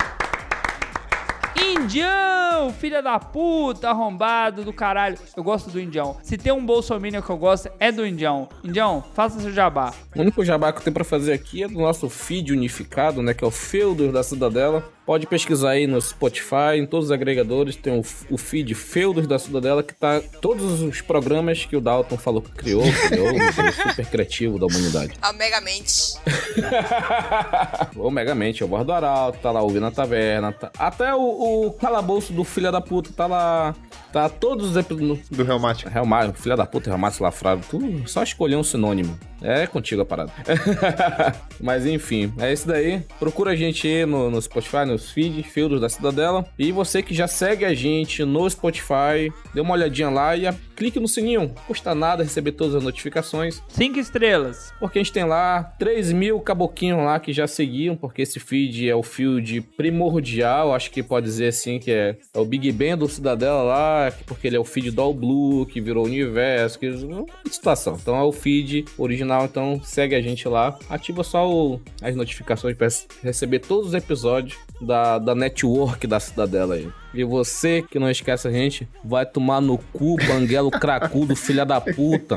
Indião, 1.61 2.71
filha 2.73 3.01
da 3.01 3.19
puta, 3.19 3.89
arrombado 3.89 4.63
do 4.63 4.73
caralho. 4.73 5.17
Eu 5.35 5.43
gosto 5.43 5.69
do 5.69 5.79
Indião. 5.79 6.17
Se 6.23 6.37
tem 6.37 6.51
um 6.53 6.65
bolsominion 6.65 7.21
que 7.21 7.29
eu 7.29 7.37
gosto, 7.37 7.69
é 7.79 7.91
do 7.91 8.05
Indião. 8.05 8.47
Indião, 8.63 9.03
faça 9.13 9.39
seu 9.39 9.51
jabá. 9.51 9.93
O 10.15 10.21
único 10.21 10.43
jabá 10.43 10.71
que 10.71 10.79
eu 10.79 10.83
tenho 10.83 10.93
pra 10.93 11.03
fazer 11.03 11.33
aqui 11.33 11.63
é 11.63 11.67
do 11.67 11.79
nosso 11.79 12.09
feed 12.09 12.53
unificado, 12.53 13.21
né? 13.21 13.33
Que 13.33 13.43
é 13.43 13.47
o 13.47 13.51
Feudos 13.51 14.11
da 14.13 14.23
Cidadela. 14.23 14.83
Pode 15.09 15.25
pesquisar 15.25 15.71
aí 15.71 15.87
no 15.87 15.99
Spotify, 15.99 16.77
em 16.77 16.85
todos 16.85 17.07
os 17.07 17.11
agregadores, 17.11 17.75
tem 17.75 17.97
o, 17.97 18.03
o 18.29 18.37
feed 18.37 18.75
Feudos 18.75 19.25
da 19.25 19.39
Cidadela, 19.39 19.81
que 19.81 19.91
tá 19.91 20.21
todos 20.39 20.83
os 20.83 21.01
programas 21.01 21.65
que 21.65 21.75
o 21.75 21.81
Dalton 21.81 22.15
falou 22.15 22.43
que 22.43 22.51
criou, 22.51 22.83
criou, 23.09 23.33
super 23.89 24.05
criativo 24.05 24.59
da 24.59 24.67
humanidade. 24.67 25.13
A 25.19 25.33
Megamente. 25.33 26.13
O 27.95 28.11
Megamente, 28.13 28.61
é 28.61 28.65
o 28.67 28.69
Bordo 28.69 28.93
Arauto, 28.93 29.39
tá 29.39 29.49
lá 29.49 29.63
ouvindo 29.63 29.87
a 29.87 29.91
taverna, 29.91 30.51
tá- 30.51 30.71
até 30.77 31.11
o, 31.15 31.65
o 31.65 31.73
calabouço 31.73 32.31
do 32.31 32.43
filho 32.43 32.71
da 32.71 32.79
puta 32.79 33.09
tá 33.11 33.25
lá. 33.25 33.75
Tá 34.13 34.27
todos 34.27 34.71
os 34.71 34.75
episódios. 34.77 35.29
Do 35.29 35.43
Reumático. 35.43 35.89
Reumático, 35.89 36.39
filho 36.39 36.57
da 36.57 36.65
puta, 36.65 36.89
Reumático 36.89 37.23
Lafrado, 37.23 37.63
tu 37.69 38.07
só 38.07 38.23
escolher 38.23 38.55
um 38.55 38.63
sinônimo. 38.63 39.17
É 39.41 39.67
contigo 39.67 40.01
a 40.01 40.05
parada. 40.05 40.31
Mas 41.61 41.85
enfim, 41.85 42.33
é 42.39 42.51
isso 42.51 42.67
daí. 42.67 43.03
Procura 43.19 43.51
a 43.51 43.55
gente 43.55 43.87
aí 43.87 44.05
no, 44.05 44.29
no 44.29 44.41
Spotify, 44.41 44.83
nos 44.99 45.11
feed, 45.11 45.41
Filtros 45.43 45.81
da 45.81 45.89
Cidadela. 45.89 46.45
E 46.57 46.71
você 46.71 47.01
que 47.01 47.15
já 47.15 47.27
segue 47.27 47.63
a 47.65 47.73
gente 47.73 48.23
no 48.25 48.47
Spotify, 48.49 49.31
dê 49.53 49.61
uma 49.61 49.73
olhadinha 49.73 50.09
lá 50.09 50.35
e 50.35 50.45
clique 50.79 50.99
no 50.99 51.07
sininho. 51.07 51.53
Custa 51.67 51.93
nada 51.93 52.23
receber 52.23 52.53
todas 52.53 52.73
as 52.73 52.83
notificações. 52.83 53.61
Cinco 53.67 53.99
estrelas. 53.99 54.73
Porque 54.79 54.97
a 54.97 55.03
gente 55.03 55.13
tem 55.13 55.25
lá 55.25 55.61
3 55.77 56.11
mil 56.13 56.39
caboquinhos 56.39 56.97
lá 57.03 57.19
que 57.19 57.33
já 57.33 57.45
seguiam, 57.47 57.95
porque 57.95 58.21
esse 58.21 58.39
feed 58.39 58.89
é 58.89 58.95
o 58.95 59.03
feed 59.03 59.61
primordial, 59.77 60.73
acho 60.73 60.89
que 60.91 61.03
pode 61.03 61.25
dizer 61.25 61.47
assim, 61.49 61.77
que 61.79 61.91
é, 61.91 62.15
é 62.33 62.39
o 62.39 62.45
Big 62.45 62.71
Ben 62.71 62.95
do 62.95 63.07
Cidadela 63.07 63.61
lá, 63.61 64.13
porque 64.25 64.47
ele 64.47 64.55
é 64.55 64.59
o 64.59 64.63
feed 64.63 64.91
do 64.91 65.01
All 65.01 65.13
Blue, 65.13 65.65
que 65.65 65.81
virou 65.81 66.05
universo, 66.05 66.79
que 66.79 66.87
uma 66.89 67.25
situação. 67.51 67.97
Então 68.01 68.15
é 68.15 68.23
o 68.23 68.31
feed 68.31 68.85
original, 68.97 69.45
então 69.45 69.81
segue 69.83 70.15
a 70.15 70.21
gente 70.21 70.47
lá, 70.47 70.77
ativa 70.89 71.23
só 71.23 71.49
o- 71.51 71.79
as 72.01 72.15
notificações 72.15 72.75
para 72.77 72.87
receber 73.21 73.59
todos 73.59 73.89
os 73.89 73.93
episódios 73.93 74.57
da, 74.81 75.19
da 75.19 75.35
network 75.35 76.07
da 76.07 76.19
Cidadela 76.19 76.75
aí. 76.75 76.87
E 77.13 77.23
você 77.23 77.81
que 77.81 77.99
não 77.99 78.09
esquece 78.09 78.47
a 78.47 78.51
gente, 78.51 78.87
vai 79.03 79.25
tomar 79.25 79.61
no 79.61 79.77
cu, 79.77 80.15
banguelo 80.27 80.69
cracudo, 80.71 81.35
filha 81.35 81.65
da 81.65 81.81
puta. 81.81 82.35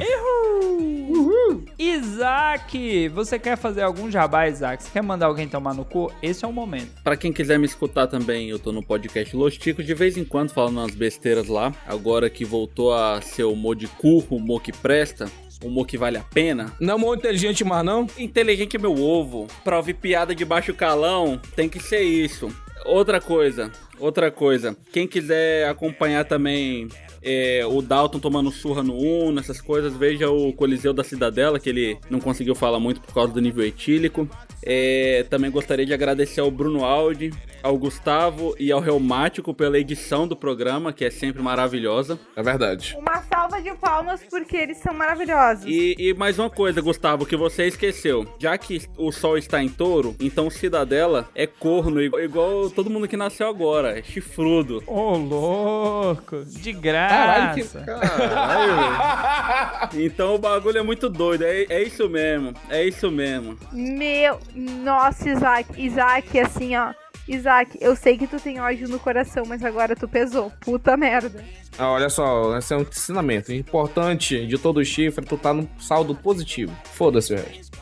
Isaac, 1.79 3.09
você 3.09 3.39
quer 3.39 3.57
fazer 3.57 3.83
algum 3.83 4.11
jabá, 4.11 4.49
Isaac? 4.49 4.83
Você 4.83 4.91
quer 4.91 5.03
mandar 5.03 5.27
alguém 5.27 5.49
tomar 5.49 5.75
no 5.75 5.85
cu? 5.85 6.13
Esse 6.23 6.45
é 6.45 6.49
o 6.49 6.53
momento. 6.53 7.03
Pra 7.03 7.17
quem 7.17 7.33
quiser 7.33 7.59
me 7.59 7.67
escutar 7.67 8.07
também, 8.07 8.49
eu 8.49 8.59
tô 8.59 8.73
no 8.73 8.83
podcast 8.83 9.35
Los 9.37 9.59
Ticos, 9.59 9.85
de 9.85 9.95
vez 9.95 10.17
em 10.17 10.25
quando 10.25 10.51
falando 10.51 10.79
umas 10.79 10.95
besteiras 10.95 11.49
lá. 11.49 11.75
Agora 11.87 12.31
que 12.31 12.45
voltou 12.45 12.95
a 12.95 13.21
ser 13.21 13.45
o 13.45 13.53
humor 13.53 13.77
de 13.77 13.89
cu, 13.89 14.25
o 14.31 14.37
humor 14.37 14.63
que 14.63 14.73
presta, 14.73 15.27
o 15.63 15.69
humor 15.69 15.87
que 15.87 15.99
vale 15.99 16.19
a 16.19 16.23
pena. 16.23 16.73
Não 16.81 16.93
é 16.93 16.97
humor 16.97 17.17
inteligente 17.17 17.65
mais 17.65 17.85
não? 17.85 18.07
Inteligente 18.19 18.77
é 18.77 18.81
meu 18.81 18.99
ovo. 18.99 19.47
Pra 19.65 19.77
ouvir 19.77 19.95
piada 19.95 20.35
de 20.35 20.45
baixo 20.45 20.73
calão, 20.75 21.41
tem 21.55 21.69
que 21.69 21.81
ser 21.81 22.03
isso. 22.03 22.49
Outra 22.85 23.21
coisa, 23.21 23.71
outra 23.99 24.31
coisa. 24.31 24.77
Quem 24.93 25.07
quiser 25.07 25.69
acompanhar 25.69 26.25
também 26.25 26.89
é, 27.23 27.65
o 27.65 27.81
Dalton 27.81 28.19
tomando 28.19 28.51
surra 28.51 28.83
no 28.83 28.97
Uno, 28.97 29.39
essas 29.39 29.61
coisas, 29.61 29.95
veja 29.95 30.29
o 30.31 30.53
Coliseu 30.53 30.93
da 30.93 31.05
Cidadela, 31.05 31.61
que 31.61 31.69
ele 31.69 31.99
não 32.11 32.19
conseguiu 32.19 32.55
falar 32.55 32.81
muito 32.81 33.01
por 33.01 33.15
causa 33.15 33.33
do 33.33 33.41
nível 33.41 33.65
etílico. 33.65 34.29
É, 34.65 35.25
também 35.29 35.51
gostaria 35.51 35.85
de 35.87 35.93
agradecer 35.93 36.41
ao 36.41 36.51
Bruno 36.51 36.85
Aldi, 36.85 37.33
ao 37.63 37.77
Gustavo 37.77 38.55
e 38.59 38.71
ao 38.73 38.81
Reumático 38.81 39.53
pela 39.55 39.79
edição 39.79 40.27
do 40.27 40.37
programa, 40.37 40.93
que 40.93 41.05
é 41.05 41.11
sempre 41.11 41.43
maravilhosa. 41.43 42.19
É 42.37 42.43
verdade. 42.43 42.97
Uma 42.99 43.23
salva 43.23 43.61
de 43.61 43.73
palmas 43.75 44.21
porque 44.31 44.57
eles 44.57 44.79
são 44.79 44.93
maravilhosos. 44.95 45.65
E, 45.67 45.95
e 45.99 46.15
mais 46.15 46.39
uma 46.39 46.51
coisa, 46.51 46.81
Gustavo, 46.81 47.27
que 47.27 47.37
você 47.37 47.67
esqueceu. 47.67 48.27
Já 48.39 48.57
que 48.59 48.83
o 48.97 49.11
sol 49.13 49.37
está 49.39 49.63
em 49.63 49.69
touro, 49.69 50.15
então 50.21 50.47
o 50.47 50.51
Cidadela 50.51 51.29
é 51.35 51.47
corno, 51.47 52.01
igual, 52.03 52.71
todo 52.71 52.91
mundo 52.91 53.09
que 53.09 53.17
nasceu 53.17 53.49
agora. 53.49 53.99
É 53.99 54.03
chifrudo. 54.03 54.83
Ô, 54.87 55.17
louco. 55.17 56.45
De 56.45 56.73
graça. 56.73 57.81
Caralho, 57.81 59.89
que- 59.93 59.97
Então 60.05 60.35
o 60.35 60.39
bagulho 60.39 60.79
é 60.79 60.83
muito 60.83 61.09
doido. 61.09 61.45
É, 61.45 61.65
é 61.69 61.83
isso 61.83 62.09
mesmo. 62.09 62.53
É 62.69 62.85
isso 62.85 63.11
mesmo. 63.11 63.57
Meu, 63.73 64.39
nossa, 64.55 65.29
Isaac, 65.29 65.81
Isaac, 65.81 66.39
assim, 66.39 66.77
ó. 66.77 66.93
Isaac, 67.29 67.79
eu 67.81 67.95
sei 67.95 68.19
que 68.19 68.27
tu 68.27 68.41
tem 68.41 68.61
ódio 68.61 68.89
no 68.89 68.99
coração, 68.99 69.45
mas 69.47 69.65
agora 69.65 69.95
tu 69.95 70.09
pesou. 70.09 70.53
Puta 70.61 70.97
merda. 70.97 71.45
Ah, 71.79 71.91
olha 71.91 72.11
só, 72.11 72.57
esse 72.59 72.75
é 72.75 72.77
um 72.77 72.83
ensinamento. 72.83 73.53
Importante 73.53 74.47
de 74.47 74.59
todo 74.59 74.85
chifre, 74.85 75.25
tu 75.25 75.37
tá 75.37 75.55
no 75.55 75.69
saldo 75.79 76.15
positivo. 76.15 76.77
Foda-se 76.85 77.33
o 77.33 77.37
resto. 77.37 77.79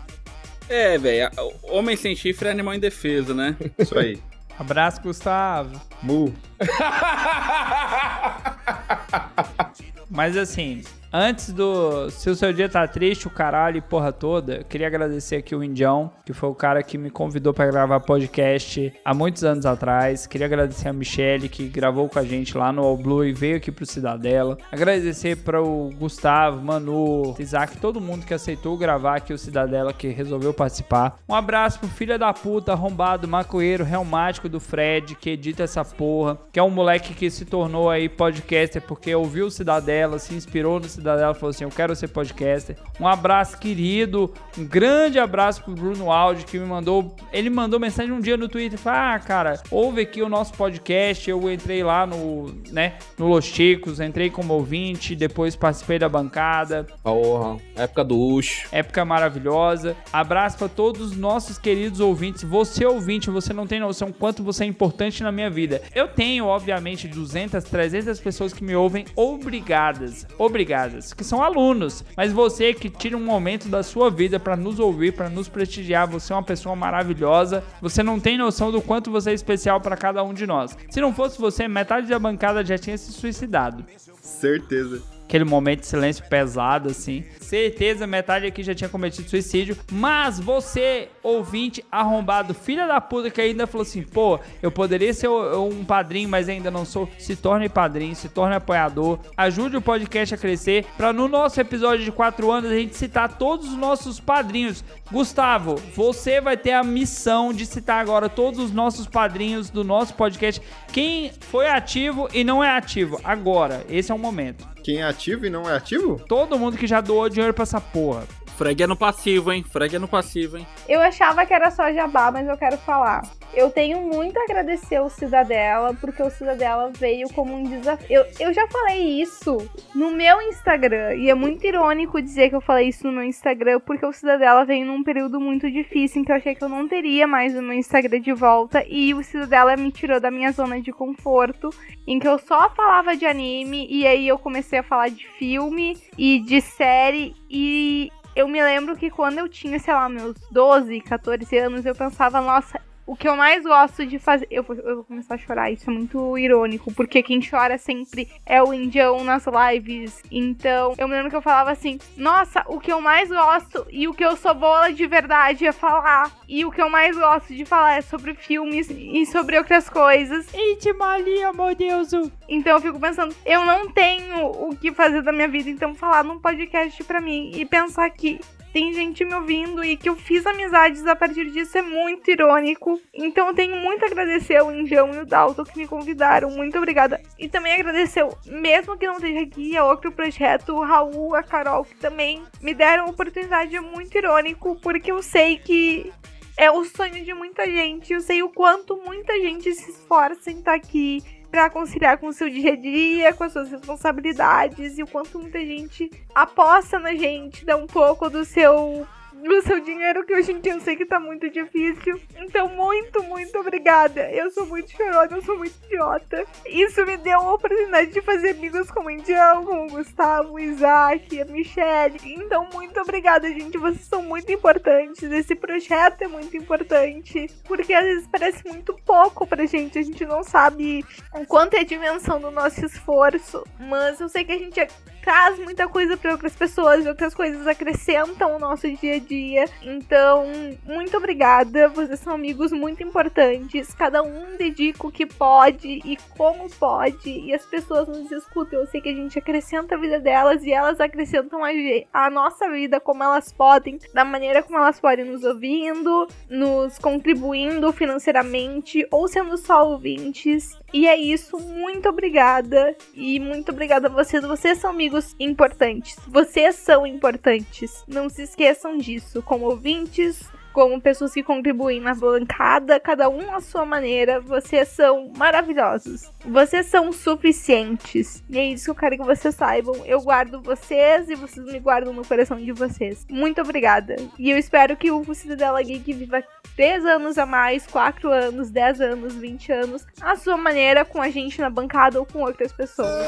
É, 0.68 0.97
velho. 0.98 1.30
Homem 1.64 1.97
sem 1.97 2.14
chifre 2.14 2.48
é 2.48 2.52
animal 2.52 2.74
indefeso, 2.74 3.34
né? 3.34 3.56
Isso 3.78 3.98
aí. 3.98 4.18
Abraço, 4.59 5.01
Gustavo. 5.01 5.80
Mu. 6.02 6.32
Mas 10.10 10.36
assim, 10.36 10.82
antes 11.12 11.52
do. 11.52 12.10
Se 12.10 12.30
o 12.30 12.34
seu 12.34 12.52
dia 12.52 12.68
tá 12.68 12.86
triste, 12.86 13.26
o 13.26 13.30
caralho 13.30 13.78
e 13.78 13.80
porra 13.80 14.12
toda, 14.12 14.56
eu 14.56 14.64
queria 14.64 14.86
agradecer 14.86 15.36
aqui 15.36 15.54
o 15.54 15.62
Indião, 15.62 16.10
que 16.24 16.32
foi 16.32 16.48
o 16.48 16.54
cara 16.54 16.82
que 16.82 16.98
me 16.98 17.10
convidou 17.10 17.52
pra 17.52 17.66
gravar 17.66 18.00
podcast 18.00 18.92
há 19.04 19.14
muitos 19.14 19.44
anos 19.44 19.66
atrás. 19.66 20.26
Queria 20.26 20.46
agradecer 20.46 20.88
a 20.88 20.92
Michelle, 20.92 21.48
que 21.48 21.68
gravou 21.68 22.08
com 22.08 22.18
a 22.18 22.24
gente 22.24 22.56
lá 22.56 22.72
no 22.72 22.82
All 22.82 22.96
Blue 22.96 23.24
e 23.24 23.32
veio 23.32 23.56
aqui 23.56 23.70
pro 23.70 23.86
Cidadela. 23.86 24.58
Agradecer 24.70 25.36
para 25.36 25.62
o 25.62 25.90
Gustavo, 25.90 26.60
Manu, 26.60 27.34
Isaac, 27.38 27.76
todo 27.78 28.00
mundo 28.00 28.26
que 28.26 28.34
aceitou 28.34 28.76
gravar 28.76 29.16
aqui 29.16 29.32
o 29.32 29.38
Cidadela, 29.38 29.92
que 29.92 30.08
resolveu 30.08 30.52
participar. 30.52 31.18
Um 31.28 31.34
abraço 31.34 31.78
pro 31.78 31.88
filho 31.88 32.18
da 32.18 32.32
puta, 32.32 32.72
arrombado, 32.72 33.28
maconheiro, 33.28 33.84
reumático 33.84 34.48
do 34.48 34.60
Fred, 34.60 35.14
que 35.14 35.30
edita 35.30 35.62
essa 35.62 35.84
porra, 35.84 36.38
que 36.52 36.59
é 36.59 36.62
um 36.62 36.70
moleque 36.70 37.14
que 37.14 37.31
se 37.31 37.44
tornou 37.44 37.90
aí 37.90 38.09
podcaster 38.09 38.82
porque 38.82 39.14
ouviu 39.14 39.47
o 39.47 39.51
Cidadela, 39.51 40.18
se 40.18 40.35
inspirou 40.35 40.81
no 40.81 40.89
Cidadela, 40.89 41.35
falou 41.35 41.51
assim: 41.51 41.64
Eu 41.64 41.70
quero 41.70 41.94
ser 41.94 42.09
podcaster. 42.09 42.77
Um 42.98 43.06
abraço 43.06 43.59
querido, 43.59 44.32
um 44.59 44.64
grande 44.64 45.18
abraço 45.18 45.62
pro 45.62 45.74
Bruno 45.74 46.10
Aldi, 46.10 46.44
que 46.44 46.59
me 46.59 46.66
mandou. 46.66 47.14
Ele 47.32 47.51
mandou 47.51 47.78
mensagem 47.78 48.12
um 48.12 48.20
dia 48.20 48.36
no 48.36 48.48
Twitter: 48.48 48.78
falou, 48.78 48.98
Ah, 48.98 49.18
cara, 49.18 49.62
ouve 49.70 50.02
aqui 50.02 50.22
o 50.22 50.28
nosso 50.28 50.52
podcast. 50.55 51.28
Eu 51.28 51.51
entrei 51.51 51.82
lá 51.82 52.06
no, 52.06 52.55
né, 52.70 52.94
no 53.18 53.28
Los 53.28 53.44
Chicos, 53.44 54.01
entrei 54.01 54.31
como 54.31 54.55
ouvinte, 54.55 55.14
depois 55.14 55.56
participei 55.56 55.98
da 55.98 56.09
bancada. 56.09 56.86
Porra, 57.02 57.56
época 57.77 58.05
do 58.05 58.18
Ucho. 58.18 58.68
Época 58.72 59.05
maravilhosa. 59.05 59.97
Abraço 60.12 60.59
para 60.59 60.68
todos 60.68 61.12
os 61.12 61.16
nossos 61.16 61.59
queridos 61.59 62.01
ouvintes. 62.01 62.43
Você 62.44 62.85
ouvinte, 62.85 63.31
você 63.31 63.52
não 63.52 63.66
tem 63.66 63.81
noção 63.81 64.12
quanto 64.12 64.43
você 64.43 64.64
é 64.64 64.66
importante 64.66 65.22
na 65.22 65.32
minha 65.32 65.51
vida. 65.51 65.82
Eu 65.94 66.09
tenho, 66.09 66.39
obviamente, 66.46 67.08
200, 67.08 67.64
300 67.64 68.20
pessoas 68.20 68.52
que 68.52 68.64
me 68.64 68.74
ouvem 68.74 69.04
obrigadas, 69.14 70.26
obrigadas, 70.38 71.12
que 71.12 71.24
são 71.24 71.42
alunos. 71.42 72.04
Mas 72.16 72.32
você 72.32 72.74
que 72.74 72.88
tira 72.88 73.16
um 73.16 73.24
momento 73.24 73.68
da 73.68 73.82
sua 73.82 74.10
vida 74.10 74.38
para 74.38 74.56
nos 74.56 74.78
ouvir, 74.78 75.12
para 75.12 75.28
nos 75.28 75.48
prestigiar, 75.48 76.08
você 76.08 76.32
é 76.32 76.36
uma 76.36 76.42
pessoa 76.42 76.74
maravilhosa. 76.74 77.62
Você 77.80 78.02
não 78.02 78.18
tem 78.18 78.38
noção 78.38 78.70
do 78.72 78.80
quanto 78.80 79.10
você 79.10 79.30
é 79.30 79.34
especial 79.34 79.80
para 79.80 79.96
cada 79.96 80.22
um 80.22 80.34
de 80.34 80.46
nós. 80.46 80.76
Se 80.88 81.00
não 81.00 81.14
fosse 81.14 81.40
você, 81.40 81.68
metade 81.68 82.06
da 82.08 82.18
bancada 82.18 82.64
já 82.64 82.78
tinha 82.78 82.96
se 82.96 83.12
suicidado. 83.12 83.84
Certeza. 84.20 85.19
Aquele 85.31 85.44
momento 85.44 85.81
de 85.81 85.86
silêncio 85.86 86.24
pesado, 86.28 86.90
assim. 86.90 87.24
Certeza, 87.40 88.05
metade 88.05 88.47
aqui 88.47 88.65
já 88.65 88.74
tinha 88.74 88.90
cometido 88.90 89.31
suicídio. 89.31 89.77
Mas 89.93 90.40
você, 90.40 91.09
ouvinte 91.23 91.85
arrombado, 91.90 92.52
filha 92.52 92.86
da 92.86 93.01
puta, 93.01 93.31
que 93.31 93.40
ainda 93.40 93.66
falou 93.66 93.82
assim: 93.82 94.02
pô, 94.02 94.40
eu 94.61 94.73
poderia 94.73 95.15
ser 95.15 95.28
um 95.28 95.85
padrinho, 95.85 96.28
mas 96.28 96.48
ainda 96.48 96.70
não 96.70 96.85
sou. 96.85 97.09
Se 97.16 97.36
torne 97.36 97.69
padrinho, 97.69 98.15
se 98.16 98.28
torne 98.28 98.57
apoiador. 98.57 99.20
Ajude 99.36 99.77
o 99.77 99.81
podcast 99.81 100.35
a 100.35 100.39
crescer. 100.39 100.85
Pra 100.97 101.12
no 101.12 101.28
nosso 101.28 101.61
episódio 101.61 102.05
de 102.05 102.11
4 102.11 102.51
anos 102.51 102.70
a 102.70 102.74
gente 102.74 102.97
citar 102.97 103.39
todos 103.39 103.69
os 103.69 103.77
nossos 103.77 104.19
padrinhos. 104.19 104.85
Gustavo, 105.12 105.77
você 105.94 106.40
vai 106.40 106.57
ter 106.57 106.73
a 106.73 106.82
missão 106.82 107.52
de 107.52 107.66
citar 107.66 108.01
agora 108.01 108.28
todos 108.28 108.59
os 108.59 108.73
nossos 108.73 109.07
padrinhos 109.07 109.70
do 109.70 109.85
nosso 109.85 110.15
podcast. 110.15 110.61
Quem 110.93 111.31
foi 111.40 111.69
ativo 111.69 112.28
e 112.32 112.43
não 112.43 112.62
é 112.62 112.70
ativo. 112.70 113.20
Agora, 113.23 113.85
esse 113.89 114.11
é 114.11 114.15
o 114.15 114.19
momento. 114.19 114.69
Quem 114.82 114.98
é 114.98 115.05
ativo 115.05 115.47
e 115.47 115.51
não 115.51 115.69
é 115.69 115.77
ativo? 115.77 116.20
Todo 116.27 116.59
mundo 116.59 116.77
que 116.77 116.86
já 116.86 117.01
doou 117.01 117.28
dinheiro 117.28 117.55
pra 117.55 117.62
essa 117.62 117.81
porra. 117.81 118.24
Freg 118.57 118.82
é 118.82 118.86
no 118.86 118.97
passivo, 118.97 119.52
hein? 119.52 119.65
Freg 119.65 119.97
é 119.97 119.98
no 119.98 120.09
passivo, 120.09 120.59
hein? 120.59 120.66
Eu 120.89 121.01
achava 121.01 121.47
que 121.47 121.55
era 121.55 121.70
só 121.70 121.90
jabá, 121.93 122.31
mas 122.31 122.47
eu 122.47 122.57
quero 122.59 122.77
falar. 122.78 123.23
Eu 123.52 123.68
tenho 123.70 124.01
muito 124.01 124.39
a 124.39 124.44
agradecer 124.44 125.01
o 125.01 125.09
Cidadela, 125.09 125.93
porque 125.94 126.22
o 126.22 126.31
Cidadela 126.31 126.90
veio 126.90 127.28
como 127.32 127.52
um 127.55 127.64
desafio. 127.64 128.06
Eu, 128.09 128.27
eu 128.39 128.52
já 128.55 128.66
falei 128.68 129.20
isso 129.20 129.56
no 129.94 130.12
meu 130.12 130.40
Instagram, 130.43 131.14
e 131.16 131.28
é 131.28 131.35
muito 131.35 131.66
irônico 131.66 132.22
dizer 132.22 132.48
que 132.48 132.55
eu 132.55 132.60
falei 132.60 132.89
isso 132.89 133.06
no 133.06 133.12
meu 133.12 133.24
Instagram, 133.24 133.81
porque 133.81 134.06
o 134.06 134.12
Cidadela 134.12 134.64
veio 134.64 134.86
num 134.86 135.02
período 135.02 135.40
muito 135.40 135.70
difícil 135.70 136.22
em 136.22 136.24
que 136.24 136.31
eu 136.31 136.36
achei 136.36 136.55
que 136.55 136.62
eu 136.62 136.68
não 136.68 136.86
teria 136.86 137.27
mais 137.27 137.56
o 137.56 137.62
meu 137.62 137.72
Instagram 137.72 138.20
de 138.20 138.32
volta, 138.32 138.85
e 138.89 139.12
o 139.12 139.22
Cidadela 139.22 139.77
me 139.77 139.90
tirou 139.90 140.20
da 140.20 140.31
minha 140.31 140.52
zona 140.52 140.81
de 140.81 140.93
conforto, 140.93 141.70
em 142.06 142.20
que 142.20 142.28
eu 142.28 142.39
só 142.39 142.70
falava 142.70 143.16
de 143.16 143.27
anime, 143.27 143.86
e 143.90 144.06
aí 144.06 144.28
eu 144.28 144.39
comecei 144.39 144.78
a 144.78 144.85
falar 144.85 145.09
de 145.10 145.27
filme 145.27 145.98
e 146.16 146.39
de 146.39 146.60
série, 146.60 147.35
e 147.51 148.12
eu 148.36 148.47
me 148.47 148.62
lembro 148.62 148.97
que 148.97 149.10
quando 149.10 149.39
eu 149.39 149.48
tinha, 149.48 149.78
sei 149.78 149.93
lá, 149.93 150.09
meus 150.09 150.36
12, 150.52 151.01
14 151.01 151.59
anos, 151.59 151.85
eu 151.85 151.94
pensava, 151.94 152.40
nossa, 152.40 152.81
o 153.10 153.16
que 153.16 153.26
eu 153.26 153.34
mais 153.34 153.64
gosto 153.64 154.06
de 154.06 154.20
fazer. 154.20 154.46
Eu 154.52 154.62
vou, 154.62 154.76
eu 154.76 154.94
vou 154.94 155.04
começar 155.04 155.34
a 155.34 155.38
chorar, 155.38 155.68
isso 155.68 155.90
é 155.90 155.92
muito 155.92 156.38
irônico, 156.38 156.94
porque 156.94 157.24
quem 157.24 157.40
chora 157.42 157.76
sempre 157.76 158.28
é 158.46 158.62
o 158.62 158.72
indião 158.72 159.24
nas 159.24 159.44
lives. 159.46 160.22
Então, 160.30 160.94
eu 160.96 161.08
me 161.08 161.16
lembro 161.16 161.28
que 161.28 161.34
eu 161.34 161.42
falava 161.42 161.72
assim: 161.72 161.98
Nossa, 162.16 162.64
o 162.68 162.78
que 162.78 162.92
eu 162.92 163.00
mais 163.00 163.28
gosto 163.28 163.84
e 163.90 164.06
o 164.06 164.14
que 164.14 164.24
eu 164.24 164.36
sou 164.36 164.54
boa 164.54 164.92
de 164.92 165.08
verdade 165.08 165.66
é 165.66 165.72
falar. 165.72 166.30
E 166.48 166.64
o 166.64 166.70
que 166.70 166.80
eu 166.80 166.88
mais 166.88 167.16
gosto 167.16 167.52
de 167.52 167.64
falar 167.64 167.96
é 167.96 168.00
sobre 168.00 168.32
filmes 168.34 168.88
e 168.88 169.26
sobre 169.26 169.58
outras 169.58 169.90
coisas. 169.90 170.46
Eita, 170.54 170.94
Maria, 170.94 171.52
meu 171.52 171.74
Deus! 171.74 172.12
Então 172.48 172.74
eu 172.74 172.80
fico 172.80 173.00
pensando, 173.00 173.34
eu 173.44 173.64
não 173.64 173.90
tenho 173.90 174.46
o 174.46 174.76
que 174.76 174.92
fazer 174.92 175.22
da 175.22 175.32
minha 175.32 175.48
vida, 175.48 175.68
então 175.68 175.96
falar 175.96 176.22
num 176.22 176.38
podcast 176.38 177.02
pra 177.02 177.20
mim 177.20 177.50
e 177.56 177.64
pensar 177.64 178.08
que 178.10 178.38
tem 178.72 178.92
gente 178.92 179.24
me 179.24 179.34
ouvindo 179.34 179.84
e 179.84 179.97
que 179.97 180.09
eu 180.09 180.16
fiz 180.16 180.47
amizades 180.47 181.06
a 181.06 181.16
partir 181.16 181.51
disso 181.51 181.76
é 181.78 181.82
muito 181.82 182.30
irônico. 182.30 183.01
Então 183.12 183.48
eu 183.48 183.55
tenho 183.55 183.76
muito 183.76 184.05
a 184.05 184.06
agradecer 184.06 184.56
ao 184.56 184.72
Injão 184.72 185.12
e 185.12 185.18
o 185.18 185.26
Dalton 185.26 185.64
que 185.64 185.78
me 185.78 185.86
convidaram. 185.86 186.51
Muito 186.51 186.78
obrigada. 186.78 187.20
E 187.38 187.48
também 187.48 187.74
agradecer, 187.74 188.26
mesmo 188.47 188.97
que 188.97 189.06
não 189.06 189.14
esteja 189.14 189.40
aqui, 189.40 189.76
a 189.76 189.84
outro 189.84 190.12
projeto, 190.12 190.74
o 190.74 190.84
Raul, 190.84 191.34
a 191.34 191.42
Carol, 191.42 191.84
que 191.84 191.97
também 191.97 192.42
me 192.60 192.74
deram 192.74 193.06
a 193.06 193.10
oportunidade. 193.10 193.74
É 193.74 193.80
muito 193.80 194.16
irônico, 194.16 194.76
porque 194.80 195.10
eu 195.10 195.22
sei 195.22 195.59
que 195.59 196.12
é 196.56 196.70
o 196.70 196.84
sonho 196.84 197.24
de 197.24 197.34
muita 197.34 197.66
gente. 197.66 198.12
Eu 198.12 198.20
sei 198.20 198.42
o 198.42 198.51
quanto 198.51 198.97
muita 198.97 199.34
gente 199.40 199.72
se 199.74 199.90
esforça 199.90 200.51
em 200.51 200.59
estar 200.59 200.74
aqui 200.74 201.22
para 201.51 201.68
conciliar 201.68 202.18
com 202.18 202.28
o 202.28 202.32
seu 202.32 202.48
dia 202.48 202.72
a 202.72 202.77
dia, 202.77 203.32
com 203.32 203.44
as 203.44 203.52
suas 203.52 203.70
responsabilidades 203.70 204.98
e 204.98 205.02
o 205.02 205.06
quanto 205.06 205.39
muita 205.39 205.59
gente 205.59 206.10
aposta 206.35 206.98
na 206.98 207.14
gente, 207.14 207.64
dá 207.64 207.77
um 207.77 207.86
pouco 207.86 208.31
do 208.31 208.44
seu 208.44 209.06
do 209.42 209.62
seu 209.62 209.80
dinheiro, 209.80 210.24
que 210.24 210.34
hoje 210.34 210.52
em 210.52 210.60
dia 210.60 210.72
eu 210.72 210.80
sei 210.80 210.96
que 210.96 211.06
tá 211.06 211.18
muito 211.18 211.48
difícil. 211.50 212.20
Então, 212.36 212.68
muito, 212.68 213.22
muito 213.24 213.58
obrigada. 213.58 214.30
Eu 214.30 214.50
sou 214.50 214.66
muito 214.66 214.90
chorona, 214.90 215.36
eu 215.36 215.42
sou 215.42 215.56
muito 215.58 215.74
idiota. 215.84 216.44
Isso 216.66 217.04
me 217.04 217.16
deu 217.16 217.40
a 217.40 217.54
oportunidade 217.54 218.10
de 218.10 218.20
fazer 218.20 218.50
amigos 218.50 218.90
como 218.90 219.08
o 219.08 219.10
Indião, 219.10 219.64
como 219.64 219.86
o 219.86 219.90
Gustavo, 219.90 220.54
o 220.54 220.60
Isaac, 220.60 221.40
a 221.40 221.44
Michelle. 221.46 222.18
Então, 222.24 222.68
muito 222.72 223.00
obrigada, 223.00 223.48
gente. 223.48 223.78
Vocês 223.78 224.06
são 224.06 224.22
muito 224.22 224.50
importantes. 224.52 225.22
Esse 225.22 225.54
projeto 225.54 226.22
é 226.22 226.28
muito 226.28 226.56
importante. 226.56 227.48
Porque 227.64 227.92
às 227.92 228.04
vezes 228.04 228.28
parece 228.28 228.66
muito 228.66 228.94
pouco 229.04 229.46
pra 229.46 229.66
gente. 229.66 229.98
A 229.98 230.02
gente 230.02 230.24
não 230.24 230.42
sabe 230.42 231.04
o 231.34 231.46
quanto 231.46 231.74
é 231.74 231.80
a 231.80 231.84
dimensão 231.84 232.40
do 232.40 232.50
nosso 232.50 232.84
esforço. 232.84 233.64
Mas 233.78 234.20
eu 234.20 234.28
sei 234.28 234.44
que 234.44 234.52
a 234.52 234.58
gente 234.58 234.80
traz 235.22 235.59
muita 235.59 235.88
coisa 235.88 236.16
para 236.16 236.32
outras 236.32 236.55
pessoas, 236.55 237.06
outras 237.06 237.34
coisas 237.34 237.66
acrescentam 237.66 238.56
o 238.56 238.59
nosso 238.59 238.90
dia 238.97 239.16
a 239.16 239.18
dia. 239.18 239.64
Então, 239.82 240.47
muito 240.84 241.16
obrigada. 241.16 241.88
Vocês 241.88 242.20
são 242.20 242.34
amigos 242.34 242.72
muito 242.72 243.02
importantes. 243.02 243.94
Cada 243.94 244.22
um 244.22 244.56
dedica 244.56 245.06
o 245.06 245.12
que 245.12 245.26
pode 245.26 246.01
e 246.05 246.16
como 246.36 246.68
pode. 246.70 247.30
E 247.30 247.55
as 247.55 247.64
pessoas 247.66 248.09
nos 248.09 248.30
escutam. 248.30 248.80
Eu 248.80 248.86
sei 248.86 249.01
que 249.01 249.09
a 249.09 249.14
gente 249.14 249.38
acrescenta 249.38 249.94
a 249.94 249.98
vida 249.98 250.18
delas 250.18 250.64
e 250.64 250.72
elas 250.72 251.01
acrescentam 251.01 251.62
a, 251.64 251.70
a 252.12 252.30
nossa 252.30 252.70
vida 252.70 253.01
como 253.01 253.22
elas 253.22 253.52
podem, 253.52 253.98
da 254.14 254.24
maneira 254.24 254.62
como 254.62 254.78
elas 254.78 255.01
podem 255.01 255.24
nos 255.24 255.44
ouvindo, 255.44 256.26
nos 256.48 256.98
contribuindo 256.98 257.92
financeiramente 257.92 259.06
ou 259.10 259.28
sendo 259.28 259.56
só 259.56 259.86
ouvintes. 259.86 260.78
E 260.92 261.06
é 261.06 261.16
isso, 261.16 261.59
muito 261.59 262.09
obrigada. 262.09 262.97
E 263.14 263.38
muito 263.38 263.70
obrigada 263.70 264.09
a 264.09 264.10
vocês. 264.10 264.44
Vocês 264.44 264.78
são 264.78 264.90
amigos 264.90 265.09
importantes. 265.38 266.16
Vocês 266.26 266.76
são 266.76 267.06
importantes. 267.06 268.04
Não 268.06 268.28
se 268.28 268.42
esqueçam 268.42 268.96
disso. 268.96 269.42
Como 269.42 269.66
ouvintes, 269.66 270.42
como 270.72 271.01
pessoas 271.01 271.32
que 271.32 271.42
contribuem 271.42 272.01
na 272.01 272.14
bancada, 272.14 273.01
cada 273.01 273.28
um 273.28 273.55
à 273.55 273.60
sua 273.60 273.84
maneira. 273.84 274.40
Vocês 274.40 274.88
são 274.88 275.32
maravilhosos. 275.36 276.30
Vocês 276.44 276.86
são 276.86 277.12
suficientes. 277.12 278.42
E 278.48 278.59
é 278.59 278.64
isso 278.64 278.84
que 278.84 278.90
eu 278.90 278.94
quero 278.94 279.16
que 279.18 279.24
vocês 279.24 279.55
saibam. 279.55 279.94
Eu 280.05 280.20
guardo 280.20 280.60
vocês 280.60 281.28
e 281.28 281.34
vocês 281.34 281.64
me 281.66 281.78
guardam 281.78 282.12
no 282.12 282.24
coração 282.24 282.56
de 282.56 282.72
vocês. 282.72 283.26
Muito 283.30 283.60
obrigada. 283.60 284.16
E 284.38 284.51
eu 284.51 284.59
espero 284.59 284.97
que 284.97 285.10
o 285.10 285.34
Cidadela 285.34 285.82
Geek 285.82 286.12
viva 286.12 286.42
3 286.76 287.05
anos 287.05 287.38
a 287.38 287.44
mais, 287.44 287.86
4 287.86 288.30
anos, 288.30 288.70
10 288.70 289.01
anos, 289.01 289.34
20 289.34 289.72
anos, 289.72 290.06
à 290.20 290.36
sua 290.36 290.56
maneira, 290.56 291.05
com 291.05 291.20
a 291.20 291.28
gente 291.28 291.60
na 291.60 291.70
bancada 291.70 292.18
ou 292.18 292.26
com 292.26 292.40
outras 292.40 292.72
pessoas. 292.72 293.26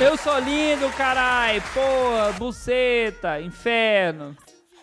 Eu 0.00 0.16
sou 0.16 0.38
lindo, 0.38 0.88
carai! 0.96 1.60
Pô, 1.74 2.32
buceta, 2.38 3.40
inferno. 3.40 4.36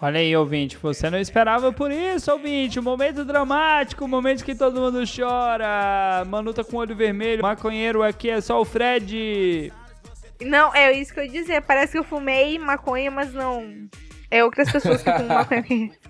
Olha 0.06 0.20
aí, 0.20 0.38
ouvinte, 0.38 0.78
você 0.78 1.10
não 1.10 1.18
esperava 1.18 1.74
por 1.74 1.90
isso, 1.90 2.32
ouvinte. 2.32 2.80
Momento 2.80 3.26
dramático, 3.26 4.08
momento 4.08 4.46
que 4.46 4.54
todo 4.54 4.80
mundo 4.80 5.02
chora. 5.04 6.24
Manu 6.28 6.54
tá 6.54 6.64
com 6.64 6.78
o 6.78 6.80
olho 6.80 6.96
vermelho, 6.96 7.42
maconheiro 7.42 8.04
aqui 8.04 8.30
é 8.30 8.40
só 8.40 8.62
o 8.62 8.66
Fred. 8.66 9.74
Não, 10.40 10.72
é 10.76 10.92
isso 10.92 11.12
que 11.12 11.22
eu 11.22 11.26
ia 11.26 11.32
dizer. 11.32 11.62
Parece 11.64 11.94
que 11.94 11.98
eu 11.98 12.04
fumei 12.04 12.60
maconha, 12.60 13.10
mas 13.10 13.34
não. 13.34 13.66
É 14.30 14.44
outras 14.44 14.72
pessoas 14.72 15.02
que 15.02 15.12
fumam 15.12 15.28
maconha. 15.28 15.90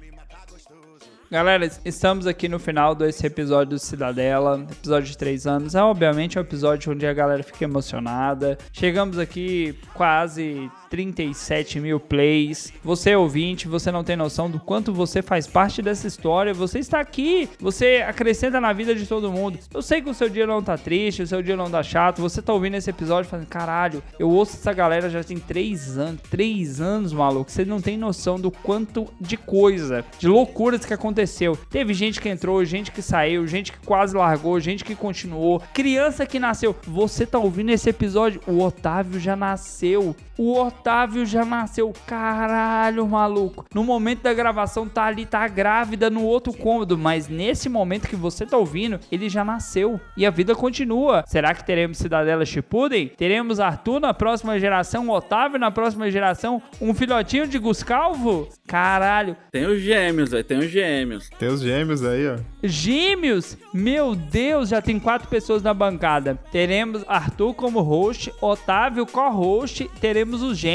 Galera, 1.31 1.69
estamos 1.85 2.27
aqui 2.27 2.49
no 2.49 2.59
final 2.59 2.93
desse 2.93 3.25
episódio 3.25 3.71
do 3.71 3.79
Cidadela, 3.79 4.65
episódio 4.69 5.09
de 5.09 5.17
3 5.17 5.47
anos. 5.47 5.73
É 5.73 5.81
obviamente 5.81 6.37
um 6.37 6.41
episódio 6.41 6.91
onde 6.91 7.07
a 7.07 7.13
galera 7.13 7.41
fica 7.43 7.63
emocionada. 7.63 8.57
Chegamos 8.71 9.17
aqui 9.17 9.77
quase 9.93 10.69
37 10.95 11.81
mil 11.81 11.99
plays. 11.99 12.71
Você 12.81 13.09
é 13.09 13.17
ouvinte, 13.17 13.67
você 13.67 13.91
não 13.91 14.01
tem 14.01 14.15
noção 14.15 14.49
do 14.49 14.61
quanto 14.61 14.93
você 14.93 15.21
faz 15.21 15.45
parte 15.45 15.81
dessa 15.81 16.07
história. 16.07 16.53
Você 16.53 16.79
está 16.79 17.01
aqui, 17.01 17.49
você 17.59 18.01
acrescenta 18.07 18.61
na 18.61 18.71
vida 18.71 18.95
de 18.95 19.05
todo 19.05 19.29
mundo. 19.29 19.59
Eu 19.73 19.81
sei 19.81 20.01
que 20.01 20.09
o 20.09 20.13
seu 20.13 20.29
dia 20.29 20.47
não 20.47 20.63
tá 20.63 20.77
triste, 20.77 21.21
o 21.21 21.27
seu 21.27 21.43
dia 21.43 21.57
não 21.57 21.69
tá 21.69 21.83
chato. 21.83 22.21
Você 22.21 22.41
tá 22.41 22.53
ouvindo 22.53 22.75
esse 22.75 22.89
episódio 22.89 23.29
falando, 23.29 23.45
caralho, 23.47 24.01
eu 24.17 24.29
ouço 24.29 24.55
essa 24.55 24.71
galera 24.71 25.09
já 25.09 25.21
tem 25.21 25.37
3 25.37 25.97
anos. 25.97 26.21
3 26.29 26.79
anos, 26.79 27.11
maluco. 27.11 27.51
Você 27.51 27.65
não 27.65 27.81
tem 27.81 27.97
noção 27.97 28.39
do 28.39 28.49
quanto 28.49 29.05
de 29.19 29.35
coisa, 29.35 30.05
de 30.17 30.29
loucuras 30.29 30.85
que 30.85 30.93
aconteceu. 30.93 31.57
Teve 31.69 31.93
gente 31.93 32.21
que 32.21 32.29
entrou, 32.29 32.63
gente 32.63 32.89
que 32.89 33.01
saiu, 33.01 33.45
gente 33.45 33.73
que 33.73 33.79
quase 33.79 34.15
largou, 34.15 34.57
gente 34.61 34.85
que 34.85 34.95
continuou, 34.95 35.61
criança 35.73 36.25
que 36.25 36.39
nasceu. 36.39 36.73
Você 36.87 37.25
tá 37.25 37.37
ouvindo 37.37 37.71
esse 37.71 37.89
episódio? 37.89 38.39
O 38.47 38.63
Otávio 38.63 39.19
já 39.19 39.35
nasceu. 39.35 40.15
O 40.37 40.57
Otávio 40.57 40.84
Otávio 40.85 41.25
já 41.25 41.43
nasceu. 41.43 41.91
Caralho, 42.05 43.07
maluco. 43.07 43.65
No 43.73 43.83
momento 43.83 44.21
da 44.21 44.31
gravação 44.35 44.87
tá 44.87 45.05
ali, 45.05 45.25
tá 45.25 45.47
grávida 45.47 46.11
no 46.11 46.21
outro 46.23 46.53
cômodo, 46.53 46.95
mas 46.95 47.27
nesse 47.27 47.67
momento 47.67 48.07
que 48.07 48.15
você 48.15 48.45
tá 48.45 48.55
ouvindo, 48.55 48.99
ele 49.11 49.27
já 49.27 49.43
nasceu 49.43 49.99
e 50.15 50.27
a 50.27 50.29
vida 50.29 50.53
continua. 50.53 51.23
Será 51.25 51.55
que 51.55 51.65
teremos 51.65 51.97
Cidadela 51.97 52.45
Shippuden? 52.45 53.07
Teremos 53.17 53.59
Arthur 53.59 53.99
na 53.99 54.13
próxima 54.13 54.59
geração, 54.59 55.09
Otávio 55.09 55.57
na 55.57 55.71
próxima 55.71 56.11
geração, 56.11 56.61
um 56.79 56.93
filhotinho 56.93 57.47
de 57.47 57.57
Guscalvo? 57.57 58.47
Caralho. 58.67 59.35
Tem 59.51 59.65
os 59.65 59.81
gêmeos, 59.81 60.29
velho. 60.29 60.43
Tem 60.43 60.59
os 60.59 60.69
gêmeos. 60.69 61.31
Tem 61.39 61.49
os 61.49 61.61
gêmeos 61.61 62.05
aí, 62.05 62.27
ó. 62.27 62.37
Gêmeos? 62.61 63.57
Meu 63.73 64.13
Deus, 64.13 64.69
já 64.69 64.83
tem 64.83 64.99
quatro 64.99 65.27
pessoas 65.27 65.63
na 65.63 65.73
bancada. 65.73 66.37
Teremos 66.51 67.03
Arthur 67.07 67.55
como 67.55 67.81
host, 67.81 68.31
Otávio 68.39 69.07
co-host, 69.07 69.89
teremos 69.99 70.43
os 70.43 70.55
gêmeos. 70.55 70.74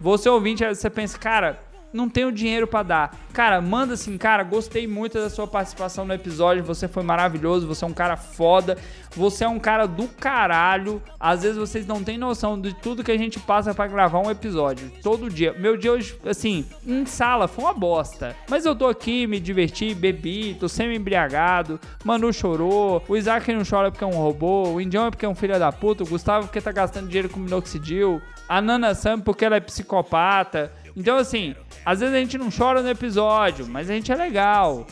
Você 0.00 0.28
ouvinte, 0.28 0.64
você 0.64 0.88
pensa, 0.88 1.18
cara, 1.18 1.58
não 1.92 2.08
tenho 2.08 2.32
dinheiro 2.32 2.66
pra 2.66 2.82
dar. 2.82 3.16
Cara, 3.32 3.60
manda 3.60 3.94
assim, 3.94 4.16
cara, 4.18 4.42
gostei 4.42 4.86
muito 4.86 5.18
da 5.18 5.30
sua 5.30 5.46
participação 5.46 6.04
no 6.04 6.12
episódio, 6.12 6.64
você 6.64 6.88
foi 6.88 7.02
maravilhoso, 7.02 7.66
você 7.66 7.84
é 7.84 7.88
um 7.88 7.92
cara 7.92 8.16
foda, 8.16 8.76
você 9.14 9.44
é 9.44 9.48
um 9.48 9.58
cara 9.58 9.86
do 9.86 10.08
caralho. 10.08 11.02
Às 11.18 11.42
vezes 11.42 11.56
vocês 11.56 11.86
não 11.86 12.02
têm 12.02 12.18
noção 12.18 12.60
de 12.60 12.74
tudo 12.74 13.04
que 13.04 13.12
a 13.12 13.18
gente 13.18 13.38
passa 13.38 13.74
pra 13.74 13.86
gravar 13.86 14.20
um 14.20 14.30
episódio, 14.30 14.90
todo 15.02 15.30
dia. 15.30 15.52
Meu 15.52 15.76
dia 15.76 15.92
hoje, 15.92 16.18
assim, 16.24 16.64
em 16.86 17.06
sala 17.06 17.46
foi 17.46 17.64
uma 17.64 17.74
bosta, 17.74 18.36
mas 18.48 18.66
eu 18.66 18.74
tô 18.74 18.88
aqui, 18.88 19.26
me 19.26 19.38
diverti, 19.38 19.94
bebi, 19.94 20.56
tô 20.58 20.68
semi-embriagado, 20.68 21.80
Manu 22.04 22.32
chorou, 22.32 23.02
o 23.08 23.16
Isaac 23.16 23.52
não 23.52 23.62
chora 23.68 23.90
porque 23.90 24.04
é 24.04 24.06
um 24.06 24.10
robô, 24.10 24.68
o 24.70 24.80
Indião 24.80 25.06
é 25.06 25.10
porque 25.10 25.26
é 25.26 25.28
um 25.28 25.34
filho 25.34 25.58
da 25.58 25.70
puta, 25.72 26.02
o 26.02 26.06
Gustavo 26.06 26.46
porque 26.46 26.60
tá 26.60 26.72
gastando 26.72 27.06
dinheiro 27.06 27.28
com 27.28 27.40
minoxidil, 27.40 28.20
a 28.48 28.60
Nana 28.60 28.94
Sam 28.94 29.20
porque 29.20 29.44
ela 29.44 29.56
é 29.56 29.60
psicopata. 29.60 30.72
Então, 31.00 31.16
assim, 31.16 31.54
às 31.82 32.00
vezes 32.00 32.14
a 32.14 32.18
gente 32.18 32.36
não 32.36 32.50
chora 32.50 32.82
no 32.82 32.90
episódio, 32.90 33.66
mas 33.66 33.88
a 33.88 33.94
gente 33.94 34.12
é 34.12 34.14
legal. 34.14 34.86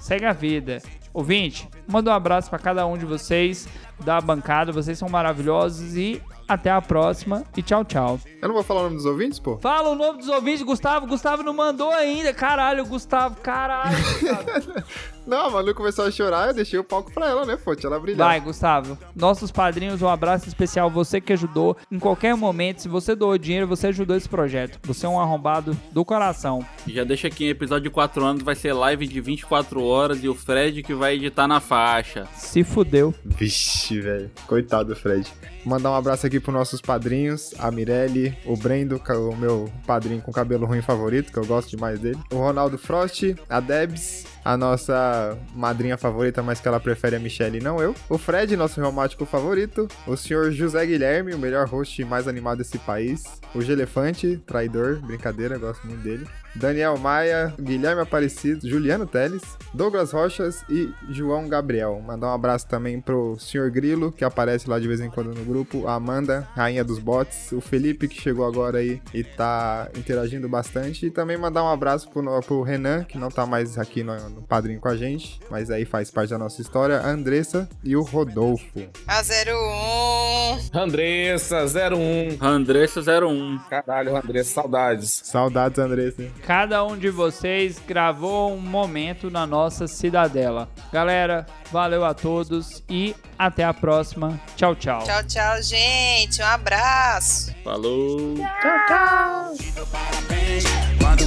Segue 0.00 0.24
a 0.24 0.32
vida. 0.32 0.82
Ouvinte, 1.12 1.68
manda 1.86 2.10
um 2.10 2.12
abraço 2.14 2.50
pra 2.50 2.58
cada 2.58 2.84
um 2.84 2.98
de 2.98 3.06
vocês 3.06 3.68
da 4.04 4.20
bancada. 4.20 4.72
Vocês 4.72 4.98
são 4.98 5.08
maravilhosos 5.08 5.96
e 5.96 6.20
até 6.48 6.72
a 6.72 6.82
próxima. 6.82 7.44
E 7.56 7.62
tchau, 7.62 7.84
tchau. 7.84 8.18
Eu 8.42 8.48
não 8.48 8.54
vou 8.56 8.64
falar 8.64 8.80
o 8.80 8.84
nome 8.84 8.96
dos 8.96 9.06
ouvintes, 9.06 9.38
pô? 9.38 9.56
Fala 9.58 9.90
o 9.90 9.94
nome 9.94 10.18
dos 10.18 10.28
ouvintes, 10.28 10.62
Gustavo. 10.62 11.06
Gustavo 11.06 11.44
não 11.44 11.54
mandou 11.54 11.92
ainda. 11.92 12.34
Caralho, 12.34 12.84
Gustavo. 12.84 13.36
Caralho, 13.40 13.96
Gustavo. 13.96 14.84
Não, 15.26 15.46
a 15.46 15.50
Manu 15.50 15.74
começou 15.74 16.04
a 16.04 16.10
chorar, 16.10 16.48
eu 16.48 16.54
deixei 16.54 16.78
o 16.78 16.84
palco 16.84 17.12
pra 17.12 17.28
ela, 17.28 17.46
né, 17.46 17.56
pô? 17.56 17.72
Deixa 17.72 17.88
ela 17.88 17.98
brilhar. 17.98 18.28
Vai, 18.28 18.40
Gustavo. 18.40 18.98
Nossos 19.14 19.50
padrinhos, 19.50 20.02
um 20.02 20.08
abraço 20.08 20.48
especial. 20.48 20.90
Você 20.90 21.20
que 21.20 21.32
ajudou 21.32 21.76
em 21.90 21.98
qualquer 21.98 22.36
momento. 22.36 22.82
Se 22.82 22.88
você 22.88 23.14
doou 23.14 23.38
dinheiro, 23.38 23.66
você 23.66 23.86
ajudou 23.86 24.16
esse 24.16 24.28
projeto. 24.28 24.78
Você 24.84 25.06
é 25.06 25.08
um 25.08 25.20
arrombado 25.20 25.76
do 25.92 26.04
coração. 26.04 26.64
Já 26.86 27.04
deixa 27.04 27.28
aqui 27.28 27.46
em 27.46 27.48
episódio 27.48 27.84
de 27.84 27.90
4 27.90 28.24
anos, 28.24 28.42
vai 28.42 28.54
ser 28.54 28.72
live 28.72 29.06
de 29.06 29.20
24 29.20 29.82
horas 29.82 30.22
e 30.22 30.28
o 30.28 30.34
Fred 30.34 30.82
que 30.82 30.94
vai 30.94 31.14
editar 31.14 31.48
na 31.48 31.60
faixa. 31.60 32.26
Se 32.34 32.62
fudeu. 32.62 33.14
Vixe, 33.24 34.00
velho. 34.00 34.30
Coitado 34.46 34.90
do 34.90 34.96
Fred. 34.96 35.30
Mandar 35.64 35.92
um 35.92 35.94
abraço 35.94 36.26
aqui 36.26 36.38
pros 36.38 36.54
nossos 36.54 36.82
padrinhos, 36.82 37.54
a 37.58 37.70
Mirelle, 37.70 38.36
o 38.44 38.54
Brendo, 38.54 38.98
que 39.00 39.10
é 39.10 39.14
o 39.14 39.34
meu 39.34 39.72
padrinho 39.86 40.20
com 40.20 40.30
cabelo 40.30 40.66
ruim 40.66 40.82
favorito, 40.82 41.32
que 41.32 41.38
eu 41.38 41.46
gosto 41.46 41.70
demais 41.70 41.98
dele. 41.98 42.18
O 42.30 42.36
Ronaldo 42.36 42.76
Frost, 42.76 43.34
a 43.48 43.60
Debs, 43.60 44.26
a 44.44 44.56
nossa 44.56 45.38
madrinha 45.54 45.96
favorita, 45.96 46.42
mas 46.42 46.60
que 46.60 46.68
ela 46.68 46.78
prefere 46.78 47.16
a 47.16 47.18
Michelle 47.18 47.58
e 47.58 47.62
não 47.62 47.80
eu. 47.80 47.94
O 48.08 48.18
Fred, 48.18 48.56
nosso 48.56 48.80
reumático 48.80 49.24
favorito. 49.24 49.88
O 50.06 50.16
senhor 50.16 50.52
José 50.52 50.84
Guilherme, 50.84 51.32
o 51.32 51.38
melhor 51.38 51.66
host 51.66 52.04
mais 52.04 52.28
animado 52.28 52.58
desse 52.58 52.78
país. 52.78 53.40
O 53.54 53.62
Gelefante, 53.62 54.36
traidor, 54.46 55.00
brincadeira, 55.00 55.56
gosto 55.56 55.86
muito 55.86 56.02
dele. 56.02 56.26
Daniel 56.54 56.96
Maia, 56.96 57.52
Guilherme 57.60 58.02
Aparecido, 58.02 58.68
Juliano 58.68 59.06
Teles, 59.06 59.42
Douglas 59.72 60.12
Rochas 60.12 60.64
e 60.68 60.92
João 61.10 61.48
Gabriel. 61.48 62.00
Mandar 62.00 62.28
um 62.28 62.34
abraço 62.34 62.66
também 62.68 63.00
pro 63.00 63.36
senhor 63.38 63.70
Grilo, 63.70 64.12
que 64.12 64.24
aparece 64.24 64.68
lá 64.68 64.78
de 64.78 64.86
vez 64.86 65.00
em 65.00 65.10
quando 65.10 65.34
no 65.34 65.44
grupo, 65.44 65.86
a 65.88 65.94
Amanda, 65.94 66.48
rainha 66.54 66.84
dos 66.84 66.98
bots, 66.98 67.52
o 67.52 67.60
Felipe, 67.60 68.08
que 68.08 68.20
chegou 68.20 68.46
agora 68.46 68.78
aí 68.78 69.00
e 69.12 69.24
tá 69.24 69.88
interagindo 69.96 70.48
bastante. 70.48 71.06
E 71.06 71.10
também 71.10 71.36
mandar 71.36 71.64
um 71.64 71.68
abraço 71.68 72.08
pro, 72.10 72.40
pro 72.42 72.62
Renan, 72.62 73.04
que 73.04 73.18
não 73.18 73.30
tá 73.30 73.44
mais 73.44 73.76
aqui 73.78 74.02
no, 74.02 74.14
no 74.30 74.42
padrinho 74.42 74.80
com 74.80 74.88
a 74.88 74.96
gente, 74.96 75.40
mas 75.50 75.70
aí 75.70 75.84
faz 75.84 76.10
parte 76.10 76.30
da 76.30 76.38
nossa 76.38 76.60
história, 76.60 76.98
a 76.98 77.08
Andressa 77.08 77.68
e 77.82 77.96
o 77.96 78.02
Rodolfo. 78.02 78.64
A 79.06 79.20
01. 79.20 80.78
Andressa, 80.78 81.64
01. 81.64 82.38
Andressa 82.40 83.00
01. 83.00 83.58
Caralho, 83.68 84.16
Andressa, 84.16 84.50
saudades. 84.50 85.20
Saudades, 85.24 85.78
Andressa. 85.78 86.24
Cada 86.46 86.84
um 86.84 86.96
de 86.96 87.08
vocês 87.08 87.80
gravou 87.86 88.52
um 88.52 88.60
momento 88.60 89.30
na 89.30 89.46
nossa 89.46 89.86
cidadela. 89.86 90.68
Galera, 90.92 91.46
valeu 91.72 92.04
a 92.04 92.12
todos 92.12 92.82
e 92.88 93.16
até 93.38 93.64
a 93.64 93.72
próxima. 93.72 94.38
Tchau, 94.54 94.74
tchau. 94.74 95.02
Tchau, 95.04 95.24
tchau, 95.24 95.62
gente. 95.62 96.42
Um 96.42 96.46
abraço. 96.46 97.54
Falou. 97.64 98.34
Tchau, 98.34 98.86
tchau. 98.86 99.54
Te 99.56 99.70
dou 99.72 99.86
parabéns, 99.86 100.64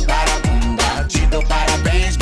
para. 0.06 0.40
Bunda. 0.48 1.08
Te 1.08 1.26
dou 1.26 1.44
parabéns, 1.44 2.18